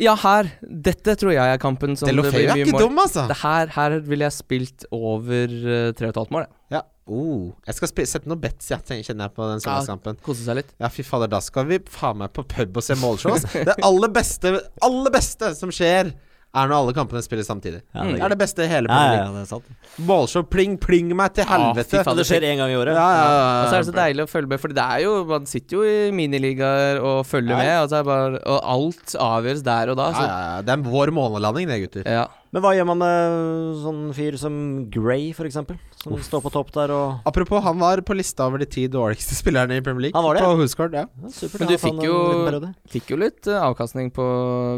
Ja, 0.00 0.14
her. 0.16 0.48
Dette 0.64 1.12
tror 1.20 1.34
jeg 1.34 1.44
er 1.44 1.60
kampen 1.60 1.92
som 1.98 2.08
det 2.08 2.14
Delofeu 2.14 2.40
er 2.40 2.62
ikke 2.64 2.78
dum, 2.80 2.96
altså. 3.02 3.26
Det 3.28 3.36
her, 3.42 3.68
her 3.74 3.98
ville 4.06 4.24
jeg 4.24 4.32
spilt 4.38 4.86
over 4.96 5.52
uh, 5.52 5.90
3,5 5.98 6.32
mål. 6.32 6.46
jeg. 6.46 6.78
Ja. 6.78 6.82
Oh. 7.10 7.50
Jeg 7.66 7.74
skal 7.80 7.90
sette 8.06 8.30
noen 8.30 8.40
bets, 8.40 8.70
jeg, 8.70 8.84
tenker- 8.86 9.10
kjenner 9.10 9.26
jeg 9.26 9.34
på 9.34 9.50
den 9.50 9.60
søndagskampen. 9.64 10.18
Kose 10.22 10.44
seg 10.46 10.60
litt. 10.62 10.72
Ja, 10.78 10.86
fy 10.94 11.02
fader, 11.02 11.26
da 11.32 11.40
skal 11.42 11.66
vi 11.66 11.80
faen 11.90 12.20
meg 12.22 12.32
på 12.36 12.44
pub 12.46 12.76
og 12.78 12.86
se 12.86 12.94
målshow. 13.00 13.34
ass. 13.34 13.48
Det 13.52 13.74
aller 13.82 14.08
beste, 14.14 14.54
aller 14.86 15.10
beste 15.10 15.54
som 15.58 15.70
skjer, 15.74 16.12
er 16.50 16.66
når 16.66 16.74
alle 16.80 16.92
kampene 16.96 17.20
spilles 17.22 17.46
samtidig. 17.46 17.78
Ja, 17.94 18.02
det 18.02 18.14
det 18.16 18.20
er 18.20 18.24
er 18.26 18.32
det 18.32 18.38
beste 18.40 18.64
i 18.64 18.66
hele 18.70 18.88
Ja, 18.90 18.94
Premier 18.96 19.20
ja, 19.20 19.26
det 19.36 19.42
er 19.42 19.50
sant. 19.50 19.68
Målshow, 20.02 20.42
pling, 20.50 20.72
pling 20.82 21.12
meg 21.14 21.34
til 21.36 21.44
Ja, 21.44 21.50
fy 21.50 21.60
helvete. 21.62 22.00
faen. 22.06 22.16
Det 22.18 22.24
skjer 22.26 22.46
én 22.48 22.56
gang 22.58 22.72
i 22.72 22.78
året. 22.78 22.94
Ja, 22.98 23.04
ja, 23.14 23.28
ja, 23.30 23.52
Og 23.62 23.68
så 23.70 23.74
er 23.76 23.84
det 23.84 23.90
så 23.90 23.94
deilig 23.98 24.24
å 24.26 24.30
følge 24.32 24.48
med, 24.50 24.60
for 24.62 24.68
det 24.74 24.82
er 24.82 25.04
jo 25.04 25.12
Man 25.30 25.46
sitter 25.46 25.76
jo 25.78 25.82
i 25.86 26.10
miniligaer 26.10 26.98
og 27.02 27.20
følger 27.26 27.54
Ja. 27.54 27.58
med, 27.62 27.74
og, 27.84 27.88
så 27.92 28.00
er 28.00 28.02
bare, 28.10 28.40
og 28.46 28.60
alt 28.74 29.14
avgjøres 29.14 29.62
der 29.62 29.90
og 29.94 29.96
da. 30.02 30.08
Ja, 30.10 30.26
ja, 30.26 30.40
ja. 30.56 30.62
Det 30.62 30.74
er 30.74 30.90
vår 30.90 31.12
månelanding, 31.14 31.68
det, 31.70 31.80
gutter. 31.86 32.10
ja. 32.10 32.26
Men 32.50 32.64
hva 32.64 32.72
gjør 32.74 32.86
man 32.88 32.98
med 32.98 33.34
sånn 33.78 33.98
fyr 34.16 34.34
som 34.40 34.54
Gray, 34.90 35.28
f.eks.? 35.30 35.54
Som 36.00 36.16
står 36.24 36.40
på 36.42 36.50
topp 36.50 36.72
der 36.74 36.90
og 36.90 37.28
Apropos, 37.28 37.60
han 37.62 37.78
var 37.78 38.00
på 38.02 38.16
lista 38.18 38.46
over 38.48 38.58
de 38.58 38.66
ti 38.66 38.88
dårligste 38.90 39.36
spillerne 39.38 39.76
i 39.78 39.84
Premier 39.86 40.08
League. 40.08 40.16
Han 40.18 40.26
var 40.26 40.34
det, 40.34 40.42
På 40.42 40.56
Husgard, 40.58 40.96
ja. 40.98 41.04
ja, 41.22 41.30
Supert. 41.30 41.62
Men 41.62 41.70
du 41.70 41.76
fikk 41.78 42.00
jo- 42.08 42.72
Fikk 42.90 43.12
jo 43.14 43.20
litt 43.22 43.46
eh, 43.46 43.60
avkastning 43.62 44.10
på 44.16 44.26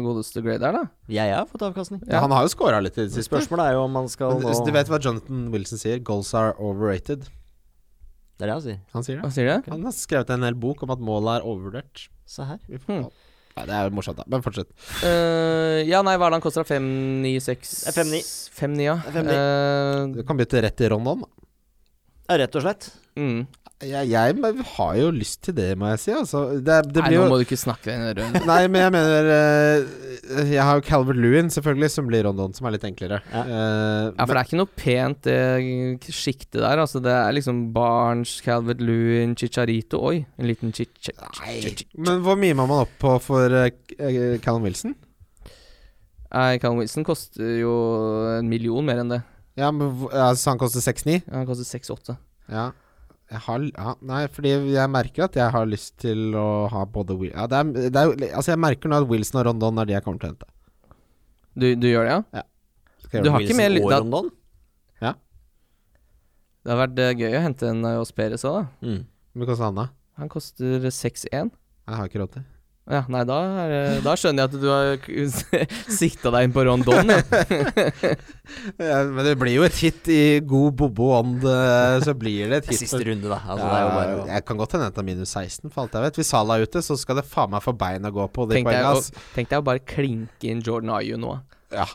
godeste 0.05 0.43
Gray 0.45 0.59
der, 0.61 0.77
da. 0.77 0.83
Jeg 1.09 1.33
har 1.33 1.47
fått 1.49 1.65
avkastning. 1.65 2.03
ja. 2.05 2.21
Han 2.21 2.35
har 2.35 2.45
jo 2.45 2.53
scora 2.53 2.77
litt 2.83 2.97
i 2.99 3.07
det 3.07 3.15
siste. 3.15 3.25
Spørsmålet 3.31 3.71
er 3.71 3.79
jo 3.79 3.87
om 3.87 3.97
man 3.97 4.11
skal 4.11 4.35
Men, 4.37 4.45
nå 4.53 4.65
du 4.69 4.71
vet 4.77 4.93
hva 4.93 5.01
Jonathan 5.01 5.47
Wilson 5.55 5.81
sier? 5.81 5.97
Goals 6.05 6.29
are 6.37 6.53
overrated. 6.61 7.25
Det 8.37 8.45
er 8.45 8.49
det 8.49 8.53
han 8.59 8.65
sier. 8.67 8.79
Han 8.93 9.03
sier 9.05 9.17
det. 9.17 9.23
Han 9.25 9.33
sier 9.33 9.49
du? 9.49 9.71
Han 9.73 9.83
har 9.89 9.97
skrevet 9.97 10.29
en 10.37 10.45
hel 10.45 10.55
bok 10.61 10.85
om 10.85 10.93
at 10.93 11.01
målet 11.01 11.39
er 11.41 11.45
overvurdert. 11.49 12.05
Se 12.29 12.45
her. 12.47 12.61
Hmm. 12.85 13.09
Ja, 13.53 13.65
det 13.69 13.73
er 13.77 13.85
jo 13.85 13.93
morsomt, 13.93 14.17
da. 14.17 14.25
Men 14.33 14.41
fortsett. 14.45 14.71
Uh, 15.03 15.83
ja, 15.85 16.01
nei, 16.05 16.15
hva 16.17 16.25
er 16.27 16.33
det 16.33 16.39
han 16.39 16.45
koster? 16.45 16.65
596 16.65 17.73
Det 17.85 17.93
er 17.93 17.97
5,9. 18.01 18.21
5,9, 18.57 18.81
ja. 18.81 18.95
Det 19.05 19.21
er 19.21 19.29
5,9. 19.29 20.15
Du 20.17 20.21
kan 20.25 20.39
bytte 20.39 20.63
rett 20.65 20.77
til 20.79 20.89
Rondon. 20.95 21.25
da. 21.27 21.47
Ja, 22.31 22.39
rett 22.41 22.57
og 22.57 22.65
slett. 22.65 22.89
Eh, 23.15 23.21
mm. 23.23 23.43
Jeg, 23.83 24.07
jeg 24.13 24.63
har 24.77 24.91
jo 24.95 25.07
lyst 25.11 25.41
til 25.43 25.55
det, 25.57 25.73
må 25.79 25.89
jeg 25.91 25.99
si. 25.99 26.11
Altså. 26.15 26.43
Det, 26.55 26.77
det 26.87 27.01
Nei, 27.01 27.09
blir 27.09 27.17
nå 27.19 27.23
jo 27.25 27.31
må 27.33 27.39
du 27.39 27.43
ikke 27.43 27.59
snakke 27.59 27.91
deg 27.91 28.19
rundt. 28.21 28.45
Nei, 28.49 28.59
men 28.71 28.85
jeg 28.85 28.93
mener 28.95 29.27
uh, 29.27 30.51
Jeg 30.53 30.63
har 30.63 30.79
jo 30.79 30.85
Calvert 30.87 31.19
Lewin, 31.19 31.49
selvfølgelig, 31.51 31.89
som 31.91 32.07
blir 32.07 32.23
Rondon, 32.27 32.53
som 32.55 32.69
er 32.69 32.77
litt 32.77 32.85
enklere. 32.87 33.19
Ja. 33.33 33.43
uh, 33.43 34.05
Ja, 34.13 34.23
for 34.23 34.31
det 34.31 34.39
er 34.39 34.47
ikke 34.47 34.61
noe 34.61 34.71
pent, 34.83 35.27
det 35.27 36.13
sjiktet 36.15 36.61
der. 36.61 36.83
Altså, 36.85 37.01
det 37.03 37.11
er 37.11 37.35
liksom 37.35 37.65
Barnes, 37.75 38.37
Calvert 38.45 38.83
Lewin, 38.83 39.35
Chicharito 39.39 39.99
Oi, 40.11 40.21
en 40.39 40.47
liten 40.47 40.71
chich... 40.75 41.11
Nei. 41.41 41.57
Men 41.97 42.23
hvor 42.23 42.39
mye 42.39 42.55
må 42.55 42.69
man 42.69 42.85
opp 42.85 42.95
på 43.03 43.17
for 43.25 43.57
uh, 43.65 43.67
Callum 44.45 44.69
Wilson? 44.69 44.95
Nei, 46.33 46.55
Callum 46.61 46.79
Wilson 46.81 47.05
koster 47.05 47.59
jo 47.59 47.73
en 48.39 48.47
million 48.49 48.85
mer 48.85 49.03
enn 49.03 49.11
det. 49.11 49.21
Ja, 49.59 49.69
men 49.75 50.07
altså, 50.09 50.53
Han 50.53 50.61
koster 50.61 50.81
6-9? 50.81 51.19
Ja, 51.27 51.35
han 51.35 51.49
koster 51.49 51.67
6-8. 51.67 52.15
Ja. 52.49 52.71
Jeg 53.33 53.41
har 53.47 53.63
ja, 53.65 53.93
Nei, 54.05 54.21
fordi 54.29 54.51
jeg 54.75 54.91
merker 54.93 55.25
at 55.25 55.37
jeg 55.39 55.49
har 55.55 55.65
lyst 55.65 55.95
til 56.03 56.35
å 56.37 56.67
ha 56.69 56.83
både 56.85 57.15
Will 57.17 57.31
ja, 57.31 57.47
det 57.49 57.59
er, 57.59 57.89
det 57.89 58.01
er, 58.03 58.13
Altså, 58.29 58.53
jeg 58.53 58.61
merker 58.61 58.91
nå 58.91 58.99
at 59.01 59.09
Wilson 59.09 59.41
og 59.41 59.47
Rondon 59.49 59.81
er 59.81 59.89
de 59.89 59.95
jeg 59.95 60.05
kommer 60.05 60.21
til 60.21 60.29
å 60.29 60.33
hente. 60.35 60.49
Du, 61.53 61.67
du 61.77 61.87
gjør 61.89 62.09
det, 62.09 62.15
ja? 62.37 62.45
Skal 63.03 63.19
jeg 63.19 63.25
Du 63.25 63.33
har 63.33 63.41
Wilson 63.41 63.53
ikke 63.55 63.61
mer 63.63 63.77
og 63.81 63.93
Rondon? 63.97 64.31
Det 66.63 66.71
har 66.71 66.79
vært 66.79 66.99
eh, 67.03 67.15
gøy 67.19 67.33
å 67.35 67.43
hente 67.43 67.67
en 67.67 67.83
Ayos 67.89 68.13
Perez 68.15 68.45
òg, 68.47 68.61
da. 68.61 68.87
Mm. 68.87 69.01
Hvor 69.03 69.41
mye 69.41 69.49
koster 69.49 69.65
han, 69.67 69.79
da? 69.81 69.85
Han 70.21 70.29
koster 70.31 70.85
6-1. 70.87 71.51
Jeg 71.51 71.97
har 71.99 72.07
ikke 72.07 72.21
råd 72.21 72.37
til. 72.37 72.45
Ja, 72.83 73.05
nei, 73.07 73.21
da, 73.23 73.35
er, 73.63 74.01
da 74.03 74.13
skjønner 74.19 74.43
jeg 74.43 74.49
at 74.49 74.55
du 74.59 74.65
har 74.67 74.97
sikta 76.01 76.33
deg 76.35 76.49
inn 76.49 76.55
på 76.55 76.65
Rondon. 76.67 77.13
Ja. 77.13 77.21
Ja, 78.77 78.97
men 79.07 79.23
det 79.23 79.37
blir 79.39 79.53
jo 79.55 79.63
et 79.63 79.77
hit 79.79 80.07
i 80.11 80.41
god 80.45 80.75
bobo-ånd, 80.77 81.45
eh, 81.47 81.95
så 82.03 82.11
blir 82.17 82.51
det 82.51 82.57
et 82.59 82.67
hit. 82.73 82.81
Siste 82.81 82.99
runde, 83.07 83.29
da. 83.31 83.37
Altså, 83.39 83.63
det 83.63 83.77
er 83.77 83.83
jo 83.83 83.87
Ja, 83.87 83.93
bare 83.95 84.09
ja. 84.11 84.25
jeg 84.35 84.45
kan 84.49 84.59
godt 84.59 84.75
hende 84.75 84.89
jeg 84.89 84.95
tar 84.97 85.05
minus 85.07 85.31
16, 85.31 85.71
for 85.71 85.85
alt 85.85 85.95
jeg 85.95 86.05
vet. 86.05 86.19
Hvis 86.19 86.31
Salah 86.33 86.59
er 86.59 86.67
ute, 86.67 86.83
så 86.83 86.97
skal 86.99 87.21
det 87.21 87.23
faen 87.29 87.53
meg 87.53 87.63
få 87.63 87.73
bein 87.79 88.09
å 88.09 88.11
gå 88.13 88.27
på 88.35 88.45
de 88.49 88.59
Tenk 88.59 88.67
deg, 88.69 88.89
å, 88.89 89.23
tenk 89.37 89.53
deg 89.53 89.63
å 89.63 89.65
bare 89.71 89.83
klinke 89.87 90.51
inn 90.51 90.63
Jordan 90.65 90.91
Ayu 90.99 91.15
nå. 91.21 91.37
Ja. 91.73 91.87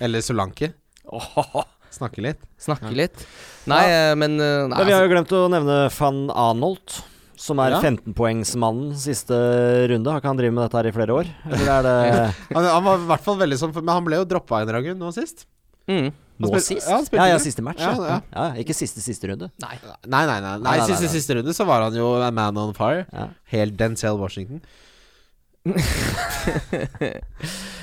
Eller 0.00 0.24
Solanke. 0.24 0.72
Snakke 1.92 2.24
litt. 2.24 2.42
Snakke 2.60 2.94
litt. 2.96 3.26
Nei, 3.70 3.84
eh, 3.90 4.12
men 4.18 4.38
eh, 4.40 4.64
nei, 4.70 4.76
Men 4.78 4.88
vi 4.88 4.94
har 4.94 5.02
altså, 5.02 5.10
jo 5.10 5.12
glemt 5.14 5.36
å 5.36 5.44
nevne 5.52 5.78
van 5.98 6.20
Arnold, 6.32 7.00
som 7.40 7.60
er 7.64 7.72
Ja. 7.72 7.78
15-poengsmannen 7.80 8.90
siste 9.00 9.36
runde. 9.88 10.10
Har 10.12 10.20
ikke 10.20 10.28
han 10.28 10.40
drevet 10.40 10.52
med 10.58 10.66
dette 10.66 10.76
her 10.82 10.88
i 10.90 10.92
flere 10.92 11.14
år? 11.16 11.30
Eller 11.48 11.70
er 11.78 11.86
det 11.86 11.94
Han, 12.56 12.66
han 12.68 12.84
var 12.84 12.98
i 13.00 13.06
hvert 13.14 13.24
fall 13.24 13.38
veldig 13.40 13.58
sånn, 13.62 13.72
men 13.80 13.94
han 13.94 14.04
ble 14.04 14.18
jo 14.20 14.26
droppa 14.28 14.60
i 14.60 14.66
en 14.68 14.74
Ragun 14.76 15.00
nå 15.00 15.08
sist. 15.16 15.46
Mm. 15.88 16.10
Nå 16.40 16.50
sist? 16.60 16.84
ja, 16.88 16.98
Ja, 17.16 17.24
ja, 17.32 17.38
siste 17.42 17.64
match. 17.64 17.80
Ja, 17.80 17.94
Ja, 17.96 18.04
ja. 18.12 18.18
ja. 18.32 18.44
Ikke 18.62 18.76
siste, 18.76 19.00
siste 19.04 19.28
runde. 19.32 19.48
Nei. 19.64 19.74
Nei, 20.06 20.22
nei, 20.28 20.36
nei. 20.40 20.40
nei, 20.40 20.60
Nei, 20.60 20.76
nei, 20.78 20.86
siste, 20.86 21.00
nei, 21.00 21.08
nei. 21.08 21.14
siste 21.16 21.36
runde 21.40 21.56
så 21.56 21.66
var 21.68 21.88
han 21.88 21.96
jo 21.96 22.12
a 22.22 22.30
man 22.30 22.56
on 22.60 22.72
fire. 22.76 23.06
Ja. 23.12 23.26
Helt 23.56 23.76
Denzel 23.80 24.20
Washington. 24.20 24.60
uh, 25.66 25.72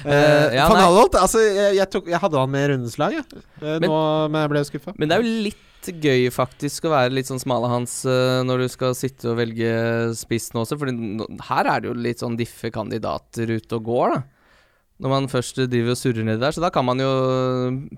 Eh, 0.07 0.53
ja, 0.55 0.67
Van 0.69 0.77
Hallolt, 0.79 1.15
altså 1.19 1.41
jeg, 1.41 1.73
jeg, 1.81 1.87
tok, 1.91 2.05
jeg 2.07 2.19
hadde 2.21 2.39
han 2.39 2.51
med 2.53 2.63
i 2.63 2.67
rundens 2.71 2.93
lag, 3.01 3.11
jeg. 3.17 3.25
Eh, 3.59 3.77
Men- 3.81 3.89
nå, 3.89 3.97
men 4.31 4.43
jeg 4.45 4.51
ble 4.53 4.61
jo 4.61 4.67
skuffa. 4.69 4.93
Men 4.95 5.09
det 5.09 5.17
er 5.17 5.25
jo 5.25 5.31
litt 5.49 5.63
gøy 5.85 6.27
faktisk 6.33 6.87
å 6.87 6.93
være 6.93 7.13
litt 7.13 7.29
sånn 7.29 7.41
smale 7.41 7.69
hans 7.71 7.99
eh, 8.09 8.41
når 8.45 8.63
du 8.63 8.67
skal 8.73 8.95
sitte 8.97 9.29
og 9.31 9.37
velge 9.39 9.69
spiss 10.17 10.49
nå 10.53 10.63
også, 10.63 10.77
for 10.79 10.91
her 11.49 11.69
er 11.69 11.83
det 11.83 11.91
jo 11.91 11.95
litt 11.97 12.23
sånn 12.23 12.37
diffe 12.39 12.71
kandidater 12.73 13.53
ute 13.53 13.79
og 13.79 13.87
går, 13.87 14.15
da. 14.15 14.21
Når 14.97 15.13
man 15.13 15.29
først 15.29 15.59
driver 15.69 15.93
og 15.93 15.99
surrer 15.99 16.25
nedi 16.25 16.41
der, 16.41 16.55
så 16.55 16.63
da 16.63 16.71
kan 16.73 16.87
man 16.87 16.97
jo 16.97 17.11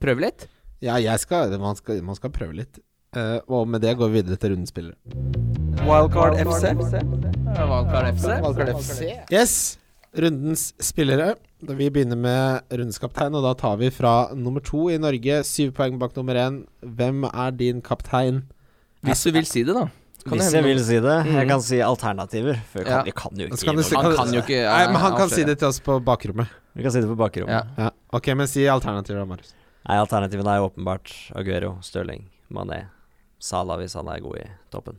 prøve 0.04 0.26
litt. 0.26 0.50
Ja, 0.84 0.98
jeg 1.00 1.16
skal, 1.24 1.54
man, 1.60 1.80
skal, 1.80 2.02
man 2.04 2.20
skal 2.20 2.34
prøve 2.36 2.58
litt. 2.60 2.82
Uh, 3.16 3.40
og 3.50 3.66
med 3.72 3.82
det 3.82 3.96
går 3.98 4.12
vi 4.12 4.20
videre 4.20 4.38
til 4.38 4.52
rundens 4.54 4.70
spillere. 4.70 5.00
Wildcard 5.88 6.36
FC. 6.44 6.74
Wildcard 6.76 8.12
FC. 8.12 8.28
Wildcard 8.44 8.74
FC. 8.76 9.08
Yes, 9.32 9.79
rundens 10.18 10.74
spillere. 10.82 11.36
Da 11.62 11.74
Vi 11.76 11.90
begynner 11.92 12.18
med 12.18 12.62
rundens 12.72 13.00
kaptein, 13.00 13.36
og 13.36 13.44
da 13.44 13.54
tar 13.60 13.78
vi 13.78 13.90
fra 13.92 14.30
nummer 14.34 14.62
to 14.64 14.88
i 14.90 14.98
Norge. 14.98 15.42
Syv 15.46 15.74
poeng 15.78 16.00
bak 16.00 16.16
nummer 16.16 16.36
én. 16.36 16.62
Hvem 16.82 17.26
er 17.30 17.52
din 17.52 17.82
kaptein? 17.82 18.44
Hvis 19.04 19.24
du 19.24 19.32
vil 19.36 19.46
si 19.46 19.64
det, 19.64 19.76
da. 19.76 19.88
Kan 20.26 20.38
Hvis 20.38 20.52
jeg 20.54 20.64
vil 20.66 20.80
si 20.84 20.98
det. 21.00 21.18
Jeg 21.32 21.48
kan 21.48 21.62
si 21.64 21.78
alternativer. 21.80 22.58
For 22.72 22.84
kan, 22.84 22.92
Ja. 22.92 23.04
vi 23.04 23.12
kan 23.12 23.32
jo 23.38 23.46
ikke 23.48 23.64
kan 23.66 23.76
gi 23.76 23.78
du 23.78 23.84
si- 23.84 23.96
noe. 23.96 24.04
Han 24.04 24.16
kan 24.18 24.34
jo 24.34 24.42
ikke 24.42 24.64
Nei, 24.68 24.86
men 24.88 24.96
han 25.02 25.16
kan 25.18 25.30
si 25.30 25.44
det 25.44 25.60
til 25.60 25.68
oss 25.70 25.80
på 25.80 26.00
bakrommet. 26.04 26.48
Vi 26.76 26.84
kan 26.84 26.92
si 26.92 27.00
det 27.02 27.08
på 27.08 27.16
bakrommet. 27.16 27.50
Ja. 27.50 27.64
Ja. 27.78 27.90
Ok, 28.12 28.28
men 28.36 28.48
si 28.48 28.66
alternativer, 28.68 29.20
da, 29.20 29.26
Marius. 29.26 29.54
Nei, 29.88 29.96
Alternativene 29.98 30.48
er 30.48 30.58
jo 30.60 30.70
åpenbart 30.70 31.32
Aguero, 31.36 31.78
Stirling, 31.82 32.26
Mané, 32.52 32.88
Salah 33.40 33.78
hvis 33.78 33.94
han 33.96 34.08
er 34.10 34.20
god 34.20 34.38
i 34.38 34.48
toppen. 34.70 34.98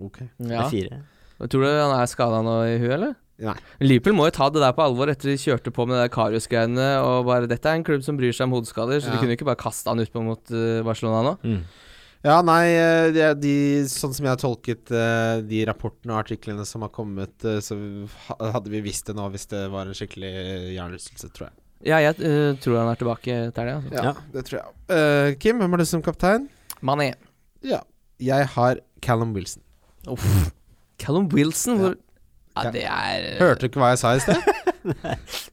Ok. 0.00 0.18
Det 0.40 0.50
er 0.56 0.68
fire. 0.70 1.02
Tror 1.40 1.62
du 1.64 1.68
han 1.68 2.00
er 2.00 2.06
skada 2.06 2.40
nå 2.42 2.54
i 2.74 2.78
huet, 2.78 2.92
eller? 2.96 3.14
Nei. 3.40 3.54
Liverpool 3.80 4.16
må 4.18 4.26
jo 4.28 4.34
ta 4.36 4.50
det 4.52 4.60
der 4.60 4.74
på 4.76 4.84
alvor 4.84 5.08
etter 5.12 5.30
de 5.32 5.36
kjørte 5.40 5.72
på 5.72 5.86
med 5.88 5.96
det 5.96 6.10
Karius-greiene. 6.12 6.88
Og 7.06 7.24
bare 7.28 7.48
Dette 7.48 7.70
er 7.70 7.78
en 7.78 7.86
klubb 7.86 8.02
som 8.04 8.18
bryr 8.20 8.34
seg 8.36 8.48
om 8.48 8.56
hodeskader, 8.58 9.00
så 9.00 9.08
Ja. 9.08 9.14
de 9.14 9.22
kunne 9.22 9.32
jo 9.32 9.38
ikke 9.38 9.48
bare 9.48 9.62
kaste 9.62 9.88
han 9.88 10.02
utpå 10.02 10.22
mot 10.24 10.52
eh, 10.52 10.82
Barcelona 10.84 11.22
nå. 11.30 11.32
Mm. 11.42 11.62
Ja, 12.22 12.42
nei, 12.44 12.66
eh, 12.76 13.06
de, 13.16 13.28
de, 13.40 13.54
sånn 13.88 14.12
som 14.12 14.26
jeg 14.26 14.34
har 14.34 14.42
tolket 14.42 14.92
eh, 14.92 15.40
de 15.40 15.62
rapportene 15.64 16.12
og 16.12 16.20
artiklene 16.20 16.66
som 16.68 16.84
har 16.84 16.92
kommet, 16.92 17.32
så 17.64 17.78
hadde 18.52 18.68
vi 18.68 18.82
visst 18.84 19.08
det 19.08 19.16
nå 19.16 19.24
hvis 19.32 19.48
det 19.48 19.62
var 19.72 19.88
en 19.88 19.96
skikkelig 19.96 20.34
hjernerystelse, 20.76 21.32
tror 21.32 21.48
jeg. 21.48 21.56
Ja, 21.88 21.96
jeg 22.04 22.18
uh, 22.20 22.52
tror 22.60 22.76
han 22.76 22.90
er 22.92 22.98
tilbake 23.00 23.24
til 23.24 23.56
det. 23.56 23.72
Altså. 23.72 23.94
Ja, 23.96 24.02
Ja. 24.04 24.12
det 24.34 24.42
tror 24.44 24.58
jeg. 24.60 24.68
Uh, 24.92 25.28
Kim, 25.40 25.56
hvem 25.62 25.72
har 25.72 25.80
du 25.80 25.86
som 25.88 26.02
kaptein? 26.04 26.50
Mané. 26.84 27.14
Ja, 27.64 27.80
jeg 28.20 28.50
har 28.52 28.82
Callum 29.00 29.32
Wilson. 29.32 29.62
Uff. 30.06 30.52
Callum 31.00 31.30
Wilson, 31.32 31.78
hvor 31.80 31.94
Ja. 31.96 32.02
Ja, 32.64 32.70
det 32.74 32.84
er 32.84 33.26
Hørte 33.40 33.60
du 33.64 33.68
ikke 33.70 33.80
hva 33.82 33.90
jeg 33.94 34.02
sa 34.02 34.14
i 34.16 34.20
sted? 34.24 34.36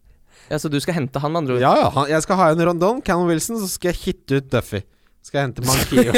Ja, 0.47 0.55
Så 0.63 0.69
du 0.71 0.77
skal 0.79 0.95
hente 0.95 1.19
han, 1.19 1.31
med 1.33 1.41
andre 1.43 1.57
ord? 1.57 1.61
Ja, 1.65 1.73
ja, 1.75 1.87
han, 1.91 2.05
jeg 2.07 2.23
skal 2.23 2.37
ha 2.39 2.45
en 2.53 2.61
Rondon, 2.69 3.01
Callum 3.03 3.27
Wilson, 3.27 3.57
så 3.59 3.67
skal 3.67 3.91
jeg 3.91 3.99
hitte 4.05 4.37
ut 4.39 4.45
Duffy. 4.53 4.79
Skal 5.27 5.41
jeg 5.41 5.49
hente 5.49 5.63
Mankio. 5.67 6.13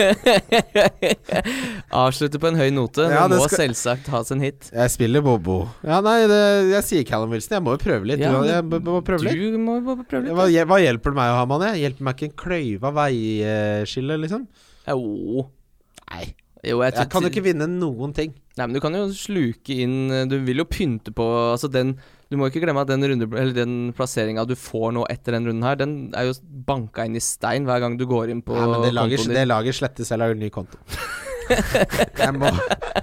Avslutte 2.03 2.37
på 2.41 2.49
en 2.51 2.59
høy 2.59 2.67
note. 2.75 3.07
Ja, 3.09 3.23
det 3.31 3.39
må 3.39 3.47
skal- 3.47 3.63
selvsagt 3.63 4.09
ha 4.13 4.21
sin 4.27 4.43
hit. 4.45 4.69
Jeg 4.69 4.91
spiller 4.93 5.23
Bobo. 5.25 5.55
Ja, 5.81 5.97
nei, 6.05 6.27
det, 6.29 6.39
jeg 6.75 6.83
sier 6.85 7.07
Callum 7.09 7.33
Wilson. 7.33 7.55
Jeg 7.57 7.65
må 7.65 7.73
jo 7.73 7.81
prøve 7.81 8.05
litt. 8.11 8.21
Ja, 8.21 8.31
Du- 8.37 8.45
jeg 8.45 8.63
må, 8.69 9.01
prøve 9.01 9.25
litt. 9.25 9.33
Du 9.33 9.57
må 9.57 9.79
prøve 10.05 10.27
litt. 10.27 10.35
Hva, 10.37 10.45
hva 10.69 10.77
hjelper 10.83 11.09
det 11.09 11.17
meg 11.23 11.33
å 11.33 11.39
ha 11.39 11.45
Mané? 11.49 11.71
Hjelper 11.81 12.05
meg 12.05 12.15
ikke 12.19 12.29
en 12.29 12.37
kløyva 12.43 12.93
veiskille, 13.01 14.19
liksom? 14.21 14.45
Jo. 14.87 15.49
Nei. 16.11 16.35
Jo, 16.65 16.81
jeg, 16.83 16.91
Jeg 16.97 17.07
kan 17.11 17.23
jo 17.23 17.29
ikke 17.31 17.43
vinne 17.45 17.67
noen 17.71 18.11
ting. 18.15 18.33
Nei, 18.59 18.65
men 18.65 18.75
du 18.75 18.81
kan 18.83 18.95
jo 18.95 19.05
sluke 19.15 19.77
inn 19.79 20.09
Du 20.27 20.35
vil 20.43 20.59
jo 20.59 20.65
pynte 20.67 21.13
på 21.15 21.23
Altså 21.53 21.69
den 21.71 21.93
Du 22.27 22.35
må 22.35 22.49
ikke 22.49 22.59
glemme 22.65 22.83
at 22.83 22.89
den 22.89 23.05
runde 23.07 23.29
den 23.55 23.77
plasseringa 23.95 24.43
du 24.49 24.57
får 24.59 24.91
nå 24.97 25.05
etter 25.13 25.37
den 25.37 25.47
runden 25.47 25.63
her, 25.63 25.77
den 25.79 25.93
er 26.17 26.27
jo 26.27 26.35
banka 26.67 27.05
inn 27.07 27.15
i 27.15 27.23
stein 27.23 27.63
hver 27.69 27.79
gang 27.81 27.95
du 27.97 28.03
går 28.09 28.33
inn 28.33 28.43
på 28.45 28.57
Nei, 28.57 28.67
men 28.73 28.83
det 28.83 28.91
lager, 28.93 29.23
det 29.31 29.45
lager 29.47 29.75
slettes. 29.75 30.11
Jeg 30.11 30.21
lager 30.21 30.37
ny 30.37 30.51
konto. 30.53 30.77
jeg 32.21 32.35
må, 32.37 32.51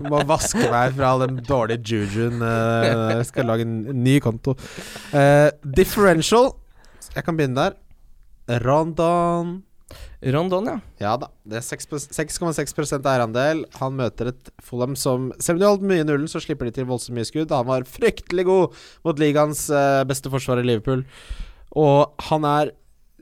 må 0.07 0.21
vaske 0.29 0.69
meg 0.71 0.95
fra 0.95 1.11
all 1.11 1.25
den 1.25 1.41
dårlige 1.47 1.83
jujuen. 1.97 2.39
Uh, 2.39 3.17
jeg 3.17 3.27
skal 3.33 3.51
lage 3.51 3.67
en 3.67 3.81
ny 4.05 4.19
konto. 4.23 4.55
Uh, 5.11 5.51
differential. 5.77 6.53
Jeg 7.17 7.27
kan 7.27 7.39
begynne 7.39 7.59
der. 7.59 7.81
Rondon 8.63 9.57
Rondon, 10.35 10.67
ja. 10.67 10.77
Ja 10.99 11.13
da. 11.21 11.29
Det 11.47 11.61
er 11.61 11.65
6,6% 11.65 13.07
eierandel. 13.07 13.65
Han 13.79 13.99
møter 14.01 14.33
et 14.33 14.51
Fulham 14.65 14.97
som 14.99 15.29
Selv 15.39 15.59
om 15.59 15.63
de 15.63 15.69
holdt 15.69 15.87
mye 15.87 16.03
i 16.03 16.07
nullen, 16.09 16.31
så 16.31 16.43
slipper 16.43 16.69
de 16.69 16.75
til 16.79 16.89
voldsomt 16.89 17.19
mye 17.19 17.29
skudd. 17.29 17.55
Han 17.55 17.69
var 17.69 17.87
fryktelig 17.89 18.47
god 18.49 18.81
mot 19.07 19.23
ligaens 19.23 19.69
eh, 19.71 20.03
beste 20.09 20.33
forsvar 20.33 20.63
i 20.63 20.67
Liverpool. 20.67 21.05
Og 21.77 22.27
han 22.31 22.49
er 22.49 22.73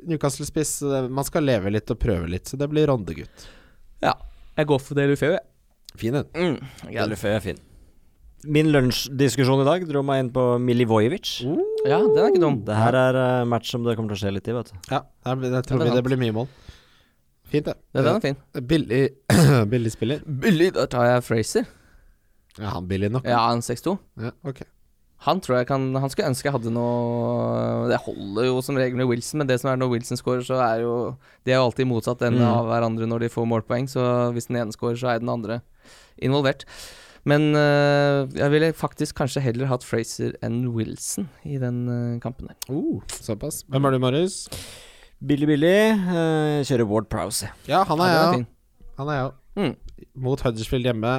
Newcastle-spiss. 0.05 0.79
Man 1.11 1.27
skal 1.27 1.47
leve 1.49 1.73
litt 1.73 1.91
og 1.93 2.01
prøve 2.01 2.29
litt, 2.31 2.49
så 2.49 2.61
det 2.61 2.71
blir 2.73 2.89
Ronde-gutt. 2.91 3.49
Ja. 4.05 4.15
Jeg 4.55 4.71
går 4.71 4.83
for 4.85 4.99
Delufeu, 4.99 5.33
jeg. 5.35 5.45
Fin 5.99 6.15
en. 6.19 6.29
Mm. 6.35 6.91
Ja, 6.95 7.07
Lufeu 7.07 7.31
er 7.31 7.43
fin. 7.43 7.59
Min 8.47 8.69
lunsjdiskusjon 8.73 9.63
i 9.63 9.67
dag 9.69 9.85
dro 9.89 10.03
meg 10.05 10.21
inn 10.25 10.31
på 10.35 10.43
Milivojevic. 10.61 11.41
ja, 11.87 11.99
den 11.99 12.19
er 12.19 12.31
ikke 12.31 12.41
dum. 12.43 12.59
Det 12.67 12.77
her 12.77 12.95
er 12.99 13.17
uh, 13.17 13.45
match 13.49 13.71
som 13.73 13.85
det 13.87 13.97
kommer 13.97 14.13
til 14.15 14.19
å 14.19 14.23
skje 14.27 14.35
litt 14.37 14.49
i, 14.49 14.53
vet 14.57 14.73
du. 14.73 14.77
Ja, 14.93 15.03
der, 15.25 15.37
blir- 15.41 15.53
der 15.55 15.63
tror 15.63 15.79
Ja, 15.81 15.85
det 15.85 15.93
vi 15.95 15.97
det 16.01 16.05
blir 16.11 16.21
mye 16.21 16.35
mål. 16.43 16.49
Fint, 17.49 17.67
det. 17.71 17.75
Ja, 17.95 18.03
den 18.03 18.17
er 18.17 18.21
fin. 18.25 18.37
Eh, 18.57 18.61
Billig, 18.61 19.03
billig 19.73 19.93
spiller. 19.95 20.23
Billig, 20.27 20.73
da 20.77 20.87
tar 20.91 21.07
jeg 21.13 21.25
Fraser. 21.27 21.67
Ja, 22.59 22.71
han 22.77 22.87
billig 22.91 23.11
nok. 23.15 23.25
Ja, 23.27 23.41
en 23.53 23.61
6-2. 23.65 23.97
Ja, 24.23 24.31
ok. 24.47 24.63
Han 25.25 25.39
tror 25.41 25.57
jeg 25.57 25.67
kan 25.71 25.87
Han 25.97 26.11
skulle 26.13 26.27
ønske 26.29 26.45
jeg 26.51 26.53
hadde 26.53 26.71
noe 26.75 27.87
Det 27.89 27.97
holder 28.05 28.45
jo 28.49 28.59
som 28.67 28.77
regel 28.77 28.99
med 28.99 29.07
Wilson, 29.09 29.39
men 29.41 29.49
det 29.49 29.57
som 29.63 29.71
er 29.71 29.79
når 29.81 29.89
Wilson 29.95 30.19
scorer, 30.21 30.43
så 30.45 30.59
er 30.61 30.83
jo 30.83 30.91
De 31.47 31.55
er 31.55 31.57
jo 31.63 31.69
alltid 31.71 31.89
motsatt 31.89 32.21
ende 32.27 32.43
Mm. 32.43 32.51
av 32.51 32.67
hverandre 32.69 33.07
når 33.09 33.21
de 33.25 33.31
får 33.33 33.47
målpoeng, 33.49 33.87
så 33.89 34.05
hvis 34.35 34.51
den 34.51 34.59
ene 34.61 34.75
scorer, 34.75 34.99
så 35.01 35.15
er 35.15 35.23
den 35.23 35.31
andre 35.33 35.63
involvert. 36.21 36.67
Men 37.29 37.55
uh, 37.57 38.29
jeg 38.37 38.53
ville 38.53 38.73
faktisk 38.77 39.17
kanskje 39.17 39.43
heller 39.45 39.71
hatt 39.71 39.85
Fraser 39.87 40.35
enn 40.45 40.67
Wilson 40.75 41.31
i 41.49 41.57
den 41.61 41.85
uh, 41.89 42.19
kampen 42.21 42.51
der. 42.51 42.59
Uh, 42.69 43.01
såpass. 43.09 43.63
Hvem 43.73 43.89
er 43.89 43.97
du, 43.97 44.01
Marius? 44.03 44.43
Billig, 45.25 45.49
billig. 45.49 45.79
Uh, 46.05 46.61
kjører 46.69 46.89
Ward 46.91 47.09
Prowse. 47.13 47.49
Ja, 47.71 47.85
han 47.89 48.03
er 48.05 48.13
jeg 48.13 48.19
ja, 48.19 48.27
òg. 48.29 48.45
Han 48.99 49.09
er 49.09 49.19
jeg 49.19 49.31
òg. 49.31 49.41
Mm. 49.55 49.73
Mot 50.27 50.43
Huddersfield 50.45 50.91
hjemme. 50.91 51.15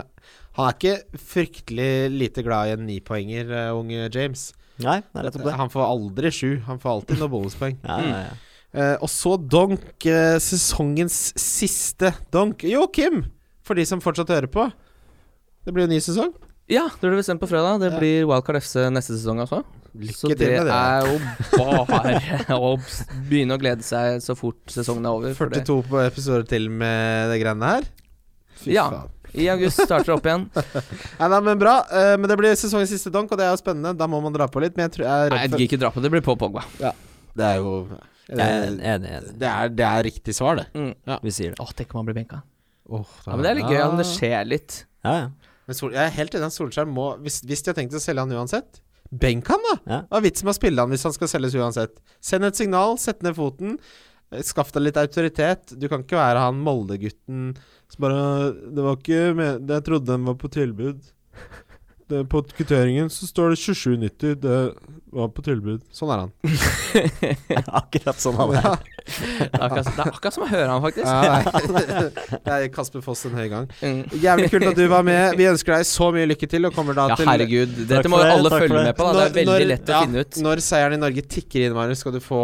Han 0.60 0.70
er 0.70 0.78
ikke 0.78 1.20
fryktelig 1.34 1.90
lite 2.14 2.44
glad 2.46 2.70
i 2.70 2.76
en 2.78 2.86
nipoenger, 2.88 3.50
uh, 3.50 3.80
unge 3.80 4.06
James. 4.14 4.52
Nei, 4.84 5.00
er 5.16 5.30
det. 5.32 5.54
Han 5.56 5.72
får 5.72 5.86
aldri 5.88 6.32
sju. 6.36 6.50
Han 6.68 6.82
får 6.84 6.98
alltid 7.00 7.22
noen 7.24 7.34
bonuspoeng. 7.34 7.80
Ja, 7.90 8.02
ja, 8.04 8.26
ja. 8.28 8.42
Uh, 8.76 8.98
og 9.00 9.08
så 9.08 9.38
donk. 9.40 9.88
Uh, 10.04 10.36
sesongens 10.44 11.32
siste 11.40 12.12
donk. 12.36 12.66
Jo, 12.68 12.86
Kim! 12.92 13.24
For 13.66 13.80
de 13.80 13.86
som 13.88 14.04
fortsatt 14.04 14.34
hører 14.36 14.52
på. 14.52 14.68
Det 15.66 15.74
blir 15.74 15.88
jo 15.88 15.94
ny 15.96 16.00
sesong. 16.04 16.34
Ja, 16.70 16.88
det 16.90 17.06
blir 17.10 17.20
bestemt 17.20 17.42
på 17.42 17.48
fredag. 17.50 17.80
Det 17.82 17.92
Ja. 17.92 17.98
blir 18.00 18.26
Wildcard 18.30 18.58
FC 18.62 18.88
neste 18.90 19.14
sesong, 19.18 19.40
altså. 19.44 19.64
Lykke 19.96 20.30
til 20.32 20.38
det 20.38 20.48
med 20.60 20.66
det. 20.66 20.74
er 20.74 21.06
jo 21.06 21.20
bare 21.58 22.56
å 22.58 22.72
begynne 23.30 23.56
å 23.56 23.60
glede 23.62 23.84
seg 23.86 24.18
så 24.22 24.36
fort 24.36 24.58
sesongen 24.68 25.06
er 25.06 25.14
over. 25.14 25.34
42 25.38 25.84
på 25.88 26.02
episoder 26.06 26.44
til 26.50 26.70
med 26.70 27.30
det 27.32 27.38
greiene 27.44 27.70
her. 27.70 27.84
Fy 28.64 28.74
Ja. 28.74 28.90
faen. 28.90 29.12
I 29.36 29.50
august 29.52 29.82
starter 29.84 30.06
det 30.06 30.16
opp 30.16 30.26
igjen. 30.30 30.46
Nei, 31.20 31.28
nei, 31.28 31.40
men 31.42 31.60
bra. 31.60 31.82
Uh, 31.92 32.16
men 32.18 32.30
det 32.30 32.38
blir 32.40 32.56
sesongens 32.56 32.90
siste 32.90 33.12
donk, 33.12 33.32
og 33.32 33.38
det 33.38 33.46
er 33.46 33.52
jo 33.52 33.60
spennende. 33.60 33.92
Da 33.98 34.08
må 34.08 34.22
man 34.24 34.32
dra 34.34 34.48
på 34.48 34.62
litt. 34.64 34.76
Men 34.78 34.88
jeg, 34.88 34.94
tror, 34.96 35.06
jeg 35.10 35.30
Nei, 35.34 35.40
jeg 35.42 35.50
gidder 35.52 35.66
ikke 35.68 35.80
dra 35.82 35.90
på 35.92 36.00
det. 36.00 36.08
Det 36.08 36.12
blir 36.16 36.24
på 36.24 36.36
Pogba. 36.40 36.64
Ja. 36.80 36.94
Det 37.36 37.44
er 37.44 37.58
jo 37.60 37.74
enig. 38.32 39.38
det, 39.38 39.50
er, 39.50 39.70
det 39.70 39.86
er 39.86 40.04
riktig 40.08 40.34
svar, 40.38 40.56
det. 40.62 40.68
Mm. 40.74 40.94
Vi 41.22 41.34
sier 41.36 41.52
det. 41.52 41.60
Åh, 41.60 41.74
tenk 41.76 41.92
om 41.94 42.00
han 42.02 42.08
blir 42.10 42.16
benka. 42.22 42.42
Åh, 42.90 43.06
Ja, 43.26 43.36
men 43.36 43.44
Det 43.44 43.52
er 43.52 43.60
litt 43.60 43.74
gøy 43.76 43.82
om 43.90 43.98
det 44.00 44.06
skjer 44.08 44.48
litt. 44.48 44.86
Ja, 45.04 45.16
ja. 45.20 45.28
Men 45.66 45.78
Sol, 45.78 45.94
jeg 45.96 46.04
er 46.06 46.14
helt 46.18 46.36
enig. 46.38 46.50
at 46.50 46.56
Solskjær 46.56 46.90
må 46.90 47.06
hvis, 47.26 47.40
hvis 47.48 47.64
de 47.66 47.72
har 47.72 47.78
tenkt 47.80 47.96
å 47.98 48.02
selge 48.04 48.22
han 48.26 48.34
uansett, 48.38 48.82
benk 49.12 49.48
han, 49.50 49.64
da! 49.70 49.76
Ja. 49.86 50.00
Hva 50.10 50.20
er 50.20 50.26
vitsen 50.28 50.48
med 50.48 50.56
å 50.56 50.60
spille 50.60 50.82
han 50.86 50.92
hvis 50.94 51.06
han 51.08 51.16
skal 51.16 51.32
selges 51.32 51.56
uansett? 51.58 51.98
Send 52.22 52.46
et 52.48 52.60
signal, 52.60 52.98
sett 53.02 53.22
ned 53.26 53.38
foten. 53.38 53.78
eh, 54.34 54.42
Skaff 54.46 54.72
deg 54.76 54.88
litt 54.88 54.98
autoritet. 55.02 55.74
Du 55.80 55.88
kan 55.92 56.04
ikke 56.06 56.20
være 56.20 56.42
han 56.46 56.62
Molde-gutten 56.66 57.52
som 57.92 58.02
bare 58.02 58.24
Det 58.74 58.82
var 58.86 58.98
ikke 58.98 59.22
med, 59.38 59.70
Jeg 59.70 59.86
trodde 59.86 60.12
den 60.12 60.26
var 60.26 60.38
på 60.42 60.50
tilbud. 60.54 61.02
Det, 62.08 62.20
på 62.30 62.44
kvitteringen 62.54 63.08
så 63.10 63.26
står 63.26 63.56
det 63.56 63.56
27,90. 63.64 64.36
Det 64.38 64.58
var 65.16 65.30
på 65.34 65.42
tilbud. 65.46 65.82
Sånn 65.96 66.12
er 66.14 66.20
han. 66.22 66.34
Akkurat 67.80 68.20
sånn 68.22 68.38
han 68.38 68.52
er. 68.54 68.68
Ja, 68.68 68.74
Det 68.76 69.48
er 69.50 69.64
akkurat, 69.66 69.90
det 69.90 70.04
er 70.04 70.12
akkurat 70.12 70.36
som 70.36 70.44
å 70.46 70.50
høre 70.50 70.68
han, 70.70 70.82
faktisk. 70.82 71.06
ja, 71.06 72.40
det 72.46 72.54
er 72.56 72.68
Kasper 72.74 73.02
Foss 73.06 73.26
en 73.30 73.36
høy 73.38 73.48
gang. 73.52 73.68
Mm. 73.82 74.00
Jævlig 74.22 74.52
kult 74.54 74.68
at 74.70 74.78
du 74.78 74.86
var 74.92 75.06
med. 75.06 75.36
Vi 75.38 75.50
ønsker 75.50 75.76
deg 75.80 75.90
så 75.90 76.12
mye 76.14 76.30
lykke 76.30 76.50
til, 76.52 76.70
og 76.70 76.78
kommer 76.78 76.98
da 76.98 77.08
Ja, 77.14 77.18
til 77.20 77.30
herregud. 77.30 77.74
Dette 77.84 78.04
Takk 78.04 78.12
må 78.14 78.22
jo 78.22 78.30
alle 78.36 78.54
følge 78.54 78.86
med 78.90 78.94
på. 78.98 79.10
Da. 79.10 79.14
Det 79.18 79.26
er 79.26 79.36
veldig 79.42 79.68
lett 79.74 79.90
å 79.90 79.98
ja, 79.98 80.04
finne 80.06 80.26
ut. 80.26 80.40
Når 80.46 80.64
seieren 80.66 80.98
i 80.98 81.02
Norge 81.06 81.26
tikker 81.38 81.68
inn, 81.68 81.78
Marius, 81.78 82.02
skal 82.06 82.18
du 82.18 82.22
få, 82.24 82.42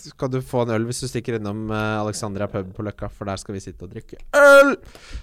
skal 0.00 0.30
du 0.32 0.38
få 0.42 0.62
en 0.64 0.72
øl 0.76 0.84
hvis 0.88 1.02
du 1.04 1.08
stikker 1.10 1.36
innom 1.38 1.66
eh, 1.70 2.00
Alexandria 2.00 2.46
pub 2.50 2.72
på 2.76 2.84
Løkka, 2.86 3.08
for 3.12 3.28
der 3.30 3.36
skal 3.40 3.54
vi 3.56 3.60
sitte 3.64 3.84
og 3.86 3.92
drikke 3.92 4.18
øl! 4.36 4.74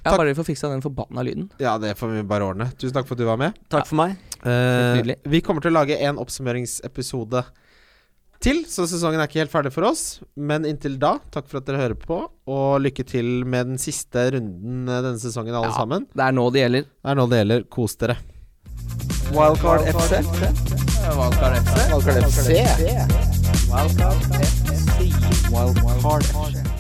Ja, 0.06 0.14
bare 0.16 0.30
vi 0.32 0.36
får 0.38 0.48
fiksa 0.54 0.70
den 0.72 0.84
forbanna 0.86 1.24
lyden. 1.28 1.50
Ja, 1.62 1.78
det 1.82 1.96
får 2.00 2.14
vi 2.16 2.24
bare 2.30 2.48
ordne. 2.52 2.70
Tusen 2.78 2.94
takk 2.98 3.08
for 3.10 3.18
at 3.18 3.24
du 3.24 3.28
var 3.30 3.40
med. 3.42 3.58
Takk 3.74 3.88
for 3.90 4.00
meg. 4.04 4.18
Eh, 4.46 5.16
vi 5.28 5.42
kommer 5.42 5.64
til 5.66 5.74
å 5.74 5.80
lage 5.82 5.98
en 6.08 6.20
oppsummeringsepisode 6.22 7.44
til, 8.44 8.60
så 8.70 8.86
sesongen 8.86 9.18
er 9.18 9.26
ikke 9.26 9.40
helt 9.42 9.50
ferdig 9.54 9.72
for 9.74 9.88
oss. 9.90 10.20
Men 10.38 10.66
inntil 10.70 11.00
da, 11.02 11.16
takk 11.34 11.48
for 11.50 11.58
at 11.58 11.66
dere 11.66 11.80
hører 11.82 11.98
på, 11.98 12.20
og 12.54 12.82
lykke 12.86 13.02
til 13.10 13.32
med 13.50 13.72
den 13.74 13.80
siste 13.82 14.28
runden 14.38 14.86
eh, 14.86 15.02
denne 15.02 15.18
sesongen, 15.22 15.56
alle 15.58 15.72
Ja. 15.74 15.78
sammen. 15.80 16.06
Det 16.14 16.22
er 16.28 16.36
nå 16.38 16.46
det 16.54 16.62
gjelder. 16.68 16.86
Det 16.86 17.14
er 17.16 17.18
nå 17.18 17.26
det 17.34 17.42
gjelder. 17.42 17.66
Kos 17.74 17.98
dere. 17.98 18.18
Wildcard 19.34 19.90
FC. 19.90 20.22
Wildcard 20.22 20.54
FC. 20.54 20.78
Wildcard 21.18 21.58
FC. 21.66 21.90
Wildcard 21.92 22.30
FC. 22.30 23.37
Wildcard 23.68 24.22
FC. 24.32 25.12
Wildcard 25.52 26.24
FC. 26.24 26.77